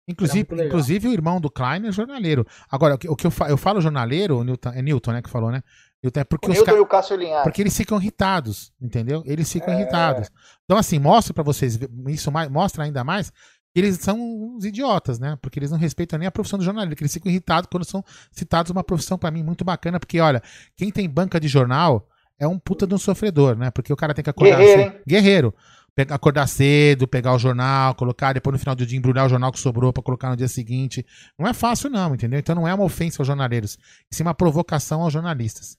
inclusive, 0.08 0.48
inclusive 0.66 1.08
o 1.08 1.14
irmão 1.14 1.40
do 1.40 1.52
Klein 1.52 1.86
é 1.88 1.92
jornaleiro. 1.92 2.46
Agora, 2.72 2.96
o 2.96 2.98
que, 2.98 3.10
o 3.10 3.16
que 3.16 3.28
eu, 3.28 3.32
fa- 3.32 3.50
eu 3.50 3.58
falo 3.58 3.82
jornaleiro, 3.82 4.40
o 4.40 4.44
Newton, 4.44 4.70
é 4.72 4.82
Newton, 4.82 5.12
né, 5.12 5.22
que 5.22 5.30
falou, 5.30 5.52
né? 5.52 5.62
Newton, 6.02 6.20
é 6.22 6.24
porque 6.24 6.48
O 6.48 6.52
os 6.52 6.58
Newton 6.58 6.78
e 6.78 6.80
o 6.80 6.86
Cássio 6.86 7.16
Linhares. 7.18 7.44
Porque 7.44 7.62
eles 7.62 7.76
ficam 7.76 8.00
irritados, 8.00 8.72
entendeu? 8.82 9.22
Eles 9.26 9.52
ficam 9.52 9.74
É. 9.74 9.78
irritados. 9.82 10.30
Então, 10.64 10.78
assim, 10.78 10.98
mostra 10.98 11.34
pra 11.34 11.44
vocês, 11.44 11.78
isso 12.08 12.32
mais, 12.32 12.50
mostra 12.50 12.86
ainda 12.86 13.04
mais 13.04 13.30
que 13.72 13.80
eles 13.80 13.98
são 13.98 14.18
uns 14.20 14.66
idiotas, 14.66 15.20
né? 15.20 15.38
Porque 15.42 15.60
eles 15.60 15.70
não 15.70 15.78
respeitam 15.78 16.18
nem 16.18 16.28
a 16.28 16.32
profissão 16.32 16.58
do 16.58 16.66
jornalista, 16.66 16.96
que 16.96 17.04
eles 17.04 17.14
ficam 17.14 17.30
irritados 17.30 17.68
quando 17.72 17.86
são 17.86 18.04
citados 18.32 18.72
uma 18.72 18.84
profissão 18.84 19.16
pra 19.16 19.30
mim 19.30 19.44
muito 19.44 19.64
bacana, 19.64 20.00
porque 20.00 20.20
olha, 20.20 20.42
quem 20.76 20.90
tem 20.92 21.08
banca 21.08 21.40
de 21.40 21.48
jornal 21.48 22.09
é 22.40 22.48
um 22.48 22.58
puta 22.58 22.88
de 22.88 22.94
um 22.94 22.98
sofredor, 22.98 23.56
né? 23.58 23.70
Porque 23.72 23.92
o 23.92 23.96
cara 23.96 24.14
tem 24.14 24.24
que 24.24 24.30
acordar 24.30 24.58
Guerreiro, 24.58 24.82
cedo. 24.84 24.96
Guerreiro. 25.08 25.56
Pe- 25.96 26.08
Acordar 26.14 26.48
cedo, 26.48 27.08
pegar 27.08 27.34
o 27.34 27.40
jornal, 27.40 27.94
colocar, 27.96 28.32
depois 28.34 28.54
no 28.54 28.60
final 28.60 28.76
do 28.76 28.86
dia 28.86 28.98
embrulhar 28.98 29.26
o 29.26 29.30
jornal 29.30 29.52
que 29.52 29.60
sobrou 29.60 29.92
pra 29.92 30.04
colocar 30.04 30.30
no 30.30 30.38
dia 30.38 30.48
seguinte. 30.48 31.06
Não 31.38 31.48
é 31.48 31.54
fácil, 31.54 31.90
não, 31.90 32.14
entendeu? 32.14 32.40
Então 32.40 32.56
não 32.56 32.68
é 32.68 32.74
uma 32.74 32.84
ofensa 32.86 33.22
aos 33.22 33.28
jornaleiros, 33.28 33.78
e 34.10 34.16
sim 34.16 34.24
uma 34.24 34.34
provocação 34.34 35.02
aos 35.02 35.12
jornalistas. 35.12 35.78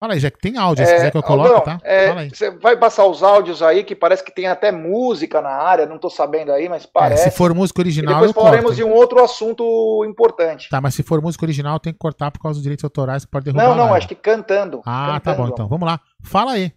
Fala 0.00 0.14
aí, 0.14 0.20
Jack, 0.20 0.38
tem 0.38 0.58
áudio, 0.58 0.84
se 0.84 0.92
quiser 0.92 1.10
que 1.10 1.16
eu 1.16 1.22
coloque, 1.22 1.50
Aldão, 1.54 1.64
tá? 1.64 1.80
é, 1.82 2.08
Fala 2.08 2.20
aí. 2.20 2.30
Você 2.30 2.50
vai 2.50 2.76
passar 2.76 3.06
os 3.06 3.22
áudios 3.22 3.62
aí, 3.62 3.84
que 3.84 3.94
parece 3.94 4.22
que 4.22 4.34
tem 4.34 4.46
até 4.46 4.70
música 4.70 5.40
na 5.40 5.50
área, 5.50 5.86
não 5.86 5.98
tô 5.98 6.10
sabendo 6.10 6.52
aí, 6.52 6.68
mas 6.68 6.84
É, 6.84 6.88
parece. 6.92 7.30
se 7.30 7.30
for 7.36 7.54
música 7.54 7.80
e 7.80 7.84
original, 7.84 8.14
depois 8.14 8.30
eu 8.30 8.34
falaremos 8.34 8.64
corto. 8.72 8.76
de 8.76 8.84
um 8.84 8.92
outro 8.92 9.22
assunto 9.24 10.04
importante. 10.06 10.68
Tá, 10.68 10.80
mas 10.80 10.94
se 10.94 11.02
for 11.02 11.22
música 11.22 11.44
original, 11.44 11.80
tem 11.80 11.92
que 11.92 11.98
cortar 11.98 12.30
por 12.30 12.40
causa 12.40 12.56
dos 12.56 12.62
direitos 12.62 12.84
autorais 12.84 13.24
que 13.24 13.30
pode 13.30 13.44
derrubar 13.46 13.68
não, 13.68 13.76
não, 13.86 13.94
acho 13.94 14.06
que 14.08 14.14
cantando. 14.14 14.82
Ah, 14.84 15.20
tá 15.22 15.30
cantando. 15.30 15.48
bom, 15.48 15.52
então. 15.54 15.68
Vamos 15.68 15.86
lá. 15.88 15.98
Fala 16.22 16.52
aí. 16.52 16.72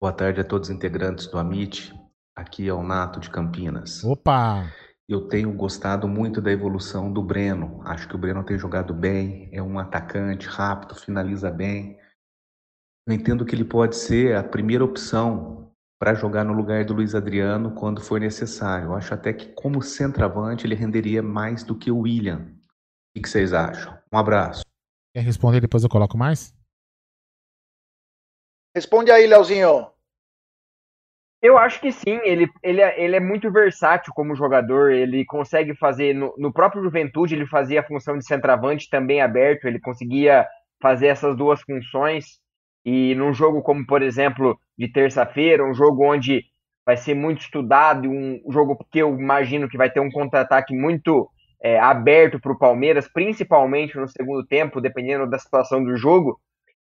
Boa 0.00 0.12
tarde 0.12 0.40
a 0.40 0.44
todos 0.44 0.68
os 0.68 0.74
integrantes 0.74 1.26
do 1.26 1.38
Amit. 1.38 1.94
Aqui 2.36 2.68
é 2.68 2.72
o 2.74 2.82
Nato 2.82 3.18
de 3.18 3.30
Campinas. 3.30 4.04
Opa! 4.04 4.66
eu 5.08 5.22
tenho 5.22 5.50
gostado 5.54 6.06
muito 6.06 6.38
da 6.38 6.52
evolução 6.52 7.10
do 7.10 7.22
Breno. 7.22 7.80
Acho 7.86 8.06
que 8.06 8.14
o 8.14 8.18
Breno 8.18 8.44
tem 8.44 8.58
jogado 8.58 8.92
bem, 8.92 9.48
é 9.54 9.62
um 9.62 9.78
atacante 9.78 10.46
rápido, 10.46 10.94
finaliza 10.94 11.50
bem. 11.50 11.96
Eu 13.08 13.14
entendo 13.14 13.46
que 13.46 13.54
ele 13.54 13.64
pode 13.64 13.96
ser 13.96 14.36
a 14.36 14.44
primeira 14.44 14.84
opção 14.84 15.72
para 15.98 16.12
jogar 16.12 16.44
no 16.44 16.52
lugar 16.52 16.84
do 16.84 16.92
Luiz 16.92 17.14
Adriano 17.14 17.74
quando 17.74 18.02
for 18.02 18.20
necessário. 18.20 18.88
Eu 18.88 18.94
acho 18.94 19.14
até 19.14 19.32
que, 19.32 19.50
como 19.54 19.80
centroavante, 19.80 20.66
ele 20.66 20.74
renderia 20.74 21.22
mais 21.22 21.64
do 21.64 21.74
que 21.74 21.90
o 21.90 22.00
William. 22.00 22.54
O 23.16 23.22
que 23.22 23.26
vocês 23.26 23.54
acham? 23.54 23.98
Um 24.12 24.18
abraço. 24.18 24.60
Quer 25.14 25.22
responder? 25.22 25.58
Depois 25.58 25.82
eu 25.82 25.88
coloco 25.88 26.18
mais? 26.18 26.54
Responde 28.76 29.10
aí, 29.10 29.26
Leozinho. 29.26 29.90
Eu 31.40 31.56
acho 31.56 31.80
que 31.80 31.90
sim, 31.90 32.20
ele, 32.24 32.46
ele, 32.62 32.82
é, 32.82 33.02
ele 33.02 33.16
é 33.16 33.20
muito 33.20 33.50
versátil 33.50 34.12
como 34.12 34.36
jogador, 34.36 34.92
ele 34.92 35.24
consegue 35.24 35.74
fazer, 35.74 36.14
no, 36.14 36.34
no 36.36 36.52
próprio 36.52 36.82
Juventude, 36.82 37.34
ele 37.34 37.46
fazia 37.46 37.80
a 37.80 37.86
função 37.86 38.18
de 38.18 38.26
centroavante 38.26 38.90
também 38.90 39.22
aberto, 39.22 39.64
ele 39.64 39.80
conseguia 39.80 40.46
fazer 40.82 41.06
essas 41.06 41.36
duas 41.36 41.62
funções, 41.62 42.38
e 42.84 43.14
num 43.14 43.32
jogo 43.32 43.62
como, 43.62 43.86
por 43.86 44.02
exemplo, 44.02 44.58
de 44.76 44.90
terça-feira, 44.90 45.64
um 45.64 45.74
jogo 45.74 46.04
onde 46.04 46.44
vai 46.86 46.96
ser 46.96 47.14
muito 47.14 47.42
estudado, 47.42 48.08
um 48.08 48.40
jogo 48.48 48.78
que 48.90 48.98
eu 48.98 49.18
imagino 49.18 49.68
que 49.68 49.76
vai 49.76 49.90
ter 49.90 50.00
um 50.00 50.10
contra-ataque 50.10 50.74
muito 50.74 51.28
é, 51.62 51.78
aberto 51.78 52.40
para 52.40 52.52
o 52.52 52.58
Palmeiras, 52.58 53.08
principalmente 53.12 53.96
no 53.96 54.08
segundo 54.08 54.46
tempo, 54.46 54.80
dependendo 54.80 55.28
da 55.28 55.38
situação 55.38 55.84
do 55.84 55.96
jogo, 55.96 56.40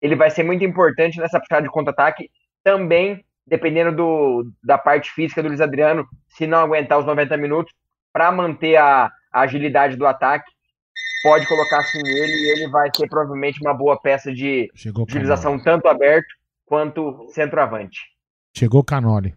ele 0.02 0.14
vai 0.14 0.30
ser 0.30 0.42
muito 0.42 0.64
importante 0.64 1.18
nessa 1.18 1.40
puxada 1.40 1.62
de 1.62 1.70
contra-ataque, 1.70 2.28
também 2.62 3.24
dependendo 3.46 3.94
do, 3.94 4.52
da 4.62 4.76
parte 4.76 5.10
física 5.12 5.40
do 5.42 5.48
Luiz 5.48 5.60
Adriano, 5.60 6.06
se 6.28 6.46
não 6.46 6.58
aguentar 6.58 6.98
os 6.98 7.06
90 7.06 7.36
minutos, 7.36 7.72
para 8.12 8.32
manter 8.32 8.76
a, 8.76 9.10
a, 9.32 9.40
agilidade 9.40 9.96
do 9.96 10.06
ataque, 10.06 10.50
pode 11.26 11.46
colocar 11.48 11.80
assim 11.80 11.98
ele 11.98 12.32
e 12.32 12.50
ele 12.52 12.68
vai 12.68 12.88
ser 12.94 13.08
provavelmente 13.08 13.60
uma 13.60 13.74
boa 13.74 14.00
peça 14.00 14.32
de 14.32 14.70
Chegou 14.76 15.02
utilização 15.02 15.58
tanto 15.58 15.88
aberto 15.88 16.28
quanto 16.64 17.26
centroavante. 17.30 18.00
Chegou 18.56 18.80
o 18.80 18.84
Canoli. 18.84 19.34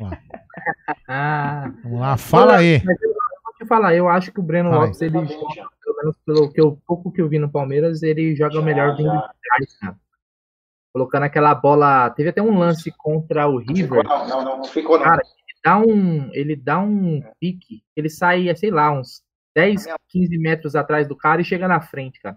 Ah. 1.08 1.72
Vamos 1.82 2.00
lá, 2.00 2.16
fala 2.16 2.56
aí. 2.56 2.82
Mas 2.84 3.00
eu 3.00 3.08
vou 3.10 3.54
te 3.56 3.64
falar, 3.66 3.94
eu 3.94 4.08
acho 4.08 4.32
que 4.32 4.40
o 4.40 4.42
Breno 4.42 4.70
Fala 4.70 4.82
aí. 4.82 4.88
Lopes, 4.88 5.02
ele 5.02 5.26
joga, 5.26 5.68
pelo 5.84 5.96
menos 5.96 6.16
pelo 6.24 6.52
que 6.52 6.60
eu, 6.60 6.78
pouco 6.86 7.12
que 7.12 7.20
eu 7.20 7.28
vi 7.28 7.38
no 7.38 7.48
Palmeiras, 7.48 8.02
ele 8.02 8.34
joga 8.34 8.60
melhor 8.60 8.96
vindo 8.96 9.12
de 9.12 9.18
trás, 9.18 9.78
cara. 9.80 9.96
Colocando 10.92 11.22
aquela 11.22 11.54
bola. 11.54 12.10
Teve 12.10 12.30
até 12.30 12.42
um 12.42 12.58
lance 12.58 12.92
contra 12.98 13.48
o 13.48 13.58
River. 13.58 14.04
Não, 14.04 14.28
não, 14.28 14.44
não, 14.44 14.56
não 14.58 14.64
ficou 14.64 14.98
não. 14.98 15.04
Cara, 15.04 15.22
ele 15.22 15.60
dá 15.64 15.78
um, 15.78 16.30
ele 16.32 16.56
dá 16.56 16.78
um 16.80 17.22
pique, 17.40 17.82
ele 17.94 18.10
sai, 18.10 18.54
sei 18.56 18.70
lá, 18.70 18.90
uns 18.90 19.22
10, 19.56 19.86
15 20.10 20.36
metros 20.36 20.76
atrás 20.76 21.08
do 21.08 21.16
cara 21.16 21.40
e 21.40 21.44
chega 21.44 21.66
na 21.66 21.80
frente, 21.80 22.20
cara. 22.20 22.36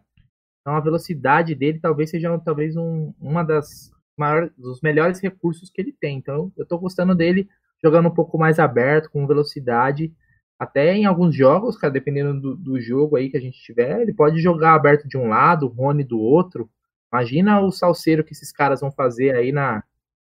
Então 0.62 0.74
a 0.74 0.80
velocidade 0.80 1.54
dele 1.54 1.78
talvez 1.78 2.10
seja 2.10 2.40
talvez 2.40 2.78
um, 2.78 3.14
uma 3.20 3.44
das 3.44 3.92
maiores, 4.18 4.52
dos 4.58 4.80
melhores 4.80 5.20
recursos 5.20 5.70
que 5.70 5.82
ele 5.82 5.92
tem. 5.92 6.18
Então 6.18 6.50
eu 6.56 6.66
tô 6.66 6.80
gostando 6.80 7.14
dele 7.14 7.50
jogando 7.84 8.08
um 8.08 8.14
pouco 8.14 8.38
mais 8.38 8.58
aberto, 8.58 9.12
com 9.12 9.28
velocidade. 9.28 10.14
Até 10.58 10.96
em 10.96 11.06
alguns 11.06 11.36
jogos, 11.36 11.78
cara, 11.78 11.92
dependendo 11.92 12.40
do, 12.40 12.56
do 12.56 12.80
jogo 12.80 13.18
aí 13.18 13.30
que 13.30 13.38
a 13.38 13.42
gente 13.42 13.62
tiver, 13.62 14.02
ele 14.02 14.14
pode 14.14 14.40
jogar 14.40 14.74
aberto 14.74 15.06
de 15.06 15.18
um 15.18 15.28
lado, 15.28 15.66
o 15.66 15.70
Rony 15.70 16.06
do 16.06 16.20
outro. 16.20 16.70
Imagina 17.12 17.60
o 17.60 17.70
salseiro 17.72 18.24
que 18.24 18.32
esses 18.32 18.52
caras 18.52 18.80
vão 18.80 18.92
fazer 18.92 19.36
aí 19.36 19.52
na, 19.52 19.84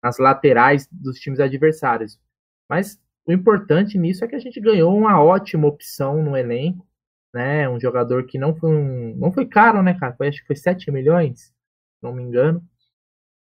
nas 0.03 0.17
laterais 0.17 0.85
dos 0.91 1.17
times 1.17 1.39
adversários. 1.39 2.19
Mas 2.69 2.99
o 3.25 3.31
importante 3.31 3.97
nisso 3.97 4.23
é 4.23 4.27
que 4.27 4.35
a 4.35 4.39
gente 4.39 4.59
ganhou 4.59 4.95
uma 4.97 5.21
ótima 5.21 5.67
opção 5.67 6.21
no 6.21 6.35
elenco, 6.35 6.85
né? 7.33 7.67
Um 7.69 7.79
jogador 7.79 8.25
que 8.25 8.37
não 8.37 8.55
foi 8.55 8.69
um, 8.69 9.15
não 9.15 9.31
foi 9.31 9.45
caro, 9.45 9.81
né, 9.81 9.97
cara? 9.97 10.13
Foi, 10.15 10.27
acho 10.27 10.41
que 10.41 10.47
foi 10.47 10.55
7 10.55 10.91
milhões, 10.91 11.53
não 12.01 12.13
me 12.13 12.21
engano. 12.21 12.63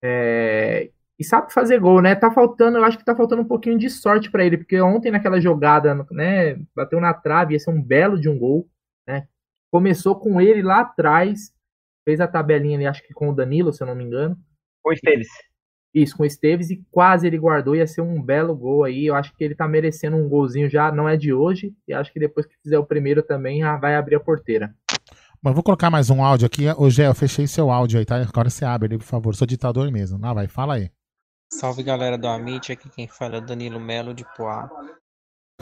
É, 0.04 0.92
e 1.18 1.24
sabe 1.24 1.52
fazer 1.52 1.80
gol, 1.80 2.02
né? 2.02 2.14
Tá 2.14 2.30
faltando, 2.30 2.78
eu 2.78 2.84
acho 2.84 2.98
que 2.98 3.06
tá 3.06 3.16
faltando 3.16 3.42
um 3.42 3.48
pouquinho 3.48 3.78
de 3.78 3.90
sorte 3.90 4.30
para 4.30 4.46
ele, 4.46 4.58
porque 4.58 4.80
ontem 4.82 5.12
naquela 5.12 5.40
jogada, 5.40 5.96
né, 6.12 6.56
bateu 6.76 7.00
na 7.00 7.14
trave, 7.14 7.54
ia 7.54 7.60
ser 7.60 7.72
um 7.72 7.82
belo 7.82 8.20
de 8.20 8.30
um 8.30 8.38
gol, 8.38 8.70
né? 9.08 9.28
Começou 9.72 10.20
com 10.20 10.40
ele 10.40 10.62
lá 10.62 10.82
atrás, 10.82 11.54
fez 12.04 12.22
a 12.22 12.28
tabelinha 12.28 12.78
ali, 12.78 12.86
acho 12.86 13.04
que 13.04 13.14
com 13.14 13.30
o 13.30 13.36
Danilo, 13.36 13.74
se 13.74 13.82
eu 13.82 13.88
não 13.88 13.96
me 13.96 14.04
engano. 14.04 14.38
O 14.84 14.92
Esteves. 14.94 15.28
Isso, 15.96 16.18
com 16.18 16.24
o 16.24 16.26
Esteves 16.26 16.70
e 16.70 16.84
quase 16.92 17.26
ele 17.26 17.38
guardou, 17.38 17.76
ia 17.76 17.88
ser 17.88 18.02
um 18.02 18.22
belo 18.22 18.54
gol 18.54 18.84
aí. 18.84 19.06
Eu 19.06 19.16
acho 19.16 19.34
que 19.34 19.42
ele 19.42 19.56
tá 19.56 19.66
merecendo 19.66 20.18
um 20.18 20.28
golzinho 20.28 20.70
já, 20.70 20.92
não 20.92 21.08
é 21.08 21.16
de 21.16 21.32
hoje, 21.32 21.74
e 21.88 21.94
acho 21.94 22.12
que 22.12 22.20
depois 22.20 22.46
que 22.46 22.58
fizer 22.62 22.78
o 22.78 22.86
primeiro 22.86 23.24
também 23.24 23.62
já 23.62 23.78
vai 23.78 23.96
abrir 23.96 24.16
a 24.16 24.20
porteira. 24.20 24.76
Bom, 25.42 25.52
eu 25.52 25.54
vou 25.54 25.64
colocar 25.64 25.90
mais 25.90 26.10
um 26.10 26.22
áudio 26.22 26.46
aqui. 26.46 26.66
Ô, 26.78 26.90
Gé, 26.90 27.08
eu 27.08 27.16
fechei 27.16 27.48
seu 27.48 27.72
áudio 27.72 28.00
aí, 28.00 28.06
tá? 28.06 28.22
Agora 28.22 28.50
você 28.50 28.66
abre 28.66 28.90
ele, 28.90 28.98
por 28.98 29.06
favor. 29.06 29.34
Sou 29.36 29.48
ditador 29.48 29.90
mesmo. 29.90 30.20
Ah, 30.22 30.34
vai, 30.34 30.48
fala 30.48 30.74
aí. 30.74 30.92
Salve 31.54 31.82
galera 31.82 32.18
do 32.18 32.28
Amit, 32.28 32.72
aqui 32.72 32.90
quem 32.90 33.08
fala 33.08 33.36
é 33.36 33.38
o 33.38 33.46
Danilo 33.46 33.80
Melo 33.80 34.14
de 34.14 34.26
Poá. 34.36 34.70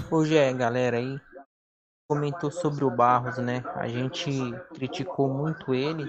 Hoje 0.10 0.36
é 0.36 0.52
galera 0.52 0.98
aí 0.98 1.20
comentou 2.08 2.52
sobre 2.52 2.84
o 2.84 2.92
Barros, 2.92 3.38
né? 3.38 3.64
A 3.76 3.88
gente 3.88 4.30
criticou 4.74 5.34
muito 5.34 5.74
ele. 5.74 6.06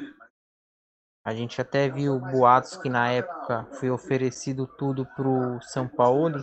A 1.25 1.35
gente 1.35 1.61
até 1.61 1.89
viu 1.89 2.21
boatos 2.21 2.77
que 2.77 2.89
na 2.89 3.11
época 3.11 3.65
foi 3.73 3.91
oferecido 3.91 4.67
tudo 4.67 5.07
pro 5.17 5.61
São 5.63 5.89
Paulo, 5.89 6.43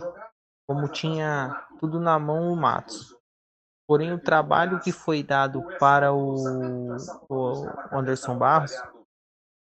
como 0.68 0.88
tinha 0.88 1.66
tudo 1.78 2.00
na 2.00 2.18
mão 2.18 2.52
o 2.52 2.56
Matos. 2.56 3.16
Porém, 3.86 4.12
o 4.12 4.18
trabalho 4.18 4.80
que 4.80 4.90
foi 4.90 5.22
dado 5.22 5.62
para 5.78 6.12
o, 6.12 6.96
o 7.28 7.66
Anderson 7.92 8.36
Barros 8.36 8.72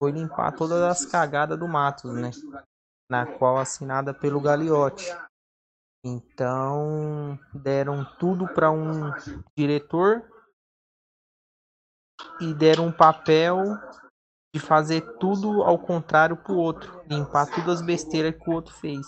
foi 0.02 0.10
limpar 0.10 0.52
todas 0.52 0.82
as 0.82 1.06
cagadas 1.06 1.58
do 1.58 1.66
Matos, 1.66 2.12
né? 2.12 2.30
na 3.10 3.24
qual 3.24 3.56
assinada 3.56 4.12
pelo 4.12 4.40
Gagliotti. 4.40 5.06
Então 6.04 7.38
deram 7.52 8.04
tudo 8.18 8.46
para 8.46 8.70
um 8.70 9.12
diretor 9.56 10.22
e 12.40 12.54
deram 12.54 12.88
um 12.88 12.92
papel 12.92 13.64
de 14.56 14.60
fazer 14.60 15.02
tudo 15.18 15.62
ao 15.62 15.78
contrário 15.78 16.34
pro 16.34 16.56
outro, 16.56 17.02
limpar 17.06 17.44
todas 17.44 17.80
as 17.80 17.86
besteiras 17.86 18.34
que 18.34 18.48
o 18.48 18.54
outro 18.54 18.72
fez. 18.72 19.06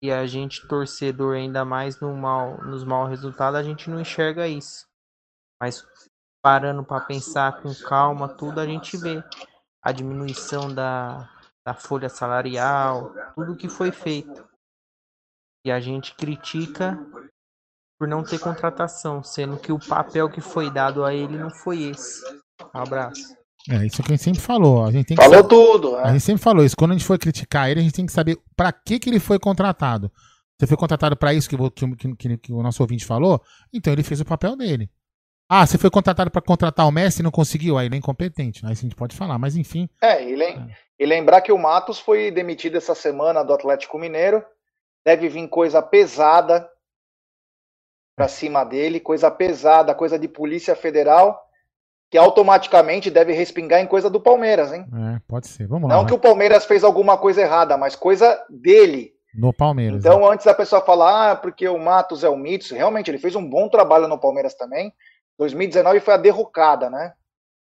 E 0.00 0.12
a 0.12 0.24
gente 0.24 0.68
torcedor 0.68 1.34
ainda 1.34 1.64
mais 1.64 1.98
no 2.00 2.14
mal, 2.14 2.62
nos 2.62 2.84
maus 2.84 3.08
resultados, 3.10 3.58
a 3.58 3.62
gente 3.64 3.90
não 3.90 3.98
enxerga 3.98 4.46
isso. 4.46 4.86
Mas 5.60 5.84
parando 6.40 6.84
para 6.84 7.04
pensar 7.04 7.60
com 7.60 7.74
calma, 7.74 8.28
tudo 8.28 8.60
a 8.60 8.66
gente 8.66 8.96
vê 8.96 9.20
a 9.82 9.90
diminuição 9.90 10.72
da 10.72 11.28
da 11.66 11.74
folha 11.74 12.08
salarial, 12.08 13.12
tudo 13.34 13.56
que 13.56 13.68
foi 13.68 13.90
feito. 13.90 14.48
E 15.66 15.72
a 15.72 15.80
gente 15.80 16.14
critica 16.14 16.96
por 17.98 18.08
não 18.08 18.22
ter 18.22 18.38
contratação, 18.38 19.24
sendo 19.24 19.58
que 19.58 19.72
o 19.72 19.78
papel 19.78 20.30
que 20.30 20.40
foi 20.40 20.70
dado 20.70 21.04
a 21.04 21.12
ele 21.12 21.36
não 21.36 21.50
foi 21.50 21.82
esse. 21.82 22.24
Um 22.74 22.78
abraço. 22.78 23.37
É, 23.70 23.84
isso 23.86 24.02
que 24.02 24.12
a 24.12 24.14
gente 24.16 24.24
sempre 24.24 24.40
falou. 24.40 24.84
A 24.84 24.90
gente 24.90 25.06
tem 25.08 25.16
Falou 25.16 25.34
saber- 25.34 25.48
tudo, 25.48 25.98
é. 25.98 26.02
A 26.04 26.12
gente 26.12 26.22
sempre 26.22 26.42
falou 26.42 26.64
isso. 26.64 26.76
Quando 26.76 26.92
a 26.92 26.94
gente 26.94 27.04
for 27.06 27.18
criticar 27.18 27.68
ele, 27.70 27.80
a 27.80 27.82
gente 27.82 27.92
tem 27.94 28.06
que 28.06 28.12
saber 28.12 28.38
pra 28.56 28.72
que, 28.72 28.98
que 28.98 29.10
ele 29.10 29.20
foi 29.20 29.38
contratado. 29.38 30.10
Você 30.58 30.66
foi 30.66 30.76
contratado 30.76 31.16
pra 31.16 31.32
isso 31.34 31.48
que, 31.48 31.56
que, 31.70 32.16
que- 32.16 32.36
que- 32.38 32.52
o 32.52 32.62
nosso 32.62 32.82
ouvinte 32.82 33.04
falou? 33.04 33.40
Então 33.72 33.92
ele 33.92 34.02
fez 34.02 34.20
o 34.20 34.24
papel 34.24 34.56
dele. 34.56 34.90
Ah, 35.50 35.66
você 35.66 35.78
foi 35.78 35.90
contratado 35.90 36.30
pra 36.30 36.42
contratar 36.42 36.86
o 36.86 36.90
Messi 36.90 37.20
e 37.20 37.22
não 37.22 37.30
conseguiu? 37.30 37.78
Aí 37.78 37.86
ele 37.86 37.94
é 37.94 37.98
incompetente. 37.98 38.64
Aí 38.66 38.72
a 38.72 38.74
gente 38.74 38.94
pode 38.94 39.16
falar, 39.16 39.38
mas 39.38 39.56
enfim. 39.56 39.88
É, 40.02 40.22
e, 40.22 40.34
lem- 40.36 40.68
e 40.98 41.06
lembrar 41.06 41.40
que 41.40 41.52
o 41.52 41.58
Matos 41.58 41.98
foi 41.98 42.30
demitido 42.30 42.76
essa 42.76 42.94
semana 42.94 43.42
do 43.42 43.52
Atlético 43.54 43.98
Mineiro. 43.98 44.44
Deve 45.04 45.28
vir 45.28 45.48
coisa 45.48 45.80
pesada 45.80 46.68
pra 48.16 48.28
cima 48.28 48.64
dele, 48.64 48.98
coisa 49.00 49.30
pesada, 49.30 49.94
coisa 49.94 50.18
de 50.18 50.26
Polícia 50.28 50.74
Federal, 50.74 51.47
que 52.10 52.16
automaticamente 52.16 53.10
deve 53.10 53.32
respingar 53.32 53.80
em 53.80 53.86
coisa 53.86 54.08
do 54.08 54.20
Palmeiras, 54.20 54.72
hein? 54.72 54.86
É, 55.14 55.20
pode 55.28 55.46
ser. 55.46 55.66
Vamos 55.66 55.88
lá. 55.88 55.94
Não 55.94 56.02
vai. 56.02 56.08
que 56.08 56.14
o 56.14 56.18
Palmeiras 56.18 56.64
fez 56.64 56.82
alguma 56.82 57.18
coisa 57.18 57.42
errada, 57.42 57.76
mas 57.76 57.94
coisa 57.94 58.42
dele. 58.48 59.12
No 59.34 59.52
Palmeiras. 59.52 60.00
Então, 60.00 60.20
né? 60.20 60.28
antes 60.32 60.46
da 60.46 60.54
pessoa 60.54 60.80
falar, 60.80 61.32
ah, 61.32 61.36
porque 61.36 61.68
o 61.68 61.78
Matos 61.78 62.24
é 62.24 62.28
o 62.28 62.36
Mitsu, 62.36 62.74
realmente 62.74 63.10
ele 63.10 63.18
fez 63.18 63.36
um 63.36 63.48
bom 63.48 63.68
trabalho 63.68 64.08
no 64.08 64.18
Palmeiras 64.18 64.54
também. 64.54 64.92
2019 65.38 66.00
foi 66.00 66.14
a 66.14 66.18
derrocada, 66.18 66.88
né? 66.88 67.12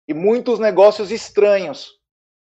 E 0.08 0.14
muitos 0.14 0.58
negócios 0.58 1.10
estranhos. 1.10 1.88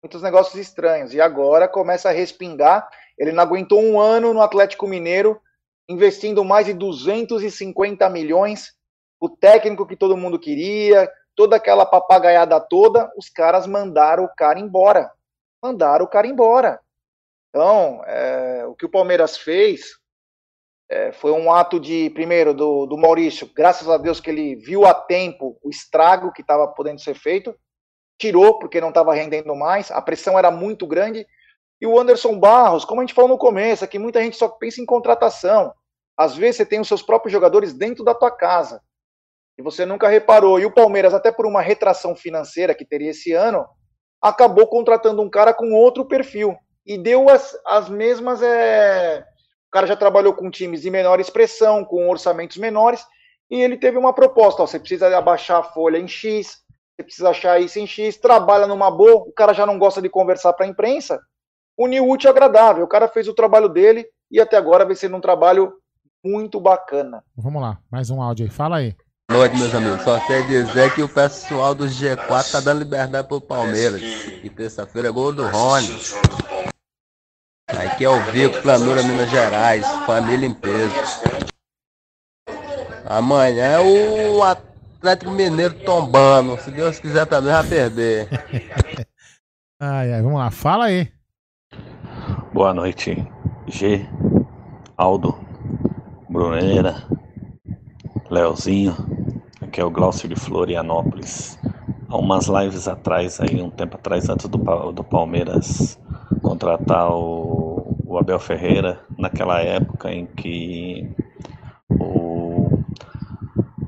Muitos 0.03 0.21
negócios 0.21 0.55
estranhos. 0.55 1.13
E 1.13 1.21
agora 1.21 1.67
começa 1.67 2.09
a 2.09 2.13
respingar. 2.13 2.87
Ele 3.17 3.31
não 3.31 3.43
aguentou 3.43 3.81
um 3.81 3.99
ano 3.99 4.33
no 4.33 4.41
Atlético 4.41 4.87
Mineiro, 4.87 5.41
investindo 5.89 6.43
mais 6.43 6.67
de 6.67 6.73
250 6.73 8.09
milhões. 8.09 8.73
O 9.19 9.29
técnico 9.29 9.85
que 9.85 9.97
todo 9.97 10.15
mundo 10.15 10.39
queria, 10.39 11.09
toda 11.39 11.55
aquela 11.55 11.85
papagaiada 11.85 12.59
toda, 12.59 13.09
os 13.15 13.29
caras 13.29 13.65
mandaram 13.65 14.25
o 14.25 14.35
cara 14.35 14.59
embora. 14.59 15.09
Mandaram 15.63 16.03
o 16.03 16.07
cara 16.09 16.27
embora. 16.27 16.81
Então, 17.47 18.03
é, 18.05 18.65
o 18.67 18.75
que 18.75 18.85
o 18.85 18.91
Palmeiras 18.91 19.37
fez 19.37 19.97
É, 20.91 21.13
foi 21.13 21.31
um 21.31 21.49
ato 21.49 21.79
de, 21.79 22.09
primeiro, 22.09 22.53
do, 22.53 22.85
do 22.85 22.97
Maurício, 22.97 23.49
graças 23.55 23.87
a 23.87 23.97
Deus 23.97 24.19
que 24.19 24.29
ele 24.29 24.55
viu 24.55 24.85
a 24.85 24.93
tempo 24.93 25.57
o 25.63 25.69
estrago 25.69 26.33
que 26.33 26.41
estava 26.41 26.67
podendo 26.67 26.99
ser 26.99 27.13
feito, 27.13 27.55
tirou 28.17 28.59
porque 28.59 28.81
não 28.81 28.89
estava 28.89 29.13
rendendo 29.13 29.55
mais, 29.55 29.91
a 29.91 30.01
pressão 30.01 30.37
era 30.37 30.51
muito 30.51 30.85
grande. 30.87 31.25
E 31.79 31.87
o 31.87 31.97
Anderson 31.97 32.37
Barros, 32.37 32.83
como 32.83 32.99
a 32.99 33.03
gente 33.03 33.13
falou 33.13 33.29
no 33.29 33.37
começo, 33.37 33.85
aqui 33.85 33.97
muita 33.97 34.21
gente 34.21 34.35
só 34.35 34.49
pensa 34.49 34.81
em 34.81 34.85
contratação. 34.85 35.73
Às 36.17 36.35
vezes 36.35 36.57
você 36.57 36.65
tem 36.65 36.81
os 36.81 36.87
seus 36.87 37.01
próprios 37.01 37.31
jogadores 37.31 37.71
dentro 37.71 38.03
da 38.03 38.13
tua 38.13 38.31
casa. 38.31 38.81
E 39.59 39.61
você 39.61 39.85
nunca 39.85 40.07
reparou. 40.07 40.57
E 40.57 40.65
o 40.65 40.71
Palmeiras, 40.71 41.13
até 41.13 41.33
por 41.33 41.45
uma 41.45 41.61
retração 41.61 42.15
financeira 42.15 42.73
que 42.73 42.85
teria 42.85 43.09
esse 43.09 43.33
ano, 43.33 43.65
acabou 44.21 44.65
contratando 44.67 45.21
um 45.21 45.29
cara 45.29 45.53
com 45.53 45.73
outro 45.73 46.05
perfil. 46.05 46.55
E 46.85 46.97
deu 46.97 47.27
as, 47.27 47.53
as 47.67 47.89
mesmas. 47.89 48.41
É... 48.41 49.19
O 49.67 49.71
cara 49.71 49.85
já 49.85 49.97
trabalhou 49.97 50.33
com 50.33 50.49
times 50.49 50.81
de 50.81 50.89
menor 50.89 51.19
expressão, 51.19 51.83
com 51.83 52.09
orçamentos 52.09 52.55
menores, 52.55 53.05
e 53.51 53.61
ele 53.61 53.75
teve 53.77 53.97
uma 53.97 54.13
proposta: 54.13 54.63
ó, 54.63 54.65
você 54.65 54.79
precisa 54.79 55.15
abaixar 55.15 55.59
a 55.59 55.63
folha 55.63 55.97
em 55.97 56.07
X, 56.07 56.59
você 56.95 57.03
precisa 57.03 57.29
achar 57.29 57.61
isso 57.61 57.77
em 57.79 57.85
X, 57.85 58.15
trabalha 58.15 58.65
numa 58.65 58.89
boa, 58.89 59.15
o 59.15 59.33
cara 59.33 59.53
já 59.53 59.65
não 59.65 59.77
gosta 59.77 60.01
de 60.01 60.09
conversar 60.09 60.53
para 60.53 60.65
a 60.65 60.69
imprensa. 60.69 61.19
Uniu 61.77 62.09
útil 62.09 62.29
e 62.29 62.31
agradável. 62.31 62.85
O 62.85 62.89
cara 62.89 63.09
fez 63.09 63.27
o 63.27 63.33
trabalho 63.33 63.67
dele 63.67 64.07
e 64.31 64.39
até 64.39 64.55
agora 64.55 64.85
vem 64.85 64.95
sendo 64.95 65.17
um 65.17 65.21
trabalho 65.21 65.73
muito 66.23 66.61
bacana. 66.61 67.21
Vamos 67.35 67.61
lá, 67.61 67.77
mais 67.91 68.09
um 68.09 68.21
áudio 68.21 68.45
aí. 68.45 68.49
Fala 68.49 68.77
aí. 68.77 68.95
Boa 69.29 69.41
noite, 69.41 69.57
meus 69.57 69.75
amigos. 69.75 70.01
Só 70.01 70.19
sei 70.21 70.41
dizer 70.47 70.91
que 70.95 71.03
o 71.03 71.07
pessoal 71.07 71.75
do 71.75 71.85
G4 71.85 72.51
tá 72.51 72.59
dando 72.61 72.79
liberdade 72.79 73.27
pro 73.27 73.39
Palmeiras. 73.39 74.01
E 74.43 74.49
terça-feira 74.49 75.09
é 75.09 75.11
gol 75.11 75.31
do 75.31 75.47
Rony. 75.47 75.87
Aqui 77.67 78.05
é 78.05 78.09
o 78.09 78.19
Vico, 78.31 78.59
Planura, 78.63 79.03
Minas 79.03 79.29
Gerais. 79.29 79.85
Família 80.07 80.47
em 80.47 80.53
peso. 80.53 80.95
Amanhã 83.05 83.65
é 83.65 83.79
o 83.79 84.41
Atlético 84.41 85.29
Mineiro 85.29 85.75
tombando. 85.85 86.57
Se 86.57 86.71
Deus 86.71 86.99
quiser 86.99 87.27
também 87.27 87.53
vai 87.53 87.67
perder. 87.67 88.27
ai, 89.79 90.11
ai, 90.11 90.21
vamos 90.23 90.39
lá. 90.39 90.49
Fala 90.49 90.85
aí. 90.85 91.07
Boa 92.51 92.73
noite, 92.73 93.27
G, 93.67 94.09
Aldo, 94.97 95.37
Bruneira, 96.27 97.07
Leozinho. 98.29 98.95
Aqui 99.59 99.81
é 99.81 99.83
o 99.83 99.89
Glaucio 99.89 100.29
de 100.29 100.35
Florianópolis. 100.35 101.57
Há 102.07 102.15
umas 102.15 102.47
lives 102.47 102.87
atrás, 102.87 103.41
aí, 103.41 103.59
um 103.59 103.71
tempo 103.71 103.97
atrás, 103.97 104.29
antes 104.29 104.47
do, 104.47 104.57
do 104.91 105.03
Palmeiras 105.03 105.99
contratar 106.43 107.11
o, 107.11 107.97
o 108.05 108.17
Abel 108.19 108.39
Ferreira, 108.39 108.99
naquela 109.17 109.59
época 109.61 110.11
em 110.11 110.27
que 110.27 111.09
o 111.89 112.69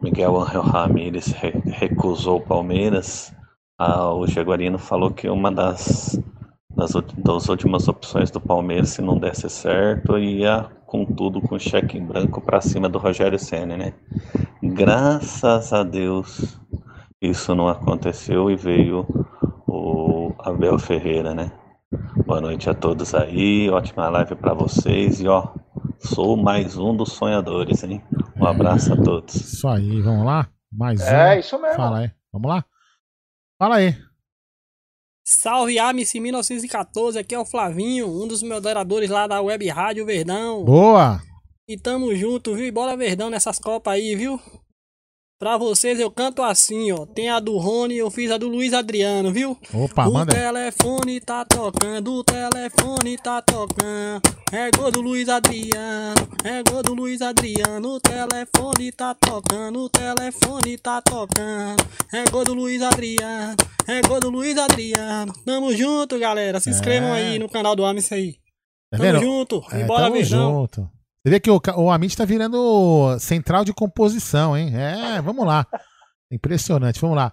Miguel 0.02 0.42
Angel 0.42 0.62
Ramírez 0.64 1.28
re, 1.28 1.54
recusou 1.66 2.38
o 2.38 2.42
Palmeiras, 2.42 3.34
a, 3.78 4.12
o 4.12 4.26
Jaguarino 4.26 4.80
falou 4.80 5.12
que 5.12 5.30
uma 5.30 5.52
das, 5.52 6.20
das, 6.76 6.94
das 7.18 7.48
últimas 7.48 7.88
opções 7.88 8.32
do 8.32 8.42
Palmeiras, 8.42 8.90
se 8.90 9.04
não 9.04 9.20
desse 9.20 9.50
certo, 9.50 10.18
ia 10.18 10.68
com 10.92 11.06
tudo 11.06 11.42
com 11.42 11.58
cheque 11.58 11.98
em 11.98 12.06
branco 12.06 12.42
para 12.42 12.60
cima 12.60 12.90
do 12.90 13.00
Rogério 13.00 13.40
Senna, 13.40 13.78
né? 13.78 13.94
Graças 14.62 15.72
a 15.72 15.84
Deus 15.84 16.60
isso 17.22 17.56
não 17.56 17.70
aconteceu 17.70 18.52
e 18.52 18.58
veio 18.58 19.08
o 19.66 20.36
Abel 20.40 20.78
Ferreira, 20.78 21.34
né? 21.34 21.50
Boa 22.26 22.42
noite 22.42 22.70
a 22.70 22.74
todos 22.74 23.16
aí, 23.16 23.70
ótima 23.70 24.10
live 24.10 24.36
para 24.36 24.54
vocês 24.54 25.22
e 25.22 25.30
ó, 25.30 25.54
sou 25.98 26.36
mais 26.36 26.78
um 26.78 26.94
dos 26.94 27.14
sonhadores, 27.14 27.86
hein? 27.86 28.04
Um 28.36 28.46
abraço 28.46 28.92
a 28.92 28.98
todos. 28.98 29.34
Isso 29.34 29.68
aí, 29.70 30.02
vamos 30.02 30.26
lá? 30.26 30.50
Mais 30.70 31.00
um. 31.00 31.06
É, 31.06 31.40
isso 31.40 31.58
mesmo. 31.58 31.78
Fala 31.78 32.00
aí, 32.00 32.12
vamos 32.34 32.50
lá? 32.50 32.66
Fala 33.58 33.76
aí. 33.78 33.96
Salve 35.24 35.78
Amici 35.78 36.20
1914, 36.20 37.20
aqui 37.20 37.36
é 37.36 37.40
o 37.40 37.46
Flavinho, 37.46 38.08
um 38.08 38.28
dos 38.28 38.42
moderadores 38.42 39.10
lá 39.10 39.28
da 39.28 39.40
Web 39.40 39.68
Rádio 39.70 40.06
Verdão. 40.06 40.64
Boa! 40.64 41.22
E 41.68 41.78
tamo 41.78 42.14
junto, 42.16 42.56
viu? 42.56 42.66
E 42.66 42.72
bora 42.72 42.98
Verdão 42.98 43.30
nessas 43.30 43.60
copas 43.60 43.94
aí, 43.94 44.16
viu? 44.16 44.40
Pra 45.42 45.58
vocês 45.58 46.00
eu 46.00 46.12
canto 46.12 46.44
assim, 46.44 46.92
ó. 46.92 47.04
Tem 47.04 47.28
a 47.32 47.40
do 47.40 47.58
Rony, 47.58 47.98
eu 47.98 48.12
fiz 48.12 48.30
a 48.30 48.38
do 48.38 48.48
Luiz 48.48 48.74
Adriano, 48.76 49.32
viu? 49.32 49.58
Opa, 49.74 50.08
o 50.08 50.14
manda. 50.14 50.32
telefone 50.36 51.20
tá 51.20 51.44
tocando, 51.44 52.14
o 52.14 52.24
telefone 52.24 53.18
tá 53.18 53.42
tocando. 53.42 54.22
É 54.52 54.70
gol 54.78 54.92
do 54.92 55.02
Luiz 55.02 55.28
Adriano, 55.28 56.28
é 56.44 56.62
gol 56.72 56.84
do 56.84 56.94
Luiz 56.94 57.24
Adriano. 57.24 57.96
O 57.96 58.00
telefone 58.00 58.92
tá 58.92 59.16
tocando, 59.16 59.80
o 59.80 59.90
telefone 59.90 60.78
tá 60.78 61.02
tocando. 61.02 61.84
É 62.14 62.24
gol 62.30 62.44
do 62.46 62.54
Luiz 62.54 62.80
Adriano, 62.84 63.56
é 63.88 64.02
gol 64.08 64.20
do 64.20 64.30
Luiz 64.30 64.56
Adriano. 64.60 65.34
Tamo 65.44 65.74
junto, 65.76 66.20
galera. 66.20 66.60
Se 66.60 66.70
inscrevam 66.70 67.16
É. 67.16 67.30
aí 67.32 67.40
no 67.40 67.50
canal 67.50 67.76
do 67.76 67.84
Amici 67.84 68.14
aí. 68.14 68.34
Tá 68.92 68.98
Tamo 69.00 69.04
vendo? 69.04 69.20
junto. 69.22 69.64
É, 69.72 69.82
e 69.82 69.84
bora 69.86 70.04
tamo 70.04 70.16
Verdão. 70.18 70.52
junto. 70.52 70.90
Você 71.24 71.32
vê 71.32 71.40
que 71.40 71.52
o, 71.52 71.62
o 71.78 71.92
Amit 71.92 72.18
tá 72.18 72.26
virando 72.26 73.18
central 73.20 73.64
de 73.64 73.74
composição, 73.74 74.58
hein? 74.58 74.72
É, 74.76 75.22
vamos 75.22 75.46
lá. 75.46 75.68
Impressionante, 76.32 77.00
vamos 77.00 77.16
lá. 77.16 77.32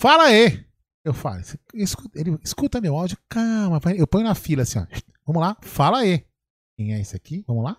Fala 0.00 0.24
aí. 0.24 0.66
Eu 1.04 1.14
falo, 1.14 1.40
escuta, 1.74 2.18
ele 2.18 2.36
escuta 2.42 2.80
meu 2.80 2.96
áudio, 2.96 3.16
calma, 3.28 3.80
eu 3.96 4.08
ponho 4.08 4.24
na 4.24 4.34
fila 4.34 4.62
assim, 4.62 4.80
ó. 4.80 4.86
Vamos 5.24 5.40
lá, 5.40 5.56
fala 5.62 6.00
aí. 6.00 6.26
Quem 6.76 6.94
é 6.94 7.00
esse 7.00 7.16
aqui? 7.16 7.44
Vamos 7.46 7.64
lá? 7.64 7.76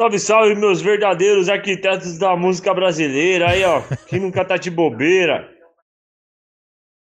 Salve, 0.00 0.18
salve, 0.18 0.54
meus 0.56 0.80
verdadeiros 0.80 1.48
arquitetos 1.48 2.18
da 2.18 2.36
música 2.36 2.74
brasileira. 2.74 3.50
Aí, 3.50 3.62
ó, 3.64 3.82
que 4.08 4.18
nunca 4.18 4.44
tá 4.44 4.56
de 4.56 4.70
bobeira. 4.70 5.48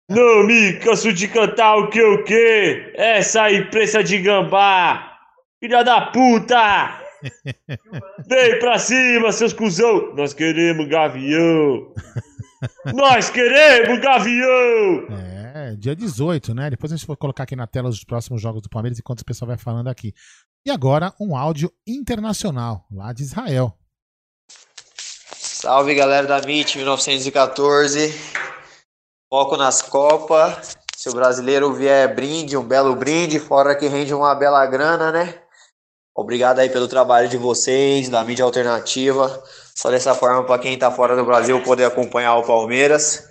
Não 0.10 0.46
me 0.46 0.80
canso 0.80 1.14
de 1.14 1.28
cantar 1.28 1.76
o 1.78 1.90
que 1.90 2.02
o 2.02 2.24
que? 2.24 2.94
Essa 2.96 3.52
imprensa 3.52 4.04
de 4.04 4.20
gambá. 4.20 5.17
Filha 5.60 5.84
da 5.84 6.12
puta! 6.12 7.02
Vem 8.30 8.60
pra 8.60 8.78
cima, 8.78 9.32
seus 9.32 9.54
cuzão! 9.54 10.14
Nós 10.14 10.32
queremos 10.32 10.88
gavião! 10.88 11.92
Nós 12.94 13.32
queremos 13.32 14.00
gavião! 14.00 15.08
É, 15.56 15.76
dia 15.76 15.96
18, 15.96 16.54
né? 16.54 16.70
Depois 16.70 16.92
a 16.92 16.96
gente 16.96 17.08
vai 17.08 17.18
colocar 17.18 17.42
aqui 17.42 17.56
na 17.56 17.66
tela 17.66 17.90
os 17.90 18.04
próximos 18.04 18.40
jogos 18.40 18.62
do 18.62 18.70
Palmeiras 18.70 19.00
enquanto 19.00 19.22
o 19.22 19.26
pessoal 19.26 19.48
vai 19.48 19.58
falando 19.58 19.88
aqui. 19.88 20.14
E 20.64 20.70
agora 20.70 21.12
um 21.20 21.36
áudio 21.36 21.74
internacional, 21.88 22.86
lá 22.92 23.12
de 23.12 23.24
Israel. 23.24 23.76
Salve 25.36 25.96
galera 25.96 26.28
da 26.28 26.38
MIT 26.38 26.78
1914. 26.78 28.14
Foco 29.28 29.58
nas 29.58 29.82
Copas. 29.82 30.78
Se 30.96 31.10
o 31.10 31.14
brasileiro 31.14 31.74
vier 31.74 32.14
brinde, 32.14 32.56
um 32.56 32.64
belo 32.64 32.96
brinde, 32.96 33.40
fora 33.40 33.76
que 33.76 33.88
rende 33.88 34.14
uma 34.14 34.36
bela 34.36 34.64
grana, 34.68 35.12
né? 35.12 35.47
Obrigado 36.18 36.58
aí 36.58 36.68
pelo 36.68 36.88
trabalho 36.88 37.30
de 37.30 37.38
vocês, 37.38 38.10
da 38.10 38.24
mídia 38.24 38.44
alternativa. 38.44 39.40
Só 39.76 39.92
dessa 39.92 40.16
forma, 40.16 40.44
para 40.44 40.60
quem 40.60 40.76
tá 40.76 40.90
fora 40.90 41.16
do 41.16 41.24
Brasil 41.24 41.62
poder 41.62 41.86
acompanhar 41.86 42.36
o 42.38 42.44
Palmeiras. 42.44 43.30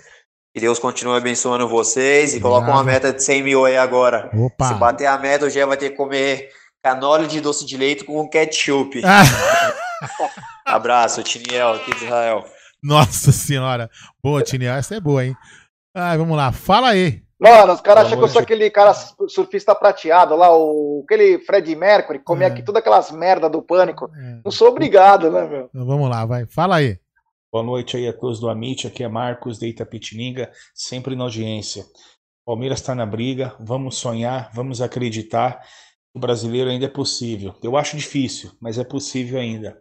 Que 0.55 0.61
Deus 0.61 0.79
continue 0.79 1.17
abençoando 1.17 1.69
vocês 1.69 2.33
e 2.33 2.41
coloca 2.41 2.71
uma 2.71 2.85
meta 2.85 3.13
de 3.13 3.21
100 3.21 3.43
mil 3.43 3.65
aí 3.65 3.77
agora. 3.77 4.31
Opa. 4.33 4.69
Se 4.69 4.75
bater 4.75 5.07
a 5.07 5.19
meta, 5.19 5.47
o 5.47 5.51
Gé 5.51 5.67
vai 5.67 5.77
ter 5.77 5.91
que 5.91 5.97
comer 5.97 6.49
canole 6.81 7.27
de 7.27 7.41
doce 7.41 7.67
de 7.67 7.77
leite 7.77 8.05
com 8.05 8.29
ketchup. 8.29 9.03
Abraço, 10.65 11.25
Tiniel, 11.25 11.73
aqui 11.73 11.93
de 11.93 12.05
Israel. 12.05 12.45
Nossa 12.81 13.33
senhora. 13.33 13.91
Boa, 14.23 14.43
Tiniel, 14.43 14.77
essa 14.77 14.95
é 14.95 15.01
boa, 15.01 15.25
hein? 15.25 15.37
Ai, 15.93 16.17
vamos 16.17 16.37
lá, 16.37 16.53
fala 16.53 16.91
aí. 16.91 17.26
Mano, 17.39 17.75
os 17.75 17.83
caras 17.83 18.07
acham 18.07 18.19
que 18.19 18.25
eu 18.25 18.29
sou 18.29 18.41
aquele 18.41 18.71
cara 18.71 18.95
surfista 19.29 19.75
prateado 19.75 20.35
lá, 20.35 20.57
o, 20.57 21.03
aquele 21.05 21.39
Fred 21.41 21.77
Mercury, 21.77 22.19
que 22.19 22.25
comia 22.25 22.47
aqui 22.47 22.63
todas 22.63 22.81
aquelas 22.81 23.11
merda 23.11 23.49
do 23.49 23.61
pânico. 23.61 24.11
Não 24.43 24.51
sou 24.51 24.69
obrigado, 24.69 25.31
né, 25.31 25.47
meu? 25.47 25.69
Então, 25.73 25.87
vamos 25.87 26.09
lá, 26.09 26.25
vai. 26.25 26.47
Fala 26.47 26.77
aí. 26.77 26.99
Boa 27.53 27.63
noite 27.63 27.97
aí 27.97 28.09
a 28.09 28.13
todos 28.13 28.41
do 28.41 28.49
Amit, 28.49 28.87
aqui 28.87 29.05
é 29.05 29.09
Marcos 29.09 29.59
de 29.59 29.67
Itapetininga, 29.67 30.51
sempre 30.75 31.15
na 31.15 31.25
audiência. 31.25 31.85
Palmeiras 32.45 32.81
está 32.81 32.95
na 32.95 33.05
briga, 33.05 33.55
vamos 33.61 33.99
sonhar, 33.99 34.51
vamos 34.55 34.81
acreditar. 34.81 35.63
O 36.15 36.19
brasileiro 36.19 36.71
ainda 36.71 36.87
é 36.87 36.89
possível. 36.89 37.55
Eu 37.63 37.77
acho 37.77 37.97
difícil, 37.97 38.51
mas 38.61 38.79
é 38.79 38.85
possível 38.85 39.39
ainda. 39.39 39.81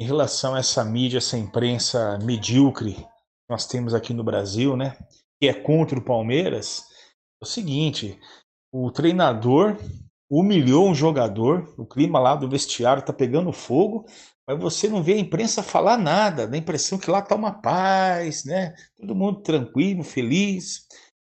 Em 0.00 0.06
relação 0.06 0.54
a 0.54 0.60
essa 0.60 0.82
mídia, 0.84 1.18
essa 1.18 1.36
imprensa 1.36 2.18
medíocre 2.22 2.94
que 2.94 3.06
nós 3.50 3.66
temos 3.66 3.92
aqui 3.92 4.14
no 4.14 4.24
Brasil, 4.24 4.76
né, 4.76 4.96
que 5.40 5.48
é 5.48 5.54
contra 5.54 5.98
o 5.98 6.04
Palmeiras, 6.04 6.84
é 7.42 7.44
o 7.44 7.46
seguinte: 7.46 8.18
o 8.72 8.90
treinador 8.90 9.76
humilhou 10.30 10.88
um 10.88 10.94
jogador, 10.94 11.72
o 11.78 11.86
clima 11.86 12.18
lá 12.18 12.34
do 12.34 12.48
vestiário 12.48 13.00
está 13.00 13.12
pegando 13.12 13.52
fogo, 13.52 14.04
mas 14.46 14.58
você 14.58 14.88
não 14.88 15.02
vê 15.02 15.14
a 15.14 15.18
imprensa 15.18 15.62
falar 15.62 15.96
nada, 15.96 16.46
dá 16.46 16.56
a 16.56 16.58
impressão 16.58 16.98
que 16.98 17.10
lá 17.10 17.20
está 17.20 17.34
uma 17.34 17.52
paz, 17.52 18.44
né? 18.44 18.74
Todo 18.98 19.14
mundo 19.14 19.42
tranquilo, 19.42 20.02
feliz. 20.02 20.86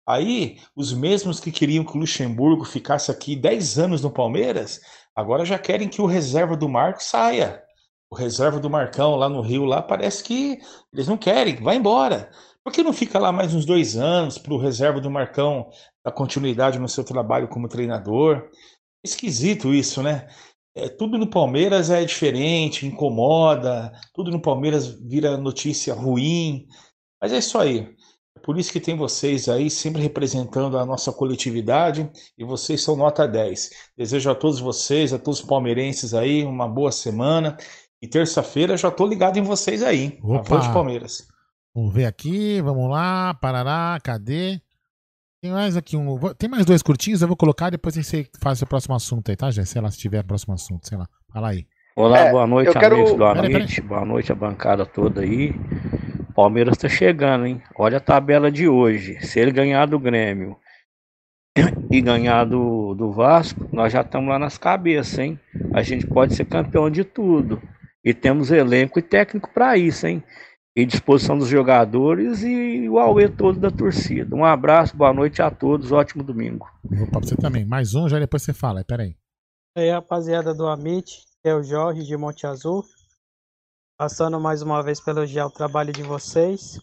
Aí, 0.07 0.59
os 0.77 0.93
mesmos 0.93 1.41
que 1.41 1.51
queriam 1.51 1.85
que 1.85 1.97
o 1.97 2.01
Luxemburgo 2.01 2.65
ficasse 2.65 3.11
aqui 3.11 3.35
10 3.35 3.79
anos 3.79 4.03
no 4.03 4.11
Palmeiras, 4.11 4.81
Agora 5.15 5.45
já 5.45 5.59
querem 5.59 5.89
que 5.89 6.03
o 6.03 6.07
reserva 6.07 6.57
do 6.57 6.69
Marco 6.69 7.03
saia. 7.03 7.63
O 8.11 8.17
reserva 8.17 8.59
do 8.59 8.69
Marcão 8.69 9.15
lá 9.15 9.29
no 9.29 9.41
Rio, 9.41 9.65
lá 9.65 9.81
parece 9.81 10.25
que 10.25 10.59
eles 10.93 11.07
não 11.07 11.17
querem, 11.17 11.57
vai 11.57 11.77
embora. 11.77 12.31
Por 12.65 12.73
que 12.73 12.83
não 12.83 12.95
fica 12.95 13.19
lá 13.19 13.31
mais 13.31 13.53
uns 13.55 13.67
dois 13.67 13.95
anos 13.95 14.39
para 14.39 14.55
o 14.55 14.59
reserva 14.59 14.99
do 14.99 15.11
Marcão 15.11 15.69
dar 16.03 16.13
continuidade 16.13 16.79
no 16.79 16.89
seu 16.89 17.05
trabalho 17.05 17.47
como 17.47 17.69
treinador? 17.69 18.49
Esquisito 19.05 19.75
isso, 19.75 20.03
né? 20.03 20.27
É, 20.75 20.89
tudo 20.89 21.19
no 21.19 21.29
Palmeiras 21.29 21.91
é 21.91 22.03
diferente, 22.05 22.87
incomoda, 22.87 23.93
tudo 24.15 24.31
no 24.31 24.41
Palmeiras 24.41 24.87
vira 24.87 25.37
notícia 25.37 25.93
ruim. 25.93 26.67
Mas 27.21 27.35
é 27.35 27.39
isso 27.39 27.59
aí. 27.59 27.95
É 28.35 28.41
por 28.41 28.59
isso 28.59 28.73
que 28.73 28.81
tem 28.81 28.97
vocês 28.97 29.47
aí 29.47 29.69
sempre 29.69 30.01
representando 30.01 30.79
a 30.79 30.87
nossa 30.87 31.13
coletividade 31.13 32.11
e 32.37 32.45
vocês 32.45 32.83
são 32.83 32.97
nota 32.97 33.29
10. 33.29 33.71
Desejo 33.97 34.31
a 34.31 34.35
todos 34.35 34.59
vocês, 34.59 35.13
a 35.13 35.19
todos 35.19 35.41
os 35.41 35.47
palmeirenses 35.47 36.15
aí, 36.15 36.43
uma 36.43 36.67
boa 36.67 36.91
semana. 36.91 37.59
E 38.01 38.09
terça-feira 38.09 38.75
já 38.77 38.91
tô 38.91 39.07
ligado 39.07 39.39
em 39.39 39.43
vocês 39.43 39.83
aí. 39.83 40.19
Opa. 40.23 40.59
de 40.59 40.73
Palmeiras. 40.73 41.34
Vamos 41.75 41.93
ver 41.93 42.07
aqui, 42.07 42.61
vamos 42.61 42.89
lá, 42.89 43.35
parará, 43.35 43.99
cadê? 44.03 44.61
Tem 45.43 45.51
mais 45.51 45.77
aqui 45.77 45.97
um. 45.97 46.19
Tem 46.39 46.49
mais 46.49 46.65
dois 46.65 46.83
curtinhos, 46.83 47.21
eu 47.21 47.29
vou 47.29 47.37
colocar 47.37 47.69
depois 47.71 47.95
você 47.97 48.27
faz 48.41 48.63
o 48.63 48.67
próximo 48.67 48.95
assunto 48.95 49.31
aí, 49.31 49.37
tá, 49.37 49.51
gente? 49.51 49.69
Sei 49.69 49.81
lá, 49.83 49.91
se 49.91 49.99
tiver 49.99 50.23
próximo 50.23 50.55
assunto, 50.55 50.87
sei 50.89 50.97
lá. 50.97 51.07
Fala 51.33 51.49
aí. 51.51 51.67
Olá, 51.97 52.19
É, 52.21 52.31
boa 52.31 52.47
noite, 52.47 52.73
quero- 52.73 52.95
amigos 52.95 53.15
do. 53.17 53.25
Amit. 53.25 53.81
Boa 53.83 54.05
noite, 54.05 54.31
a 54.33 54.35
bancada 54.35 54.87
toda 54.87 55.21
aí. 55.23 55.53
Palmeiras 56.35 56.77
tá 56.77 56.89
chegando, 56.89 57.47
hein? 57.47 57.63
Olha 57.77 57.99
a 57.99 58.01
tabela 58.01 58.51
de 58.51 58.69
hoje. 58.69 59.21
Se 59.27 59.39
ele 59.39 59.51
ganhar 59.53 59.87
do 59.87 59.99
Grêmio 59.99 60.57
e 61.91 62.01
ganhar 62.01 62.45
do, 62.45 62.95
do 62.95 63.13
Vasco, 63.13 63.69
nós 63.73 63.93
já 63.93 64.01
estamos 64.01 64.29
lá 64.29 64.39
nas 64.39 64.59
cabeças, 64.59 65.19
hein? 65.19 65.39
A 65.73 65.83
gente 65.83 66.07
pode 66.07 66.35
ser 66.35 66.45
campeão 66.47 66.89
de 66.91 67.05
tudo. 67.05 67.61
E 68.05 68.13
temos 68.13 68.51
elenco 68.51 68.99
e 68.99 69.03
técnico 69.03 69.49
para 69.53 69.77
isso, 69.77 70.07
hein? 70.07 70.23
E 70.77 70.85
disposição 70.85 71.39
dos 71.39 71.49
jogadores 71.49 72.43
e 72.43 72.89
o 72.89 72.99
Aue 72.99 73.29
todo 73.29 73.61
da 73.61 73.71
torcida. 73.71 74.35
Um 74.35 74.45
abraço, 74.45 74.97
boa 74.97 75.13
noite 75.13 75.41
a 75.41 75.49
todos, 75.49 75.93
ótimo 75.93 76.25
domingo. 76.25 76.69
Vou 76.83 77.07
pra 77.09 77.21
você 77.21 77.37
também. 77.37 77.65
Mais 77.65 77.95
um, 77.95 78.09
já 78.09 78.19
depois 78.19 78.43
você 78.43 78.53
fala. 78.53 78.85
Pera 78.85 79.05
aí. 79.05 79.17
E 79.77 79.81
aí, 79.81 79.91
rapaziada 79.91 80.53
do 80.53 80.67
Amit, 80.67 81.25
é 81.45 81.55
o 81.55 81.63
Jorge 81.63 82.03
de 82.03 82.17
Monte 82.17 82.45
Azul. 82.45 82.85
Passando 83.97 84.41
mais 84.41 84.63
uma 84.63 84.83
vez 84.83 85.01
para 85.01 85.13
elogiar 85.13 85.47
o 85.47 85.53
trabalho 85.53 85.93
de 85.93 86.03
vocês. 86.03 86.81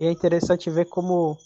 E 0.00 0.06
é 0.06 0.12
interessante 0.12 0.70
ver 0.70 0.84
como 0.84 1.36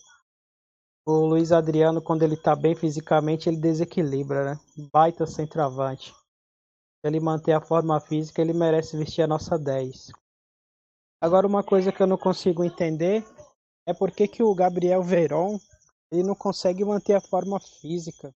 o 1.07 1.27
Luiz 1.27 1.51
Adriano, 1.51 2.03
quando 2.03 2.25
ele 2.25 2.37
tá 2.37 2.55
bem 2.55 2.75
fisicamente, 2.75 3.49
ele 3.49 3.57
desequilibra, 3.57 4.45
né? 4.45 4.61
Baita 4.93 5.27
centroavante. 5.27 6.13
Se 6.13 7.05
ele 7.05 7.21
manter 7.21 7.53
a 7.53 7.61
forma 7.61 7.99
física, 8.01 8.43
ele 8.43 8.53
merece 8.53 8.99
vestir 8.99 9.23
a 9.23 9.27
nossa 9.27 9.59
10. 9.59 10.13
Agora, 11.27 11.45
uma 11.47 11.65
coisa 11.65 11.91
que 11.91 12.01
eu 12.01 12.07
não 12.07 12.17
consigo 12.17 12.63
entender 12.63 13.25
é 13.85 13.93
por 13.93 14.13
que, 14.13 14.29
que 14.29 14.43
o 14.45 14.55
Gabriel 14.55 15.03
Veron 15.03 15.59
ele 16.13 16.23
não 16.23 16.37
consegue 16.37 16.85
manter 16.85 17.15
a 17.15 17.21
forma 17.21 17.59
física. 17.59 18.33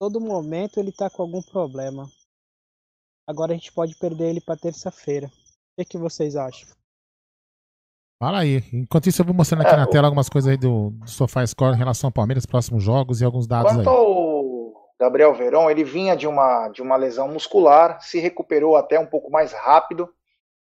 Todo 0.00 0.20
momento 0.20 0.78
ele 0.78 0.92
tá 0.92 1.10
com 1.10 1.22
algum 1.22 1.42
problema. 1.42 2.08
Agora 3.28 3.52
a 3.52 3.54
gente 3.56 3.72
pode 3.72 3.96
perder 3.98 4.28
ele 4.30 4.40
para 4.40 4.56
terça-feira. 4.56 5.26
O 5.26 5.30
que, 5.78 5.84
que 5.84 5.98
vocês 5.98 6.36
acham? 6.36 6.68
Fala 8.22 8.38
aí. 8.40 8.62
Enquanto 8.72 9.08
isso, 9.08 9.22
eu 9.22 9.26
vou 9.26 9.34
mostrando 9.34 9.62
aqui 9.62 9.74
É, 9.74 9.76
na 9.76 9.84
o- 9.84 9.90
tela 9.90 10.06
algumas 10.06 10.28
coisas 10.28 10.48
aí 10.50 10.56
do, 10.56 10.90
do 10.90 11.10
Sofá 11.10 11.44
Score 11.44 11.74
em 11.74 11.78
relação 11.78 12.08
ao 12.08 12.12
Palmeiras, 12.12 12.46
próximos 12.46 12.84
jogos 12.84 13.20
e 13.20 13.24
alguns 13.24 13.46
dados 13.48 13.72
Quanto 13.72 13.88
aí. 13.90 13.96
ao 13.96 14.90
Gabriel 14.98 15.34
Verón, 15.34 15.68
ele 15.70 15.82
vinha 15.82 16.16
de 16.16 16.26
uma, 16.28 16.68
de 16.68 16.82
uma 16.82 16.94
lesão 16.96 17.26
muscular, 17.32 18.00
se 18.00 18.20
recuperou 18.20 18.76
até 18.76 18.98
um 19.00 19.06
pouco 19.06 19.28
mais 19.30 19.52
rápido. 19.52 20.08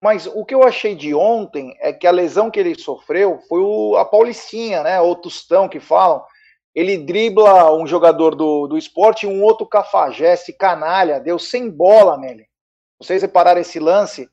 Mas 0.03 0.27
o 0.27 0.43
que 0.43 0.53
eu 0.53 0.63
achei 0.63 0.95
de 0.95 1.15
ontem 1.15 1.77
é 1.79 1.93
que 1.93 2.05
a 2.05 2.11
lesão 2.11 2.51
que 2.51 2.59
ele 2.59 2.77
sofreu 2.77 3.39
foi 3.47 3.61
o, 3.61 3.95
a 3.95 4.03
Paulistinha, 4.03 4.83
né? 4.83 4.99
Ou 4.99 5.15
Tostão 5.15 5.69
que 5.69 5.79
falam. 5.79 6.21
Ele 6.75 6.97
dribla 6.97 7.73
um 7.73 7.87
jogador 7.87 8.35
do, 8.35 8.67
do 8.67 8.77
esporte 8.77 9.25
e 9.25 9.29
um 9.29 9.41
outro 9.41 9.65
cafajeste, 9.65 10.51
canalha, 10.51 11.21
deu 11.21 11.39
sem 11.39 11.69
bola 11.69 12.17
nele. 12.17 12.45
Vocês 12.99 13.21
repararam 13.21 13.61
esse 13.61 13.79
lance? 13.79 14.29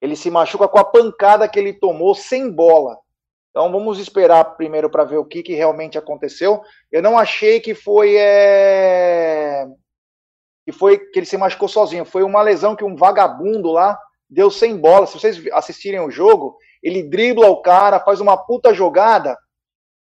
Ele 0.00 0.14
se 0.14 0.30
machuca 0.30 0.68
com 0.68 0.78
a 0.78 0.84
pancada 0.84 1.48
que 1.48 1.58
ele 1.58 1.72
tomou 1.72 2.14
sem 2.14 2.48
bola. 2.48 2.96
Então 3.50 3.72
vamos 3.72 3.98
esperar 3.98 4.44
primeiro 4.56 4.88
para 4.88 5.02
ver 5.02 5.16
o 5.16 5.24
que, 5.24 5.42
que 5.42 5.54
realmente 5.54 5.98
aconteceu. 5.98 6.62
Eu 6.92 7.02
não 7.02 7.18
achei 7.18 7.58
que 7.58 7.74
foi 7.74 8.14
é, 8.16 9.66
que 10.64 10.70
foi 10.70 10.98
que 10.98 11.18
ele 11.18 11.26
se 11.26 11.36
machucou 11.36 11.66
sozinho. 11.66 12.04
Foi 12.04 12.22
uma 12.22 12.42
lesão 12.42 12.76
que 12.76 12.84
um 12.84 12.94
vagabundo 12.94 13.72
lá 13.72 13.98
deu 14.30 14.50
sem 14.50 14.76
bola. 14.76 15.06
Se 15.06 15.18
vocês 15.18 15.42
assistirem 15.52 16.00
o 16.00 16.10
jogo, 16.10 16.56
ele 16.82 17.02
dribla 17.02 17.48
o 17.48 17.60
cara, 17.60 18.00
faz 18.00 18.20
uma 18.20 18.36
puta 18.36 18.72
jogada. 18.72 19.36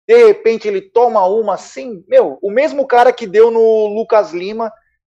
De 0.07 0.25
repente 0.25 0.67
ele 0.67 0.81
toma 0.81 1.25
uma 1.25 1.57
sem, 1.57 2.03
meu, 2.07 2.37
o 2.41 2.51
mesmo 2.51 2.85
cara 2.87 3.13
que 3.13 3.27
deu 3.27 3.51
no 3.51 3.87
Lucas 3.87 4.33
Lima 4.33 4.71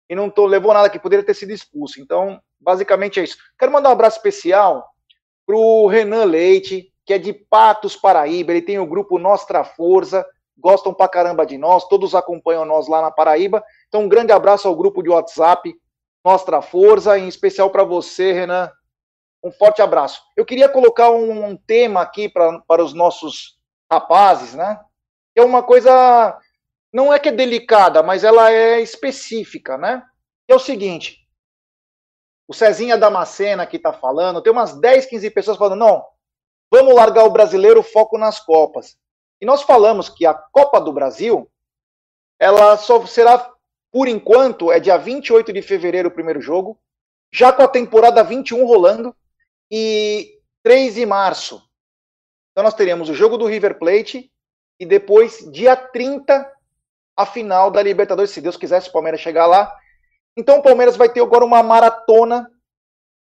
e 0.10 0.16
não 0.16 0.30
tô, 0.30 0.46
levou 0.46 0.74
nada 0.74 0.90
que 0.90 1.00
poderia 1.00 1.26
ter 1.26 1.34
sido 1.34 1.52
expulso. 1.52 2.00
Então, 2.00 2.40
basicamente 2.60 3.20
é 3.20 3.24
isso. 3.24 3.38
Quero 3.58 3.72
mandar 3.72 3.90
um 3.90 3.94
abraço 3.94 4.18
especial 4.18 4.88
pro 5.46 5.88
Renan 5.88 6.26
Leite, 6.26 6.92
que 7.06 7.14
é 7.14 7.18
de 7.18 7.34
Patos, 7.34 7.96
Paraíba. 7.96 8.52
Ele 8.52 8.62
tem 8.62 8.80
o 8.80 8.86
grupo 8.86 9.18
Nostra 9.18 9.64
Força, 9.64 10.26
gostam 10.58 10.94
pra 10.94 11.08
caramba 11.08 11.46
de 11.46 11.58
nós, 11.58 11.88
todos 11.88 12.14
acompanham 12.14 12.66
nós 12.66 12.88
lá 12.88 13.02
na 13.02 13.12
Paraíba. 13.12 13.64
Então, 13.88 14.04
um 14.04 14.10
grande 14.10 14.32
abraço 14.32 14.68
ao 14.68 14.76
grupo 14.76 15.02
de 15.02 15.10
WhatsApp 15.10 15.74
Nostra 16.24 16.62
Força, 16.62 17.18
em 17.18 17.28
especial 17.28 17.70
para 17.70 17.84
você, 17.84 18.32
Renan. 18.32 18.72
Um 19.46 19.52
forte 19.52 19.80
abraço. 19.80 20.24
Eu 20.36 20.44
queria 20.44 20.68
colocar 20.68 21.12
um, 21.12 21.46
um 21.50 21.56
tema 21.56 22.02
aqui 22.02 22.28
para 22.28 22.84
os 22.84 22.96
nossos 22.96 23.60
rapazes, 23.92 24.56
né? 24.56 24.80
É 25.36 25.44
uma 25.44 25.62
coisa, 25.62 26.36
não 26.92 27.14
é 27.14 27.20
que 27.20 27.30
é 27.30 27.32
delicada, 27.32 28.02
mas 28.02 28.24
ela 28.24 28.52
é 28.52 28.82
específica, 28.82 29.78
né? 29.78 30.04
É 30.48 30.56
o 30.56 30.60
seguinte: 30.60 31.20
o 32.48 32.56
Cezinha 32.56 32.98
Damascena 32.98 33.68
que 33.68 33.78
está 33.78 33.94
falando, 33.94 34.42
tem 34.42 34.52
umas 34.52 34.74
10, 34.80 35.06
15 35.06 35.30
pessoas 35.30 35.58
falando, 35.58 35.78
não, 35.78 36.04
vamos 36.72 36.96
largar 36.96 37.26
o 37.26 37.32
brasileiro, 37.32 37.84
foco 37.84 38.18
nas 38.18 38.40
Copas. 38.40 38.98
E 39.40 39.46
nós 39.46 39.62
falamos 39.62 40.10
que 40.10 40.26
a 40.26 40.34
Copa 40.34 40.82
do 40.82 40.92
Brasil, 40.92 41.48
ela 42.40 42.78
só 42.78 43.06
será, 43.06 43.48
por 43.92 44.08
enquanto, 44.08 44.72
é 44.72 44.80
dia 44.80 44.98
28 44.98 45.54
de 45.54 45.62
fevereiro 45.62 46.10
o 46.10 46.14
primeiro 46.14 46.42
jogo, 46.42 46.80
já 47.32 47.54
com 47.54 47.62
a 47.62 47.68
temporada 47.68 48.24
21 48.24 48.66
rolando, 48.66 49.16
e 49.72 50.40
3 50.64 50.96
de 50.96 51.06
março. 51.06 51.62
Então 52.52 52.64
nós 52.64 52.74
teremos 52.74 53.10
o 53.10 53.14
jogo 53.14 53.38
do 53.38 53.46
River 53.46 53.78
Plate, 53.78 54.32
e 54.80 54.86
depois, 54.86 55.40
dia 55.52 55.76
30, 55.76 56.52
a 57.18 57.26
final 57.26 57.72
da 57.72 57.82
Libertadores, 57.82 58.32
se 58.32 58.42
Deus 58.42 58.58
quiser, 58.58 58.82
se 58.82 58.90
o 58.90 58.92
Palmeiras 58.92 59.22
chegar 59.22 59.48
lá. 59.48 59.74
Então 60.36 60.60
o 60.60 60.62
Palmeiras 60.62 60.98
vai 60.98 61.08
ter 61.08 61.22
agora 61.22 61.46
uma 61.46 61.64
maratona. 61.64 62.50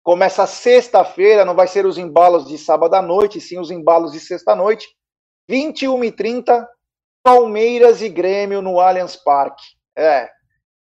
Começa 0.03 0.45
sexta-feira, 0.45 1.45
não 1.45 1.55
vai 1.55 1.67
ser 1.67 1.85
os 1.85 1.97
embalos 1.97 2.47
de 2.47 2.57
sábado 2.57 2.93
à 2.95 3.01
noite, 3.01 3.41
sim 3.41 3.59
os 3.59 3.71
embalos 3.71 4.11
de 4.11 4.19
sexta-noite. 4.19 4.87
21h30, 5.49 6.67
Palmeiras 7.23 8.01
e 8.01 8.09
Grêmio 8.09 8.61
no 8.61 8.79
Allianz 8.79 9.15
Parque. 9.15 9.63
É. 9.95 10.29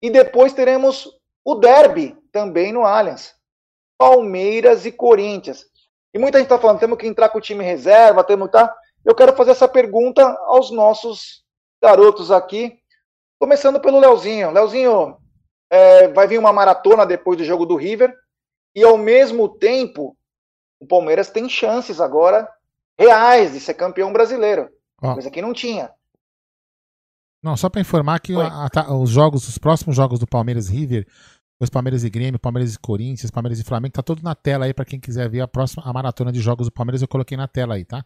E 0.02 0.10
depois 0.10 0.52
teremos 0.52 1.08
o 1.44 1.54
derby 1.54 2.16
também 2.32 2.72
no 2.72 2.84
Allianz. 2.84 3.34
Palmeiras 4.04 4.86
e 4.86 4.90
Corinthians. 4.92 5.66
E 6.14 6.18
muita 6.18 6.38
gente 6.38 6.46
está 6.46 6.58
falando, 6.58 6.78
temos 6.80 6.96
que 6.98 7.06
entrar 7.06 7.28
com 7.28 7.36
o 7.36 7.40
time 7.40 7.62
reserva, 7.62 8.24
temos 8.24 8.46
que 8.46 8.52
tá. 8.52 8.74
Eu 9.04 9.14
quero 9.14 9.36
fazer 9.36 9.50
essa 9.50 9.68
pergunta 9.68 10.24
aos 10.46 10.70
nossos 10.70 11.44
garotos 11.82 12.30
aqui, 12.30 12.78
começando 13.38 13.78
pelo 13.78 14.00
Leozinho. 14.00 14.50
Leozinho, 14.50 15.18
é, 15.70 16.08
vai 16.08 16.26
vir 16.26 16.38
uma 16.38 16.50
maratona 16.52 17.04
depois 17.04 17.36
do 17.36 17.44
jogo 17.44 17.66
do 17.66 17.76
River, 17.76 18.16
e 18.74 18.82
ao 18.82 18.96
mesmo 18.96 19.46
tempo, 19.50 20.16
o 20.80 20.86
Palmeiras 20.86 21.28
tem 21.28 21.46
chances 21.46 22.00
agora 22.00 22.48
reais 22.98 23.52
de 23.52 23.60
ser 23.60 23.74
campeão 23.74 24.12
brasileiro, 24.14 24.70
Ó. 25.02 25.12
coisa 25.12 25.30
que 25.30 25.42
não 25.42 25.52
tinha. 25.52 25.92
Não, 27.42 27.54
só 27.56 27.68
para 27.68 27.80
informar 27.82 28.18
que 28.20 28.34
a- 28.34 28.68
a- 28.74 28.94
os 28.94 29.10
jogos, 29.10 29.46
os 29.46 29.58
próximos 29.58 29.94
jogos 29.94 30.18
do 30.18 30.26
Palmeiras 30.26 30.68
e 30.70 30.72
River, 30.74 31.06
os 31.60 31.70
Palmeiras 31.70 32.04
e 32.04 32.10
Grêmio, 32.10 32.40
Palmeiras 32.40 32.74
e 32.74 32.78
Corinthians, 32.78 33.30
Palmeiras 33.30 33.60
e 33.60 33.64
Flamengo, 33.64 33.92
tá 33.92 34.02
tudo 34.02 34.22
na 34.22 34.34
tela 34.34 34.64
aí 34.64 34.72
para 34.72 34.84
quem 34.84 34.98
quiser 34.98 35.28
ver 35.28 35.42
a 35.42 35.48
próxima 35.48 35.82
a 35.84 35.92
maratona 35.92 36.32
de 36.32 36.40
jogos 36.40 36.66
do 36.66 36.72
Palmeiras, 36.72 37.02
eu 37.02 37.08
coloquei 37.08 37.36
na 37.36 37.46
tela 37.46 37.74
aí, 37.74 37.84
tá? 37.84 38.04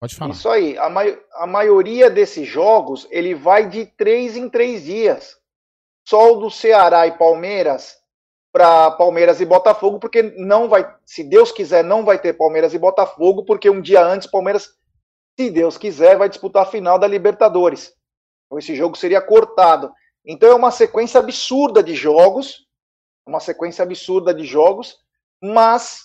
Pode 0.00 0.14
falar. 0.14 0.32
Isso 0.32 0.48
aí, 0.48 0.78
a, 0.78 0.88
mai- 0.88 1.18
a 1.34 1.46
maioria 1.46 2.08
desses 2.08 2.48
jogos, 2.48 3.06
ele 3.10 3.34
vai 3.34 3.68
de 3.68 3.84
três 3.84 4.36
em 4.36 4.48
três 4.48 4.84
dias. 4.84 5.36
Só 6.08 6.32
o 6.32 6.40
do 6.40 6.50
Ceará 6.50 7.06
e 7.06 7.18
Palmeiras 7.18 7.96
para 8.50 8.92
Palmeiras 8.92 9.40
e 9.40 9.44
Botafogo, 9.44 9.98
porque 9.98 10.22
não 10.22 10.68
vai, 10.68 10.90
se 11.04 11.22
Deus 11.22 11.52
quiser, 11.52 11.84
não 11.84 12.04
vai 12.04 12.18
ter 12.18 12.32
Palmeiras 12.32 12.72
e 12.72 12.78
Botafogo, 12.78 13.44
porque 13.44 13.68
um 13.68 13.80
dia 13.80 14.02
antes 14.02 14.30
Palmeiras, 14.30 14.70
se 15.38 15.50
Deus 15.50 15.76
quiser, 15.76 16.16
vai 16.16 16.28
disputar 16.28 16.62
a 16.62 16.70
final 16.70 16.98
da 16.98 17.06
Libertadores. 17.06 17.92
Então 18.46 18.58
esse 18.58 18.74
jogo 18.74 18.96
seria 18.96 19.20
cortado. 19.20 19.92
Então 20.30 20.50
é 20.50 20.54
uma 20.54 20.70
sequência 20.70 21.18
absurda 21.18 21.82
de 21.82 21.94
jogos, 21.94 22.66
uma 23.26 23.40
sequência 23.40 23.82
absurda 23.82 24.34
de 24.34 24.44
jogos, 24.44 24.98
mas 25.42 26.02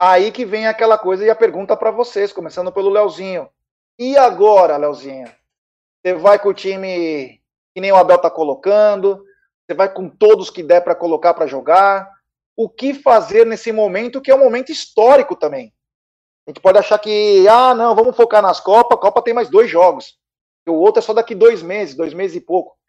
aí 0.00 0.32
que 0.32 0.46
vem 0.46 0.66
aquela 0.66 0.96
coisa 0.96 1.26
e 1.26 1.28
a 1.28 1.36
pergunta 1.36 1.76
para 1.76 1.90
vocês, 1.90 2.32
começando 2.32 2.72
pelo 2.72 2.88
Leozinho. 2.88 3.46
E 3.98 4.16
agora, 4.16 4.78
Leozinho? 4.78 5.30
Você 6.02 6.14
vai 6.14 6.38
com 6.38 6.48
o 6.48 6.54
time 6.54 7.38
que 7.74 7.80
nem 7.82 7.92
o 7.92 7.96
Abel 7.96 8.16
tá 8.16 8.30
colocando? 8.30 9.22
Você 9.66 9.74
vai 9.74 9.92
com 9.92 10.08
todos 10.08 10.48
que 10.48 10.62
der 10.62 10.80
para 10.80 10.94
colocar 10.94 11.34
para 11.34 11.46
jogar? 11.46 12.10
O 12.56 12.70
que 12.70 12.94
fazer 12.94 13.44
nesse 13.44 13.70
momento 13.70 14.22
que 14.22 14.30
é 14.30 14.34
um 14.34 14.42
momento 14.42 14.72
histórico 14.72 15.36
também? 15.36 15.74
A 16.46 16.50
gente 16.50 16.60
pode 16.62 16.78
achar 16.78 16.98
que, 16.98 17.46
ah, 17.46 17.74
não, 17.74 17.94
vamos 17.94 18.16
focar 18.16 18.40
nas 18.40 18.60
Copas, 18.60 18.96
a 18.96 19.00
Copa 19.00 19.20
tem 19.20 19.34
mais 19.34 19.50
dois 19.50 19.70
jogos. 19.70 20.18
O 20.66 20.72
outro 20.72 21.00
é 21.00 21.02
só 21.02 21.12
daqui 21.12 21.34
dois 21.34 21.62
meses, 21.62 21.94
dois 21.94 22.14
meses 22.14 22.38
e 22.38 22.40
pouco. 22.40 22.79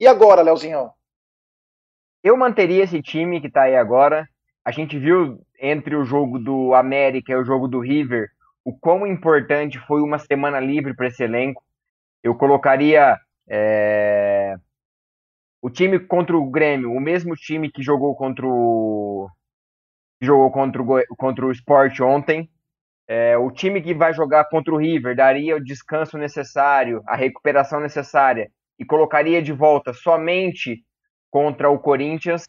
E 0.00 0.06
agora, 0.06 0.42
Leozinho? 0.42 0.90
Eu 2.22 2.36
manteria 2.36 2.84
esse 2.84 3.02
time 3.02 3.40
que 3.40 3.50
tá 3.50 3.62
aí 3.62 3.76
agora. 3.76 4.28
A 4.64 4.70
gente 4.70 4.98
viu 4.98 5.44
entre 5.60 5.96
o 5.96 6.04
jogo 6.04 6.38
do 6.38 6.74
América 6.74 7.32
e 7.32 7.36
o 7.36 7.44
jogo 7.44 7.66
do 7.66 7.80
River 7.80 8.28
o 8.64 8.76
quão 8.76 9.06
importante 9.06 9.78
foi 9.80 10.00
uma 10.00 10.18
semana 10.18 10.60
livre 10.60 10.94
para 10.94 11.08
esse 11.08 11.22
elenco. 11.22 11.62
Eu 12.22 12.36
colocaria 12.36 13.18
é, 13.48 14.54
o 15.60 15.68
time 15.68 15.98
contra 15.98 16.36
o 16.36 16.48
Grêmio, 16.48 16.92
o 16.92 17.00
mesmo 17.00 17.34
time 17.34 17.70
que 17.70 17.82
jogou 17.82 18.14
contra 18.14 18.46
o 18.46 19.28
que 20.20 20.26
jogou 20.26 20.52
contra 20.52 20.80
o, 20.80 21.16
contra 21.16 21.46
o 21.46 21.50
Sport 21.50 22.00
ontem. 22.00 22.48
É, 23.08 23.36
o 23.36 23.50
time 23.50 23.82
que 23.82 23.92
vai 23.92 24.14
jogar 24.14 24.44
contra 24.44 24.72
o 24.72 24.78
River 24.78 25.16
daria 25.16 25.56
o 25.56 25.64
descanso 25.64 26.16
necessário, 26.16 27.02
a 27.06 27.16
recuperação 27.16 27.80
necessária 27.80 28.48
e 28.78 28.84
colocaria 28.84 29.42
de 29.42 29.52
volta 29.52 29.92
somente 29.92 30.84
contra 31.30 31.70
o 31.70 31.78
Corinthians 31.78 32.46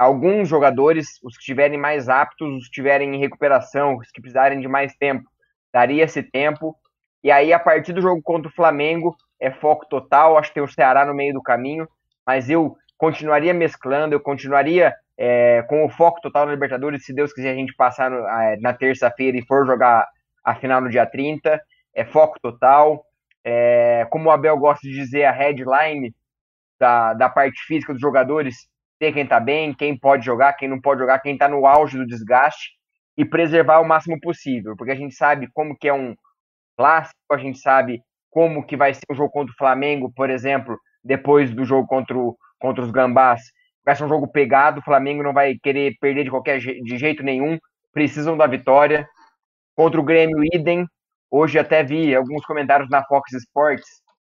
alguns 0.00 0.48
jogadores, 0.48 1.22
os 1.22 1.34
que 1.36 1.42
estiverem 1.42 1.76
mais 1.76 2.08
aptos, 2.08 2.48
os 2.48 2.60
que 2.60 2.70
estiverem 2.70 3.14
em 3.14 3.18
recuperação, 3.18 3.98
os 3.98 4.10
que 4.10 4.22
precisarem 4.22 4.58
de 4.58 4.66
mais 4.66 4.94
tempo, 4.96 5.28
daria 5.70 6.04
esse 6.04 6.22
tempo. 6.22 6.74
E 7.22 7.30
aí, 7.30 7.52
a 7.52 7.58
partir 7.58 7.92
do 7.92 8.00
jogo 8.00 8.22
contra 8.22 8.48
o 8.48 8.54
Flamengo, 8.54 9.14
é 9.38 9.50
foco 9.50 9.86
total. 9.90 10.38
Acho 10.38 10.48
que 10.48 10.54
tem 10.54 10.62
o 10.62 10.68
Ceará 10.68 11.04
no 11.04 11.12
meio 11.12 11.34
do 11.34 11.42
caminho, 11.42 11.86
mas 12.26 12.48
eu 12.48 12.74
continuaria 12.96 13.52
mesclando, 13.52 14.14
eu 14.14 14.20
continuaria 14.20 14.94
é, 15.18 15.62
com 15.68 15.84
o 15.84 15.90
foco 15.90 16.18
total 16.22 16.46
na 16.46 16.52
Libertadores. 16.52 17.04
Se 17.04 17.12
Deus 17.12 17.30
quiser, 17.30 17.50
a 17.50 17.54
gente 17.54 17.74
passar 17.76 18.10
no, 18.10 18.22
na 18.62 18.72
terça-feira 18.72 19.36
e 19.36 19.44
for 19.44 19.66
jogar 19.66 20.08
a 20.42 20.54
final 20.54 20.80
no 20.80 20.88
dia 20.88 21.04
30. 21.04 21.60
É 21.94 22.06
foco 22.06 22.40
total. 22.40 23.04
É, 23.44 24.06
como 24.10 24.28
o 24.28 24.32
Abel 24.32 24.56
gosta 24.58 24.86
de 24.86 24.94
dizer, 24.94 25.24
a 25.24 25.32
headline 25.32 26.14
da, 26.78 27.14
da 27.14 27.28
parte 27.28 27.62
física 27.62 27.92
dos 27.92 28.00
jogadores 28.00 28.68
ter 28.98 29.12
quem 29.12 29.26
tá 29.26 29.40
bem, 29.40 29.74
quem 29.74 29.98
pode 29.98 30.24
jogar, 30.24 30.52
quem 30.54 30.68
não 30.68 30.80
pode 30.80 31.00
jogar, 31.00 31.20
quem 31.20 31.36
tá 31.36 31.48
no 31.48 31.66
auge 31.66 31.96
do 31.96 32.06
desgaste 32.06 32.70
e 33.16 33.24
preservar 33.24 33.80
o 33.80 33.88
máximo 33.88 34.20
possível, 34.20 34.74
porque 34.76 34.92
a 34.92 34.96
gente 34.96 35.14
sabe 35.14 35.48
como 35.52 35.76
que 35.76 35.88
é 35.88 35.92
um 35.92 36.14
clássico, 36.76 37.18
a 37.32 37.38
gente 37.38 37.58
sabe 37.58 38.02
como 38.30 38.64
que 38.64 38.76
vai 38.76 38.94
ser 38.94 39.02
o 39.10 39.14
jogo 39.14 39.30
contra 39.30 39.52
o 39.52 39.56
Flamengo, 39.56 40.12
por 40.14 40.30
exemplo, 40.30 40.78
depois 41.02 41.52
do 41.52 41.64
jogo 41.64 41.86
contra, 41.86 42.16
o, 42.16 42.36
contra 42.58 42.84
os 42.84 42.90
Gambás. 42.90 43.42
Vai 43.84 43.96
ser 43.96 44.04
um 44.04 44.08
jogo 44.08 44.30
pegado, 44.30 44.80
o 44.80 44.84
Flamengo 44.84 45.22
não 45.22 45.32
vai 45.32 45.56
querer 45.62 45.96
perder 46.00 46.24
de 46.24 46.30
qualquer 46.30 46.58
de 46.58 46.98
jeito 46.98 47.22
nenhum, 47.22 47.58
precisam 47.92 48.36
da 48.36 48.46
vitória. 48.46 49.08
Contra 49.74 50.00
o 50.00 50.04
Grêmio, 50.04 50.44
idem. 50.54 50.86
Hoje 51.30 51.58
até 51.58 51.84
vi 51.84 52.14
alguns 52.14 52.44
comentários 52.44 52.90
na 52.90 53.04
Fox 53.04 53.32
Sports 53.32 53.86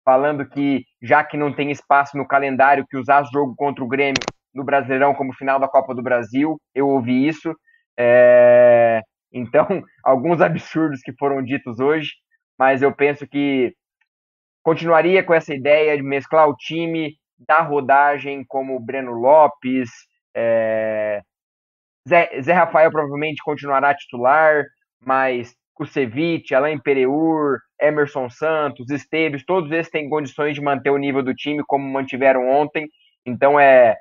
falando 0.04 0.46
que 0.46 0.84
já 1.00 1.24
que 1.24 1.36
não 1.36 1.52
tem 1.52 1.70
espaço 1.70 2.16
no 2.16 2.26
calendário, 2.26 2.86
que 2.86 2.96
usar 2.96 3.24
jogo 3.32 3.54
contra 3.56 3.82
o 3.82 3.88
Grêmio 3.88 4.20
no 4.54 4.64
Brasileirão 4.64 5.14
como 5.14 5.32
final 5.32 5.58
da 5.58 5.68
Copa 5.68 5.94
do 5.94 6.02
Brasil. 6.02 6.60
Eu 6.74 6.88
ouvi 6.88 7.26
isso. 7.26 7.54
É... 7.98 9.00
Então, 9.32 9.66
alguns 10.04 10.40
absurdos 10.40 11.00
que 11.00 11.14
foram 11.18 11.42
ditos 11.42 11.80
hoje, 11.80 12.10
mas 12.58 12.82
eu 12.82 12.92
penso 12.92 13.26
que 13.26 13.74
continuaria 14.62 15.22
com 15.22 15.32
essa 15.32 15.54
ideia 15.54 15.96
de 15.96 16.02
mesclar 16.02 16.48
o 16.48 16.56
time, 16.56 17.16
dar 17.38 17.62
rodagem 17.62 18.44
como 18.46 18.78
Breno 18.78 19.12
Lopes, 19.12 19.90
é... 20.34 21.22
Zé, 22.08 22.42
Zé, 22.42 22.52
Rafael 22.52 22.90
provavelmente 22.90 23.42
continuará 23.44 23.94
titular, 23.94 24.64
mas 25.00 25.54
Kusevich, 25.74 26.54
Alain 26.54 26.78
Pereur, 26.78 27.58
Emerson 27.80 28.28
Santos, 28.30 28.90
Esteves, 28.90 29.44
todos 29.44 29.70
esses 29.72 29.90
têm 29.90 30.08
condições 30.08 30.54
de 30.54 30.60
manter 30.60 30.90
o 30.90 30.98
nível 30.98 31.22
do 31.22 31.34
time 31.34 31.62
como 31.66 31.88
mantiveram 31.88 32.48
ontem. 32.48 32.88
Então 33.24 33.58
é 33.58 33.96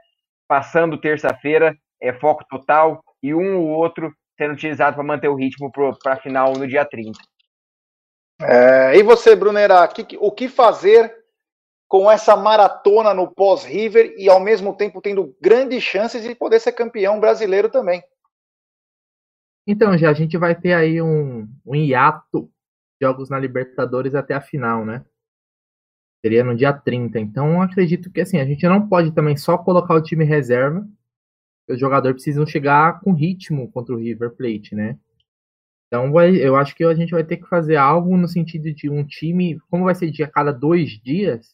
passando 0.48 1.00
terça-feira, 1.00 1.76
é 2.02 2.12
foco 2.12 2.44
total, 2.50 3.02
e 3.24 3.34
um 3.34 3.58
ou 3.60 3.68
outro 3.68 4.12
sendo 4.38 4.54
utilizado 4.54 4.96
para 4.96 5.04
manter 5.04 5.28
o 5.28 5.36
ritmo 5.36 5.72
para 5.72 6.14
a 6.14 6.18
final 6.18 6.54
no 6.54 6.68
dia 6.68 6.84
30. 6.84 7.20
É, 8.42 8.98
e 8.98 9.04
você, 9.04 9.36
Brunera, 9.36 9.88
que, 9.88 10.18
o 10.20 10.32
que 10.32 10.48
fazer 10.48 11.16
com 11.88 12.10
essa 12.10 12.36
maratona 12.36 13.14
no 13.14 13.32
pós-River 13.32 14.16
e 14.18 14.30
ao 14.30 14.40
mesmo 14.40 14.76
tempo 14.76 15.02
tendo 15.02 15.36
grandes 15.40 15.84
chances 15.84 16.24
de 16.24 16.34
poder 16.34 16.60
ser 16.60 16.72
campeão 16.72 17.20
brasileiro 17.20 17.70
também? 17.70 18.02
Então, 19.66 19.98
já 19.98 20.10
a 20.10 20.14
gente 20.14 20.38
vai 20.38 20.60
ter 20.60 20.74
aí 20.74 21.02
um, 21.02 21.48
um 21.66 21.76
hiato 21.76 22.44
de 23.00 23.08
jogos 23.08 23.30
na 23.30 23.40
Libertadores 23.40 24.16
até 24.16 24.34
a 24.34 24.42
final, 24.42 24.86
né? 24.86 25.06
Seria 26.24 26.44
no 26.44 26.56
dia 26.56 26.74
30. 26.74 27.20
Então, 27.20 27.62
acredito 27.62 28.12
que 28.12 28.22
assim, 28.22 28.40
a 28.40 28.46
gente 28.46 28.68
não 28.68 28.88
pode 28.88 29.12
também 29.12 29.38
só 29.38 29.58
colocar 29.58 29.96
o 29.96 30.04
time 30.04 30.24
reserva. 30.24 30.88
Os 31.68 31.80
jogadores 31.80 32.16
precisam 32.16 32.46
chegar 32.46 33.00
com 33.02 33.14
ritmo 33.14 33.72
contra 33.72 33.94
o 33.94 33.98
River 33.98 34.32
Plate, 34.32 34.76
né? 34.76 34.98
Então, 35.88 36.12
vai, 36.12 36.36
eu 36.36 36.56
acho 36.56 36.74
que 36.74 36.84
a 36.86 36.94
gente 36.94 37.12
vai 37.12 37.24
ter 37.24 37.38
que 37.38 37.48
fazer 37.48 37.76
algo 37.76 38.16
no 38.16 38.28
sentido 38.28 38.74
de 38.74 38.90
um 38.90 39.06
time, 39.06 39.60
como 39.70 39.86
vai 39.86 39.94
ser 39.94 40.10
de 40.10 40.24
a 40.24 40.28
cada 40.28 40.52
dois 40.52 40.92
dias, 41.02 41.54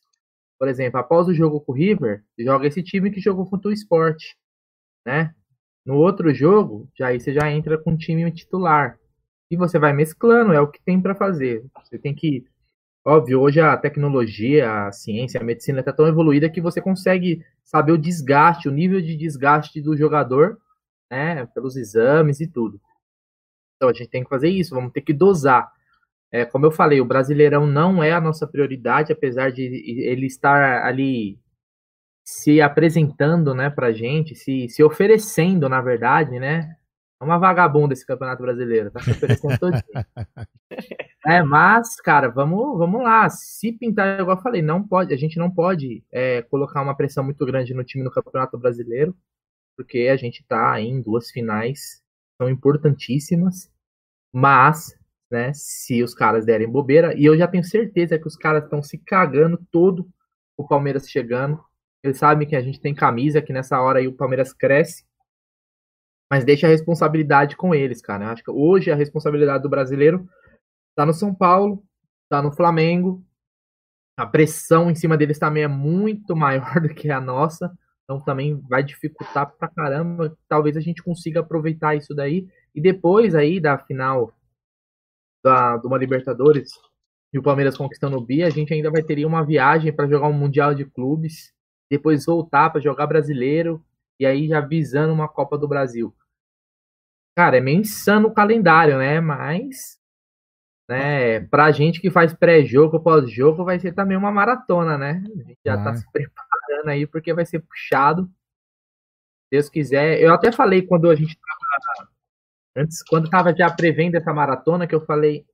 por 0.60 0.68
exemplo, 0.68 1.00
após 1.00 1.28
o 1.28 1.34
jogo 1.34 1.60
com 1.62 1.72
o 1.72 1.76
River, 1.76 2.24
joga 2.38 2.68
esse 2.68 2.84
time 2.84 3.10
que 3.10 3.20
jogou 3.20 3.50
contra 3.50 3.70
o 3.70 3.74
Sport, 3.74 4.34
né? 5.06 5.34
No 5.88 5.96
outro 5.96 6.34
jogo, 6.34 6.90
já 6.94 7.08
aí 7.08 7.20
você 7.20 7.34
já 7.34 7.50
entra 7.50 7.78
com 7.78 7.94
o 7.94 7.98
time 7.98 8.30
titular. 8.32 9.00
E 9.50 9.56
você 9.56 9.80
vai 9.80 9.94
mesclando, 9.94 10.52
é 10.52 10.60
o 10.60 10.68
que 10.68 10.82
tem 10.84 11.02
para 11.02 11.16
fazer. 11.16 11.66
Você 11.84 11.98
tem 11.98 12.14
que 12.14 12.46
Óbvio, 13.10 13.40
hoje 13.40 13.62
a 13.62 13.78
tecnologia, 13.78 14.70
a 14.70 14.92
ciência, 14.92 15.40
a 15.40 15.44
medicina 15.44 15.80
está 15.80 15.94
tão 15.94 16.08
evoluída 16.08 16.50
que 16.50 16.60
você 16.60 16.82
consegue 16.82 17.42
saber 17.64 17.94
o 17.94 17.98
desgaste, 17.98 18.68
o 18.68 18.72
nível 18.72 19.00
de 19.00 19.16
desgaste 19.16 19.82
do 19.82 19.96
jogador, 19.96 20.58
né, 21.10 21.46
pelos 21.56 21.78
exames 21.78 22.42
e 22.42 22.48
tudo. 22.48 22.82
Então 23.78 23.88
a 23.88 23.94
gente 23.94 24.10
tem 24.10 24.26
que 24.26 24.30
fazer 24.30 24.50
isso, 24.50 24.76
vamos 24.76 24.92
ter 24.92 25.00
que 25.00 25.14
dosar. 25.14 25.72
É, 26.30 26.44
como 26.44 26.66
eu 26.66 26.72
falei, 26.72 27.00
o 27.00 27.06
Brasileirão 27.06 27.66
não 27.66 28.04
é 28.04 28.12
a 28.12 28.20
nossa 28.20 28.46
prioridade, 28.46 29.14
apesar 29.14 29.54
de 29.54 29.62
ele 29.64 30.26
estar 30.26 30.86
ali 30.86 31.40
se 32.28 32.60
apresentando, 32.60 33.56
né, 33.56 33.70
pra 33.70 33.94
gente, 33.94 34.36
se, 34.36 34.68
se 34.68 34.84
oferecendo, 34.84 35.70
na 35.70 35.80
verdade, 35.80 36.38
né, 36.38 36.76
é 37.22 37.24
uma 37.24 37.40
vagabunda 37.40 37.94
esse 37.94 38.06
Campeonato 38.06 38.44
Brasileiro, 38.44 38.92
tá 38.92 39.00
se 39.00 39.12
oferecendo 39.12 39.58
todo 39.58 39.72
É, 41.26 41.42
mas, 41.42 41.96
cara, 42.02 42.30
vamos, 42.30 42.78
vamos 42.78 43.02
lá. 43.02 43.30
Se 43.30 43.72
pintar, 43.74 44.20
igual 44.20 44.38
eu 44.38 44.42
falei, 44.42 44.62
não 44.62 44.86
pode, 44.86 45.14
a 45.14 45.18
gente 45.18 45.38
não 45.40 45.50
pode 45.50 46.04
é, 46.12 46.42
colocar 46.44 46.82
uma 46.82 46.96
pressão 46.96 47.24
muito 47.24 47.46
grande 47.46 47.74
no 47.74 47.84
time 47.84 48.04
no 48.04 48.12
Campeonato 48.12 48.58
Brasileiro, 48.58 49.16
porque 49.78 50.10
a 50.12 50.18
gente 50.18 50.46
tá 50.46 50.80
em 50.82 51.02
duas 51.02 51.32
finais, 51.32 52.02
são 52.42 52.50
importantíssimas, 52.50 53.72
mas, 54.34 54.98
né, 55.32 55.52
se 55.54 56.04
os 56.04 56.14
caras 56.14 56.46
derem 56.46 56.70
bobeira, 56.70 57.18
e 57.18 57.24
eu 57.24 57.38
já 57.38 57.48
tenho 57.48 57.64
certeza 57.64 58.20
que 58.20 58.28
os 58.28 58.36
caras 58.36 58.66
estão 58.66 58.84
se 58.84 58.98
cagando 58.98 59.58
todo 59.72 60.10
o 60.58 60.68
Palmeiras 60.68 61.10
chegando. 61.10 61.67
Eles 62.04 62.18
sabem 62.18 62.48
que 62.48 62.56
a 62.56 62.62
gente 62.62 62.80
tem 62.80 62.94
camisa, 62.94 63.42
que 63.42 63.54
nessa 63.54 63.82
hora 63.82 64.00
aí 64.00 64.08
o 64.08 64.16
Palmeiras 64.16 64.54
cresce, 64.54 65.06
mas 66.32 66.44
deixa 66.44 66.68
a 66.68 66.70
responsabilidade 66.70 67.56
com 67.56 67.74
eles, 67.74 68.02
cara. 68.02 68.26
Eu 68.26 68.30
acho 68.30 68.44
que 68.44 68.52
hoje 68.52 68.92
a 68.92 68.96
responsabilidade 68.96 69.64
do 69.64 69.70
brasileiro 69.70 70.28
Tá 70.98 71.06
no 71.06 71.14
São 71.14 71.34
Paulo, 71.34 71.84
tá 72.28 72.42
no 72.42 72.52
Flamengo. 72.52 73.24
A 74.18 74.26
pressão 74.26 74.90
em 74.90 74.96
cima 74.96 75.16
deles 75.16 75.38
também 75.38 75.62
é 75.62 75.68
muito 75.68 76.34
maior 76.36 76.82
do 76.82 76.90
que 76.90 77.12
a 77.12 77.22
nossa. 77.22 77.72
Então 78.04 78.20
também 78.20 78.60
vai 78.68 78.84
dificultar 78.84 79.56
pra 79.56 79.68
caramba. 79.68 80.36
Talvez 80.50 80.76
a 80.76 80.82
gente 80.82 81.04
consiga 81.04 81.42
aproveitar 81.42 81.96
isso 81.96 82.16
daí. 82.16 82.48
E 82.74 82.82
depois 82.82 83.36
aí 83.36 83.60
da 83.60 83.78
final 83.78 84.34
da, 85.46 85.78
de 85.78 85.86
uma 85.86 86.00
Libertadores 86.00 86.72
e 87.32 87.38
o 87.38 87.44
Palmeiras 87.44 87.78
conquistando 87.78 88.18
o 88.18 88.26
Bi, 88.26 88.42
a 88.42 88.50
gente 88.50 88.74
ainda 88.74 88.90
vai 88.90 89.04
ter 89.04 89.24
uma 89.24 89.46
viagem 89.46 89.94
para 89.94 90.08
jogar 90.08 90.28
um 90.28 90.34
Mundial 90.34 90.74
de 90.74 90.84
Clubes. 90.84 91.54
Depois 91.90 92.26
voltar 92.26 92.70
para 92.70 92.82
jogar 92.82 93.08
brasileiro. 93.08 93.84
E 94.20 94.26
aí 94.26 94.48
já 94.48 94.60
visando 94.60 95.14
uma 95.14 95.28
Copa 95.28 95.58
do 95.58 95.68
Brasil. 95.68 96.16
Cara, 97.36 97.58
é 97.58 97.62
meio 97.62 97.82
insano 97.82 98.30
o 98.30 98.34
calendário, 98.34 98.98
né? 98.98 99.20
Mas 99.22 99.98
né? 100.88 101.42
Pra 101.42 101.72
gente 101.72 102.00
que 102.00 102.10
faz 102.10 102.34
pré-jogo, 102.34 103.00
pós-jogo, 103.00 103.66
vai 103.66 103.80
ser 103.80 103.94
também 103.94 104.16
uma 104.16 104.32
maratona, 104.32 104.98
né? 104.98 105.22
A 105.26 105.44
gente 105.44 105.60
já 105.66 105.76
tá 105.78 105.84
Vai. 105.84 105.98
se 105.98 106.12
preparando 106.12 106.90
aí, 106.90 107.06
porque 107.06 107.34
vai 107.34 107.46
ser 107.46 107.60
puxado. 107.60 108.30
Deus 109.52 109.70
quiser. 109.70 110.22
Eu 110.22 110.34
até 110.34 110.52
falei 110.52 110.82
quando 110.82 111.10
a 111.10 111.16
gente 111.16 111.38
tava. 111.38 112.10
Antes, 112.76 113.04
quando 113.04 113.30
tava 113.30 113.54
já 113.56 113.70
prevendo 113.70 114.16
essa 114.16 114.34
maratona, 114.34 114.88
que 114.88 114.96
eu 114.96 115.06
falei. 115.06 115.46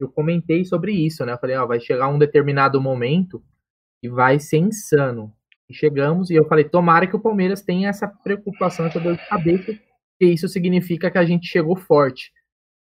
Eu 0.00 0.10
comentei 0.10 0.64
sobre 0.64 0.92
isso, 0.92 1.24
né? 1.24 1.32
Eu 1.32 1.38
falei, 1.38 1.56
ó, 1.56 1.66
vai 1.66 1.78
chegar 1.78 2.08
um 2.08 2.18
determinado 2.18 2.80
momento 2.80 3.44
e 4.02 4.08
vai 4.08 4.40
ser 4.40 4.58
insano. 4.58 5.32
E 5.68 5.74
chegamos, 5.74 6.28
e 6.30 6.34
eu 6.34 6.46
falei, 6.46 6.64
tomara 6.64 7.06
que 7.06 7.16
o 7.16 7.20
Palmeiras 7.20 7.62
tenha 7.62 7.88
essa 7.88 8.06
preocupação, 8.06 8.86
essa 8.86 9.00
dor 9.00 9.16
de 9.16 9.28
cabeça, 9.28 9.64
porque 9.66 10.32
isso 10.32 10.48
significa 10.48 11.10
que 11.10 11.18
a 11.18 11.24
gente 11.24 11.46
chegou 11.46 11.74
forte. 11.76 12.30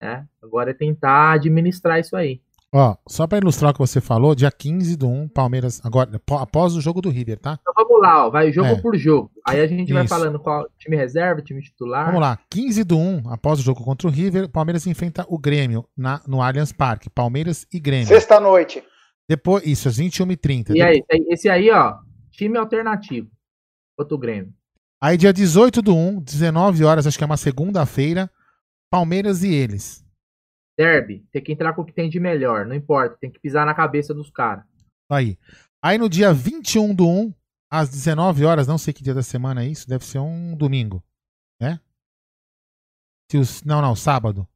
Né? 0.02 0.26
Agora 0.42 0.72
é 0.72 0.74
tentar 0.74 1.34
administrar 1.34 2.00
isso 2.00 2.16
aí. 2.16 2.42
Ó, 2.74 2.96
só 3.08 3.26
pra 3.26 3.40
ilustrar 3.40 3.72
o 3.72 3.74
que 3.74 3.80
você 3.80 4.00
falou, 4.00 4.36
dia 4.36 4.52
15 4.52 4.96
do 4.96 5.10
1, 5.10 5.28
Palmeiras, 5.30 5.82
agora, 5.84 6.16
apó- 6.16 6.38
após 6.38 6.76
o 6.76 6.80
jogo 6.82 7.02
do 7.02 7.10
River, 7.10 7.40
tá? 7.40 7.58
Então 7.60 7.74
vamos 7.76 8.00
lá, 8.00 8.28
ó, 8.28 8.30
vai 8.30 8.52
jogo 8.52 8.70
É. 8.70 8.76
por 8.80 8.96
jogo. 8.96 9.32
Aí 9.46 9.60
a 9.60 9.66
gente 9.68 9.92
vai 9.92 10.06
Isso. 10.06 10.14
falando 10.14 10.40
qual 10.40 10.66
time 10.78 10.96
reserva, 10.96 11.42
time 11.42 11.62
titular. 11.64 12.06
Vamos 12.06 12.22
lá, 12.22 12.38
15 12.50 12.84
do 12.84 12.96
1, 12.98 13.24
após 13.34 13.60
o 13.60 13.64
jogo 13.64 13.84
contra 13.84 14.08
o 14.08 14.12
River, 14.12 14.48
Palmeiras 14.50 14.86
enfrenta 14.86 15.26
o 15.28 15.38
Grêmio 15.40 15.84
na, 15.98 16.22
no 16.28 16.42
Allianz 16.44 16.72
Parque. 16.72 17.10
Palmeiras 17.10 17.66
e 17.74 17.80
Grêmio. 17.80 18.06
Sexta-noite. 18.08 18.84
Depois, 19.28 19.66
isso, 19.66 19.88
às 19.88 19.98
21h30. 19.98 20.76
E 20.76 20.82
aí, 20.82 21.04
esse 21.28 21.50
aí, 21.50 21.72
ó, 21.72 21.96
time 22.40 22.58
alternativo. 22.58 23.30
Outro 23.98 24.18
Grêmio. 24.18 24.54
Aí, 25.02 25.18
dia 25.18 25.34
18 25.34 25.82
do 25.82 25.96
1, 25.96 26.22
19 26.22 26.84
horas, 26.84 27.06
acho 27.06 27.18
que 27.18 27.24
é 27.24 27.28
uma 27.28 27.38
segunda-feira, 27.38 28.30
Palmeiras 28.90 29.44
e 29.44 29.54
eles. 29.54 30.06
Derby, 30.78 31.26
tem 31.32 31.44
que 31.44 31.52
entrar 31.52 31.74
com 31.74 31.82
o 31.82 31.86
que 31.86 31.94
tem 31.94 32.10
de 32.10 32.20
melhor, 32.20 32.66
não 32.66 32.76
importa, 32.76 33.18
tem 33.18 33.30
que 33.30 33.40
pisar 33.40 33.66
na 33.66 33.74
cabeça 33.74 34.14
dos 34.14 34.32
caras. 34.32 34.66
Aí. 35.12 35.38
Aí 35.82 35.98
no 35.98 36.10
dia 36.10 36.34
21 36.34 36.94
do 36.94 37.08
1, 37.08 37.34
às 37.72 37.90
19 37.90 38.46
horas, 38.46 38.68
não 38.68 38.78
sei 38.78 38.94
que 38.94 39.04
dia 39.04 39.14
da 39.14 39.24
semana 39.24 39.64
é 39.64 39.68
isso, 39.68 39.88
deve 39.88 40.06
ser 40.06 40.20
um 40.20 40.56
domingo, 40.56 41.04
né? 41.62 41.80
Se 43.32 43.38
os- 43.38 43.64
não, 43.64 43.82
não, 43.82 43.96
sábado. 43.96 44.48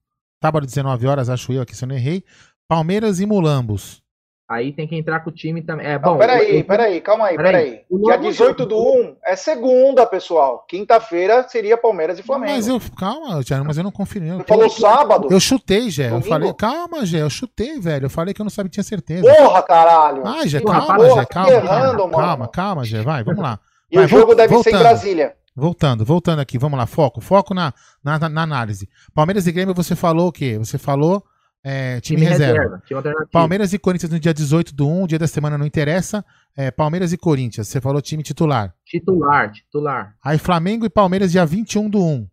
Sábado, 0.43 0.65
19 0.65 1.07
horas, 1.07 1.29
acho 1.29 1.53
eu 1.53 1.61
aqui, 1.61 1.75
se 1.75 1.85
eu 1.85 1.87
não 1.87 1.95
errei. 1.95 2.25
Palmeiras 2.67 3.19
e 3.21 3.25
Mulambos. 3.25 4.02
Aí 4.47 4.73
tem 4.73 4.85
que 4.85 4.95
entrar 4.95 5.21
com 5.21 5.29
o 5.29 5.33
time 5.33 5.61
também. 5.61 5.85
É, 5.87 5.93
Não, 5.97 6.13
bom. 6.13 6.17
peraí, 6.17 6.57
eu- 6.59 6.65
peraí, 6.65 6.99
calma 7.01 7.27
aí, 7.27 7.37
Peraí. 7.37 7.51
peraí. 7.53 7.81
O 7.89 7.97
Dia 7.99 8.17
novo 8.17 8.29
18 8.29 8.65
do 8.65 8.77
1 8.77 9.15
é 9.25 9.35
segunda, 9.37 10.05
pessoal. 10.05 10.65
Quinta-feira 10.67 11.47
seria 11.47 11.77
Palmeiras 11.77 12.19
e 12.19 12.23
Flamengo. 12.23 12.51
Mas 12.51 12.67
eu, 12.67 12.79
calma, 12.97 13.41
Thiago, 13.43 13.65
mas 13.65 13.77
eu 13.77 13.83
não 13.83 13.91
confirmei. 13.91 14.31
Eu 14.31 14.37
Você 14.39 14.43
falou 14.43 14.69
sábado? 14.69 15.27
Eu 15.31 15.39
chutei, 15.39 15.89
Gé. 15.89 16.11
Eu 16.11 16.21
falei, 16.21 16.53
calma, 16.53 17.05
Gé, 17.05 17.21
eu 17.21 17.29
chutei, 17.29 17.79
velho. 17.79 18.05
Eu 18.05 18.09
falei 18.09 18.33
que 18.33 18.41
eu 18.41 18.43
não 18.43 18.49
sabia, 18.51 18.69
tinha 18.69 18.83
certeza. 18.83 19.23
Porra, 19.33 19.63
caralho! 19.63 20.27
Ah, 20.27 20.45
Gé, 20.45 20.59
calma, 20.59 20.95
porra, 20.95 21.21
Gé, 21.21 21.25
calma. 21.25 21.51
errando, 21.51 21.97
calma, 21.97 21.97
mano. 22.07 22.11
calma, 22.27 22.47
calma, 22.49 22.83
Gé, 22.85 23.01
vai, 23.01 23.23
vamos 23.23 23.41
lá. 23.41 23.59
E 23.89 23.95
Vai, 23.95 24.05
o 24.05 24.07
jogo 24.09 24.25
vol- 24.27 24.35
deve 24.35 24.57
ser 24.61 24.75
em 24.75 24.77
Brasília. 24.79 25.33
Voltando, 25.55 26.03
voltando 26.03 26.39
aqui, 26.39 26.57
vamos 26.57 26.77
lá, 26.77 26.85
foco, 26.85 27.21
foco 27.21 27.53
na, 27.53 27.73
na- 28.03 28.27
na 28.27 28.41
análise. 28.41 28.89
Palmeiras 29.13 29.47
e 29.47 29.51
Grêmio, 29.51 29.73
você 29.73 29.95
falou 29.95 30.27
o 30.27 30.31
quê? 30.31 30.57
Você 30.57 30.77
falou 30.77 31.23
é, 31.63 32.01
time, 32.01 32.17
Time 32.19 32.29
reserva. 32.31 32.53
reserva, 32.61 32.77
time. 32.85 33.29
Palmeiras 33.31 33.73
e 33.73 33.79
Corinthians 33.79 34.11
no 34.11 34.19
dia 34.19 34.33
18 34.33 34.75
do 34.75 34.87
1, 34.87 35.07
dia 35.07 35.19
da 35.19 35.27
semana 35.27 35.57
não 35.57 35.65
interessa. 35.65 36.23
É, 36.55 36.69
Palmeiras 36.69 37.13
e 37.13 37.17
Corinthians, 37.17 37.67
você 37.67 37.79
falou 37.81 38.01
time 38.01 38.21
titular. 38.21 38.75
Titular, 38.85 39.51
titular. 39.51 40.15
Aí 40.23 40.37
Flamengo 40.37 40.85
e 40.85 40.89
Palmeiras 40.89 41.31
dia 41.31 41.45
21 41.45 41.89
do 41.89 42.03
1. 42.03 42.27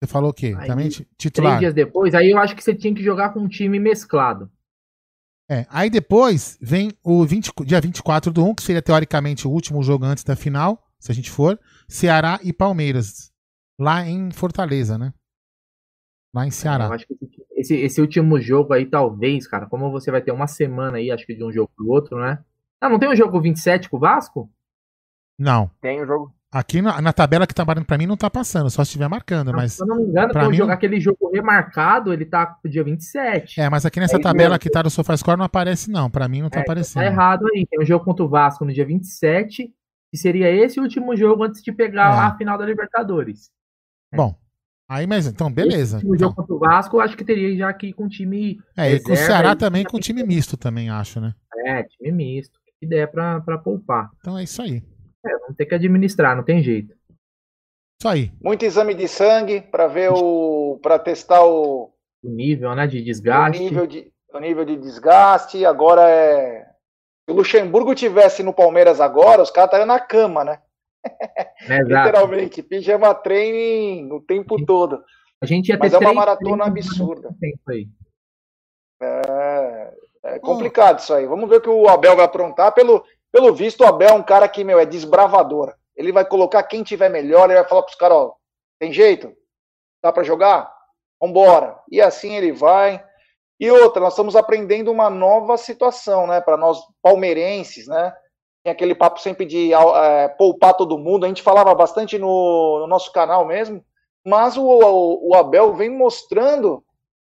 Você 0.00 0.06
falou 0.06 0.30
o 0.30 0.32
quê? 0.34 0.54
Aí, 0.56 0.68
Também 0.68 0.88
ti- 0.88 1.08
titular. 1.18 1.58
Três 1.58 1.60
dias 1.60 1.74
depois, 1.74 2.14
aí 2.14 2.30
eu 2.30 2.38
acho 2.38 2.54
que 2.54 2.62
você 2.62 2.72
tinha 2.74 2.94
que 2.94 3.02
jogar 3.02 3.30
com 3.30 3.40
um 3.40 3.48
time 3.48 3.78
mesclado. 3.80 4.50
É, 5.50 5.66
aí 5.70 5.88
depois 5.90 6.56
vem 6.60 6.92
o 7.02 7.24
20, 7.24 7.50
dia 7.64 7.80
24 7.80 8.30
do 8.32 8.44
1, 8.44 8.54
que 8.54 8.62
seria 8.62 8.82
teoricamente 8.82 9.48
o 9.48 9.50
último 9.50 9.82
jogo 9.82 10.04
antes 10.04 10.22
da 10.22 10.36
final, 10.36 10.86
se 11.00 11.10
a 11.10 11.14
gente 11.14 11.30
for. 11.30 11.58
Ceará 11.88 12.38
e 12.44 12.52
Palmeiras. 12.52 13.32
Lá 13.80 14.06
em 14.06 14.30
Fortaleza, 14.30 14.98
né? 14.98 15.12
Lá 16.34 16.46
em 16.46 16.50
Ceará. 16.50 16.86
Eu 16.86 16.92
acho 16.92 17.06
que 17.06 17.14
esse, 17.14 17.37
esse, 17.60 17.74
esse 17.76 18.00
último 18.00 18.40
jogo 18.40 18.72
aí, 18.72 18.86
talvez, 18.86 19.46
cara, 19.46 19.66
como 19.66 19.90
você 19.90 20.10
vai 20.10 20.20
ter 20.22 20.32
uma 20.32 20.46
semana 20.46 20.98
aí, 20.98 21.10
acho 21.10 21.26
que 21.26 21.34
de 21.34 21.44
um 21.44 21.52
jogo 21.52 21.70
pro 21.76 21.88
outro, 21.88 22.18
né? 22.18 22.38
Ah, 22.80 22.88
não 22.88 22.98
tem 22.98 23.08
um 23.08 23.16
jogo 23.16 23.40
27 23.40 23.88
com 23.90 23.96
o 23.96 24.00
Vasco? 24.00 24.50
Não. 25.38 25.70
Tem 25.80 26.00
o 26.02 26.06
jogo. 26.06 26.32
Aqui 26.50 26.80
na, 26.80 27.00
na 27.02 27.12
tabela 27.12 27.46
que 27.46 27.54
tá 27.54 27.62
aparecendo 27.62 27.86
pra 27.86 27.98
mim 27.98 28.06
não 28.06 28.16
tá 28.16 28.30
passando, 28.30 28.70
só 28.70 28.82
se 28.82 28.88
estiver 28.88 29.06
marcando, 29.08 29.52
mas. 29.52 29.74
Se 29.74 29.82
eu 29.82 29.86
não 29.86 29.96
me 29.96 30.04
engano, 30.04 30.32
pra 30.32 30.40
tem 30.40 30.48
um 30.48 30.50
mim 30.50 30.56
jogo- 30.56 30.68
não- 30.68 30.74
aquele 30.74 30.98
jogo 30.98 31.30
remarcado, 31.30 32.10
ele 32.12 32.24
tá 32.24 32.46
pro 32.46 32.70
dia 32.70 32.82
27. 32.82 33.60
É, 33.60 33.68
mas 33.68 33.84
aqui 33.84 34.00
nessa 34.00 34.16
É 34.16 34.20
tabela 34.20 34.50
mesmo. 34.50 34.60
que 34.60 34.70
tá 34.70 34.80
do 34.80 34.88
SofaScore 34.88 35.36
não 35.36 35.44
aparece, 35.44 35.90
não. 35.90 36.08
Pra 36.08 36.26
mim 36.26 36.40
não 36.40 36.48
tá 36.48 36.60
É, 36.60 36.62
aparecendo. 36.62 37.02
Tá 37.02 37.06
errado 37.06 37.44
aí. 37.54 37.66
Tem 37.70 37.80
um 37.82 37.84
jogo 37.84 38.02
contra 38.04 38.24
o 38.24 38.28
Vasco 38.28 38.64
no 38.64 38.72
dia 38.72 38.86
27, 38.86 39.70
que 40.10 40.16
seria 40.16 40.50
esse 40.50 40.80
último 40.80 41.14
jogo 41.14 41.42
antes 41.44 41.62
de 41.62 41.70
pegar 41.70 42.14
É. 42.14 42.18
a 42.28 42.36
final 42.38 42.56
da 42.56 42.64
Libertadores. 42.64 43.50
Bom, 44.14 44.34
aí, 44.88 45.06
mas 45.06 45.26
então, 45.26 45.50
beleza. 45.52 45.98
Esse 45.98 46.06
último 46.06 46.18
jogo 46.18 46.36
contra 46.36 46.54
o 46.54 46.58
Vasco, 46.58 46.96
eu 46.96 47.00
acho 47.00 47.16
que 47.16 47.24
teria 47.24 47.56
já 47.56 47.68
aqui 47.68 47.92
com 47.92 48.08
time. 48.08 48.58
É, 48.76 48.92
e 48.92 49.00
com 49.00 49.08
o 49.08 49.10
reserva 49.10 49.32
Ceará 49.32 49.50
aí. 49.50 49.56
também 49.56 49.84
com 49.84 49.98
time 50.00 50.22
misto 50.22 50.56
também, 50.56 50.88
acho, 50.90 51.20
né? 51.20 51.34
É, 51.66 51.82
time 51.82 52.12
misto. 52.12 52.58
Que 52.78 52.86
ideia 52.86 53.06
pra, 53.08 53.40
pra 53.40 53.58
poupar. 53.58 54.10
Então 54.20 54.38
é 54.38 54.44
isso 54.44 54.62
aí. 54.62 54.82
É, 55.26 55.38
vamos 55.40 55.56
ter 55.56 55.66
que 55.66 55.74
administrar, 55.74 56.36
não 56.36 56.44
tem 56.44 56.62
jeito. 56.62 56.94
Isso 58.00 58.08
aí. 58.08 58.32
Muito 58.40 58.64
exame 58.64 58.94
de 58.94 59.08
sangue 59.08 59.60
para 59.60 59.88
ver 59.88 60.10
o. 60.12 60.78
para 60.80 60.98
testar 60.98 61.44
o, 61.44 61.92
O 62.22 62.28
nível, 62.28 62.74
né, 62.76 62.86
de 62.86 63.00
o 63.00 63.04
desgaste. 63.04 63.60
nível 63.62 63.86
de, 63.86 64.12
o 64.32 64.38
nível 64.38 64.64
de 64.64 64.76
desgaste. 64.76 65.64
Agora 65.66 66.08
é. 66.08 66.66
Se 67.28 67.32
o 67.32 67.34
Luxemburgo 67.34 67.94
tivesse 67.94 68.42
no 68.42 68.54
Palmeiras 68.54 69.00
agora, 69.00 69.42
os 69.42 69.50
caras 69.50 69.66
estariam 69.68 69.86
na 69.88 69.98
cama, 70.00 70.44
né? 70.44 70.60
Exato. 71.62 71.88
Literalmente, 71.88 72.62
pijama 72.62 73.14
training 73.14 74.10
o 74.12 74.20
tempo 74.20 74.64
todo. 74.64 75.02
A 75.40 75.46
gente 75.46 75.68
ia 75.68 75.76
ter 75.76 75.84
Mas 75.84 75.94
é 75.94 75.98
uma 75.98 76.14
maratona 76.14 76.64
absurda. 76.64 77.30
É, 79.00 79.94
é 80.24 80.38
complicado 80.40 80.98
isso 80.98 81.14
aí. 81.14 81.26
Vamos 81.26 81.48
ver 81.48 81.56
o 81.56 81.60
que 81.60 81.68
o 81.68 81.88
Abel 81.88 82.16
vai 82.16 82.24
aprontar. 82.24 82.72
Pelo, 82.72 83.04
pelo 83.30 83.54
visto, 83.54 83.82
o 83.82 83.86
Abel 83.86 84.08
é 84.08 84.12
um 84.12 84.22
cara 84.22 84.48
que, 84.48 84.64
meu, 84.64 84.78
é 84.78 84.86
desbravador. 84.86 85.74
Ele 85.96 86.12
vai 86.12 86.24
colocar 86.24 86.62
quem 86.64 86.82
tiver 86.82 87.08
melhor, 87.08 87.44
ele 87.50 87.58
vai 87.58 87.68
falar 87.68 87.82
pros 87.82 87.96
caras, 87.96 88.16
ó, 88.16 88.34
tem 88.78 88.92
jeito? 88.92 89.32
Dá 90.02 90.12
pra 90.12 90.22
jogar? 90.22 90.72
Vambora. 91.20 91.78
E 91.90 92.00
assim 92.00 92.34
ele 92.36 92.52
vai. 92.52 93.04
E 93.60 93.70
outra, 93.70 94.00
nós 94.00 94.12
estamos 94.12 94.36
aprendendo 94.36 94.92
uma 94.92 95.10
nova 95.10 95.56
situação, 95.56 96.26
né, 96.28 96.40
para 96.40 96.56
nós 96.56 96.80
palmeirenses, 97.02 97.88
né? 97.88 98.14
Tem 98.68 98.72
aquele 98.74 98.94
papo 98.94 99.18
sempre 99.18 99.46
de 99.46 99.72
é, 99.72 100.28
poupar 100.28 100.74
todo 100.74 100.98
mundo. 100.98 101.24
A 101.24 101.28
gente 101.28 101.40
falava 101.40 101.74
bastante 101.74 102.18
no, 102.18 102.80
no 102.80 102.86
nosso 102.86 103.10
canal 103.10 103.46
mesmo, 103.46 103.82
mas 104.22 104.58
o, 104.58 104.62
o, 104.62 105.30
o 105.30 105.34
Abel 105.34 105.72
vem 105.72 105.88
mostrando 105.88 106.84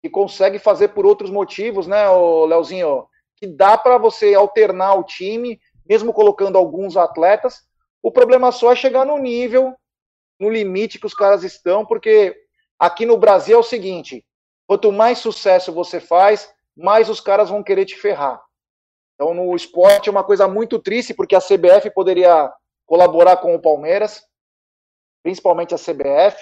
que 0.03 0.11
consegue 0.11 0.59
fazer 0.59 0.89
por 0.89 1.07
outros 1.07 1.31
motivos, 1.31 1.87
né, 1.87 2.07
o 2.11 2.45
Leozinho? 2.45 3.07
Que 3.39 3.47
dá 3.47 3.79
para 3.79 3.97
você 3.97 4.35
alternar 4.35 4.95
o 4.97 5.05
time, 5.05 5.59
mesmo 5.89 6.13
colocando 6.13 6.59
alguns 6.59 6.99
atletas. 6.99 7.63
O 8.03 8.13
problema 8.13 8.53
só 8.53 8.71
é 8.71 8.77
chegar 8.77 9.07
no 9.07 9.17
nível, 9.17 9.75
no 10.39 10.51
limite 10.51 10.99
que 10.99 11.07
os 11.07 11.15
caras 11.15 11.43
estão, 11.45 11.87
porque 11.87 12.37
aqui 12.79 13.07
no 13.07 13.17
Brasil 13.17 13.57
é 13.57 13.61
o 13.61 13.63
seguinte: 13.63 14.23
quanto 14.67 14.93
mais 14.93 15.17
sucesso 15.17 15.73
você 15.73 15.99
faz, 15.99 16.53
mais 16.77 17.09
os 17.09 17.21
caras 17.21 17.49
vão 17.49 17.63
querer 17.63 17.87
te 17.87 17.97
ferrar. 17.97 18.39
Então, 19.23 19.35
no 19.35 19.55
esporte 19.55 20.09
é 20.09 20.13
uma 20.13 20.25
coisa 20.25 20.49
muito 20.49 20.81
triste, 20.81 21.15
porque 21.15 21.37
a 21.37 21.41
CBF 21.41 21.93
poderia 21.95 22.53
colaborar 22.85 23.37
com 23.37 23.55
o 23.55 23.61
Palmeiras, 23.61 24.21
principalmente 25.23 25.73
a 25.73 25.79
CBF, 25.79 26.37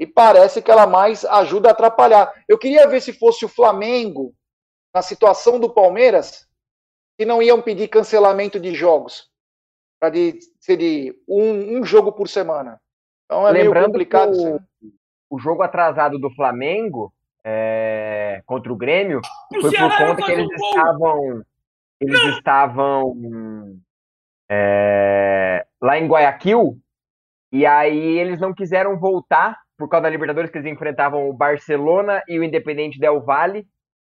e 0.00 0.04
parece 0.04 0.60
que 0.60 0.68
ela 0.68 0.84
mais 0.84 1.24
ajuda 1.24 1.68
a 1.68 1.70
atrapalhar. 1.70 2.32
Eu 2.48 2.58
queria 2.58 2.88
ver 2.88 3.00
se 3.00 3.12
fosse 3.12 3.44
o 3.44 3.48
Flamengo, 3.48 4.34
na 4.92 5.00
situação 5.00 5.60
do 5.60 5.72
Palmeiras, 5.72 6.44
que 7.16 7.24
não 7.24 7.40
iam 7.40 7.62
pedir 7.62 7.86
cancelamento 7.86 8.58
de 8.58 8.74
jogos, 8.74 9.30
para 10.00 10.10
de, 10.10 10.40
ser 10.58 10.76
de 10.76 11.16
um, 11.28 11.78
um, 11.78 11.84
jogo 11.84 12.10
por 12.10 12.28
semana. 12.28 12.80
Então 13.26 13.46
é 13.46 13.52
Lembrando 13.52 13.74
meio 13.74 14.10
complicado. 14.10 14.32
Que 14.32 14.86
o, 14.86 15.36
o 15.36 15.38
jogo 15.38 15.62
atrasado 15.62 16.18
do 16.18 16.34
Flamengo 16.34 17.14
é, 17.44 18.42
contra 18.44 18.72
o 18.72 18.76
Grêmio 18.76 19.20
O 19.52 19.60
foi 19.60 19.70
por 19.70 19.70
Ceará 19.70 19.88
vai 19.88 20.08
conta 20.08 20.22
que 20.26 20.32
eles 20.32 20.46
um 20.46 20.56
gol! 20.56 20.68
estavam 20.68 21.44
eles 22.02 22.36
estavam 22.36 23.14
é, 24.50 25.64
lá 25.80 25.98
em 25.98 26.06
Guayaquil 26.06 26.76
e 27.52 27.64
aí 27.64 28.18
eles 28.18 28.40
não 28.40 28.52
quiseram 28.52 28.98
voltar 28.98 29.56
por 29.78 29.88
causa 29.88 30.04
da 30.04 30.10
Libertadores 30.10 30.50
que 30.50 30.58
eles 30.58 30.72
enfrentavam 30.72 31.28
o 31.28 31.32
Barcelona 31.32 32.22
e 32.26 32.38
o 32.38 32.44
Independente 32.44 32.98
Del 32.98 33.22
Valle 33.22 33.66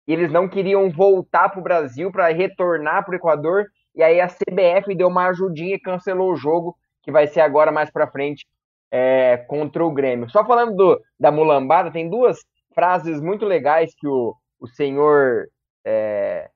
e 0.08 0.14
eles 0.14 0.32
não 0.32 0.48
queriam 0.48 0.90
voltar 0.90 1.50
para 1.50 1.60
o 1.60 1.64
Brasil 1.64 2.12
para 2.12 2.30
retornar 2.30 3.06
para 3.06 3.14
o 3.14 3.18
Equador 3.18 3.66
e 3.94 4.02
aí 4.02 4.20
a 4.20 4.28
CBF 4.28 4.96
deu 4.96 5.08
uma 5.08 5.28
ajudinha 5.28 5.76
e 5.76 5.80
cancelou 5.80 6.32
o 6.32 6.36
jogo 6.36 6.76
que 7.04 7.12
vai 7.12 7.28
ser 7.28 7.42
agora 7.42 7.72
mais 7.72 7.92
para 7.92 8.10
frente 8.10 8.46
é, 8.92 9.38
contra 9.38 9.86
o 9.86 9.94
Grêmio. 9.94 10.30
Só 10.30 10.44
falando 10.44 10.76
do, 10.76 11.02
da 11.20 11.32
mulambada, 11.32 11.92
tem 11.92 12.10
duas 12.10 12.40
frases 12.74 13.22
muito 13.22 13.46
legais 13.46 13.94
que 13.96 14.08
o, 14.08 14.36
o 14.60 14.68
senhor 14.68 15.48
é, 15.86 16.50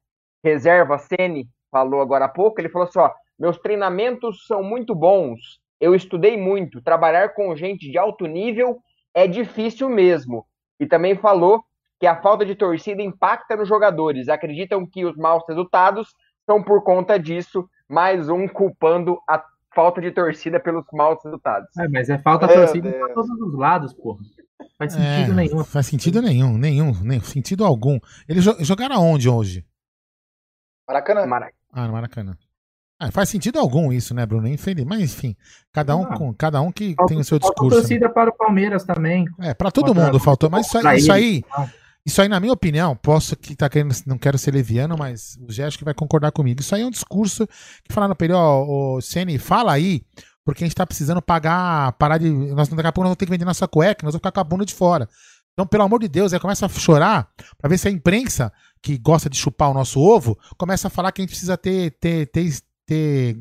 reserva 0.44 0.98
Sene 0.98 1.48
falou 1.72 2.02
agora 2.02 2.26
há 2.26 2.30
pouco, 2.30 2.60
ele 2.60 2.70
falou 2.70 2.88
assim, 2.88 3.00
ó, 3.00 3.12
meus 3.38 3.58
treinamentos 3.58 4.46
são 4.48 4.64
muito 4.64 4.94
bons, 4.96 5.60
eu 5.80 5.96
estudei 5.96 6.36
muito, 6.38 6.82
trabalhar 6.82 7.34
com 7.34 7.56
gente 7.56 7.90
de 7.90 7.98
alto 7.98 8.26
nível 8.26 8.80
é 9.14 9.28
difícil 9.28 9.90
mesmo. 9.90 10.46
E 10.80 10.86
também 10.86 11.16
falou 11.16 11.64
que 12.00 12.08
a 12.08 12.22
falta 12.22 12.46
de 12.46 12.56
torcida 12.56 13.02
impacta 13.02 13.56
nos 13.56 13.68
jogadores, 13.68 14.30
acreditam 14.30 14.86
que 14.86 15.06
os 15.06 15.16
maus 15.18 15.44
resultados 15.48 16.10
são 16.46 16.64
por 16.64 16.84
conta 16.84 17.20
disso, 17.20 17.70
mais 17.88 18.30
um 18.30 18.48
culpando 18.48 19.20
a 19.28 19.44
falta 19.74 20.02
de 20.02 20.12
torcida 20.12 20.60
pelos 20.60 20.86
maus 20.94 21.24
resultados. 21.24 21.70
É, 21.78 21.88
mas 21.88 22.10
é 22.10 22.18
falta 22.18 22.48
de 22.48 22.54
torcida 22.54 22.92
para 22.92 23.14
todos 23.14 23.30
os 23.30 23.58
lados, 23.58 23.94
porra. 23.94 24.20
Faz 24.78 24.94
sentido 24.94 25.32
É, 25.32 25.36
nenhum. 25.36 25.64
Faz 25.64 25.86
sentido 25.86 26.22
nenhum, 26.22 26.58
nenhum, 26.58 26.94
nem 27.04 27.20
sentido 27.20 27.66
algum. 27.66 28.00
Eles 28.28 28.44
jo- 28.44 28.56
jogaram 28.64 28.96
aonde 28.96 29.30
hoje? 29.30 29.66
Maracanã. 30.94 31.50
Ah, 31.72 31.88
no 31.88 31.94
Maracanã. 31.94 32.38
Ah, 33.00 33.12
faz 33.12 33.30
sentido 33.30 33.58
algum 33.60 33.94
isso, 33.94 34.14
né, 34.14 34.26
Bruno? 34.26 34.48
Infeliz. 34.48 34.84
Mas 34.86 35.00
enfim, 35.00 35.36
cada 35.72 35.96
um, 35.96 36.04
Ah. 36.04 36.18
com, 36.18 36.34
cada 36.34 36.60
um 36.62 36.72
que 36.72 36.94
Falta- 36.96 37.14
tem 37.14 37.20
o 37.22 37.24
seu 37.24 37.40
falta 37.40 37.54
discurso. 37.54 37.76
né? 37.78 37.82
torcida 37.82 38.10
para 38.10 38.30
o 38.30 38.34
Palmeiras 38.36 38.84
também. 38.84 39.26
É, 39.40 39.54
pra 39.54 39.72
todo 39.72 39.88
Contra- 39.88 40.06
mundo 40.06 40.20
faltou. 40.20 40.50
Mas 40.50 40.68
isso, 40.68 40.78
aí- 40.86 40.98
isso 40.98 41.12
aí, 41.12 41.44
isso 42.06 42.22
aí, 42.22 42.28
na 42.28 42.40
minha 42.42 42.52
opinião, 42.52 42.96
posso 42.98 43.38
que 43.38 43.56
tá 43.56 43.70
querendo, 43.70 43.94
não 44.06 44.18
quero 44.18 44.38
ser 44.38 44.52
leviano, 44.52 44.98
mas 44.98 45.38
o 45.48 45.52
Gé 45.52 45.64
acho 45.66 45.78
que 45.78 45.86
vai 45.86 45.94
concordar 45.94 46.32
comigo. 46.34 46.60
Isso 46.60 46.76
aí 46.76 46.82
é 46.82 46.86
um 46.86 46.90
discurso 46.92 47.48
que 47.48 47.94
falaram 47.94 48.16
pra 48.16 48.26
ele, 48.26 48.34
ó, 48.34 48.66
ô, 48.98 49.02
Ceni, 49.02 49.38
fala 49.38 49.72
aí, 49.72 50.02
porque 50.44 50.66
a 50.66 50.68
gente 50.68 50.76
tá 50.76 50.86
precisando 50.86 51.22
pagar, 51.22 51.94
parar 51.94 52.18
de. 52.18 52.30
Nós 52.30 52.68
daqui 52.68 52.82
a 52.88 52.92
pouco 52.92 53.02
nós 53.06 53.10
vamos 53.12 53.18
ter 53.18 53.26
que 53.28 53.32
vender 53.32 53.46
nossa 53.46 53.66
cueca, 53.68 54.04
nós 54.04 54.12
vamos 54.14 54.20
ficar 54.20 54.32
com 54.34 54.40
a 54.42 54.44
bunda 54.44 54.66
de 54.66 54.74
fora. 54.74 55.08
Então, 55.54 55.66
pelo 55.68 55.84
amor 55.84 56.00
de 56.00 56.08
Deus, 56.10 56.34
aí 56.34 56.40
começa 56.40 56.66
a 56.66 56.70
chorar 56.70 57.28
pra 57.58 57.70
ver 57.70 57.78
se 57.78 57.88
a 57.88 57.92
imprensa, 57.92 58.52
que 58.82 58.98
gosta 58.98 59.30
de 59.30 59.38
chupar 59.38 59.70
o 59.70 59.74
nosso 59.74 60.00
ovo, 60.00 60.38
começa 60.58 60.88
a 60.88 60.92
falar 60.92 61.12
que 61.12 61.22
a 61.22 61.24
gente 61.24 61.32
precisa 61.32 61.58
ter, 61.58 61.92
ter, 62.00 62.28
ter, 62.28 62.62
ter 62.86 63.40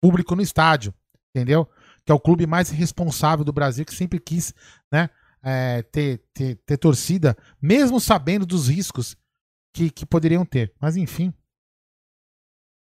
público 0.00 0.34
no 0.34 0.42
estádio, 0.42 0.94
entendeu? 1.34 1.68
Que 2.04 2.12
é 2.12 2.14
o 2.14 2.20
clube 2.20 2.46
mais 2.46 2.70
responsável 2.70 3.44
do 3.44 3.52
Brasil, 3.52 3.84
que 3.84 3.94
sempre 3.94 4.18
quis, 4.18 4.54
né, 4.90 5.10
é, 5.42 5.82
ter, 5.82 6.22
ter, 6.32 6.56
ter 6.56 6.76
torcida, 6.78 7.36
mesmo 7.60 8.00
sabendo 8.00 8.46
dos 8.46 8.68
riscos 8.68 9.16
que, 9.74 9.90
que 9.90 10.06
poderiam 10.06 10.44
ter. 10.44 10.72
Mas 10.80 10.96
enfim. 10.96 11.32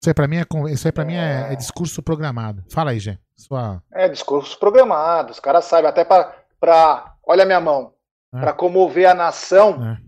Isso 0.01 0.11
aí 0.11 0.15
pra 0.15 0.29
mim 0.29 0.37
é, 0.37 0.73
isso 0.73 0.87
aí 0.87 0.93
pra 0.93 1.05
mim 1.05 1.15
é, 1.15 1.53
é 1.53 1.57
discurso 1.57 2.03
programado. 2.03 2.65
Fala 2.71 2.93
aí, 2.93 3.01
Gê. 3.01 3.19
Sua... 3.37 3.83
É, 3.93 4.09
discursos 4.09 4.55
programados, 4.55 5.37
os 5.37 5.41
caras 5.41 5.65
sabem, 5.65 5.89
até 5.89 6.05
para. 6.05 7.15
Olha 7.25 7.45
a 7.45 7.47
minha 7.47 7.61
mão. 7.61 7.95
É. 8.35 8.41
Para 8.41 8.53
comover 8.53 9.09
a 9.09 9.15
nação. 9.15 9.99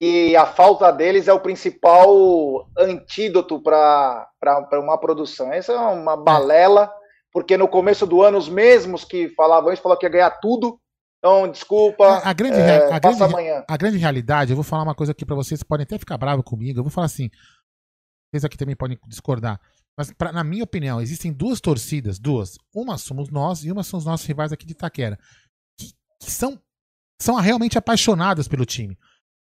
E 0.00 0.36
a 0.36 0.46
falta 0.46 0.92
deles 0.92 1.26
é 1.26 1.32
o 1.32 1.40
principal 1.40 2.68
antídoto 2.78 3.60
para 3.60 4.28
uma 4.74 4.96
produção. 4.98 5.52
Essa 5.52 5.72
é 5.72 5.76
uma 5.76 6.16
balela, 6.16 6.92
porque 7.32 7.56
no 7.56 7.66
começo 7.66 8.06
do 8.06 8.22
ano, 8.22 8.38
os 8.38 8.48
mesmos 8.48 9.04
que 9.04 9.28
falavam 9.30 9.72
isso 9.72 9.82
falaram 9.82 9.98
que 9.98 10.06
ia 10.06 10.10
ganhar 10.10 10.30
tudo. 10.40 10.80
Então, 11.18 11.50
desculpa. 11.50 12.22
A 12.24 12.32
grande, 12.32 12.60
é, 12.60 12.92
a, 12.92 12.98
grande, 13.00 13.22
amanhã. 13.24 13.64
a 13.68 13.76
grande 13.76 13.98
realidade, 13.98 14.52
eu 14.52 14.56
vou 14.56 14.62
falar 14.62 14.84
uma 14.84 14.94
coisa 14.94 15.10
aqui 15.10 15.26
pra 15.26 15.34
vocês, 15.34 15.64
podem 15.64 15.82
até 15.82 15.98
ficar 15.98 16.16
bravos 16.16 16.44
comigo. 16.44 16.78
Eu 16.78 16.84
vou 16.84 16.92
falar 16.92 17.06
assim, 17.06 17.28
vocês 18.30 18.44
aqui 18.44 18.56
também 18.56 18.76
podem 18.76 18.96
discordar. 19.08 19.60
Mas, 19.96 20.12
pra- 20.12 20.30
na 20.30 20.44
minha 20.44 20.62
opinião, 20.62 21.00
existem 21.00 21.32
duas 21.32 21.60
torcidas, 21.60 22.20
duas. 22.20 22.56
Uma 22.72 22.96
somos 22.96 23.30
nós 23.30 23.64
e 23.64 23.72
uma 23.72 23.82
são 23.82 23.98
os 23.98 24.04
nossos 24.04 24.24
rivais 24.24 24.52
aqui 24.52 24.64
de 24.64 24.74
Itaquera. 24.74 25.18
Que, 25.76 25.88
que 26.22 26.30
são, 26.30 26.56
são 27.20 27.34
realmente 27.34 27.76
apaixonadas 27.76 28.46
pelo 28.46 28.64
time. 28.64 28.96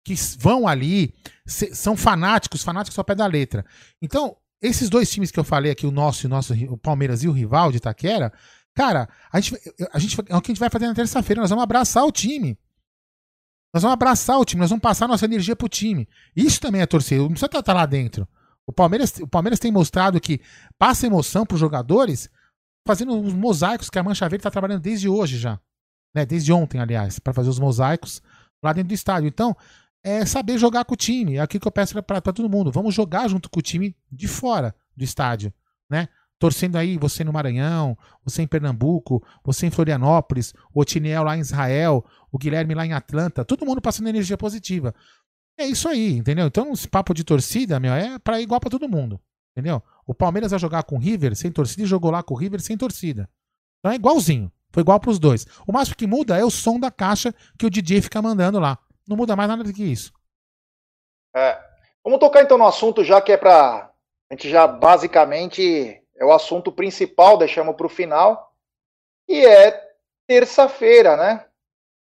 Que 0.06 0.14
vão 0.38 0.68
ali, 0.68 1.12
são 1.44 1.96
fanáticos, 1.96 2.62
fanáticos 2.62 2.96
ao 2.96 3.04
pé 3.04 3.16
da 3.16 3.26
letra. 3.26 3.66
Então, 4.00 4.36
esses 4.62 4.88
dois 4.88 5.10
times 5.10 5.32
que 5.32 5.40
eu 5.40 5.42
falei 5.42 5.72
aqui, 5.72 5.84
o 5.84 5.90
nosso 5.90 6.24
e 6.24 6.28
o 6.28 6.30
nosso, 6.30 6.54
o 6.54 6.78
Palmeiras 6.78 7.24
e 7.24 7.28
o 7.28 7.32
rival 7.32 7.72
de 7.72 7.78
Itaquera, 7.78 8.32
cara, 8.72 9.08
a 9.32 9.40
gente, 9.40 9.60
a 9.92 9.98
gente, 9.98 10.16
é 10.28 10.36
o 10.36 10.40
que 10.40 10.52
a 10.52 10.54
gente 10.54 10.60
vai 10.60 10.70
fazer 10.70 10.86
na 10.86 10.94
terça-feira. 10.94 11.40
Nós 11.40 11.50
vamos 11.50 11.64
abraçar 11.64 12.04
o 12.04 12.12
time. 12.12 12.56
Nós 13.74 13.82
vamos 13.82 13.94
abraçar 13.94 14.38
o 14.38 14.44
time, 14.44 14.60
nós 14.60 14.70
vamos 14.70 14.80
passar 14.80 15.08
nossa 15.08 15.24
energia 15.24 15.56
pro 15.56 15.68
time. 15.68 16.08
Isso 16.36 16.60
também 16.60 16.82
é 16.82 16.86
torcida, 16.86 17.20
não 17.22 17.30
precisa 17.30 17.50
estar 17.52 17.74
lá 17.74 17.84
dentro. 17.84 18.28
O 18.64 18.72
Palmeiras, 18.72 19.12
o 19.20 19.26
Palmeiras 19.26 19.58
tem 19.58 19.72
mostrado 19.72 20.20
que 20.20 20.40
passa 20.78 21.08
emoção 21.08 21.44
pros 21.44 21.58
jogadores, 21.58 22.30
fazendo 22.86 23.20
os 23.20 23.34
mosaicos 23.34 23.90
que 23.90 23.98
a 23.98 24.04
Mancha 24.04 24.28
Verde 24.28 24.42
está 24.42 24.52
trabalhando 24.52 24.82
desde 24.82 25.08
hoje 25.08 25.36
já. 25.36 25.58
Né? 26.14 26.24
Desde 26.24 26.52
ontem, 26.52 26.80
aliás, 26.80 27.18
para 27.18 27.32
fazer 27.32 27.50
os 27.50 27.58
mosaicos 27.58 28.22
lá 28.62 28.72
dentro 28.72 28.88
do 28.88 28.94
estádio. 28.94 29.26
Então, 29.26 29.56
é 30.06 30.24
saber 30.24 30.56
jogar 30.56 30.84
com 30.84 30.94
o 30.94 30.96
time. 30.96 31.34
É 31.34 31.40
aquilo 31.40 31.60
que 31.60 31.66
eu 31.66 31.72
peço 31.72 32.00
para 32.00 32.20
todo 32.20 32.48
mundo. 32.48 32.70
Vamos 32.70 32.94
jogar 32.94 33.26
junto 33.26 33.50
com 33.50 33.58
o 33.58 33.62
time 33.62 33.96
de 34.10 34.28
fora 34.28 34.72
do 34.96 35.02
estádio, 35.02 35.52
né? 35.90 36.08
Torcendo 36.38 36.76
aí, 36.76 36.96
você 36.96 37.24
no 37.24 37.32
Maranhão, 37.32 37.98
você 38.24 38.42
em 38.42 38.46
Pernambuco, 38.46 39.20
você 39.42 39.66
em 39.66 39.70
Florianópolis, 39.70 40.54
o 40.72 40.80
Otiniel 40.80 41.24
lá 41.24 41.36
em 41.36 41.40
Israel, 41.40 42.04
o 42.30 42.38
Guilherme 42.38 42.72
lá 42.72 42.86
em 42.86 42.92
Atlanta, 42.92 43.44
todo 43.44 43.66
mundo 43.66 43.80
passando 43.80 44.08
energia 44.08 44.36
positiva. 44.36 44.94
É 45.58 45.66
isso 45.66 45.88
aí, 45.88 46.18
entendeu? 46.18 46.46
Então, 46.46 46.72
esse 46.72 46.86
papo 46.86 47.12
de 47.12 47.24
torcida, 47.24 47.80
meu, 47.80 47.92
é 47.92 48.16
para 48.18 48.40
igual 48.40 48.60
para 48.60 48.70
todo 48.70 48.88
mundo, 48.88 49.18
entendeu? 49.56 49.82
O 50.06 50.14
Palmeiras 50.14 50.52
vai 50.52 50.60
jogar 50.60 50.84
com 50.84 50.96
o 50.96 51.00
River 51.00 51.34
sem 51.34 51.50
torcida 51.50 51.82
e 51.82 51.86
jogou 51.86 52.12
lá 52.12 52.22
com 52.22 52.34
o 52.34 52.36
River 52.36 52.60
sem 52.60 52.76
torcida. 52.76 53.28
Então 53.80 53.90
é 53.90 53.96
igualzinho. 53.96 54.52
Foi 54.70 54.82
igual 54.82 55.00
pros 55.00 55.18
dois. 55.18 55.46
O 55.66 55.72
máximo 55.72 55.96
que 55.96 56.06
muda 56.06 56.36
é 56.36 56.44
o 56.44 56.50
som 56.50 56.78
da 56.78 56.90
caixa 56.90 57.34
que 57.58 57.66
o 57.66 57.70
DJ 57.70 58.02
fica 58.02 58.20
mandando 58.20 58.60
lá. 58.60 58.78
Não 59.06 59.16
muda 59.16 59.36
mais 59.36 59.48
nada 59.48 59.62
do 59.62 59.72
que 59.72 59.84
isso. 59.84 60.12
É. 61.34 61.58
Vamos 62.04 62.20
tocar 62.20 62.42
então 62.42 62.58
no 62.58 62.66
assunto, 62.66 63.04
já 63.04 63.20
que 63.20 63.32
é 63.32 63.36
para. 63.36 63.90
A 64.30 64.34
gente 64.34 64.48
já 64.48 64.66
basicamente 64.66 66.02
é 66.16 66.24
o 66.24 66.32
assunto 66.32 66.72
principal, 66.72 67.36
deixamos 67.38 67.76
para 67.76 67.86
o 67.86 67.90
final. 67.90 68.52
E 69.28 69.44
é 69.44 69.80
terça-feira, 70.26 71.16
né? 71.16 71.44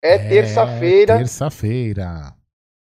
É 0.02 0.18
terça-feira. 0.18 1.18
Terça-feira. 1.18 2.35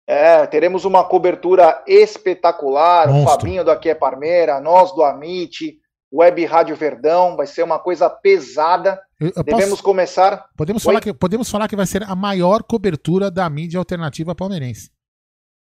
É, 0.06 0.46
teremos 0.46 0.84
uma 0.84 1.06
cobertura 1.06 1.82
espetacular. 1.86 3.08
O 3.08 3.12
Monstro. 3.12 3.40
Fabinho 3.40 3.64
do 3.64 3.70
Aqui 3.70 3.90
é 3.90 3.94
Parmeira, 3.94 4.60
nós 4.60 4.92
do 4.94 5.02
Amit, 5.02 5.78
Web 6.12 6.44
Rádio 6.46 6.74
Verdão. 6.76 7.36
Vai 7.36 7.46
ser 7.46 7.62
uma 7.62 7.78
coisa 7.78 8.08
pesada. 8.08 9.00
Eu- 9.20 9.32
eu 9.36 9.42
Devemos 9.44 9.70
posso- 9.70 9.82
começar. 9.82 10.48
Podemos 10.56 10.84
Oi? 10.84 10.92
falar, 10.92 11.00
que, 11.02 11.12
podemos 11.14 11.50
falar 11.50 11.68
que 11.68 11.76
vai 11.76 11.86
ser 11.86 12.02
a 12.04 12.14
maior 12.14 12.62
cobertura 12.62 13.30
da 13.30 13.48
mídia 13.50 13.78
alternativa 13.78 14.34
palmeirense. 14.34 14.90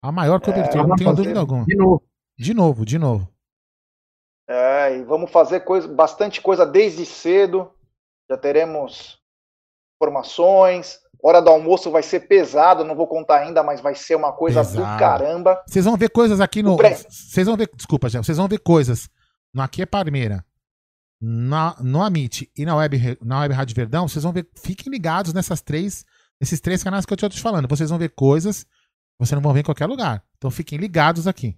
A 0.01 0.11
maior 0.11 0.39
cobertura, 0.39 0.85
não 0.87 0.95
tenho 0.95 1.13
dúvida 1.15 1.39
alguma. 1.39 1.65
De 1.65 1.75
novo. 1.75 2.03
De 2.37 2.53
novo, 2.53 2.85
de 2.85 2.97
novo. 2.97 3.27
É, 4.47 4.97
e 4.97 5.03
vamos 5.03 5.29
fazer 5.31 5.59
coisa, 5.61 5.87
bastante 5.87 6.41
coisa 6.41 6.65
desde 6.65 7.05
cedo. 7.05 7.71
Já 8.29 8.37
teremos 8.37 9.19
informações. 9.97 10.99
Hora 11.21 11.41
do 11.41 11.49
almoço 11.49 11.91
vai 11.91 12.01
ser 12.01 12.21
pesado, 12.21 12.85
não 12.85 12.95
vou 12.95 13.05
contar 13.05 13.39
ainda, 13.41 13.61
mas 13.61 13.81
vai 13.81 13.93
ser 13.93 14.15
uma 14.15 14.31
coisa 14.31 14.63
do 14.63 14.69
Pesado. 14.69 14.97
caramba. 14.99 15.61
Vocês 15.67 15.83
vão 15.83 15.97
ver 15.97 16.09
coisas 16.09 16.39
aqui 16.39 16.63
no. 16.63 16.77
Vocês 16.77 17.45
vão 17.45 17.57
ver. 17.57 17.69
Desculpa, 17.75 18.07
já. 18.07 18.23
Vocês 18.23 18.37
vão 18.37 18.47
ver 18.47 18.59
coisas 18.59 19.09
no 19.53 19.61
Aqui 19.61 19.81
é 19.81 19.85
Parmeira, 19.85 20.45
na, 21.21 21.75
no 21.81 22.01
Amit 22.01 22.49
e 22.55 22.65
na 22.65 22.75
Web, 22.75 23.17
na 23.21 23.39
Web 23.41 23.53
Rádio 23.53 23.75
Verdão. 23.75 24.07
Vocês 24.07 24.23
vão 24.23 24.31
ver. 24.31 24.47
Fiquem 24.55 24.91
ligados 24.91 25.33
nessas 25.33 25.61
três. 25.61 26.05
Nesses 26.41 26.61
três 26.61 26.81
canais 26.81 27.05
que 27.05 27.11
eu 27.11 27.15
estou 27.15 27.29
te 27.29 27.41
falando. 27.41 27.67
Vocês 27.67 27.89
vão 27.89 27.99
ver 27.99 28.09
coisas 28.09 28.63
que 28.63 28.69
vocês 29.19 29.35
não 29.35 29.41
vão 29.41 29.53
ver 29.53 29.59
em 29.59 29.63
qualquer 29.63 29.87
lugar. 29.87 30.23
Então 30.37 30.49
fiquem 30.49 30.77
ligados 30.79 31.27
aqui. 31.27 31.57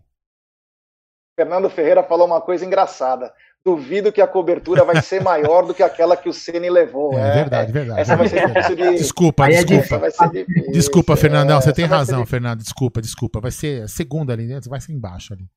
Fernando 1.39 1.69
Ferreira 1.69 2.03
falou 2.03 2.25
uma 2.25 2.41
coisa 2.41 2.65
engraçada. 2.65 3.31
Duvido 3.63 4.11
que 4.11 4.19
a 4.19 4.27
cobertura 4.27 4.83
vai 4.83 4.99
ser 5.03 5.21
maior 5.21 5.67
do 5.67 5.73
que 5.73 5.83
aquela 5.83 6.17
que 6.17 6.27
o 6.27 6.33
Ceni 6.33 6.67
levou. 6.67 7.13
É, 7.13 7.33
verdade, 7.35 7.71
verdade. 7.71 8.01
Essa 8.01 8.15
vai 8.17 8.27
ser 8.27 8.47
difícil 8.47 8.75
de. 8.75 8.97
Desculpa, 8.97 9.45
Aí 9.45 9.53
é 9.53 9.63
desculpa. 9.63 9.75
difícil, 9.83 9.99
vai 9.99 10.11
ser 10.11 10.29
difícil. 10.31 10.71
Desculpa, 10.71 11.15
Fernandão, 11.15 11.57
É, 11.59 11.61
você 11.61 11.71
tem 11.71 11.85
razão. 11.85 12.25
Fernando. 12.25 12.59
Desculpa, 12.61 12.99
desculpa. 12.99 13.39
Vai 13.39 13.51
ser 13.51 13.83
a 13.83 13.87
segunda 13.87 14.33
ali 14.33 14.47
dentro, 14.47 14.67
vai 14.67 14.81
ser 14.81 14.93
embaixo 14.93 15.31
ali. 15.33 15.47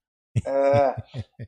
É, 0.46 0.96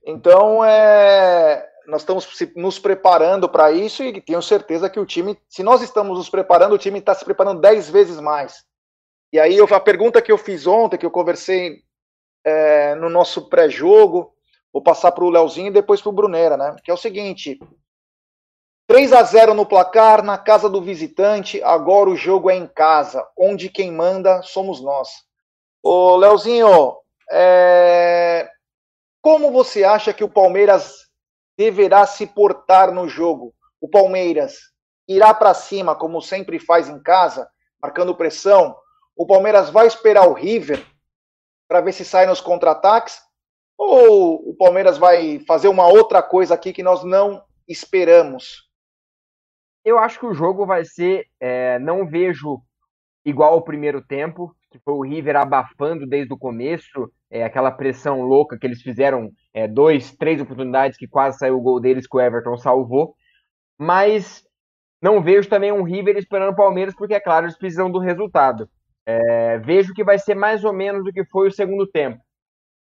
então, 0.06 0.64
é, 0.64 1.68
nós 1.86 2.02
estamos 2.02 2.28
nos 2.54 2.78
preparando 2.78 3.48
para 3.48 3.72
isso 3.72 4.02
e 4.02 4.20
tenho 4.20 4.42
certeza 4.42 4.90
que 4.90 5.00
o 5.00 5.06
time, 5.06 5.38
se 5.48 5.62
nós 5.62 5.82
estamos 5.82 6.18
nos 6.18 6.30
preparando, 6.30 6.74
o 6.74 6.78
time 6.78 6.98
está 6.98 7.14
se 7.14 7.24
preparando 7.24 7.60
dez 7.60 7.88
vezes 7.88 8.20
mais. 8.20 8.64
E 9.32 9.40
aí, 9.40 9.56
eu, 9.56 9.66
a 9.72 9.80
pergunta 9.80 10.22
que 10.22 10.30
eu 10.30 10.38
fiz 10.38 10.66
ontem, 10.66 10.96
que 10.96 11.06
eu 11.06 11.10
conversei 11.10 11.82
é, 12.44 12.94
no 12.94 13.10
nosso 13.10 13.48
pré-jogo, 13.48 14.32
vou 14.72 14.82
passar 14.82 15.10
para 15.12 15.24
o 15.24 15.30
Leozinho 15.30 15.68
e 15.68 15.72
depois 15.72 16.00
para 16.00 16.10
o 16.10 16.12
Brunera, 16.12 16.56
né? 16.56 16.76
Que 16.84 16.90
é 16.90 16.94
o 16.94 16.98
seguinte: 16.98 17.58
3 18.86 19.12
a 19.12 19.22
0 19.22 19.52
no 19.52 19.66
placar, 19.66 20.22
na 20.22 20.38
casa 20.38 20.70
do 20.70 20.80
visitante, 20.80 21.60
agora 21.62 22.08
o 22.08 22.16
jogo 22.16 22.48
é 22.48 22.54
em 22.54 22.68
casa, 22.68 23.26
onde 23.36 23.68
quem 23.68 23.90
manda 23.90 24.42
somos 24.42 24.80
nós. 24.80 25.08
Ô, 25.82 26.16
Leozinho, 26.16 26.96
é, 27.30 28.48
como 29.26 29.50
você 29.50 29.82
acha 29.82 30.14
que 30.14 30.22
o 30.22 30.28
Palmeiras 30.28 31.10
deverá 31.58 32.06
se 32.06 32.28
portar 32.28 32.94
no 32.94 33.08
jogo? 33.08 33.52
O 33.80 33.88
Palmeiras 33.88 34.72
irá 35.08 35.34
para 35.34 35.52
cima, 35.52 35.96
como 35.96 36.22
sempre 36.22 36.60
faz 36.60 36.88
em 36.88 37.02
casa, 37.02 37.50
marcando 37.82 38.14
pressão? 38.14 38.76
O 39.16 39.26
Palmeiras 39.26 39.68
vai 39.68 39.88
esperar 39.88 40.28
o 40.28 40.32
River? 40.32 40.80
para 41.66 41.80
ver 41.80 41.90
se 41.90 42.04
sai 42.04 42.24
nos 42.24 42.40
contra-ataques? 42.40 43.20
Ou 43.76 44.48
o 44.48 44.54
Palmeiras 44.54 44.96
vai 44.96 45.40
fazer 45.40 45.66
uma 45.66 45.88
outra 45.88 46.22
coisa 46.22 46.54
aqui 46.54 46.72
que 46.72 46.84
nós 46.84 47.02
não 47.02 47.42
esperamos? 47.66 48.70
Eu 49.84 49.98
acho 49.98 50.20
que 50.20 50.26
o 50.26 50.34
jogo 50.34 50.64
vai 50.64 50.84
ser. 50.84 51.26
É, 51.40 51.80
não 51.80 52.06
vejo 52.06 52.62
igual 53.24 53.54
ao 53.54 53.62
primeiro 53.62 54.00
tempo, 54.00 54.55
que 54.70 54.78
foi 54.78 54.94
o 54.94 55.02
River 55.02 55.36
abafando 55.36 56.06
desde 56.06 56.32
o 56.32 56.38
começo, 56.38 57.10
é, 57.30 57.44
aquela 57.44 57.70
pressão 57.70 58.22
louca 58.22 58.58
que 58.58 58.66
eles 58.66 58.82
fizeram, 58.82 59.30
é, 59.54 59.66
dois, 59.66 60.14
três 60.16 60.40
oportunidades 60.40 60.98
que 60.98 61.06
quase 61.06 61.38
saiu 61.38 61.56
o 61.56 61.60
gol 61.60 61.80
deles 61.80 62.06
que 62.06 62.16
o 62.16 62.20
Everton 62.20 62.56
salvou. 62.56 63.14
Mas 63.78 64.44
não 65.00 65.22
vejo 65.22 65.48
também 65.48 65.72
um 65.72 65.82
River 65.82 66.16
esperando 66.16 66.52
o 66.52 66.56
Palmeiras, 66.56 66.94
porque, 66.94 67.14
é 67.14 67.20
claro, 67.20 67.46
eles 67.46 67.58
precisam 67.58 67.90
do 67.90 67.98
resultado. 67.98 68.68
É, 69.04 69.58
vejo 69.58 69.94
que 69.94 70.02
vai 70.02 70.18
ser 70.18 70.34
mais 70.34 70.64
ou 70.64 70.72
menos 70.72 71.06
o 71.06 71.12
que 71.12 71.24
foi 71.24 71.48
o 71.48 71.52
segundo 71.52 71.86
tempo. 71.86 72.20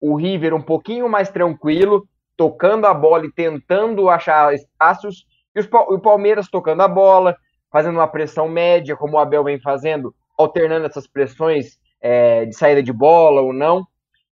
O 0.00 0.16
River 0.16 0.54
um 0.54 0.62
pouquinho 0.62 1.08
mais 1.08 1.30
tranquilo, 1.30 2.06
tocando 2.36 2.86
a 2.86 2.94
bola 2.94 3.26
e 3.26 3.32
tentando 3.32 4.08
achar 4.08 4.54
espaços, 4.54 5.26
e 5.54 5.60
o 5.60 6.00
Palmeiras 6.00 6.48
tocando 6.48 6.82
a 6.82 6.88
bola, 6.88 7.36
fazendo 7.70 7.96
uma 7.96 8.08
pressão 8.08 8.48
média, 8.48 8.96
como 8.96 9.14
o 9.14 9.18
Abel 9.18 9.44
vem 9.44 9.60
fazendo, 9.60 10.14
alternando 10.36 10.86
essas 10.86 11.06
pressões 11.06 11.78
é, 12.00 12.44
de 12.44 12.54
saída 12.54 12.82
de 12.82 12.92
bola 12.92 13.40
ou 13.40 13.52
não, 13.52 13.86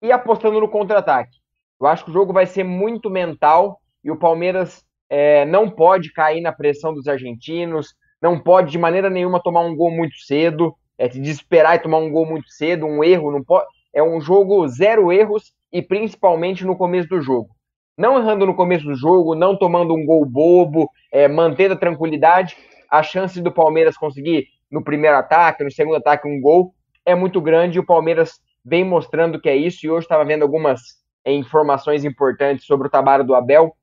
e 0.02 0.12
apostando 0.12 0.60
no 0.60 0.70
contra-ataque. 0.70 1.38
Eu 1.80 1.88
acho 1.88 2.06
que 2.06 2.12
o 2.12 2.14
jogo 2.14 2.32
vai 2.32 2.46
ser 2.46 2.64
muito 2.64 3.10
mental 3.10 3.80
e 4.04 4.12
o 4.12 4.18
Palmeiras 4.18 4.86
é, 5.10 5.46
não 5.46 5.70
pode 5.70 6.12
cair 6.14 6.42
na 6.42 6.52
pressão 6.52 6.94
dos 6.94 7.08
argentinos, 7.08 7.96
não 8.22 8.40
pode 8.40 8.72
de 8.72 8.78
maneira 8.78 9.10
nenhuma 9.10 9.42
tomar 9.42 9.62
um 9.62 9.76
gol 9.76 9.92
muito 9.92 10.16
cedo, 10.20 10.76
é, 10.98 11.10
se 11.10 11.20
desesperar 11.20 11.76
e 11.76 11.80
tomar 11.80 11.98
um 11.98 12.12
gol 12.12 12.26
muito 12.26 12.50
cedo, 12.50 12.86
um 12.86 13.04
erro, 13.04 13.32
não 13.32 13.44
pode. 13.44 13.66
É 13.94 14.02
um 14.04 14.20
jogo 14.20 14.68
zero 14.68 15.12
erros 15.12 15.54
e 15.72 15.82
principalmente 15.82 16.66
no 16.66 16.76
começo 16.76 17.10
do 17.10 17.22
jogo. 17.22 17.50
Não 17.98 18.18
errando 18.18 18.46
no 18.46 18.56
começo 18.56 18.86
do 18.86 18.96
jogo, 18.96 19.36
não 19.36 19.58
tomando 19.58 19.94
um 19.94 20.06
gol 20.06 20.26
bobo, 20.26 20.90
é, 21.12 21.28
mantendo 21.28 21.76
a 21.76 21.78
tranquilidade, 21.78 22.58
a 22.90 23.02
chance 23.02 23.42
do 23.42 23.52
Palmeiras 23.52 23.98
conseguir 23.98 24.48
no 24.76 24.84
primeiro 24.84 25.16
ataque, 25.16 25.64
no 25.64 25.72
segundo 25.72 25.96
ataque, 25.96 26.28
um 26.28 26.42
gol 26.42 26.76
é 27.06 27.16
muito 27.16 27.40
grande. 27.40 27.80
O 27.80 27.86
Palmeiras 27.86 28.42
vem 28.64 28.84
mostrando 28.84 29.40
que 29.40 29.48
é 29.48 29.56
isso. 29.56 29.86
E 29.86 29.90
hoje 29.90 30.04
estava 30.04 30.26
vendo 30.26 30.42
algumas 30.42 30.82
é, 31.24 31.32
informações 31.32 32.04
importantes 32.04 32.66
sobre 32.66 32.88
o 32.88 32.92
trabalho 32.92 33.24
do 33.24 33.34
Abel. 33.34 33.74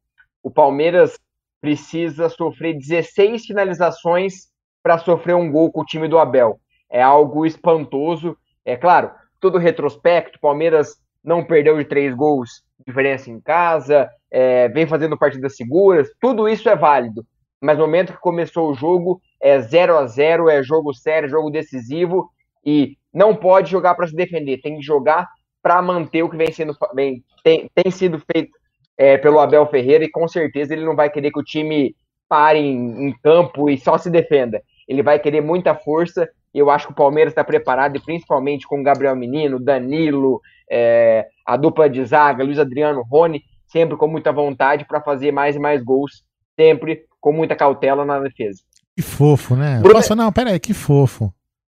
O 0.42 0.50
Palmeiras 0.50 1.18
precisa 1.62 2.28
sofrer 2.28 2.74
16 2.74 3.46
finalizações 3.46 4.50
para 4.82 4.98
sofrer 4.98 5.34
um 5.34 5.50
gol 5.50 5.72
com 5.72 5.80
o 5.80 5.84
time 5.86 6.06
do 6.08 6.18
Abel. 6.18 6.60
É 6.90 7.00
algo 7.00 7.46
espantoso. 7.46 8.36
É 8.62 8.76
claro, 8.76 9.10
todo 9.40 9.56
retrospecto, 9.56 10.36
o 10.36 10.40
Palmeiras 10.42 10.96
não 11.24 11.42
perdeu 11.42 11.78
de 11.78 11.86
três 11.86 12.14
gols 12.14 12.62
diferença 12.86 13.30
em 13.30 13.40
casa, 13.40 14.10
é, 14.28 14.68
vem 14.68 14.88
fazendo 14.88 15.16
partidas 15.16 15.56
seguras, 15.56 16.10
tudo 16.20 16.48
isso 16.48 16.68
é 16.68 16.74
válido. 16.74 17.24
Mas 17.62 17.78
no 17.78 17.84
momento 17.84 18.12
que 18.12 18.18
começou 18.18 18.70
o 18.70 18.74
jogo, 18.74 19.20
é 19.40 19.60
0 19.60 19.96
a 19.96 20.06
0 20.06 20.50
é 20.50 20.62
jogo 20.64 20.92
sério, 20.92 21.28
jogo 21.28 21.48
decisivo, 21.48 22.28
e 22.64 22.96
não 23.14 23.36
pode 23.36 23.70
jogar 23.70 23.94
para 23.94 24.08
se 24.08 24.16
defender, 24.16 24.60
tem 24.60 24.76
que 24.76 24.82
jogar 24.82 25.28
para 25.62 25.80
manter 25.80 26.24
o 26.24 26.28
que 26.28 26.36
vem 26.36 26.50
sendo 26.50 26.76
bem, 26.92 27.22
tem, 27.44 27.70
tem 27.72 27.90
sido 27.90 28.20
feito 28.32 28.50
é, 28.98 29.16
pelo 29.16 29.38
Abel 29.38 29.64
Ferreira, 29.66 30.04
e 30.04 30.10
com 30.10 30.26
certeza 30.26 30.72
ele 30.72 30.84
não 30.84 30.96
vai 30.96 31.08
querer 31.08 31.30
que 31.30 31.38
o 31.38 31.44
time 31.44 31.94
pare 32.28 32.58
em, 32.58 33.08
em 33.08 33.12
campo 33.22 33.70
e 33.70 33.78
só 33.78 33.96
se 33.96 34.10
defenda. 34.10 34.60
Ele 34.88 35.02
vai 35.02 35.20
querer 35.20 35.40
muita 35.40 35.72
força, 35.72 36.28
e 36.52 36.58
eu 36.58 36.68
acho 36.68 36.88
que 36.88 36.92
o 36.92 36.96
Palmeiras 36.96 37.30
está 37.30 37.44
preparado, 37.44 37.96
e 37.96 38.02
principalmente 38.02 38.66
com 38.66 38.80
o 38.80 38.82
Gabriel 38.82 39.14
Menino, 39.14 39.60
Danilo, 39.60 40.40
é, 40.68 41.28
a 41.46 41.56
dupla 41.56 41.88
de 41.88 42.04
zaga, 42.04 42.42
Luiz 42.42 42.58
Adriano, 42.58 43.04
Rony, 43.08 43.40
sempre 43.66 43.96
com 43.96 44.08
muita 44.08 44.32
vontade 44.32 44.84
para 44.84 45.00
fazer 45.00 45.30
mais 45.30 45.54
e 45.54 45.60
mais 45.60 45.80
gols, 45.82 46.24
sempre 46.58 47.04
com 47.22 47.32
muita 47.32 47.54
cautela 47.54 48.04
na 48.04 48.18
defesa. 48.18 48.60
Que 48.94 49.00
fofo, 49.00 49.56
né? 49.56 49.78
Bruno... 49.78 49.94
Posso, 49.94 50.14
não, 50.14 50.30
pera 50.32 50.50
aí, 50.50 50.60
que 50.60 50.74
fofo. 50.74 51.32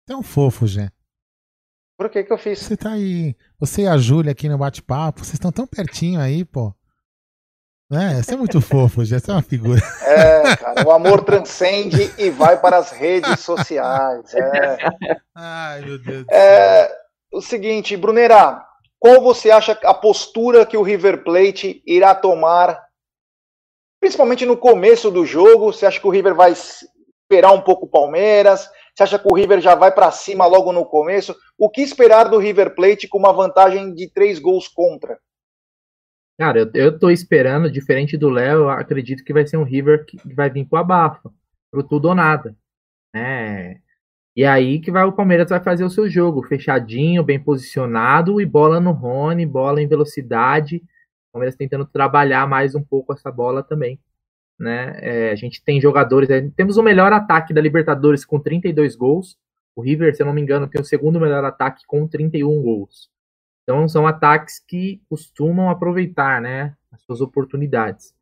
É 0.09 0.15
um 0.15 0.23
fofo, 0.23 0.67
Jé. 0.67 0.91
Por 1.99 2.09
que 2.09 2.23
que 2.23 2.33
eu 2.33 2.39
fiz? 2.39 2.61
Você 2.61 2.77
tá 2.77 2.93
aí, 2.93 3.35
você 3.59 3.83
e 3.83 3.89
a 3.89 3.97
Júlia 3.97 4.31
aqui 4.31 4.49
no 4.49 4.59
bate-papo, 4.59 5.21
vocês 5.25 5.35
estão 5.35 5.51
tão 5.51 5.67
pertinho 5.67 6.21
aí, 6.21 6.45
pô. 6.45 6.73
É, 7.91 8.23
você 8.23 8.35
é 8.35 8.37
muito 8.37 8.61
fofo, 8.61 9.05
Jé, 9.05 9.19
você 9.19 9.31
é 9.31 9.35
uma 9.35 9.43
figura. 9.43 9.81
É, 10.03 10.57
cara, 10.57 10.87
o 10.87 10.93
amor 10.93 11.25
transcende 11.25 12.13
e 12.19 12.29
vai 12.31 12.61
para 12.61 12.77
as 12.77 12.93
redes 12.93 13.41
sociais. 13.41 14.33
É. 14.35 14.79
Ai, 15.35 15.81
meu 15.81 15.99
Deus 15.99 16.27
do 16.27 16.33
é, 16.33 16.87
céu. 16.87 16.97
O 17.33 17.41
seguinte, 17.41 17.97
Brunera, 17.97 18.63
qual 18.99 19.21
você 19.23 19.51
acha 19.51 19.73
a 19.83 19.95
postura 19.95 20.67
que 20.67 20.77
o 20.77 20.83
River 20.83 21.25
Plate 21.25 21.83
irá 21.87 22.15
tomar, 22.15 22.88
principalmente 24.01 24.47
no 24.47 24.57
começo 24.57 25.11
do 25.11 25.25
jogo? 25.25 25.73
Você 25.73 25.87
acha 25.87 26.01
que 26.01 26.07
o 26.07 26.11
River 26.11 26.35
vai 26.35 26.53
esperar 26.53 27.53
um 27.53 27.61
pouco 27.61 27.87
o 27.87 27.91
Palmeiras? 27.91 28.69
Você 28.95 29.03
acha 29.03 29.19
que 29.19 29.29
o 29.31 29.35
River 29.35 29.61
já 29.61 29.75
vai 29.75 29.93
para 29.93 30.11
cima 30.11 30.47
logo 30.47 30.73
no 30.73 30.85
começo? 30.85 31.37
O 31.57 31.71
que 31.71 31.81
esperar 31.81 32.25
do 32.29 32.39
River 32.39 32.75
Plate 32.75 33.09
com 33.09 33.19
uma 33.19 33.33
vantagem 33.33 33.95
de 33.95 34.11
três 34.11 34.39
gols 34.39 34.67
contra? 34.69 35.19
Cara, 36.39 36.61
eu, 36.61 36.71
eu 36.75 36.99
tô 36.99 37.11
esperando, 37.11 37.71
diferente 37.71 38.17
do 38.17 38.31
Léo, 38.31 38.69
acredito 38.69 39.25
que 39.25 39.33
vai 39.33 39.47
ser 39.47 39.57
um 39.57 39.65
River 39.65 40.05
que 40.05 40.17
vai 40.35 40.49
vir 40.49 40.67
com 40.67 40.77
abafa, 40.77 41.31
pro 41.71 41.83
tudo 41.83 42.09
ou 42.09 42.15
nada. 42.15 42.57
É, 43.15 43.79
e 44.39 44.45
aí 44.45 44.79
que 44.79 44.93
vai 44.93 45.03
o 45.03 45.11
Palmeiras 45.11 45.51
vai 45.51 45.59
fazer 45.59 45.83
o 45.83 45.91
seu 45.91 46.09
jogo, 46.09 46.45
fechadinho, 46.45 47.25
bem 47.25 47.41
posicionado 47.41 48.41
e 48.41 48.47
bola 48.47 48.79
no 48.79 48.93
Rony, 48.93 49.45
bola 49.45 49.83
em 49.83 49.89
velocidade. 49.89 50.81
Palmeiras 51.39 51.55
tentando 51.55 51.87
trabalhar 51.87 52.49
mais 52.49 52.75
um 52.75 52.83
pouco 52.83 53.13
essa 53.13 53.31
bola 53.31 53.63
também. 53.63 54.01
Né? 54.59 54.99
É, 55.01 55.31
a 55.31 55.37
gente 55.37 55.63
tem 55.63 55.81
jogadores, 55.81 56.29
é, 56.29 56.51
temos 56.57 56.77
o 56.77 56.83
melhor 56.83 57.13
ataque 57.13 57.55
da 57.55 57.61
Libertadores 57.61 58.25
com 58.25 58.41
32 58.41 58.97
gols. 58.97 59.39
O 59.77 59.81
River, 59.81 60.15
se 60.15 60.21
eu 60.21 60.27
não 60.27 60.33
me 60.33 60.43
engano, 60.43 60.67
tem 60.67 60.81
o 60.81 60.85
segundo 60.85 61.21
melhor 61.21 61.45
ataque 61.45 61.85
com 61.87 62.09
31 62.09 62.61
gols. 62.61 63.09
Então 63.63 63.89
são 63.89 64.05
ataques 64.05 64.59
que 64.59 65.01
costumam 65.09 65.71
aproveitar, 65.71 66.41
né, 66.41 66.75
as 66.91 67.03
suas 67.03 67.21
oportunidades. 67.21 68.13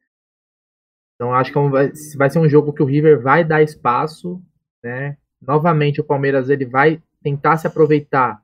Então 1.14 1.32
acho 1.32 1.50
que 1.50 1.58
é 1.58 2.16
vai 2.18 2.28
ser 2.28 2.38
um 2.38 2.48
jogo 2.48 2.74
que 2.74 2.82
o 2.82 2.86
River 2.86 3.22
vai 3.22 3.42
dar 3.42 3.62
espaço, 3.62 4.42
né, 4.84 5.16
novamente 5.40 6.00
o 6.00 6.04
Palmeiras 6.04 6.50
ele 6.50 6.66
vai 6.66 7.02
tentar 7.22 7.56
se 7.56 7.66
aproveitar 7.66 8.42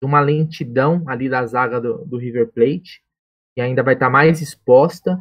de 0.00 0.06
uma 0.06 0.20
lentidão 0.20 1.04
ali 1.06 1.28
da 1.28 1.46
zaga 1.46 1.80
do, 1.80 2.04
do 2.04 2.16
River 2.16 2.50
Plate 2.50 3.02
e 3.56 3.60
ainda 3.60 3.82
vai 3.82 3.94
estar 3.94 4.06
tá 4.06 4.12
mais 4.12 4.40
exposta. 4.40 5.18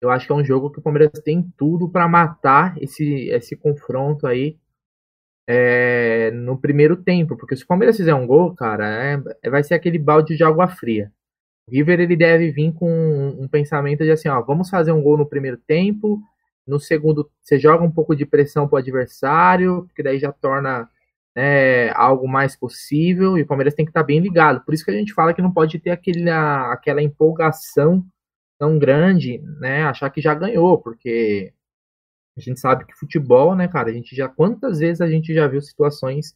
Eu 0.00 0.10
acho 0.10 0.26
que 0.26 0.32
é 0.32 0.36
um 0.36 0.44
jogo 0.44 0.70
que 0.70 0.78
o 0.78 0.82
Palmeiras 0.82 1.10
tem 1.24 1.42
tudo 1.56 1.88
para 1.88 2.08
matar 2.08 2.76
esse, 2.80 3.28
esse 3.30 3.56
confronto 3.56 4.26
aí 4.26 4.56
é, 5.46 6.30
no 6.30 6.58
primeiro 6.58 6.96
tempo, 6.96 7.36
porque 7.36 7.56
se 7.56 7.64
o 7.64 7.66
Palmeiras 7.66 7.96
fizer 7.96 8.14
um 8.14 8.26
gol, 8.26 8.54
cara, 8.54 8.86
é, 9.42 9.48
vai 9.48 9.64
ser 9.64 9.74
aquele 9.74 9.98
balde 9.98 10.36
de 10.36 10.44
água 10.44 10.68
fria. 10.68 11.10
O 11.66 11.72
River 11.72 12.00
ele 12.00 12.16
deve 12.16 12.50
vir 12.50 12.72
com 12.74 12.90
um, 12.90 13.42
um 13.42 13.48
pensamento 13.48 14.04
de 14.04 14.10
assim, 14.10 14.28
ó, 14.28 14.40
vamos 14.42 14.70
fazer 14.70 14.92
um 14.92 15.02
gol 15.02 15.16
no 15.16 15.26
primeiro 15.26 15.56
tempo, 15.56 16.22
no 16.66 16.78
segundo, 16.78 17.30
você 17.40 17.58
joga 17.58 17.82
um 17.82 17.90
pouco 17.90 18.14
de 18.14 18.26
pressão 18.26 18.68
para 18.68 18.76
o 18.76 18.78
adversário, 18.78 19.84
porque 19.86 20.02
daí 20.02 20.18
já 20.18 20.30
torna 20.30 20.88
né, 21.38 21.90
algo 21.90 22.26
mais 22.26 22.56
possível. 22.56 23.38
E 23.38 23.42
o 23.42 23.46
Palmeiras 23.46 23.72
tem 23.74 23.84
que 23.84 23.90
estar 23.90 24.00
tá 24.00 24.06
bem 24.06 24.18
ligado. 24.18 24.64
Por 24.64 24.74
isso 24.74 24.84
que 24.84 24.90
a 24.90 24.94
gente 24.94 25.14
fala 25.14 25.32
que 25.32 25.40
não 25.40 25.52
pode 25.52 25.78
ter 25.78 25.90
aquele, 25.90 26.28
aquela 26.28 27.00
empolgação 27.00 28.04
tão 28.58 28.76
grande, 28.76 29.38
né? 29.60 29.84
Achar 29.84 30.10
que 30.10 30.20
já 30.20 30.34
ganhou, 30.34 30.78
porque 30.82 31.52
a 32.36 32.40
gente 32.40 32.58
sabe 32.58 32.84
que 32.84 32.98
futebol, 32.98 33.54
né, 33.54 33.68
cara? 33.68 33.88
A 33.88 33.92
gente 33.92 34.16
já 34.16 34.28
quantas 34.28 34.80
vezes 34.80 35.00
a 35.00 35.08
gente 35.08 35.32
já 35.32 35.46
viu 35.46 35.62
situações 35.62 36.34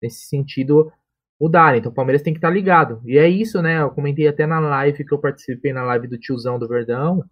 nesse 0.00 0.26
sentido 0.26 0.92
mudarem. 1.40 1.80
Então 1.80 1.90
o 1.90 1.94
Palmeiras 1.94 2.22
tem 2.22 2.32
que 2.32 2.38
estar 2.38 2.48
tá 2.48 2.54
ligado. 2.54 3.02
E 3.04 3.18
é 3.18 3.28
isso, 3.28 3.60
né? 3.60 3.80
Eu 3.82 3.90
comentei 3.90 4.28
até 4.28 4.46
na 4.46 4.60
live 4.60 5.04
que 5.04 5.12
eu 5.12 5.18
participei 5.18 5.72
na 5.72 5.82
live 5.82 6.06
do 6.06 6.18
tiozão 6.18 6.56
do 6.56 6.68
Verdão 6.68 7.24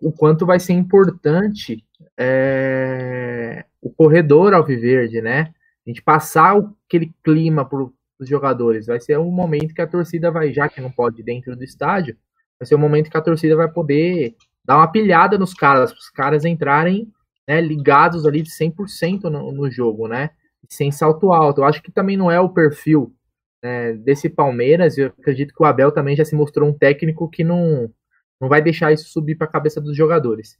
o 0.00 0.12
quanto 0.12 0.44
vai 0.44 0.58
ser 0.58 0.72
importante 0.72 1.84
é, 2.18 3.64
o 3.80 3.90
corredor 3.90 4.52
alviverde, 4.54 5.20
né? 5.22 5.54
A 5.86 5.90
gente 5.90 6.02
passar 6.02 6.56
aquele 6.86 7.14
clima 7.22 7.64
para 7.64 7.78
os 8.18 8.28
jogadores. 8.28 8.86
Vai 8.86 9.00
ser 9.00 9.18
um 9.18 9.30
momento 9.30 9.74
que 9.74 9.82
a 9.82 9.86
torcida 9.86 10.30
vai, 10.30 10.52
já 10.52 10.68
que 10.68 10.80
não 10.80 10.90
pode 10.90 11.22
dentro 11.22 11.54
do 11.54 11.62
estádio, 11.62 12.16
vai 12.58 12.66
ser 12.66 12.74
um 12.74 12.80
momento 12.80 13.10
que 13.10 13.16
a 13.16 13.22
torcida 13.22 13.54
vai 13.54 13.68
poder 13.68 14.34
dar 14.64 14.78
uma 14.78 14.90
pilhada 14.90 15.38
nos 15.38 15.54
caras, 15.54 15.92
para 15.92 16.00
os 16.00 16.10
caras 16.10 16.44
entrarem 16.44 17.08
né, 17.46 17.60
ligados 17.60 18.26
ali 18.26 18.42
de 18.42 18.50
100% 18.50 19.24
no, 19.24 19.52
no 19.52 19.70
jogo, 19.70 20.08
né? 20.08 20.30
Sem 20.68 20.90
salto 20.90 21.32
alto. 21.32 21.60
Eu 21.60 21.64
acho 21.64 21.80
que 21.80 21.92
também 21.92 22.16
não 22.16 22.30
é 22.30 22.40
o 22.40 22.48
perfil 22.48 23.14
né, 23.62 23.92
desse 23.92 24.28
Palmeiras. 24.28 24.98
Eu 24.98 25.06
acredito 25.06 25.54
que 25.54 25.62
o 25.62 25.66
Abel 25.66 25.92
também 25.92 26.16
já 26.16 26.24
se 26.24 26.34
mostrou 26.34 26.68
um 26.68 26.76
técnico 26.76 27.28
que 27.30 27.44
não 27.44 27.90
não 28.38 28.50
vai 28.50 28.60
deixar 28.60 28.92
isso 28.92 29.08
subir 29.08 29.34
para 29.34 29.46
a 29.46 29.50
cabeça 29.50 29.80
dos 29.80 29.96
jogadores. 29.96 30.58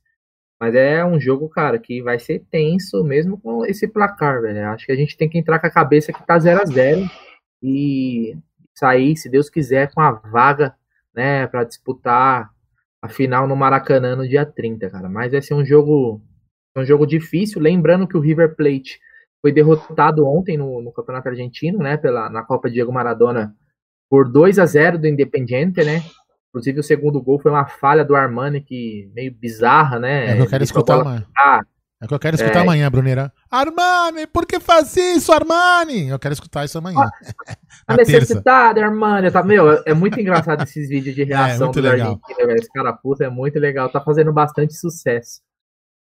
Mas 0.60 0.74
é 0.74 1.04
um 1.04 1.20
jogo, 1.20 1.48
cara, 1.48 1.78
que 1.78 2.02
vai 2.02 2.18
ser 2.18 2.44
tenso 2.50 3.04
mesmo 3.04 3.38
com 3.38 3.64
esse 3.66 3.86
placar, 3.86 4.40
velho. 4.40 4.68
Acho 4.68 4.86
que 4.86 4.92
a 4.92 4.96
gente 4.96 5.16
tem 5.16 5.28
que 5.28 5.38
entrar 5.38 5.58
com 5.58 5.66
a 5.66 5.70
cabeça 5.70 6.12
que 6.12 6.26
tá 6.26 6.38
0 6.38 6.62
a 6.62 6.64
0 6.64 7.10
e 7.62 8.36
sair, 8.74 9.16
se 9.16 9.28
Deus 9.28 9.50
quiser, 9.50 9.92
com 9.92 10.00
a 10.00 10.12
vaga, 10.12 10.74
né, 11.14 11.46
para 11.46 11.64
disputar 11.64 12.50
a 13.02 13.08
final 13.08 13.46
no 13.46 13.56
Maracanã 13.56 14.16
no 14.16 14.28
dia 14.28 14.44
30, 14.46 14.90
cara. 14.90 15.08
Mas 15.08 15.32
vai 15.32 15.42
ser 15.42 15.54
um 15.54 15.64
jogo, 15.64 16.22
um 16.76 16.84
jogo 16.84 17.06
difícil, 17.06 17.60
lembrando 17.60 18.06
que 18.06 18.16
o 18.16 18.20
River 18.20 18.54
Plate 18.54 18.98
foi 19.42 19.52
derrotado 19.52 20.26
ontem 20.26 20.56
no, 20.56 20.82
no 20.82 20.92
Campeonato 20.92 21.28
Argentino, 21.28 21.78
né, 21.78 21.96
pela, 21.96 22.30
na 22.30 22.42
Copa 22.42 22.70
Diego 22.70 22.92
Maradona, 22.92 23.54
por 24.08 24.30
2 24.30 24.58
a 24.58 24.66
0 24.66 24.98
do 24.98 25.06
Independiente, 25.06 25.84
né? 25.84 26.02
Inclusive 26.56 26.80
o 26.80 26.82
segundo 26.82 27.20
gol 27.20 27.38
foi 27.38 27.50
uma 27.50 27.66
falha 27.66 28.02
do 28.02 28.16
Armani 28.16 28.62
que 28.62 29.10
meio 29.14 29.30
bizarra, 29.30 29.98
né? 29.98 30.30
É 30.30 30.36
que 30.36 30.40
eu 30.42 30.46
quero 30.48 30.64
escutar 30.64 31.00
amanhã. 31.00 31.26
É 32.02 32.06
que 32.06 32.14
eu 32.14 32.18
quero 32.18 32.34
escutar 32.36 32.60
É. 32.60 32.62
amanhã, 32.62 32.90
Bruneira. 32.90 33.30
Armani, 33.50 34.26
por 34.26 34.46
que 34.46 34.58
faz 34.58 34.96
isso, 34.96 35.32
Armani? 35.32 36.08
Eu 36.08 36.18
quero 36.18 36.32
escutar 36.32 36.64
isso 36.64 36.78
amanhã. 36.78 36.98
A 37.86 37.92
Na 37.92 37.96
terça. 37.98 38.12
necessidade, 38.12 38.80
Armani, 38.80 39.30
tá, 39.30 39.42
meu, 39.42 39.82
é 39.84 39.92
muito 39.92 40.18
engraçado 40.18 40.62
esses 40.62 40.88
vídeos 40.88 41.14
de 41.14 41.24
reação 41.58 41.66
muito 41.66 41.80
dos 41.82 41.90
legal. 41.90 42.06
argentinos, 42.12 42.46
velho. 42.46 42.58
Esse 42.58 42.72
cara 42.72 42.92
puta 42.94 43.24
é 43.24 43.28
muito 43.28 43.58
legal, 43.58 43.90
tá 43.90 44.00
fazendo 44.00 44.32
bastante 44.32 44.72
sucesso. 44.74 45.40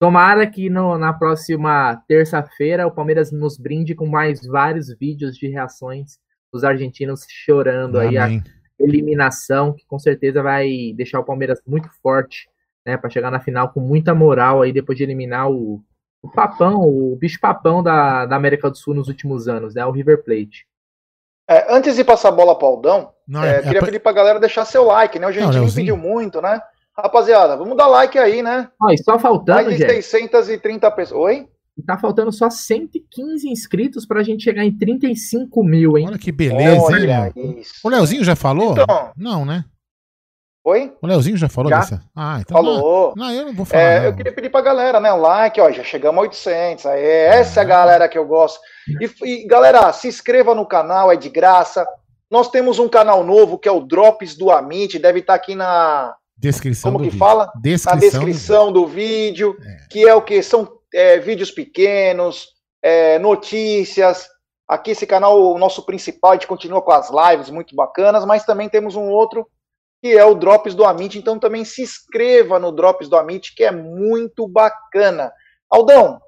Tomara 0.01 0.45
que 0.47 0.69
no- 0.69 0.97
na 0.97 1.13
próxima 1.13 2.01
terça-feira 2.07 2.85
o 2.87 2.91
Palmeiras 2.91 3.31
nos 3.31 3.57
brinde 3.57 3.95
com 3.95 4.05
mais 4.07 4.45
vários 4.45 4.87
vídeos 4.99 5.35
de 5.37 5.47
reações 5.47 6.17
dos 6.51 6.63
argentinos 6.65 7.21
chorando 7.29 7.97
aí 7.99 8.17
a 8.17 8.25
Amém. 8.25 8.43
Eliminação, 8.83 9.73
que 9.73 9.85
com 9.85 9.97
certeza 9.99 10.41
vai 10.43 10.93
deixar 10.95 11.19
o 11.19 11.23
Palmeiras 11.25 11.59
muito 11.65 11.89
forte, 12.01 12.49
né, 12.85 12.97
para 12.97 13.09
chegar 13.09 13.29
na 13.31 13.39
final 13.39 13.69
com 13.69 13.79
muita 13.79 14.13
moral 14.15 14.61
aí 14.61 14.71
depois 14.73 14.97
de 14.97 15.03
eliminar 15.03 15.49
o, 15.51 15.81
o 16.21 16.29
papão, 16.29 16.81
o 16.81 17.15
bicho 17.15 17.39
papão 17.39 17.83
da, 17.83 18.25
da 18.25 18.35
América 18.35 18.69
do 18.69 18.77
Sul 18.77 18.93
nos 18.93 19.07
últimos 19.07 19.47
anos, 19.47 19.75
né, 19.75 19.85
o 19.85 19.91
River 19.91 20.23
Plate. 20.23 20.65
É, 21.49 21.73
antes 21.73 21.95
de 21.95 22.03
passar 22.03 22.29
a 22.29 22.31
bola 22.31 22.57
para 22.57 22.67
Aldão, 22.67 23.11
Não, 23.27 23.43
é, 23.43 23.55
é- 23.55 23.55
é 23.57 23.61
queria 23.63 23.79
pra- 23.79 23.85
pedir 23.87 23.99
pra 23.99 24.11
galera 24.13 24.39
deixar 24.39 24.63
seu 24.63 24.83
like, 24.85 25.19
né? 25.19 25.27
O 25.27 25.31
Gentinho 25.31 25.51
Leozinho. 25.61 25.75
pediu 25.75 25.97
muito, 25.97 26.41
né? 26.41 26.61
Rapaziada, 26.97 27.57
vamos 27.57 27.75
dar 27.75 27.87
like 27.87 28.17
aí, 28.17 28.41
né? 28.41 28.69
E 28.91 28.97
só 29.03 29.17
faltando, 29.19 29.63
Mais 29.63 29.69
de 29.69 29.77
gente. 29.77 30.01
630 30.03 30.89
pessoas. 30.91 31.19
Oi? 31.21 31.47
E 31.77 31.81
tá 31.81 31.97
faltando 31.97 32.31
só 32.31 32.49
115 32.49 33.47
inscritos 33.49 34.05
pra 34.05 34.23
gente 34.23 34.43
chegar 34.43 34.65
em 34.65 34.77
35 34.77 35.63
mil, 35.63 35.97
hein? 35.97 36.07
Olha 36.09 36.17
que 36.17 36.31
beleza, 36.31 36.97
hein, 36.97 37.05
Léo? 37.05 37.33
O 37.83 37.89
Leozinho 37.89 38.23
já 38.23 38.35
falou? 38.35 38.75
Não, 39.15 39.45
né? 39.45 39.63
Oi? 40.63 40.93
O 41.01 41.07
Leozinho 41.07 41.37
já 41.37 41.49
falou 41.49 41.71
Já. 41.71 41.79
dessa? 41.79 42.03
Ah, 42.15 42.37
então 42.39 42.55
Falou. 42.55 43.13
Não, 43.15 43.25
não, 43.25 43.33
eu 43.33 43.45
não 43.45 43.53
vou 43.53 43.65
falar. 43.65 43.81
É, 43.81 43.99
não. 43.99 44.05
eu 44.07 44.15
queria 44.15 44.31
pedir 44.31 44.49
pra 44.51 44.61
galera, 44.61 44.99
né? 44.99 45.11
Like, 45.11 45.59
ó, 45.59 45.71
já 45.71 45.83
chegamos 45.83 46.19
a 46.19 46.21
800. 46.21 46.85
Aí, 46.85 47.03
essa 47.03 47.61
é 47.61 47.63
a 47.63 47.65
galera 47.65 48.07
que 48.07 48.17
eu 48.17 48.27
gosto. 48.27 48.59
E, 48.87 49.09
e, 49.23 49.47
galera, 49.47 49.91
se 49.91 50.07
inscreva 50.07 50.53
no 50.53 50.65
canal, 50.65 51.11
é 51.11 51.15
de 51.15 51.29
graça. 51.29 51.83
Nós 52.29 52.47
temos 52.49 52.77
um 52.77 52.87
canal 52.87 53.23
novo 53.23 53.57
que 53.57 53.67
é 53.67 53.71
o 53.71 53.81
Drops 53.81 54.37
do 54.37 54.51
Amit, 54.51 54.99
deve 54.99 55.19
estar 55.19 55.33
aqui 55.33 55.55
na. 55.55 56.15
Descrição 56.37 56.91
Como 56.91 56.99
do 56.99 57.03
que 57.05 57.09
vídeo. 57.11 57.25
fala? 57.25 57.51
Descrição 57.59 57.93
na 57.93 57.99
do 57.99 58.01
descrição 58.01 58.71
do 58.71 58.87
vídeo, 58.87 59.57
que 59.89 60.07
é 60.07 60.13
o 60.13 60.21
que? 60.21 60.41
São 60.43 60.67
é, 60.93 61.19
vídeos 61.19 61.51
pequenos, 61.51 62.47
é, 62.81 63.19
notícias. 63.19 64.27
Aqui 64.67 64.91
esse 64.91 65.05
canal, 65.05 65.39
o 65.39 65.57
nosso 65.57 65.85
principal, 65.85 66.31
a 66.31 66.33
gente 66.35 66.47
continua 66.47 66.81
com 66.81 66.91
as 66.91 67.09
lives 67.09 67.49
muito 67.49 67.75
bacanas, 67.75 68.25
mas 68.25 68.45
também 68.45 68.69
temos 68.69 68.95
um 68.95 69.09
outro 69.09 69.47
que 70.01 70.17
é 70.17 70.25
o 70.25 70.33
Drops 70.33 70.73
do 70.73 70.83
Amit. 70.83 71.17
Então 71.17 71.37
também 71.37 71.63
se 71.63 71.81
inscreva 71.81 72.59
no 72.59 72.71
Drops 72.71 73.07
do 73.07 73.15
Amit, 73.15 73.53
que 73.55 73.63
é 73.63 73.71
muito 73.71 74.47
bacana. 74.47 75.31
Aldão, 75.69 76.21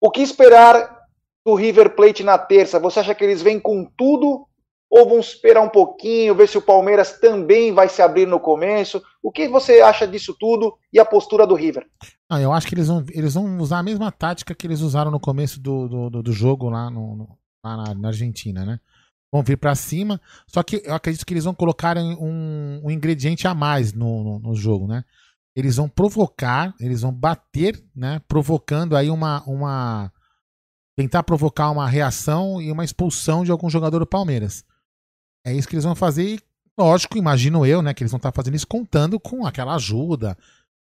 o 0.00 0.10
que 0.10 0.22
esperar 0.22 1.00
do 1.44 1.54
River 1.54 1.94
Plate 1.94 2.22
na 2.22 2.38
terça? 2.38 2.78
Você 2.78 3.00
acha 3.00 3.14
que 3.14 3.24
eles 3.24 3.42
vêm 3.42 3.58
com 3.58 3.84
tudo 3.96 4.46
ou 4.94 5.08
vão 5.08 5.20
esperar 5.20 5.62
um 5.62 5.70
pouquinho, 5.70 6.34
ver 6.34 6.46
se 6.46 6.58
o 6.58 6.62
Palmeiras 6.62 7.18
também 7.18 7.72
vai 7.72 7.88
se 7.88 8.02
abrir 8.02 8.26
no 8.26 8.38
começo? 8.38 9.02
O 9.22 9.32
que 9.32 9.48
você 9.48 9.80
acha 9.80 10.06
disso 10.06 10.36
tudo 10.38 10.76
e 10.92 11.00
a 11.00 11.04
postura 11.04 11.46
do 11.46 11.54
River? 11.54 11.86
Não, 12.30 12.38
eu 12.38 12.52
acho 12.52 12.66
que 12.66 12.74
eles 12.74 12.88
vão, 12.88 13.02
eles 13.08 13.32
vão 13.32 13.56
usar 13.58 13.78
a 13.78 13.82
mesma 13.82 14.12
tática 14.12 14.54
que 14.54 14.66
eles 14.66 14.82
usaram 14.82 15.10
no 15.10 15.18
começo 15.18 15.58
do, 15.58 15.88
do, 15.88 16.22
do- 16.22 16.32
jogo 16.32 16.68
lá, 16.68 16.90
no, 16.90 17.16
no- 17.16 17.38
lá 17.64 17.76
na, 17.78 17.94
na 17.94 18.08
Argentina, 18.08 18.66
né? 18.66 18.78
Vão 19.32 19.42
vir 19.42 19.56
pra 19.56 19.74
cima, 19.74 20.20
só 20.46 20.62
que 20.62 20.82
eu 20.84 20.92
acredito 20.94 21.24
que 21.24 21.32
eles 21.32 21.44
vão 21.44 21.54
colocar 21.54 21.96
um, 21.96 22.82
um 22.84 22.90
ingrediente 22.90 23.48
a 23.48 23.54
mais 23.54 23.94
no, 23.94 24.22
no, 24.22 24.38
no 24.40 24.54
jogo, 24.54 24.86
né? 24.86 25.04
Eles 25.56 25.76
vão 25.76 25.88
provocar, 25.88 26.74
eles 26.78 27.00
vão 27.00 27.10
bater, 27.12 27.82
né? 27.96 28.20
Provocando 28.28 28.94
aí 28.94 29.08
uma, 29.08 29.42
uma. 29.46 30.12
Tentar 30.98 31.22
provocar 31.22 31.70
uma 31.70 31.88
reação 31.88 32.60
e 32.60 32.70
uma 32.70 32.84
expulsão 32.84 33.42
de 33.42 33.50
algum 33.50 33.70
jogador 33.70 33.98
do 34.00 34.06
Palmeiras. 34.06 34.62
É 35.44 35.52
isso 35.52 35.68
que 35.68 35.74
eles 35.74 35.84
vão 35.84 35.94
fazer 35.94 36.24
e, 36.24 36.40
lógico, 36.78 37.18
imagino 37.18 37.66
eu, 37.66 37.82
né? 37.82 37.92
Que 37.92 38.02
eles 38.02 38.12
vão 38.12 38.18
estar 38.18 38.32
fazendo 38.32 38.54
isso 38.54 38.66
contando 38.66 39.18
com 39.18 39.44
aquela 39.46 39.74
ajuda 39.74 40.36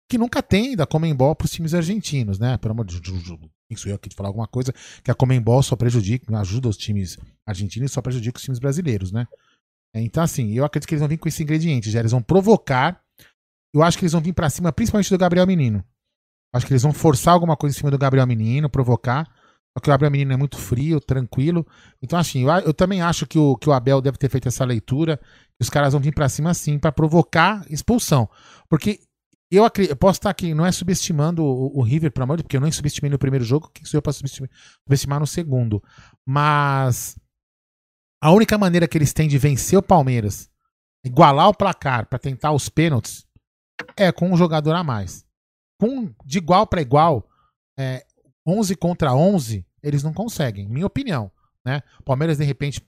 que 0.10 0.18
nunca 0.18 0.42
tem 0.42 0.76
da 0.76 0.88
Comembol 0.88 1.36
para 1.36 1.46
os 1.46 1.52
times 1.52 1.74
argentinos, 1.74 2.40
né? 2.40 2.58
Pelo 2.58 2.72
amor 2.72 2.86
de 2.86 3.00
quem 3.02 3.78
sou 3.78 3.92
eu 3.92 3.96
aqui 3.96 4.10
de 4.10 4.16
falar 4.16 4.30
alguma 4.30 4.48
coisa 4.48 4.74
que 5.04 5.12
a 5.12 5.14
Comembol 5.14 5.62
só 5.62 5.76
prejudica, 5.76 6.36
ajuda 6.40 6.68
os 6.68 6.76
times 6.76 7.18
argentinos 7.48 7.92
e 7.92 7.94
só 7.94 8.02
prejudica 8.02 8.38
os 8.38 8.44
times 8.44 8.58
brasileiros, 8.58 9.12
né? 9.12 9.28
É, 9.94 10.02
Então, 10.02 10.24
assim, 10.24 10.52
eu 10.54 10.66
acredito 10.66 10.88
que 10.88 10.96
eles 10.96 11.02
vão 11.02 11.08
vir 11.08 11.18
com 11.18 11.30
esse 11.30 11.44
ingrediente, 11.44 11.92
já 11.92 12.00
eles 12.00 12.12
vão 12.12 12.22
provocar. 12.22 13.02
Eu 13.74 13.84
acho 13.84 13.98
que 13.98 14.04
eles 14.04 14.14
vão 14.14 14.22
vir 14.22 14.34
para 14.34 14.50
cima, 14.50 14.72
principalmente 14.72 15.10
do 15.12 15.18
Gabriel 15.18 15.46
Menino. 15.46 15.84
Acho 16.52 16.66
que 16.66 16.74
eles 16.74 16.82
vão 16.82 16.92
forçar 16.92 17.36
alguma 17.36 17.56
coisa 17.56 17.76
em 17.76 17.78
cima 17.78 17.92
do 17.92 17.98
Gabriel 17.98 18.26
Menino, 18.26 18.68
provocar. 18.68 19.30
Só 19.80 19.82
que 19.82 19.90
o 19.90 19.94
Gabriel 19.94 20.12
Menino 20.12 20.34
é 20.34 20.38
muito 20.38 20.58
frio, 20.58 21.00
tranquilo. 21.00 21.66
Então, 22.02 22.20
assim, 22.20 22.44
eu, 22.44 22.50
eu 22.50 22.74
também 22.74 23.02
acho 23.02 23.26
que 23.26 23.40
o, 23.40 23.56
que 23.56 23.70
o 23.70 23.72
Abel 23.72 24.02
deve 24.02 24.18
ter 24.18 24.30
feito 24.30 24.50
essa 24.50 24.66
leitura. 24.66 25.18
Que 25.58 25.62
os 25.62 25.70
caras 25.70 25.94
vão 25.94 26.02
vir 26.02 26.14
para 26.14 26.28
cima, 26.28 26.54
sim, 26.54 26.78
para 26.78 26.92
provocar 26.92 27.66
expulsão. 27.70 28.30
Porque 28.68 29.00
eu, 29.50 29.64
eu 29.64 29.96
posso 29.96 30.20
estar 30.20 30.30
aqui, 30.30 30.54
não 30.54 30.66
é 30.66 30.72
subestimando 30.72 31.44
o, 31.44 31.80
o 31.80 31.82
River, 31.82 32.12
pelo 32.12 32.26
amor 32.26 32.36
de 32.36 32.44
Deus, 32.44 32.48
porque 32.48 32.58
eu 32.58 32.62
nem 32.62 32.72
subestimei 32.72 33.10
no 33.10 33.18
primeiro 33.18 33.46
jogo, 33.46 33.72
quem 33.74 33.86
sou 33.86 33.98
eu 33.98 34.02
para 34.02 34.12
subestimar, 34.12 34.50
subestimar 34.84 35.20
no 35.20 35.26
segundo? 35.26 35.82
Mas 36.28 37.18
a 38.22 38.32
única 38.32 38.58
maneira 38.58 38.88
que 38.88 38.98
eles 38.98 39.14
têm 39.14 39.30
de 39.30 39.38
vencer 39.38 39.80
o 39.80 39.82
Palmeiras, 39.84 40.52
igualar 41.06 41.48
o 41.48 41.54
placar 41.54 42.06
para 42.06 42.20
tentar 42.20 42.52
os 42.52 42.68
pênaltis, 42.68 43.26
é 43.96 44.12
com 44.12 44.30
um 44.30 44.38
jogador 44.38 44.76
a 44.76 44.84
mais. 44.84 45.26
Com, 45.80 46.14
de 46.26 46.38
igual 46.38 46.68
para 46.68 46.82
igual, 46.82 47.26
é, 47.78 48.06
11 48.46 48.76
contra 48.76 49.14
11, 49.14 49.66
eles 49.82 50.04
não 50.04 50.14
conseguem, 50.14 50.68
minha 50.68 50.86
opinião. 50.86 51.32
Né? 51.66 51.82
O 52.00 52.04
Palmeiras, 52.04 52.38
de 52.38 52.44
repente, 52.44 52.82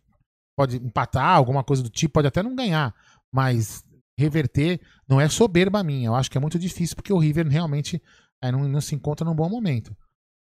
pode 0.55 0.77
empatar, 0.77 1.35
alguma 1.35 1.63
coisa 1.63 1.83
do 1.83 1.89
tipo, 1.89 2.13
pode 2.13 2.27
até 2.27 2.41
não 2.43 2.55
ganhar, 2.55 2.93
mas 3.31 3.83
reverter 4.17 4.79
não 5.07 5.19
é 5.19 5.27
soberba 5.27 5.83
minha. 5.83 6.07
Eu 6.07 6.15
acho 6.15 6.29
que 6.29 6.37
é 6.37 6.41
muito 6.41 6.59
difícil 6.59 6.95
porque 6.95 7.13
o 7.13 7.17
River 7.17 7.47
realmente 7.47 8.01
é, 8.41 8.51
não, 8.51 8.67
não 8.67 8.81
se 8.81 8.95
encontra 8.95 9.25
num 9.25 9.35
bom 9.35 9.49
momento. 9.49 9.95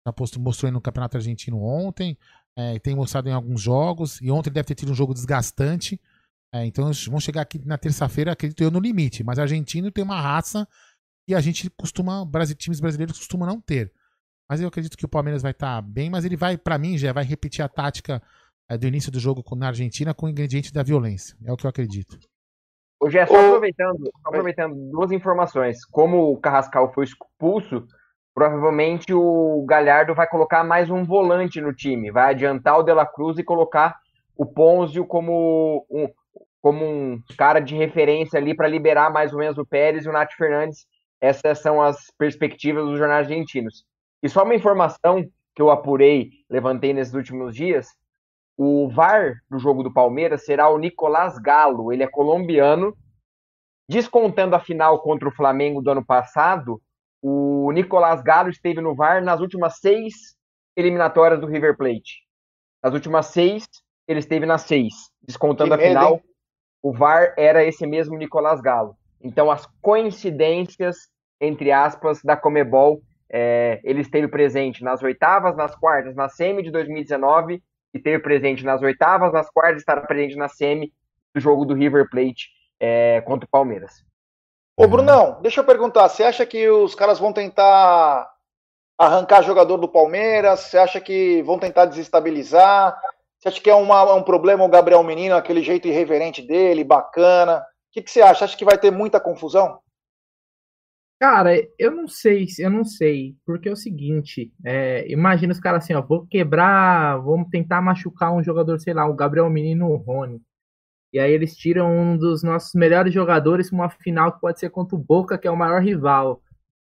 Já 0.07 0.15
mostrou 0.39 0.69
aí 0.69 0.73
no 0.73 0.81
Campeonato 0.81 1.17
Argentino 1.17 1.63
ontem, 1.63 2.17
é, 2.57 2.79
tem 2.79 2.95
mostrado 2.95 3.29
em 3.29 3.33
alguns 3.33 3.61
jogos, 3.61 4.21
e 4.21 4.31
ontem 4.31 4.51
deve 4.51 4.67
ter 4.67 4.75
tido 4.75 4.93
um 4.93 4.95
jogo 4.95 5.15
desgastante. 5.15 6.01
É, 6.53 6.67
então 6.67 6.91
vão 7.09 7.21
chegar 7.21 7.43
aqui 7.43 7.59
na 7.65 7.79
terça-feira, 7.79 8.33
acredito 8.33 8.63
eu, 8.63 8.71
no 8.71 8.81
limite. 8.81 9.23
Mas 9.23 9.39
argentino 9.39 9.91
tem 9.91 10.03
uma 10.03 10.21
raça 10.21 10.67
que 11.27 11.35
a 11.35 11.41
gente 11.41 11.71
costuma, 11.71 12.29
times 12.57 12.81
brasileiros 12.81 13.19
costumam 13.19 13.47
não 13.47 13.61
ter. 13.61 13.93
Mas 14.51 14.61
eu 14.61 14.67
acredito 14.67 14.97
que 14.97 15.05
o 15.05 15.09
Palmeiras 15.09 15.43
vai 15.43 15.53
estar 15.53 15.81
bem, 15.81 16.11
mas 16.11 16.25
ele 16.25 16.37
vai, 16.37 16.59
pra 16.59 16.77
mim, 16.77 16.99
já 16.99 17.13
vai 17.13 17.23
repetir 17.23 17.65
a 17.65 17.69
tática 17.69 18.21
é, 18.69 18.77
do 18.77 18.85
início 18.85 19.13
do 19.13 19.21
jogo 19.21 19.45
com- 19.45 19.55
na 19.55 19.69
Argentina 19.69 20.13
com 20.13 20.27
o 20.27 20.29
ingrediente 20.29 20.73
da 20.73 20.83
violência. 20.83 21.37
É 21.45 21.53
o 21.53 21.57
que 21.57 21.67
eu 21.67 21.71
acredito. 21.71 22.19
Hoje 23.01 23.17
é 23.17 23.27
só 23.27 23.47
aproveitando, 23.47 24.05
só 24.05 24.29
aproveitando 24.29 24.75
duas 24.91 25.13
informações. 25.13 25.85
Como 25.87 26.33
o 26.33 26.37
Carrascal 26.37 26.93
foi 26.93 27.05
expulso, 27.05 27.87
provavelmente 28.35 29.15
o 29.15 29.65
Galhardo 29.69 30.17
vai 30.17 30.27
colocar 30.29 30.65
mais 30.65 30.91
um 30.91 31.05
volante 31.05 31.61
no 31.61 31.73
time. 31.73 32.11
Vai 32.11 32.31
adiantar 32.31 32.77
o 32.77 32.83
De 32.83 32.93
La 32.93 33.07
Cruz 33.07 33.39
e 33.39 33.45
colocar 33.45 33.97
o 34.37 34.45
Ponzio 34.45 35.07
como 35.07 35.87
um, 35.89 36.09
como 36.61 36.85
um 36.85 37.23
cara 37.39 37.61
de 37.61 37.77
referência 37.77 38.37
ali 38.37 38.55
para 38.55 38.67
liberar 38.67 39.11
mais 39.13 39.33
ou 39.33 39.39
menos 39.39 39.59
o 39.59 39.65
Pérez 39.65 40.05
e 40.05 40.09
o 40.09 40.13
Nath 40.13 40.33
Fernandes. 40.37 40.87
Essas 41.21 41.61
são 41.61 41.81
as 41.81 41.97
perspectivas 42.19 42.85
dos 42.85 42.99
jornais 42.99 43.29
argentinos. 43.29 43.85
E 44.23 44.29
só 44.29 44.45
uma 44.45 44.55
informação 44.55 45.23
que 45.55 45.63
eu 45.63 45.71
apurei, 45.71 46.31
levantei 46.49 46.93
nesses 46.93 47.15
últimos 47.15 47.55
dias, 47.55 47.89
o 48.57 48.89
VAR 48.89 49.43
do 49.51 49.59
jogo 49.59 49.83
do 49.83 49.93
Palmeiras 49.93 50.45
será 50.45 50.69
o 50.69 50.79
Nicolás 50.79 51.39
Galo. 51.39 51.93
Ele 51.93 52.03
é 52.03 52.07
colombiano. 52.07 52.95
Descontando 53.89 54.55
a 54.55 54.61
final 54.61 55.01
contra 55.03 55.29
o 55.29 55.33
Flamengo 55.33 55.81
do 55.81 55.91
ano 55.91 56.05
passado, 56.05 56.81
o 57.23 57.73
Nicolás 57.73 58.23
Galo 58.23 58.51
esteve 58.51 58.81
no 58.81 58.95
VAR 58.95 59.23
nas 59.23 59.41
últimas 59.41 59.79
seis 59.79 60.37
eliminatórias 60.77 61.41
do 61.41 61.47
River 61.47 61.77
Plate. 61.77 62.23
Nas 62.83 62.95
últimas 62.95 63.27
seis, 63.27 63.67
ele 64.07 64.21
esteve 64.21 64.47
nas 64.47 64.63
seis. 64.63 64.95
Descontando 65.23 65.77
Que 65.77 65.83
a 65.83 65.89
final, 65.89 66.21
o 66.83 66.93
VAR 66.93 67.35
era 67.37 67.65
esse 67.65 67.87
mesmo 67.87 68.17
Nicolás 68.17 68.61
Galo. 68.61 68.97
Então, 69.23 69.51
as 69.51 69.67
coincidências, 69.83 70.97
entre 71.41 71.73
aspas, 71.73 72.23
da 72.23 72.37
Comebol, 72.37 73.03
é, 73.31 73.81
ele 73.85 74.01
esteve 74.01 74.27
presente 74.29 74.83
nas 74.83 75.03
oitavas, 75.03 75.57
nas 75.57 75.75
quartas, 75.75 76.17
na 76.17 76.29
semi 76.29 76.63
de 76.63 76.71
2019, 76.71 77.63
e 77.95 77.99
esteve 77.99 78.19
presente 78.19 78.65
nas 78.65 78.83
oitavas, 78.83 79.33
nas 79.33 79.49
quartas, 79.51 79.81
estará 79.81 80.03
presente 80.03 80.37
na 80.37 80.49
semi 80.49 80.93
do 81.35 81.41
jogo 81.41 81.65
do 81.65 81.75
River 81.75 82.09
Plate 82.11 82.49
é, 82.81 83.21
contra 83.21 83.47
o 83.47 83.51
Palmeiras. 83.51 84.05
Ô, 84.77 84.89
Brunão, 84.89 85.41
deixa 85.43 85.61
eu 85.61 85.65
perguntar, 85.65 86.09
você 86.09 86.25
acha 86.25 86.45
que 86.45 86.69
os 86.69 86.95
caras 86.95 87.19
vão 87.19 87.33
tentar 87.33 88.29
arrancar 88.99 89.43
jogador 89.43 89.77
do 89.77 89.89
Palmeiras? 89.89 90.61
Você 90.61 90.79
acha 90.79 91.01
que 91.01 91.43
vão 91.43 91.59
tentar 91.59 91.87
desestabilizar? 91.87 92.99
Você 93.39 93.49
acha 93.49 93.61
que 93.61 93.71
é 93.71 93.75
uma- 93.75 94.15
um 94.15 94.23
problema 94.23 94.65
o 94.65 94.69
Gabriel 94.69 95.03
Menino, 95.03 95.37
aquele 95.37 95.63
jeito 95.63 95.87
irreverente 95.87 96.43
dele, 96.43 96.83
bacana? 96.85 97.59
O 97.59 97.93
que, 97.93 98.03
que 98.03 98.11
você 98.11 98.23
acha? 98.23 98.45
Acha 98.45 98.57
que 98.57 98.65
vai 98.65 98.79
ter 98.79 98.91
muita 98.91 99.21
confusão? 99.21 99.81
Cara, 101.21 101.51
eu 101.79 101.91
não 101.91 102.09
sei, 102.09 102.47
eu 102.59 102.71
não 102.71 102.83
sei, 102.83 103.37
porque 103.45 103.69
é 103.69 103.73
o 103.73 103.77
seguinte, 103.77 104.51
é, 104.65 105.07
imagina 105.13 105.53
os 105.53 105.61
caras 105.61 105.85
assim, 105.85 105.93
ó, 105.93 106.01
vou 106.01 106.27
quebrar, 106.27 107.19
vamos 107.19 107.51
tentar 107.51 107.83
machucar 107.83 108.33
um 108.33 108.43
jogador, 108.43 108.81
sei 108.81 108.95
lá, 108.95 109.07
o 109.07 109.13
Gabriel 109.15 109.51
Menino 109.51 109.87
o 109.91 109.97
Rony. 109.97 110.41
E 111.13 111.19
aí 111.21 111.33
eles 111.33 111.57
tiram 111.57 111.93
um 111.97 112.17
dos 112.17 112.43
nossos 112.43 112.75
melhores 112.75 113.13
jogadores 113.15 113.71
para 113.71 113.77
uma 113.77 113.91
final 113.91 114.33
que 114.33 114.41
pode 114.41 114.61
ser 114.61 114.71
contra 114.71 114.97
o 114.97 114.99
Boca, 114.99 115.39
que 115.39 115.49
é 115.49 115.51
o 115.51 115.57
maior 115.57 115.83
rival, 115.83 116.43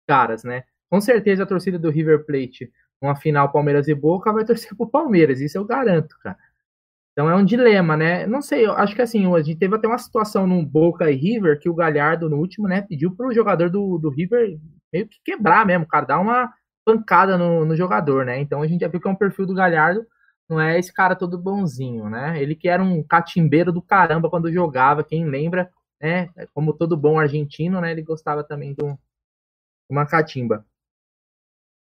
caras, 0.08 0.44
né? 0.44 0.64
Com 0.90 1.02
certeza 1.02 1.44
a 1.44 1.48
torcida 1.48 1.80
do 1.80 1.90
River 1.92 2.26
Plate, 2.26 2.72
uma 3.02 3.16
final 3.16 3.52
Palmeiras 3.52 3.88
e 3.90 3.96
Boca, 3.96 4.34
vai 4.34 4.46
torcer 4.46 4.76
pro 4.78 4.90
Palmeiras, 4.90 5.42
isso 5.42 5.58
eu 5.58 5.66
garanto, 5.66 6.18
cara. 6.24 6.38
Então 7.12 7.30
é 7.30 7.36
um 7.36 7.44
dilema, 7.46 7.98
né? 7.98 8.26
Não 8.26 8.42
sei, 8.42 8.66
eu 8.66 8.72
acho 8.74 8.96
que 8.96 9.02
assim, 9.02 9.32
a 9.34 9.42
gente 9.42 9.60
teve 9.60 9.76
até 9.76 9.88
uma 9.88 9.98
situação 9.98 10.48
no 10.48 10.66
Boca 10.66 11.12
e 11.12 11.16
River 11.16 11.60
que 11.60 11.70
o 11.70 11.74
Galhardo, 11.76 12.30
no 12.30 12.38
último, 12.38 12.68
né, 12.68 12.82
pediu 12.82 13.16
pro 13.16 13.34
jogador 13.34 13.70
do, 13.70 13.98
do 13.98 14.10
River 14.10 14.58
meio 14.94 15.08
que 15.08 15.18
quebrar 15.24 15.66
mesmo, 15.66 15.86
cara, 15.88 16.06
dar 16.06 16.20
uma 16.20 16.52
pancada 16.86 17.38
no, 17.38 17.66
no 17.66 17.76
jogador, 17.76 18.26
né? 18.26 18.40
Então 18.40 18.62
a 18.62 18.68
gente 18.68 18.82
já 18.82 18.88
viu 18.88 19.00
que 19.02 19.08
é 19.08 19.12
um 19.12 19.16
perfil 19.16 19.46
do 19.46 19.54
Galhardo, 19.54 20.06
não 20.50 20.60
é 20.60 20.80
esse 20.80 20.94
cara 20.94 21.16
todo 21.16 21.38
bonzinho, 21.38 22.10
né? 22.10 22.42
Ele 22.42 22.56
que 22.56 22.68
era 22.70 22.82
um 22.84 23.04
catimbeiro 23.04 23.72
do 23.72 23.82
caramba 23.82 24.30
quando 24.30 24.52
jogava, 24.52 25.04
quem 25.04 25.26
lembra, 25.26 25.70
né? 26.02 26.30
Como 26.54 26.74
todo 26.74 26.98
bom 26.98 27.20
argentino, 27.20 27.82
né? 27.82 27.92
Ele 27.92 28.02
gostava 28.04 28.44
também 28.44 28.74
de 28.74 28.84
um- 28.86 28.98
uma 29.90 30.06
catimba 30.08 30.66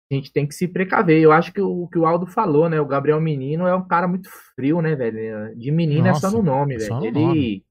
a 0.10 0.16
gente 0.16 0.32
tem 0.32 0.48
que 0.48 0.56
se 0.56 0.68
precaver. 0.68 1.22
Eu 1.22 1.32
acho 1.32 1.52
que 1.52 1.62
o 1.62 1.88
que 1.88 2.00
o 2.00 2.06
Aldo 2.06 2.26
falou, 2.26 2.70
né? 2.70 2.80
O 2.80 2.86
Gabriel 2.86 3.20
Menino 3.20 3.68
é 3.68 3.76
um 3.76 3.86
cara 3.88 4.08
muito 4.08 4.30
frio, 4.56 4.82
né, 4.82 4.96
velho? 4.96 5.56
De 5.58 5.70
menino 5.72 6.08
é 6.08 6.12
Nossa, 6.12 6.30
só 6.30 6.38
no 6.38 6.42
nome, 6.44 6.78
velho. 6.78 6.96
no 6.96 7.06
Ele 7.06 7.20
nome. 7.20 7.66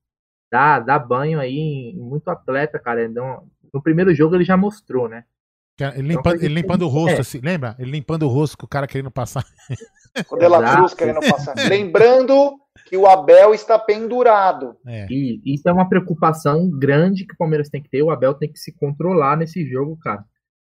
dá, 0.53 0.79
dá 0.81 0.99
banho 0.99 1.41
aí 1.41 1.57
em 1.95 1.99
muito 1.99 2.29
atleta, 2.29 2.79
cara. 2.79 3.05
Então, 3.05 3.45
no 3.73 3.83
primeiro 3.83 4.15
jogo 4.15 4.35
ele 4.35 4.45
já 4.45 4.57
mostrou, 4.57 5.09
né? 5.09 5.25
Que 5.77 5.85
Ele 5.85 5.93
Então, 5.95 6.03
limpando, 6.07 6.43
ele 6.43 6.55
limpando 6.55 6.83
o 6.83 6.89
rosto, 6.89 7.19
é. 7.19 7.21
assim, 7.21 7.41
lembra? 7.43 7.75
Ele 7.79 7.91
limpando 7.91 8.23
o 8.25 8.29
rosto 8.29 8.57
com 8.59 8.67
o 8.67 8.69
cara 8.69 8.87
querendo 8.87 9.11
passar. 9.11 9.45
O 10.31 10.37
De 10.37 10.49
La 10.49 10.59
Exato. 10.59 10.77
Cruz 10.77 10.95
querendo 10.95 11.21
passar. 11.21 11.55
Lembrando 11.69 12.59
que 12.87 12.97
o 12.97 13.07
Abel 13.07 13.53
está 13.53 13.79
pendurado. 13.79 14.77
E 15.11 15.41
isso 15.45 15.69
é 15.69 15.73
uma 15.73 15.89
preocupação 15.89 16.71
grande 16.71 17.27
que 17.27 17.35
o 17.35 17.37
Palmeiras 17.37 17.69
tem 17.69 17.83
que 17.83 17.91
ter. 17.91 18.03
O 18.03 18.11
Abel 18.11 18.33
tem 18.35 18.51
que 18.51 18.59
se 18.59 18.73
controlar 18.73 19.37
nesse 19.37 19.67
jogo, 19.67 19.97
cara. 19.99 20.25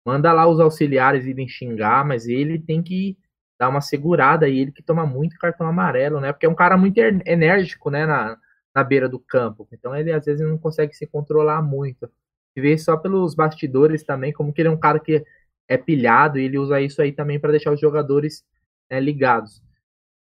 Manda 0.07 0.33
lá 0.33 0.47
os 0.47 0.59
auxiliares 0.61 1.25
irem 1.27 1.49
xingar, 1.49 2.05
mas 2.05 2.27
ele 2.27 2.59
tem 2.59 2.81
que 2.83 3.17
dar 3.59 3.69
uma 3.69 3.81
segurada 3.81 4.47
e 4.49 4.59
ele 4.59 4.71
que 4.71 4.83
toma 4.83 5.05
muito 5.05 5.37
cartão 5.37 5.67
amarelo, 5.67 6.21
né? 6.21 6.31
Porque 6.33 6.45
é 6.45 6.49
um 6.49 6.55
cara 6.55 6.77
muito 6.77 6.97
enérgico, 6.99 7.89
né, 7.91 8.05
na, 8.05 8.37
na 8.75 8.83
beira 8.85 9.09
do 9.09 9.19
campo. 9.19 9.67
Então 9.73 9.95
ele 9.95 10.13
às 10.13 10.25
vezes 10.25 10.47
não 10.47 10.57
consegue 10.57 10.93
se 10.95 11.07
controlar 11.07 11.61
muito. 11.61 12.09
Se 12.55 12.61
vê 12.61 12.77
só 12.77 12.97
pelos 12.97 13.35
bastidores 13.35 14.03
também, 14.03 14.31
como 14.33 14.53
que 14.53 14.61
ele 14.61 14.69
é 14.69 14.71
um 14.71 14.79
cara 14.79 14.99
que 14.99 15.25
é 15.67 15.77
pilhado 15.77 16.39
e 16.39 16.45
ele 16.45 16.57
usa 16.59 16.79
isso 16.81 17.01
aí 17.01 17.11
também 17.11 17.39
para 17.39 17.51
deixar 17.51 17.71
os 17.73 17.79
jogadores 17.81 18.43
né, 18.89 18.99
ligados. 19.01 19.61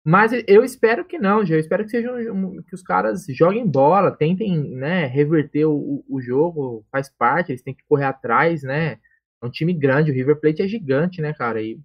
Mas 0.04 0.32
eu 0.48 0.64
espero 0.66 1.06
que 1.06 1.20
não. 1.20 1.44
Eu 1.44 1.60
espero 1.60 1.84
que 1.86 1.92
sejam 1.92 2.62
que 2.64 2.76
os 2.76 2.82
caras 2.84 3.26
joguem 3.30 3.68
bola, 3.68 4.12
tentem, 4.16 4.58
né, 4.76 5.06
reverter 5.06 5.66
o- 5.66 6.04
o 6.10 6.22
jogo, 6.22 6.86
faz 6.92 7.10
parte, 7.10 7.52
eles 7.52 7.62
têm 7.62 7.74
que 7.76 7.84
correr 7.88 8.06
atrás, 8.06 8.64
né? 8.64 8.98
É 9.42 9.46
um 9.46 9.50
time 9.50 9.74
grande, 9.74 10.12
o 10.12 10.14
River 10.14 10.40
Plate 10.40 10.62
é 10.62 10.68
gigante, 10.68 11.22
né, 11.22 11.34
cara? 11.34 11.62
E, 11.62 11.80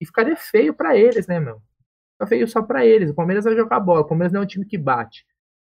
e 0.00 0.06
ficaria 0.06 0.36
feio 0.36 0.74
pra 0.74 0.96
eles, 0.96 1.26
né, 1.26 1.40
meu? 1.40 1.62
Fica 2.12 2.26
feio 2.26 2.46
só 2.46 2.62
pra 2.62 2.84
eles. 2.84 3.10
O 3.10 3.14
Palmeiras 3.14 3.44
vai 3.44 3.56
jogar 3.56 3.80
bola, 3.80 4.00
o 4.02 4.08
Palmeiras 4.08 4.32
não 4.32 4.40
é 4.40 4.44
um 4.44 4.46
time 4.46 4.66
que 4.66 4.76
bate. 4.76 5.24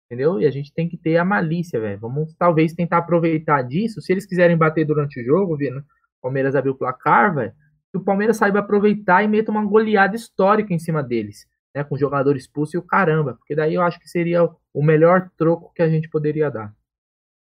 Entendeu? 0.06 0.40
E 0.40 0.46
a 0.46 0.52
gente 0.52 0.72
tem 0.74 0.88
que 0.88 0.98
ter 0.98 1.18
a 1.18 1.26
malícia, 1.26 1.80
velho. 1.80 2.00
Vamos 2.00 2.36
talvez 2.36 2.74
tentar 2.74 2.98
aproveitar 3.00 3.64
disso. 3.64 4.02
Se 4.02 4.12
eles 4.12 4.26
quiserem 4.26 4.56
bater 4.56 4.86
durante 4.86 5.20
o 5.20 5.26
jogo, 5.26 5.58
vendo 5.58 5.80
o 5.80 5.84
Palmeiras 6.22 6.56
abrir 6.56 6.70
o 6.70 6.76
placar, 6.76 7.34
velho, 7.34 7.54
que 7.92 7.98
o 7.98 8.04
Palmeiras 8.04 8.38
saiba 8.38 8.60
aproveitar 8.60 9.24
e 9.24 9.28
meta 9.28 9.50
uma 9.50 9.66
goleada 9.66 10.16
histórica 10.16 10.74
em 10.74 10.80
cima 10.80 11.02
deles, 11.02 11.48
né? 11.74 11.84
Com 11.84 11.98
jogador 11.98 12.36
expulso 12.36 12.76
e 12.76 12.80
o 12.80 12.84
caramba. 12.84 13.34
Porque 13.36 13.56
daí 13.56 13.74
eu 13.74 13.82
acho 13.82 14.00
que 14.00 14.08
seria 14.08 14.44
o 14.44 14.84
melhor 14.84 15.32
troco 15.38 15.74
que 15.74 15.82
a 15.82 15.90
gente 15.90 16.08
poderia 16.10 16.52
dar. 16.52 16.72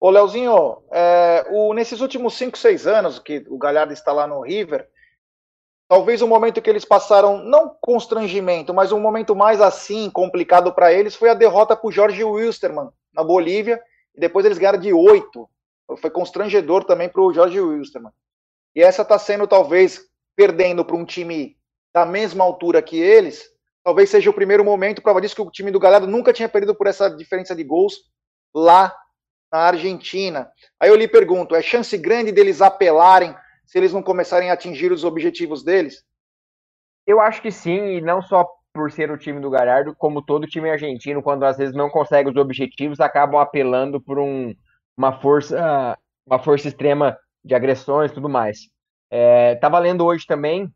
Ô, 0.05 0.11
Leozinho, 0.11 0.83
é, 0.91 1.47
o- 1.49 1.73
nesses 1.73 1.99
últimos 1.99 2.35
5, 2.35 2.55
6 2.59 2.85
anos 2.85 3.17
que 3.17 3.43
o 3.49 3.57
Galhardo 3.57 3.91
está 3.91 4.11
lá 4.11 4.27
no 4.27 4.39
River, 4.39 4.87
talvez 5.89 6.21
o 6.21 6.27
momento 6.27 6.61
que 6.61 6.69
eles 6.69 6.85
passaram, 6.85 7.39
não 7.43 7.75
constrangimento, 7.81 8.71
mas 8.71 8.91
um 8.91 8.99
momento 8.99 9.35
mais 9.35 9.59
assim, 9.59 10.11
complicado 10.11 10.71
para 10.75 10.93
eles, 10.93 11.15
foi 11.15 11.29
a 11.29 11.33
derrota 11.33 11.75
para 11.75 11.87
o 11.87 11.91
Jorge 11.91 12.23
Wilstermann 12.23 12.91
na 13.11 13.23
Bolívia, 13.23 13.81
e 14.15 14.19
depois 14.19 14.45
eles 14.45 14.59
ganharam 14.59 14.77
de 14.77 14.93
8. 14.93 15.49
Foi 15.97 16.11
constrangedor 16.11 16.83
também 16.83 17.09
para 17.09 17.23
o 17.23 17.33
Jorge 17.33 17.59
Wilstermann. 17.59 18.13
E 18.75 18.83
essa 18.83 19.01
está 19.01 19.17
sendo, 19.17 19.47
talvez, 19.47 20.05
perdendo 20.35 20.85
para 20.85 20.95
um 20.95 21.03
time 21.03 21.57
da 21.91 22.05
mesma 22.05 22.43
altura 22.43 22.79
que 22.79 22.99
eles, 22.99 23.43
talvez 23.83 24.11
seja 24.11 24.29
o 24.29 24.33
primeiro 24.33 24.63
momento, 24.63 25.01
prova 25.01 25.19
disso 25.19 25.35
que 25.35 25.41
o 25.41 25.49
time 25.49 25.71
do 25.71 25.79
Galhardo 25.79 26.05
nunca 26.05 26.31
tinha 26.31 26.47
perdido 26.47 26.75
por 26.75 26.85
essa 26.85 27.09
diferença 27.09 27.55
de 27.55 27.63
gols 27.63 28.01
lá 28.53 28.95
na 29.55 29.67
Argentina. 29.67 30.49
Aí 30.79 30.89
eu 30.89 30.95
lhe 30.95 31.07
pergunto, 31.07 31.55
é 31.55 31.61
chance 31.61 31.97
grande 31.97 32.31
deles 32.31 32.61
apelarem 32.61 33.35
se 33.65 33.77
eles 33.77 33.93
não 33.93 34.03
começarem 34.03 34.49
a 34.49 34.53
atingir 34.53 34.91
os 34.91 35.03
objetivos 35.03 35.63
deles? 35.63 36.03
Eu 37.07 37.21
acho 37.21 37.41
que 37.41 37.51
sim, 37.51 37.97
e 37.97 38.01
não 38.01 38.21
só 38.21 38.47
por 38.73 38.91
ser 38.91 39.09
o 39.09 39.17
time 39.17 39.39
do 39.39 39.49
Galhardo, 39.49 39.95
como 39.95 40.21
todo 40.21 40.47
time 40.47 40.69
argentino, 40.69 41.23
quando 41.23 41.45
às 41.45 41.57
vezes 41.57 41.73
não 41.73 41.89
consegue 41.89 42.29
os 42.29 42.35
objetivos, 42.35 42.99
acabam 42.99 43.39
apelando 43.39 44.01
por 44.01 44.19
um, 44.19 44.53
uma 44.97 45.13
força 45.21 45.97
uma 46.25 46.39
força 46.39 46.67
extrema 46.67 47.17
de 47.43 47.53
agressões 47.53 48.11
e 48.11 48.13
tudo 48.15 48.27
mais. 48.27 48.69
É, 49.11 49.55
tava 49.55 49.77
lendo 49.77 50.03
hoje 50.03 50.25
também, 50.25 50.73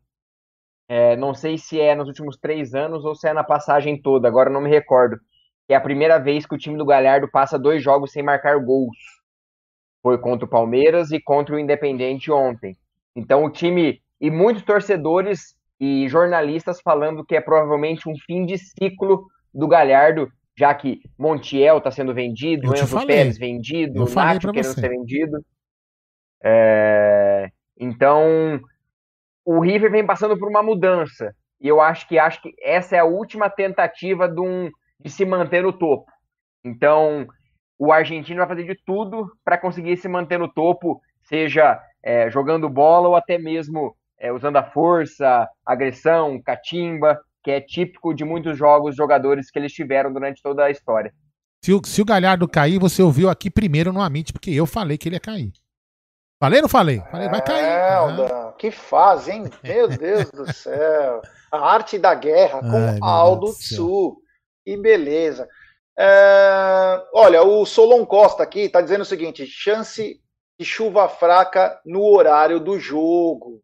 é, 0.88 1.16
não 1.16 1.34
sei 1.34 1.58
se 1.58 1.80
é 1.80 1.94
nos 1.94 2.06
últimos 2.06 2.36
três 2.38 2.72
anos 2.72 3.04
ou 3.04 3.14
se 3.14 3.28
é 3.28 3.32
na 3.32 3.42
passagem 3.42 4.00
toda, 4.00 4.28
agora 4.28 4.48
não 4.48 4.60
me 4.60 4.70
recordo, 4.70 5.18
é 5.72 5.76
a 5.76 5.80
primeira 5.80 6.18
vez 6.18 6.46
que 6.46 6.54
o 6.54 6.58
time 6.58 6.76
do 6.76 6.84
Galhardo 6.84 7.28
passa 7.30 7.58
dois 7.58 7.82
jogos 7.82 8.12
sem 8.12 8.22
marcar 8.22 8.58
gols. 8.58 8.96
Foi 10.02 10.18
contra 10.18 10.46
o 10.46 10.48
Palmeiras 10.50 11.10
e 11.12 11.20
contra 11.20 11.54
o 11.54 11.58
Independente 11.58 12.30
ontem. 12.30 12.76
Então 13.14 13.44
o 13.44 13.50
time 13.50 14.00
e 14.20 14.30
muitos 14.30 14.62
torcedores 14.62 15.54
e 15.78 16.08
jornalistas 16.08 16.80
falando 16.80 17.24
que 17.24 17.34
é 17.36 17.40
provavelmente 17.40 18.08
um 18.08 18.14
fim 18.26 18.44
de 18.44 18.58
ciclo 18.58 19.26
do 19.52 19.66
Galhardo, 19.66 20.30
já 20.56 20.74
que 20.74 21.00
Montiel 21.18 21.78
está 21.78 21.90
sendo 21.90 22.12
vendido, 22.14 22.66
Eu 22.66 22.72
Enzo 22.74 22.86
falei. 22.86 23.16
Pérez 23.16 23.38
vendido, 23.38 23.98
Eu 24.02 24.14
Nacho 24.14 24.40
querendo 24.52 24.64
você. 24.64 24.80
ser 24.80 24.88
vendido. 24.88 25.38
É, 26.42 27.48
Então 27.78 28.60
o 29.44 29.60
River 29.60 29.90
vem 29.90 30.06
passando 30.06 30.38
por 30.38 30.48
uma 30.48 30.62
mudança 30.62 31.34
e 31.60 31.68
eu 31.68 31.80
acho 31.80 32.06
que 32.08 32.18
acho 32.18 32.40
que 32.42 32.54
essa 32.62 32.96
é 32.96 32.98
a 32.98 33.04
última 33.04 33.50
tentativa 33.50 34.28
de, 34.28 34.40
um, 34.40 34.70
de 35.02 35.10
se 35.10 35.24
manter 35.24 35.62
no 35.62 35.72
topo. 35.72 36.10
Então 36.64 37.26
o 37.78 37.92
argentino 37.92 38.38
vai 38.38 38.48
fazer 38.48 38.64
de 38.64 38.74
tudo 38.84 39.30
para 39.44 39.56
conseguir 39.56 39.96
se 39.96 40.06
manter 40.06 40.38
no 40.38 40.52
topo, 40.52 41.00
seja 41.22 41.80
é, 42.02 42.30
jogando 42.30 42.68
bola 42.68 43.08
ou 43.08 43.16
até 43.16 43.38
mesmo 43.38 43.96
é, 44.18 44.30
usando 44.30 44.56
a 44.56 44.62
força, 44.62 45.48
agressão, 45.64 46.40
catimba, 46.42 47.18
que 47.42 47.50
é 47.50 47.60
típico 47.60 48.12
de 48.12 48.24
muitos 48.24 48.58
jogos, 48.58 48.94
jogadores 48.94 49.50
que 49.50 49.58
eles 49.58 49.72
tiveram 49.72 50.12
durante 50.12 50.42
toda 50.42 50.64
a 50.64 50.70
história. 50.70 51.12
Se 51.64 51.72
o, 51.72 51.80
se 51.84 52.02
o 52.02 52.04
Galhardo 52.04 52.46
cair, 52.46 52.78
você 52.78 53.02
ouviu 53.02 53.30
aqui 53.30 53.50
primeiro 53.50 53.92
no 53.92 54.00
Amit, 54.00 54.32
porque 54.32 54.50
eu 54.50 54.66
falei 54.66 54.98
que 54.98 55.08
ele 55.08 55.16
ia 55.16 55.20
cair. 55.20 55.52
Falei 56.38 56.58
ou 56.58 56.62
não 56.62 56.68
falei? 56.70 57.02
Falei, 57.10 57.28
vai 57.28 57.42
cair. 57.42 57.64
É, 57.64 58.52
que 58.58 58.70
fase, 58.70 59.30
hein? 59.30 59.44
Meu 59.62 59.88
Deus 59.88 60.30
do 60.30 60.50
céu. 60.52 61.20
A 61.52 61.58
arte 61.58 61.98
da 61.98 62.14
guerra 62.14 62.60
com 62.60 62.76
Ai, 62.76 62.98
Aldo. 63.02 63.52
Tsu. 63.52 64.16
Que 64.64 64.76
beleza. 64.76 65.48
É, 65.98 67.02
olha, 67.12 67.42
o 67.42 67.66
Solon 67.66 68.06
Costa 68.06 68.42
aqui 68.42 68.60
está 68.60 68.80
dizendo 68.80 69.02
o 69.02 69.06
seguinte: 69.06 69.46
chance 69.46 70.20
de 70.58 70.64
chuva 70.64 71.08
fraca 71.08 71.80
no 71.84 72.02
horário 72.02 72.60
do 72.60 72.78
jogo. 72.78 73.60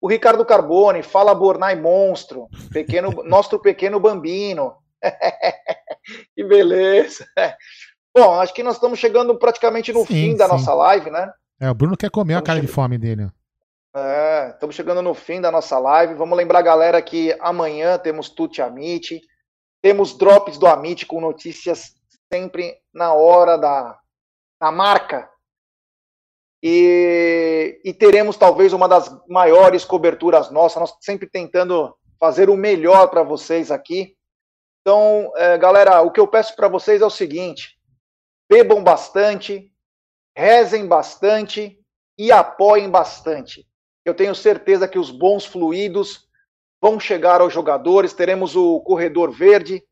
O 0.00 0.08
Ricardo 0.08 0.44
Carbone 0.44 1.02
fala 1.02 1.34
Bornai 1.34 1.74
monstro, 1.74 2.48
pequeno, 2.72 3.10
nosso 3.24 3.58
pequeno 3.58 3.98
bambino. 3.98 4.76
que 6.34 6.44
beleza. 6.44 7.26
Bom, 8.16 8.40
acho 8.40 8.54
que 8.54 8.62
nós 8.62 8.76
estamos 8.76 8.98
chegando 8.98 9.38
praticamente 9.38 9.92
no 9.92 10.00
Sim, 10.00 10.06
fim 10.06 10.36
da 10.36 10.46
sim. 10.46 10.52
nossa 10.52 10.74
live, 10.74 11.10
né? 11.10 11.30
É, 11.60 11.70
o 11.70 11.74
Bruno 11.74 11.96
quer 11.96 12.10
comer 12.10 12.34
a 12.34 12.42
cara 12.42 12.60
de 12.60 12.66
fome 12.66 12.98
dele. 12.98 13.28
É, 13.94 14.50
estamos 14.50 14.74
chegando 14.74 15.00
no 15.00 15.14
fim 15.14 15.40
da 15.40 15.50
nossa 15.50 15.78
live. 15.78 16.14
Vamos 16.14 16.36
lembrar, 16.36 16.62
galera, 16.62 17.00
que 17.00 17.34
amanhã 17.40 17.96
temos 17.98 18.28
Tuti 18.28 18.60
Amit, 18.60 19.22
temos 19.86 20.18
drops 20.18 20.58
do 20.58 20.66
Amit 20.66 21.06
com 21.06 21.20
notícias 21.20 21.94
sempre 22.28 22.76
na 22.92 23.14
hora 23.14 23.56
da, 23.56 23.96
da 24.60 24.72
marca. 24.72 25.30
E, 26.60 27.80
e 27.84 27.94
teremos 27.94 28.36
talvez 28.36 28.72
uma 28.72 28.88
das 28.88 29.08
maiores 29.28 29.84
coberturas 29.84 30.50
nossas, 30.50 30.80
nós 30.80 30.96
sempre 31.00 31.30
tentando 31.30 31.96
fazer 32.18 32.50
o 32.50 32.56
melhor 32.56 33.10
para 33.10 33.22
vocês 33.22 33.70
aqui. 33.70 34.16
Então, 34.80 35.32
é, 35.36 35.56
galera, 35.56 36.02
o 36.02 36.10
que 36.10 36.18
eu 36.18 36.26
peço 36.26 36.56
para 36.56 36.66
vocês 36.66 37.00
é 37.00 37.06
o 37.06 37.08
seguinte: 37.08 37.78
bebam 38.50 38.82
bastante, 38.82 39.72
rezem 40.36 40.84
bastante 40.84 41.78
e 42.18 42.32
apoiem 42.32 42.90
bastante. 42.90 43.64
Eu 44.04 44.14
tenho 44.14 44.34
certeza 44.34 44.88
que 44.88 44.98
os 44.98 45.12
bons 45.12 45.46
fluidos 45.46 46.25
vão 46.80 46.98
chegar 47.00 47.40
aos 47.40 47.52
jogadores. 47.52 48.12
Teremos 48.12 48.56
o 48.56 48.80
corredor 48.80 49.30
verde, 49.30 49.82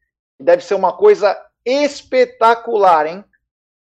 deve 0.40 0.64
ser 0.64 0.74
uma 0.74 0.96
coisa 0.96 1.38
espetacular, 1.64 3.06
hein? 3.06 3.24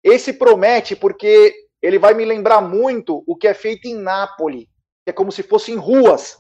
Esse 0.04 0.34
promete 0.34 0.96
porque 0.96 1.54
ele 1.82 1.98
vai 1.98 2.14
me 2.14 2.26
lembrar 2.26 2.62
muito 2.62 3.24
o 3.28 3.36
que 3.36 3.48
é 3.48 3.54
feito 3.54 3.88
em 3.88 3.96
Nápoles, 3.96 4.66
que 5.04 5.10
é 5.10 5.14
como 5.14 5.32
se 5.32 5.44
fossem 5.44 5.76
ruas. 5.76 6.38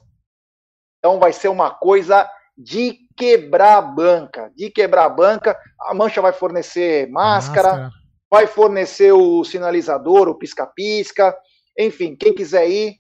Então 1.00 1.20
vai 1.20 1.34
ser 1.34 1.50
uma 1.50 1.72
coisa 1.72 2.30
de 2.58 3.00
quebrar 3.16 3.78
a 3.78 3.82
banca, 3.82 4.52
de 4.56 4.70
quebrar 4.70 5.06
a 5.06 5.10
banca. 5.10 5.58
A 5.80 5.94
Mancha 5.94 6.22
vai 6.22 6.34
fornecer 6.34 7.10
máscara, 7.10 7.70
máscara. 7.70 7.92
vai 8.30 8.48
fornecer 8.48 9.12
o 9.12 9.44
sinalizador, 9.44 10.28
o 10.28 10.36
pisca-pisca. 10.36 11.36
Enfim, 11.78 12.16
quem 12.16 12.34
quiser 12.34 12.68
ir, 12.70 12.96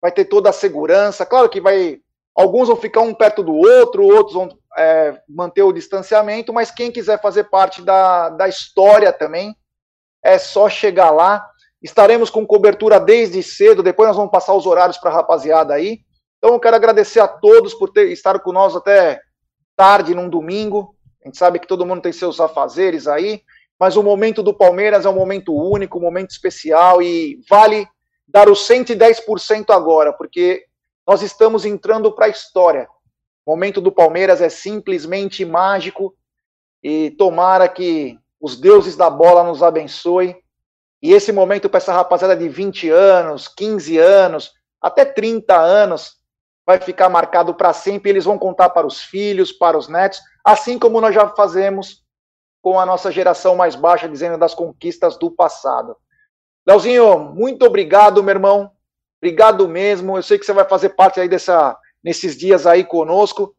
vai 0.00 0.12
ter 0.12 0.24
toda 0.24 0.50
a 0.50 0.54
segurança. 0.54 1.26
Claro 1.26 1.48
que 1.48 1.60
vai. 1.60 2.00
Alguns 2.34 2.68
vão 2.68 2.76
ficar 2.76 3.00
um 3.00 3.14
perto 3.14 3.42
do 3.42 3.54
outro, 3.54 4.04
outros 4.04 4.34
vão 4.34 4.48
é, 4.76 5.20
manter 5.28 5.62
o 5.62 5.72
distanciamento, 5.72 6.52
mas 6.52 6.70
quem 6.70 6.90
quiser 6.90 7.20
fazer 7.20 7.44
parte 7.44 7.82
da, 7.82 8.28
da 8.30 8.48
história 8.48 9.12
também, 9.12 9.54
é 10.22 10.38
só 10.38 10.68
chegar 10.68 11.10
lá. 11.10 11.44
Estaremos 11.82 12.30
com 12.30 12.46
cobertura 12.46 13.00
desde 13.00 13.42
cedo, 13.42 13.82
depois 13.82 14.08
nós 14.08 14.16
vamos 14.16 14.30
passar 14.30 14.54
os 14.54 14.66
horários 14.66 14.98
para 14.98 15.10
a 15.10 15.14
rapaziada 15.14 15.74
aí. 15.74 16.00
Então 16.38 16.54
eu 16.54 16.60
quero 16.60 16.76
agradecer 16.76 17.20
a 17.20 17.28
todos 17.28 17.74
por 17.74 17.90
ter, 17.90 18.10
estar 18.10 18.38
com 18.40 18.52
nós 18.52 18.76
até 18.76 19.20
tarde 19.76 20.14
num 20.14 20.28
domingo. 20.28 20.94
A 21.22 21.28
gente 21.28 21.38
sabe 21.38 21.58
que 21.58 21.66
todo 21.66 21.86
mundo 21.86 22.02
tem 22.02 22.12
seus 22.12 22.40
afazeres 22.40 23.06
aí, 23.06 23.42
mas 23.78 23.96
o 23.96 24.02
momento 24.02 24.42
do 24.42 24.54
Palmeiras 24.54 25.04
é 25.04 25.08
um 25.08 25.14
momento 25.14 25.54
único, 25.54 25.98
um 25.98 26.02
momento 26.02 26.30
especial 26.30 27.02
e 27.02 27.40
vale 27.48 27.86
dar 28.26 28.48
o 28.48 28.52
110% 28.52 29.70
agora, 29.70 30.12
porque 30.12 30.64
nós 31.10 31.22
estamos 31.22 31.64
entrando 31.64 32.12
para 32.12 32.26
a 32.26 32.28
história. 32.28 32.88
O 33.44 33.50
momento 33.50 33.80
do 33.80 33.90
Palmeiras 33.90 34.40
é 34.40 34.48
simplesmente 34.48 35.44
mágico 35.44 36.14
e 36.80 37.10
tomara 37.10 37.68
que 37.68 38.16
os 38.40 38.54
deuses 38.54 38.94
da 38.94 39.10
bola 39.10 39.42
nos 39.42 39.60
abençoe. 39.60 40.36
E 41.02 41.12
esse 41.12 41.32
momento 41.32 41.68
para 41.68 41.78
essa 41.78 41.92
rapaziada 41.92 42.36
de 42.36 42.48
20 42.48 42.90
anos, 42.90 43.48
15 43.48 43.98
anos, 43.98 44.52
até 44.80 45.04
30 45.04 45.58
anos, 45.58 46.12
vai 46.64 46.78
ficar 46.78 47.08
marcado 47.08 47.56
para 47.56 47.72
sempre. 47.72 48.10
Eles 48.10 48.24
vão 48.24 48.38
contar 48.38 48.70
para 48.70 48.86
os 48.86 49.02
filhos, 49.02 49.50
para 49.50 49.76
os 49.76 49.88
netos, 49.88 50.20
assim 50.44 50.78
como 50.78 51.00
nós 51.00 51.12
já 51.12 51.28
fazemos 51.30 52.04
com 52.62 52.78
a 52.78 52.86
nossa 52.86 53.10
geração 53.10 53.56
mais 53.56 53.74
baixa, 53.74 54.08
dizendo 54.08 54.38
das 54.38 54.54
conquistas 54.54 55.18
do 55.18 55.28
passado. 55.28 55.96
Leozinho, 56.64 57.18
muito 57.18 57.66
obrigado, 57.66 58.22
meu 58.22 58.32
irmão. 58.32 58.70
Obrigado 59.22 59.68
mesmo. 59.68 60.16
Eu 60.16 60.22
sei 60.22 60.38
que 60.38 60.46
você 60.46 60.52
vai 60.52 60.64
fazer 60.64 60.90
parte 60.90 61.20
aí 61.20 61.28
dessa, 61.28 61.76
nesses 62.02 62.36
dias 62.36 62.66
aí 62.66 62.84
conosco. 62.84 63.54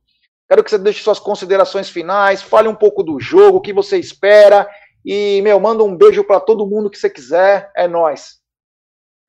Quero 0.50 0.64
que 0.64 0.70
você 0.70 0.78
deixe 0.78 1.02
suas 1.02 1.20
considerações 1.20 1.90
finais, 1.90 2.42
fale 2.42 2.68
um 2.68 2.76
pouco 2.76 3.04
do 3.04 3.20
jogo, 3.20 3.58
o 3.58 3.62
que 3.62 3.72
você 3.72 3.98
espera. 3.98 4.68
E, 5.06 5.42
meu, 5.42 5.60
manda 5.60 5.84
um 5.84 5.96
beijo 5.96 6.24
para 6.24 6.40
todo 6.40 6.68
mundo 6.68 6.90
que 6.90 6.98
você 6.98 7.10
quiser. 7.10 7.72
É 7.76 7.88
nós. 7.88 8.42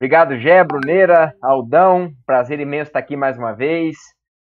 Obrigado, 0.01 0.37
Gé, 0.37 0.65
Bruneira, 0.65 1.33
Aldão. 1.41 2.13
Prazer 2.27 2.59
imenso 2.59 2.89
estar 2.89 2.99
aqui 2.99 3.15
mais 3.15 3.39
uma 3.39 3.53
vez. 3.53 3.97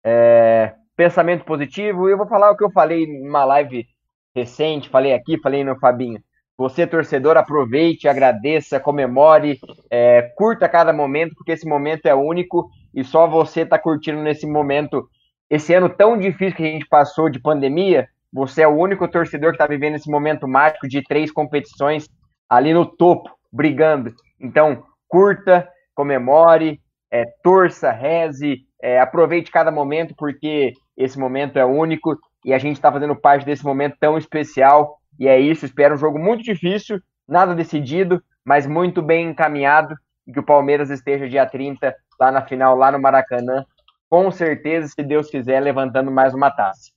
É, 0.03 0.73
pensamento 0.95 1.43
positivo. 1.43 2.07
Eu 2.07 2.17
vou 2.17 2.27
falar 2.27 2.51
o 2.51 2.55
que 2.55 2.63
eu 2.63 2.71
falei 2.71 3.05
numa 3.05 3.43
live 3.43 3.85
recente, 4.33 4.87
falei 4.87 5.13
aqui, 5.13 5.37
falei 5.41 5.63
no 5.63 5.77
Fabinho. 5.77 6.23
Você, 6.61 6.85
torcedor, 6.85 7.37
aproveite, 7.37 8.07
agradeça, 8.07 8.79
comemore, 8.79 9.59
é, 9.89 10.21
curta 10.35 10.69
cada 10.69 10.93
momento, 10.93 11.33
porque 11.33 11.53
esse 11.53 11.67
momento 11.67 12.05
é 12.05 12.13
único 12.13 12.69
e 12.93 13.03
só 13.03 13.25
você 13.25 13.61
está 13.61 13.79
curtindo 13.79 14.21
nesse 14.21 14.45
momento. 14.45 15.09
Esse 15.49 15.73
ano 15.73 15.89
tão 15.89 16.15
difícil 16.15 16.55
que 16.55 16.63
a 16.63 16.67
gente 16.67 16.87
passou 16.87 17.31
de 17.31 17.39
pandemia, 17.39 18.07
você 18.31 18.61
é 18.61 18.67
o 18.67 18.77
único 18.77 19.07
torcedor 19.07 19.49
que 19.49 19.55
está 19.55 19.65
vivendo 19.65 19.95
esse 19.95 20.07
momento 20.07 20.47
mágico 20.47 20.87
de 20.87 21.01
três 21.01 21.31
competições 21.31 22.07
ali 22.47 22.75
no 22.75 22.85
topo, 22.85 23.31
brigando. 23.51 24.13
Então, 24.39 24.83
curta, 25.07 25.67
comemore, 25.95 26.79
é, 27.09 27.25
torça, 27.41 27.89
reze, 27.89 28.59
é, 28.79 28.99
aproveite 28.99 29.49
cada 29.49 29.71
momento, 29.71 30.13
porque 30.15 30.73
esse 30.95 31.17
momento 31.17 31.57
é 31.57 31.65
único 31.65 32.15
e 32.45 32.53
a 32.53 32.59
gente 32.59 32.75
está 32.75 32.91
fazendo 32.91 33.15
parte 33.15 33.47
desse 33.47 33.65
momento 33.65 33.97
tão 33.99 34.15
especial 34.15 35.00
e 35.21 35.27
é 35.27 35.39
isso, 35.39 35.65
espero 35.65 35.93
um 35.93 35.99
jogo 35.99 36.17
muito 36.17 36.41
difícil, 36.41 36.99
nada 37.27 37.53
decidido, 37.53 38.23
mas 38.43 38.65
muito 38.65 39.03
bem 39.03 39.29
encaminhado 39.29 39.95
e 40.25 40.33
que 40.33 40.39
o 40.39 40.43
Palmeiras 40.43 40.89
esteja 40.89 41.29
dia 41.29 41.45
30 41.45 41.95
lá 42.19 42.31
na 42.31 42.41
final, 42.41 42.75
lá 42.75 42.91
no 42.91 42.99
Maracanã, 42.99 43.63
com 44.09 44.31
certeza, 44.31 44.87
se 44.87 45.03
Deus 45.03 45.29
quiser, 45.29 45.59
levantando 45.59 46.09
mais 46.09 46.33
uma 46.33 46.49
taça. 46.49 46.89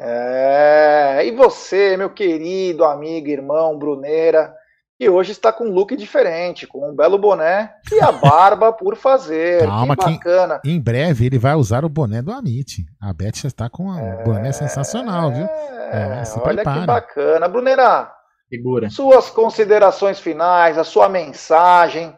É, 0.00 1.24
e 1.24 1.30
você, 1.30 1.96
meu 1.96 2.10
querido 2.10 2.84
amigo, 2.84 3.28
irmão 3.28 3.78
Bruneira, 3.78 4.52
que 4.98 5.10
hoje 5.10 5.32
está 5.32 5.52
com 5.52 5.66
um 5.66 5.72
look 5.72 5.94
diferente, 5.94 6.66
com 6.66 6.90
um 6.90 6.94
belo 6.94 7.18
boné 7.18 7.74
e 7.92 8.00
a 8.00 8.10
barba 8.10 8.72
por 8.72 8.96
fazer. 8.96 9.60
Calma, 9.68 9.94
que 9.94 10.12
bacana. 10.12 10.60
Que 10.60 10.70
em 10.70 10.80
breve 10.80 11.26
ele 11.26 11.38
vai 11.38 11.54
usar 11.54 11.84
o 11.84 11.88
boné 11.88 12.22
do 12.22 12.32
Amit. 12.32 12.86
A 13.00 13.12
Beth 13.12 13.36
já 13.36 13.48
está 13.48 13.68
com 13.68 13.84
um 13.84 13.98
é... 13.98 14.24
boné 14.24 14.52
sensacional, 14.52 15.30
viu? 15.32 15.44
É, 15.44 16.22
olha 16.42 16.54
prepara. 16.54 16.80
que 16.80 16.86
bacana. 16.86 17.46
Bruneira, 17.46 18.10
Segura. 18.48 18.88
suas 18.88 19.28
considerações 19.28 20.18
finais, 20.18 20.78
a 20.78 20.84
sua 20.84 21.08
mensagem. 21.08 22.16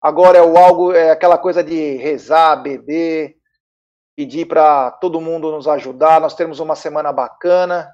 Agora 0.00 0.38
é 0.38 0.42
o 0.42 0.56
algo, 0.56 0.92
é 0.92 1.10
aquela 1.10 1.38
coisa 1.38 1.62
de 1.62 1.96
rezar, 1.96 2.56
beber, 2.56 3.34
pedir 4.16 4.46
para 4.46 4.92
todo 4.92 5.20
mundo 5.20 5.50
nos 5.50 5.66
ajudar. 5.66 6.20
Nós 6.20 6.34
temos 6.34 6.60
uma 6.60 6.76
semana 6.76 7.12
bacana. 7.12 7.88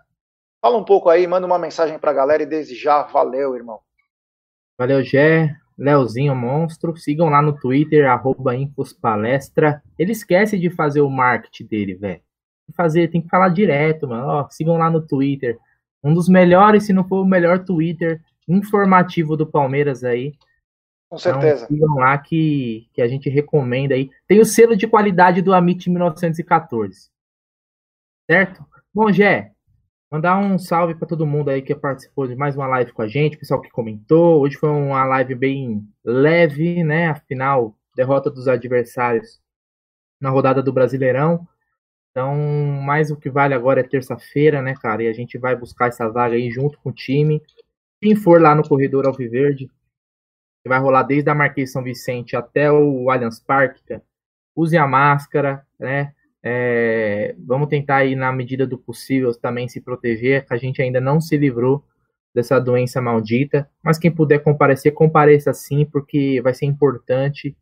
Fala 0.60 0.76
um 0.76 0.84
pouco 0.84 1.08
aí, 1.08 1.26
manda 1.26 1.46
uma 1.46 1.58
mensagem 1.58 1.98
para 1.98 2.10
a 2.10 2.14
galera 2.14 2.42
e 2.42 2.46
desde 2.46 2.74
já, 2.74 3.02
valeu, 3.04 3.54
irmão. 3.54 3.80
Valeu, 4.78 5.02
Gé. 5.02 5.56
Leozinho 5.76 6.34
Monstro. 6.34 6.96
Sigam 6.96 7.28
lá 7.28 7.42
no 7.42 7.58
Twitter, 7.58 8.08
arroba 8.08 8.54
Infospalestra. 8.54 9.82
Ele 9.98 10.12
esquece 10.12 10.58
de 10.58 10.70
fazer 10.70 11.00
o 11.00 11.10
marketing 11.10 11.66
dele, 11.66 11.94
velho. 11.94 12.20
Fazer, 12.76 13.08
tem 13.08 13.20
que 13.20 13.28
falar 13.28 13.48
direto, 13.48 14.06
mano. 14.06 14.26
Ó, 14.26 14.48
sigam 14.50 14.76
lá 14.76 14.90
no 14.90 15.04
Twitter. 15.06 15.58
Um 16.02 16.14
dos 16.14 16.28
melhores, 16.28 16.84
se 16.84 16.92
não 16.92 17.06
for 17.06 17.22
o 17.22 17.28
melhor 17.28 17.64
Twitter 17.64 18.20
informativo 18.46 19.36
do 19.36 19.46
Palmeiras 19.46 20.04
aí. 20.04 20.34
Com 21.08 21.18
certeza. 21.18 21.64
Então, 21.64 21.76
sigam 21.76 21.94
lá 21.94 22.18
que, 22.18 22.88
que 22.92 23.02
a 23.02 23.08
gente 23.08 23.28
recomenda 23.28 23.94
aí. 23.94 24.10
Tem 24.26 24.40
o 24.40 24.44
selo 24.44 24.76
de 24.76 24.86
qualidade 24.86 25.42
do 25.42 25.54
Amit 25.54 25.88
1914. 25.88 27.10
Certo? 28.30 28.64
Bom, 28.94 29.10
Gé, 29.10 29.52
Mandar 30.10 30.38
um 30.38 30.58
salve 30.58 30.94
para 30.94 31.06
todo 31.06 31.26
mundo 31.26 31.50
aí 31.50 31.60
que 31.60 31.74
participou 31.74 32.26
de 32.26 32.34
mais 32.34 32.56
uma 32.56 32.66
live 32.66 32.92
com 32.92 33.02
a 33.02 33.06
gente, 33.06 33.36
pessoal 33.36 33.60
que 33.60 33.68
comentou. 33.68 34.40
Hoje 34.40 34.56
foi 34.56 34.70
uma 34.70 35.04
live 35.04 35.34
bem 35.34 35.86
leve, 36.02 36.82
né? 36.82 37.08
Afinal, 37.08 37.76
derrota 37.94 38.30
dos 38.30 38.48
adversários 38.48 39.38
na 40.18 40.30
rodada 40.30 40.62
do 40.62 40.72
Brasileirão. 40.72 41.46
Então, 42.10 42.34
mais 42.82 43.10
o 43.10 43.18
que 43.18 43.28
vale 43.28 43.52
agora 43.52 43.80
é 43.80 43.82
terça-feira, 43.82 44.62
né, 44.62 44.74
cara? 44.80 45.02
E 45.02 45.08
a 45.08 45.12
gente 45.12 45.36
vai 45.36 45.54
buscar 45.54 45.88
essa 45.88 46.08
vaga 46.08 46.36
aí 46.36 46.50
junto 46.50 46.78
com 46.80 46.88
o 46.88 46.94
time. 46.94 47.42
Quem 48.00 48.16
for 48.16 48.40
lá 48.40 48.54
no 48.54 48.66
corredor 48.66 49.06
Alviverde, 49.06 49.70
que 50.62 50.70
vai 50.70 50.80
rolar 50.80 51.02
desde 51.02 51.28
a 51.28 51.34
Marquês 51.34 51.70
São 51.70 51.82
Vicente 51.82 52.34
até 52.34 52.72
o 52.72 53.10
Allianz 53.10 53.40
Parque, 53.40 54.00
use 54.56 54.74
a 54.74 54.86
máscara, 54.86 55.66
né? 55.78 56.14
É, 56.50 57.34
vamos 57.38 57.68
tentar 57.68 57.96
aí, 57.96 58.16
na 58.16 58.32
medida 58.32 58.66
do 58.66 58.78
possível, 58.78 59.34
também 59.34 59.68
se 59.68 59.82
proteger, 59.82 60.46
que 60.46 60.54
a 60.54 60.56
gente 60.56 60.80
ainda 60.80 60.98
não 60.98 61.20
se 61.20 61.36
livrou 61.36 61.84
dessa 62.34 62.58
doença 62.58 63.02
maldita. 63.02 63.68
Mas 63.84 63.98
quem 63.98 64.10
puder 64.10 64.38
comparecer, 64.38 64.92
compareça 64.92 65.52
sim, 65.52 65.84
porque 65.84 66.40
vai 66.40 66.54
ser 66.54 66.64
importante. 66.64 67.54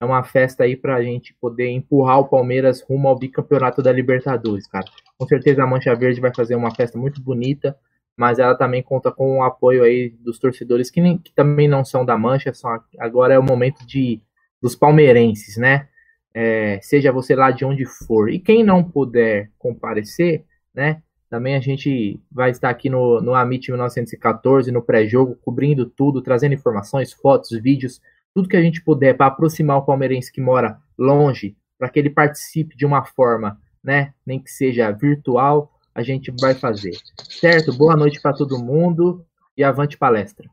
É 0.00 0.06
uma 0.06 0.24
festa 0.24 0.64
aí 0.64 0.74
para 0.74 0.96
a 0.96 1.02
gente 1.02 1.36
poder 1.38 1.68
empurrar 1.68 2.20
o 2.20 2.28
Palmeiras 2.28 2.80
rumo 2.80 3.08
ao 3.08 3.18
bicampeonato 3.18 3.82
da 3.82 3.92
Libertadores, 3.92 4.66
cara. 4.66 4.86
Com 5.18 5.26
certeza 5.26 5.62
a 5.62 5.66
Mancha 5.66 5.94
Verde 5.94 6.18
vai 6.18 6.34
fazer 6.34 6.54
uma 6.54 6.74
festa 6.74 6.96
muito 6.96 7.20
bonita, 7.20 7.76
mas 8.16 8.38
ela 8.38 8.54
também 8.54 8.82
conta 8.82 9.12
com 9.12 9.40
o 9.40 9.42
apoio 9.42 9.82
aí 9.82 10.08
dos 10.08 10.38
torcedores 10.38 10.90
que, 10.90 11.02
nem, 11.02 11.18
que 11.18 11.30
também 11.34 11.68
não 11.68 11.84
são 11.84 12.06
da 12.06 12.16
Mancha, 12.16 12.54
são, 12.54 12.70
agora 12.98 13.34
é 13.34 13.38
o 13.38 13.42
momento 13.42 13.86
de 13.86 14.22
dos 14.62 14.74
palmeirenses, 14.74 15.56
né? 15.56 15.88
É, 16.34 16.78
seja 16.82 17.12
você 17.12 17.34
lá 17.34 17.50
de 17.50 17.64
onde 17.64 17.84
for. 17.84 18.30
E 18.30 18.38
quem 18.38 18.62
não 18.62 18.82
puder 18.82 19.50
comparecer, 19.58 20.44
né, 20.74 21.02
Também 21.28 21.54
a 21.54 21.60
gente 21.60 22.20
vai 22.30 22.50
estar 22.50 22.70
aqui 22.70 22.90
no, 22.90 23.20
no 23.20 23.34
Amit 23.34 23.70
1914, 23.70 24.72
no 24.72 24.82
pré-jogo, 24.82 25.38
cobrindo 25.42 25.86
tudo, 25.86 26.20
trazendo 26.20 26.54
informações, 26.54 27.12
fotos, 27.12 27.50
vídeos, 27.60 28.00
tudo 28.34 28.48
que 28.48 28.56
a 28.56 28.62
gente 28.62 28.82
puder 28.82 29.16
para 29.16 29.26
aproximar 29.26 29.78
o 29.78 29.84
palmeirense 29.84 30.32
que 30.32 30.40
mora 30.40 30.76
longe, 30.98 31.56
para 31.78 31.88
que 31.88 32.00
ele 32.00 32.10
participe 32.10 32.76
de 32.76 32.84
uma 32.84 33.04
forma, 33.04 33.60
né, 33.82 34.12
nem 34.26 34.40
que 34.40 34.50
seja 34.50 34.90
virtual, 34.90 35.72
a 35.94 36.02
gente 36.02 36.32
vai 36.40 36.54
fazer. 36.54 36.96
Certo? 37.28 37.72
Boa 37.76 37.96
noite 37.96 38.20
para 38.20 38.32
todo 38.32 38.58
mundo 38.58 39.24
e 39.56 39.62
avante 39.62 39.96
palestra. 39.96 40.48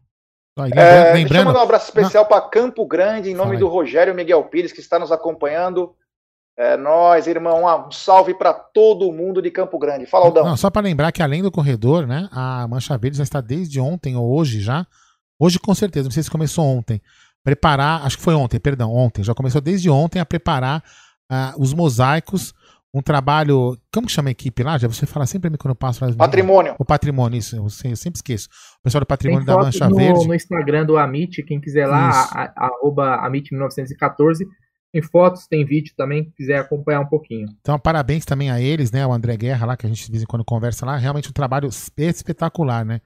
É, 0.57 1.13
lembrando, 1.13 1.13
deixa 1.13 1.37
eu 1.37 1.45
mandar 1.45 1.59
um 1.59 1.63
abraço 1.63 1.85
especial 1.85 2.25
para 2.25 2.41
Campo 2.41 2.85
Grande, 2.85 3.29
em 3.29 3.35
nome 3.35 3.57
do 3.57 3.67
Rogério 3.67 4.13
Miguel 4.15 4.43
Pires, 4.45 4.71
que 4.71 4.79
está 4.79 4.97
nos 4.97 5.11
acompanhando. 5.11 5.93
É 6.57 6.75
nós, 6.75 7.27
irmão, 7.27 7.65
um 7.65 7.91
salve 7.91 8.33
para 8.33 8.51
todo 8.51 9.11
mundo 9.11 9.43
de 9.43 9.51
Campo 9.51 9.77
Grande. 9.77 10.07
Fala, 10.07 10.25
Aldão. 10.25 10.43
Não, 10.43 10.57
só 10.57 10.71
para 10.71 10.81
lembrar 10.81 11.11
que 11.11 11.21
além 11.21 11.43
do 11.43 11.51
corredor, 11.51 12.07
né, 12.07 12.27
a 12.31 12.67
Mancha 12.67 12.97
Verde 12.97 13.17
já 13.17 13.23
está 13.23 13.39
desde 13.39 13.79
ontem 13.79 14.15
ou 14.15 14.35
hoje 14.35 14.59
já. 14.59 14.87
Hoje 15.39 15.59
com 15.59 15.75
certeza, 15.75 16.05
não 16.05 16.11
sei 16.11 16.23
se 16.23 16.31
começou 16.31 16.65
ontem. 16.65 16.99
Preparar, 17.43 18.03
acho 18.03 18.17
que 18.17 18.23
foi 18.23 18.33
ontem, 18.33 18.59
perdão, 18.59 18.91
ontem. 18.91 19.23
Já 19.23 19.35
começou 19.35 19.61
desde 19.61 19.87
ontem 19.87 20.19
a 20.19 20.25
preparar 20.25 20.83
uh, 21.31 21.61
os 21.61 21.75
mosaicos 21.75 22.55
um 22.97 23.01
trabalho. 23.01 23.77
Como 23.93 24.07
que 24.07 24.13
chama 24.13 24.29
a 24.29 24.31
equipe 24.31 24.63
lá? 24.63 24.77
Já 24.77 24.87
você 24.87 25.05
fala 25.05 25.25
sempre 25.25 25.49
quando 25.57 25.71
eu 25.71 25.75
passo. 25.75 25.99
Patrimônio. 26.15 26.75
O 26.79 26.85
patrimônio, 26.85 27.37
isso. 27.37 27.55
Eu, 27.55 27.63
eu 27.63 27.95
sempre 27.95 28.17
esqueço. 28.17 28.47
O 28.79 28.83
pessoal 28.83 29.01
do 29.01 29.05
patrimônio 29.05 29.45
da 29.45 29.55
Mancha 29.55 29.89
no, 29.89 29.95
Verde. 29.95 30.27
No 30.27 30.33
Instagram 30.33 30.85
do 30.85 30.97
Amit, 30.97 31.43
quem 31.43 31.61
quiser 31.61 31.87
lá, 31.87 32.53
arroba 32.55 33.21
Amit1914. 33.27 34.45
Tem 34.91 35.01
fotos, 35.01 35.47
tem 35.47 35.65
vídeo 35.65 35.93
também, 35.97 36.23
se 36.23 36.31
quiser 36.33 36.59
acompanhar 36.59 37.01
um 37.01 37.07
pouquinho. 37.07 37.47
Então, 37.59 37.77
parabéns 37.77 38.25
também 38.25 38.49
a 38.49 38.59
eles, 38.59 38.89
né? 38.89 39.05
O 39.05 39.11
André 39.11 39.35
Guerra 39.35 39.65
lá, 39.65 39.77
que 39.77 39.85
a 39.85 39.89
gente 39.89 40.05
de 40.05 40.11
vez 40.11 40.23
em 40.23 40.25
quando 40.25 40.45
conversa 40.45 40.85
lá. 40.85 40.95
Realmente 40.95 41.29
um 41.29 41.33
trabalho 41.33 41.69
espetacular, 41.97 42.85
né? 42.85 43.01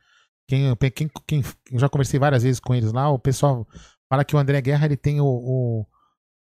Quem, 0.48 0.76
quem, 0.94 1.10
quem, 1.28 1.44
eu 1.72 1.80
já 1.80 1.90
conversei 1.90 2.20
várias 2.20 2.44
vezes 2.44 2.60
com 2.60 2.76
eles 2.76 2.92
lá, 2.92 3.10
o 3.10 3.18
pessoal 3.18 3.66
fala 4.10 4.26
que 4.26 4.36
o 4.36 4.40
André 4.40 4.62
Guerra 4.62 4.86
ele 4.86 4.98
tem 4.98 5.22
o, 5.22 5.26
o 5.26 5.86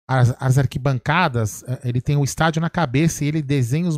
as, 0.07 0.35
as, 0.39 0.57
arquibancadas, 0.57 1.63
é, 1.63 1.89
ele 1.89 1.99
tem 1.99 2.15
o 2.15 2.23
estádio 2.23 2.61
na 2.61 2.69
cabeça 2.69 3.25
e 3.25 3.27
ele 3.27 3.41
desenha 3.41 3.89
os. 3.89 3.97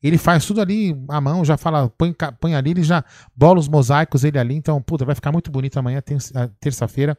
Ele 0.00 0.16
faz 0.16 0.46
tudo 0.46 0.60
ali 0.60 0.94
à 1.08 1.20
mão, 1.20 1.44
já 1.44 1.56
fala, 1.56 1.88
põe, 1.90 2.14
põe 2.40 2.54
ali, 2.54 2.70
ele 2.70 2.84
já 2.84 3.04
bola 3.34 3.58
os 3.58 3.68
mosaicos 3.68 4.22
ele 4.22 4.38
ali. 4.38 4.54
Então, 4.54 4.80
puta, 4.80 5.04
vai 5.04 5.16
ficar 5.16 5.32
muito 5.32 5.50
bonito 5.50 5.76
amanhã, 5.78 6.00
terça-feira. 6.60 7.18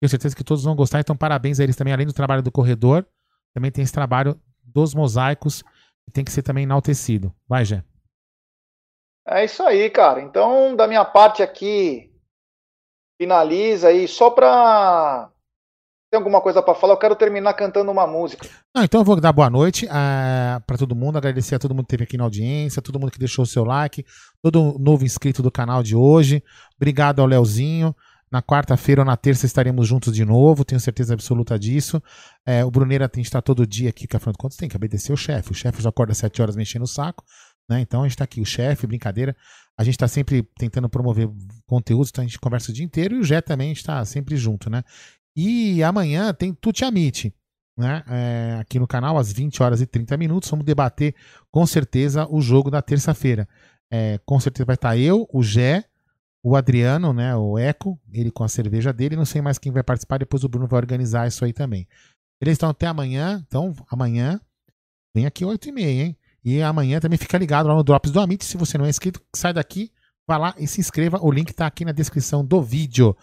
Tenho 0.00 0.08
certeza 0.08 0.36
que 0.36 0.44
todos 0.44 0.62
vão 0.62 0.76
gostar. 0.76 1.00
Então, 1.00 1.16
parabéns 1.16 1.58
a 1.58 1.64
eles 1.64 1.76
também, 1.76 1.92
além 1.92 2.06
do 2.06 2.12
trabalho 2.12 2.42
do 2.42 2.52
corredor, 2.52 3.04
também 3.52 3.70
tem 3.70 3.82
esse 3.82 3.92
trabalho 3.92 4.40
dos 4.62 4.94
mosaicos 4.94 5.62
que 6.04 6.12
tem 6.12 6.24
que 6.24 6.32
ser 6.32 6.42
também 6.42 6.64
enaltecido. 6.64 7.34
Vai, 7.48 7.64
Gé. 7.64 7.82
É 9.26 9.44
isso 9.44 9.62
aí, 9.62 9.90
cara. 9.90 10.20
Então, 10.20 10.74
da 10.74 10.86
minha 10.86 11.04
parte 11.04 11.42
aqui, 11.42 12.12
finaliza 13.20 13.88
aí, 13.88 14.06
só 14.06 14.30
para 14.30 15.31
tem 16.12 16.18
alguma 16.18 16.42
coisa 16.42 16.62
para 16.62 16.74
falar? 16.74 16.92
Eu 16.92 16.98
quero 16.98 17.16
terminar 17.16 17.54
cantando 17.54 17.90
uma 17.90 18.06
música. 18.06 18.46
Então 18.76 19.00
eu 19.00 19.04
vou 19.04 19.18
dar 19.18 19.32
boa 19.32 19.48
noite 19.48 19.86
eh, 19.86 20.60
para 20.66 20.76
todo 20.76 20.94
mundo, 20.94 21.16
agradecer 21.16 21.54
a 21.54 21.58
todo 21.58 21.74
mundo 21.74 21.86
que 21.86 21.94
esteve 21.94 22.04
aqui 22.04 22.18
na 22.18 22.24
audiência, 22.24 22.82
todo 22.82 23.00
mundo 23.00 23.10
que 23.10 23.18
deixou 23.18 23.44
o 23.44 23.46
seu 23.46 23.64
like, 23.64 24.04
todo 24.42 24.76
novo 24.78 25.06
inscrito 25.06 25.42
do 25.42 25.50
canal 25.50 25.82
de 25.82 25.96
hoje. 25.96 26.44
Obrigado 26.76 27.20
ao 27.20 27.26
Leozinho. 27.26 27.96
Na 28.30 28.42
quarta-feira 28.42 29.00
ou 29.00 29.06
na 29.06 29.16
terça 29.16 29.46
estaremos 29.46 29.88
juntos 29.88 30.14
de 30.14 30.24
novo, 30.24 30.66
tenho 30.66 30.80
certeza 30.80 31.14
absoluta 31.14 31.58
disso. 31.58 32.02
É, 32.44 32.62
o 32.62 32.70
Bruneira 32.70 33.08
tem 33.08 33.22
que 33.22 33.28
estar 33.28 33.40
todo 33.40 33.66
dia 33.66 33.88
aqui, 33.88 34.06
que 34.06 34.16
afinal 34.16 34.32
de 34.32 34.38
contas 34.38 34.56
tem 34.56 34.68
que 34.68 34.76
obedecer 34.76 35.14
o 35.14 35.16
chefe. 35.16 35.52
O 35.52 35.54
chefe 35.54 35.82
já 35.82 35.88
acorda 35.88 36.12
às 36.12 36.18
7 36.18 36.42
horas 36.42 36.56
mexendo 36.56 36.82
o 36.82 36.86
saco, 36.86 37.24
né? 37.68 37.80
Então 37.80 38.00
a 38.00 38.04
gente 38.04 38.12
está 38.12 38.24
aqui, 38.24 38.40
o 38.40 38.46
chefe, 38.46 38.86
brincadeira. 38.86 39.34
A 39.78 39.84
gente 39.84 39.94
está 39.94 40.08
sempre 40.08 40.46
tentando 40.58 40.88
promover 40.88 41.28
conteúdos, 41.66 42.10
então 42.10 42.22
a 42.22 42.26
gente 42.26 42.38
conversa 42.38 42.70
o 42.70 42.74
dia 42.74 42.84
inteiro 42.84 43.16
e 43.16 43.18
o 43.18 43.24
Jé 43.24 43.40
também 43.40 43.72
está 43.72 44.04
sempre 44.04 44.36
junto, 44.36 44.68
né? 44.68 44.82
E 45.36 45.82
amanhã 45.82 46.32
tem 46.34 46.52
Tuti 46.52 46.84
Amit, 46.84 47.34
né? 47.76 48.04
É, 48.08 48.58
aqui 48.60 48.78
no 48.78 48.86
canal, 48.86 49.16
às 49.16 49.32
20 49.32 49.62
horas 49.62 49.80
e 49.80 49.86
30 49.86 50.16
minutos. 50.16 50.50
Vamos 50.50 50.64
debater 50.64 51.14
com 51.50 51.66
certeza 51.66 52.26
o 52.30 52.40
jogo 52.40 52.70
da 52.70 52.82
terça-feira. 52.82 53.48
É, 53.90 54.18
com 54.24 54.38
certeza 54.40 54.64
vai 54.64 54.74
estar 54.74 54.96
eu, 54.96 55.28
o 55.32 55.42
Gé, 55.42 55.84
o 56.42 56.56
Adriano, 56.56 57.12
né? 57.12 57.36
O 57.36 57.58
Eco, 57.58 57.98
ele 58.12 58.30
com 58.30 58.44
a 58.44 58.48
cerveja 58.48 58.92
dele. 58.92 59.16
Não 59.16 59.24
sei 59.24 59.40
mais 59.40 59.58
quem 59.58 59.72
vai 59.72 59.82
participar, 59.82 60.18
depois 60.18 60.44
o 60.44 60.48
Bruno 60.48 60.66
vai 60.66 60.78
organizar 60.78 61.28
isso 61.28 61.44
aí 61.44 61.52
também. 61.52 61.86
Eles 62.40 62.54
estão 62.54 62.70
até 62.70 62.86
amanhã, 62.86 63.42
então 63.46 63.72
amanhã 63.88 64.40
vem 65.14 65.26
aqui 65.26 65.44
8 65.44 65.68
e 65.68 65.72
meia, 65.72 66.02
hein? 66.04 66.16
E 66.44 66.60
amanhã 66.60 66.98
também 66.98 67.16
fica 67.16 67.38
ligado 67.38 67.68
lá 67.68 67.74
no 67.74 67.84
Drops 67.84 68.10
do 68.10 68.20
Amit. 68.20 68.44
Se 68.44 68.56
você 68.56 68.76
não 68.76 68.84
é 68.84 68.88
inscrito, 68.88 69.20
sai 69.34 69.52
daqui, 69.52 69.92
vá 70.26 70.36
lá 70.36 70.54
e 70.58 70.66
se 70.66 70.80
inscreva. 70.80 71.20
O 71.22 71.30
link 71.30 71.50
está 71.50 71.66
aqui 71.66 71.84
na 71.84 71.92
descrição 71.92 72.44
do 72.44 72.60
vídeo. 72.60 73.16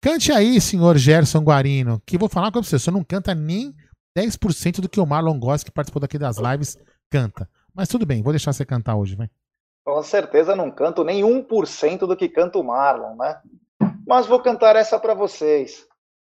Cante 0.00 0.30
aí, 0.30 0.60
senhor 0.60 0.96
Gerson 0.96 1.40
Guarino, 1.40 2.00
que 2.06 2.16
vou 2.16 2.28
falar 2.28 2.52
com 2.52 2.62
você, 2.62 2.78
você 2.78 2.90
não 2.90 3.02
canta 3.02 3.34
nem 3.34 3.74
10% 4.16 4.80
do 4.80 4.88
que 4.88 5.00
o 5.00 5.06
Marlon 5.06 5.38
Goss, 5.40 5.64
que 5.64 5.72
participou 5.72 6.00
daqui 6.00 6.16
das 6.16 6.36
lives, 6.36 6.78
canta. 7.10 7.48
Mas 7.74 7.88
tudo 7.88 8.06
bem, 8.06 8.22
vou 8.22 8.32
deixar 8.32 8.52
você 8.52 8.64
cantar 8.64 8.94
hoje, 8.94 9.16
vai. 9.16 9.28
Com 9.84 10.00
certeza 10.02 10.54
não 10.54 10.70
canto 10.70 11.02
nem 11.02 11.22
1% 11.22 12.00
do 12.00 12.16
que 12.16 12.28
canta 12.28 12.58
o 12.58 12.62
Marlon, 12.62 13.16
né? 13.16 13.40
Mas 14.06 14.26
vou 14.26 14.40
cantar 14.40 14.76
essa 14.76 15.00
para 15.00 15.14
vocês. 15.14 15.84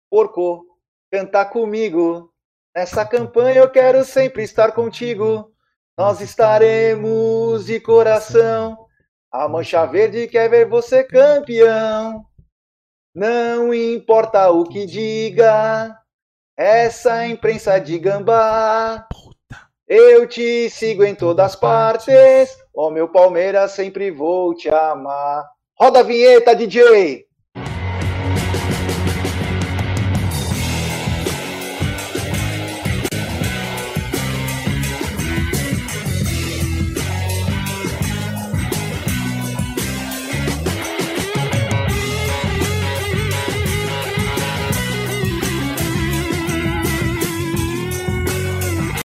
Porco, 0.09 0.65
cantar 1.09 1.45
comigo. 1.45 2.29
Nessa 2.75 3.05
campanha 3.05 3.59
eu 3.59 3.69
quero 3.69 4.03
sempre 4.03 4.43
estar 4.43 4.73
contigo. 4.73 5.49
Nós 5.97 6.19
estaremos 6.19 7.65
de 7.65 7.79
coração. 7.79 8.77
A 9.31 9.47
Mancha 9.47 9.85
Verde 9.85 10.27
quer 10.27 10.49
ver 10.49 10.67
você 10.67 11.03
campeão. 11.03 12.25
Não 13.13 13.73
importa 13.73 14.49
o 14.51 14.63
que 14.63 14.85
diga 14.85 15.97
essa 16.55 17.27
imprensa 17.27 17.77
de 17.77 17.99
gambá. 17.99 19.05
Eu 19.85 20.25
te 20.27 20.69
sigo 20.69 21.03
em 21.03 21.13
todas 21.13 21.53
partes. 21.55 22.57
Ó 22.73 22.87
oh, 22.87 22.89
meu 22.89 23.09
Palmeiras, 23.09 23.71
sempre 23.71 24.09
vou 24.11 24.55
te 24.55 24.69
amar. 24.69 25.45
Roda 25.77 25.99
a 25.99 26.03
vinheta, 26.03 26.55
DJ! 26.55 27.27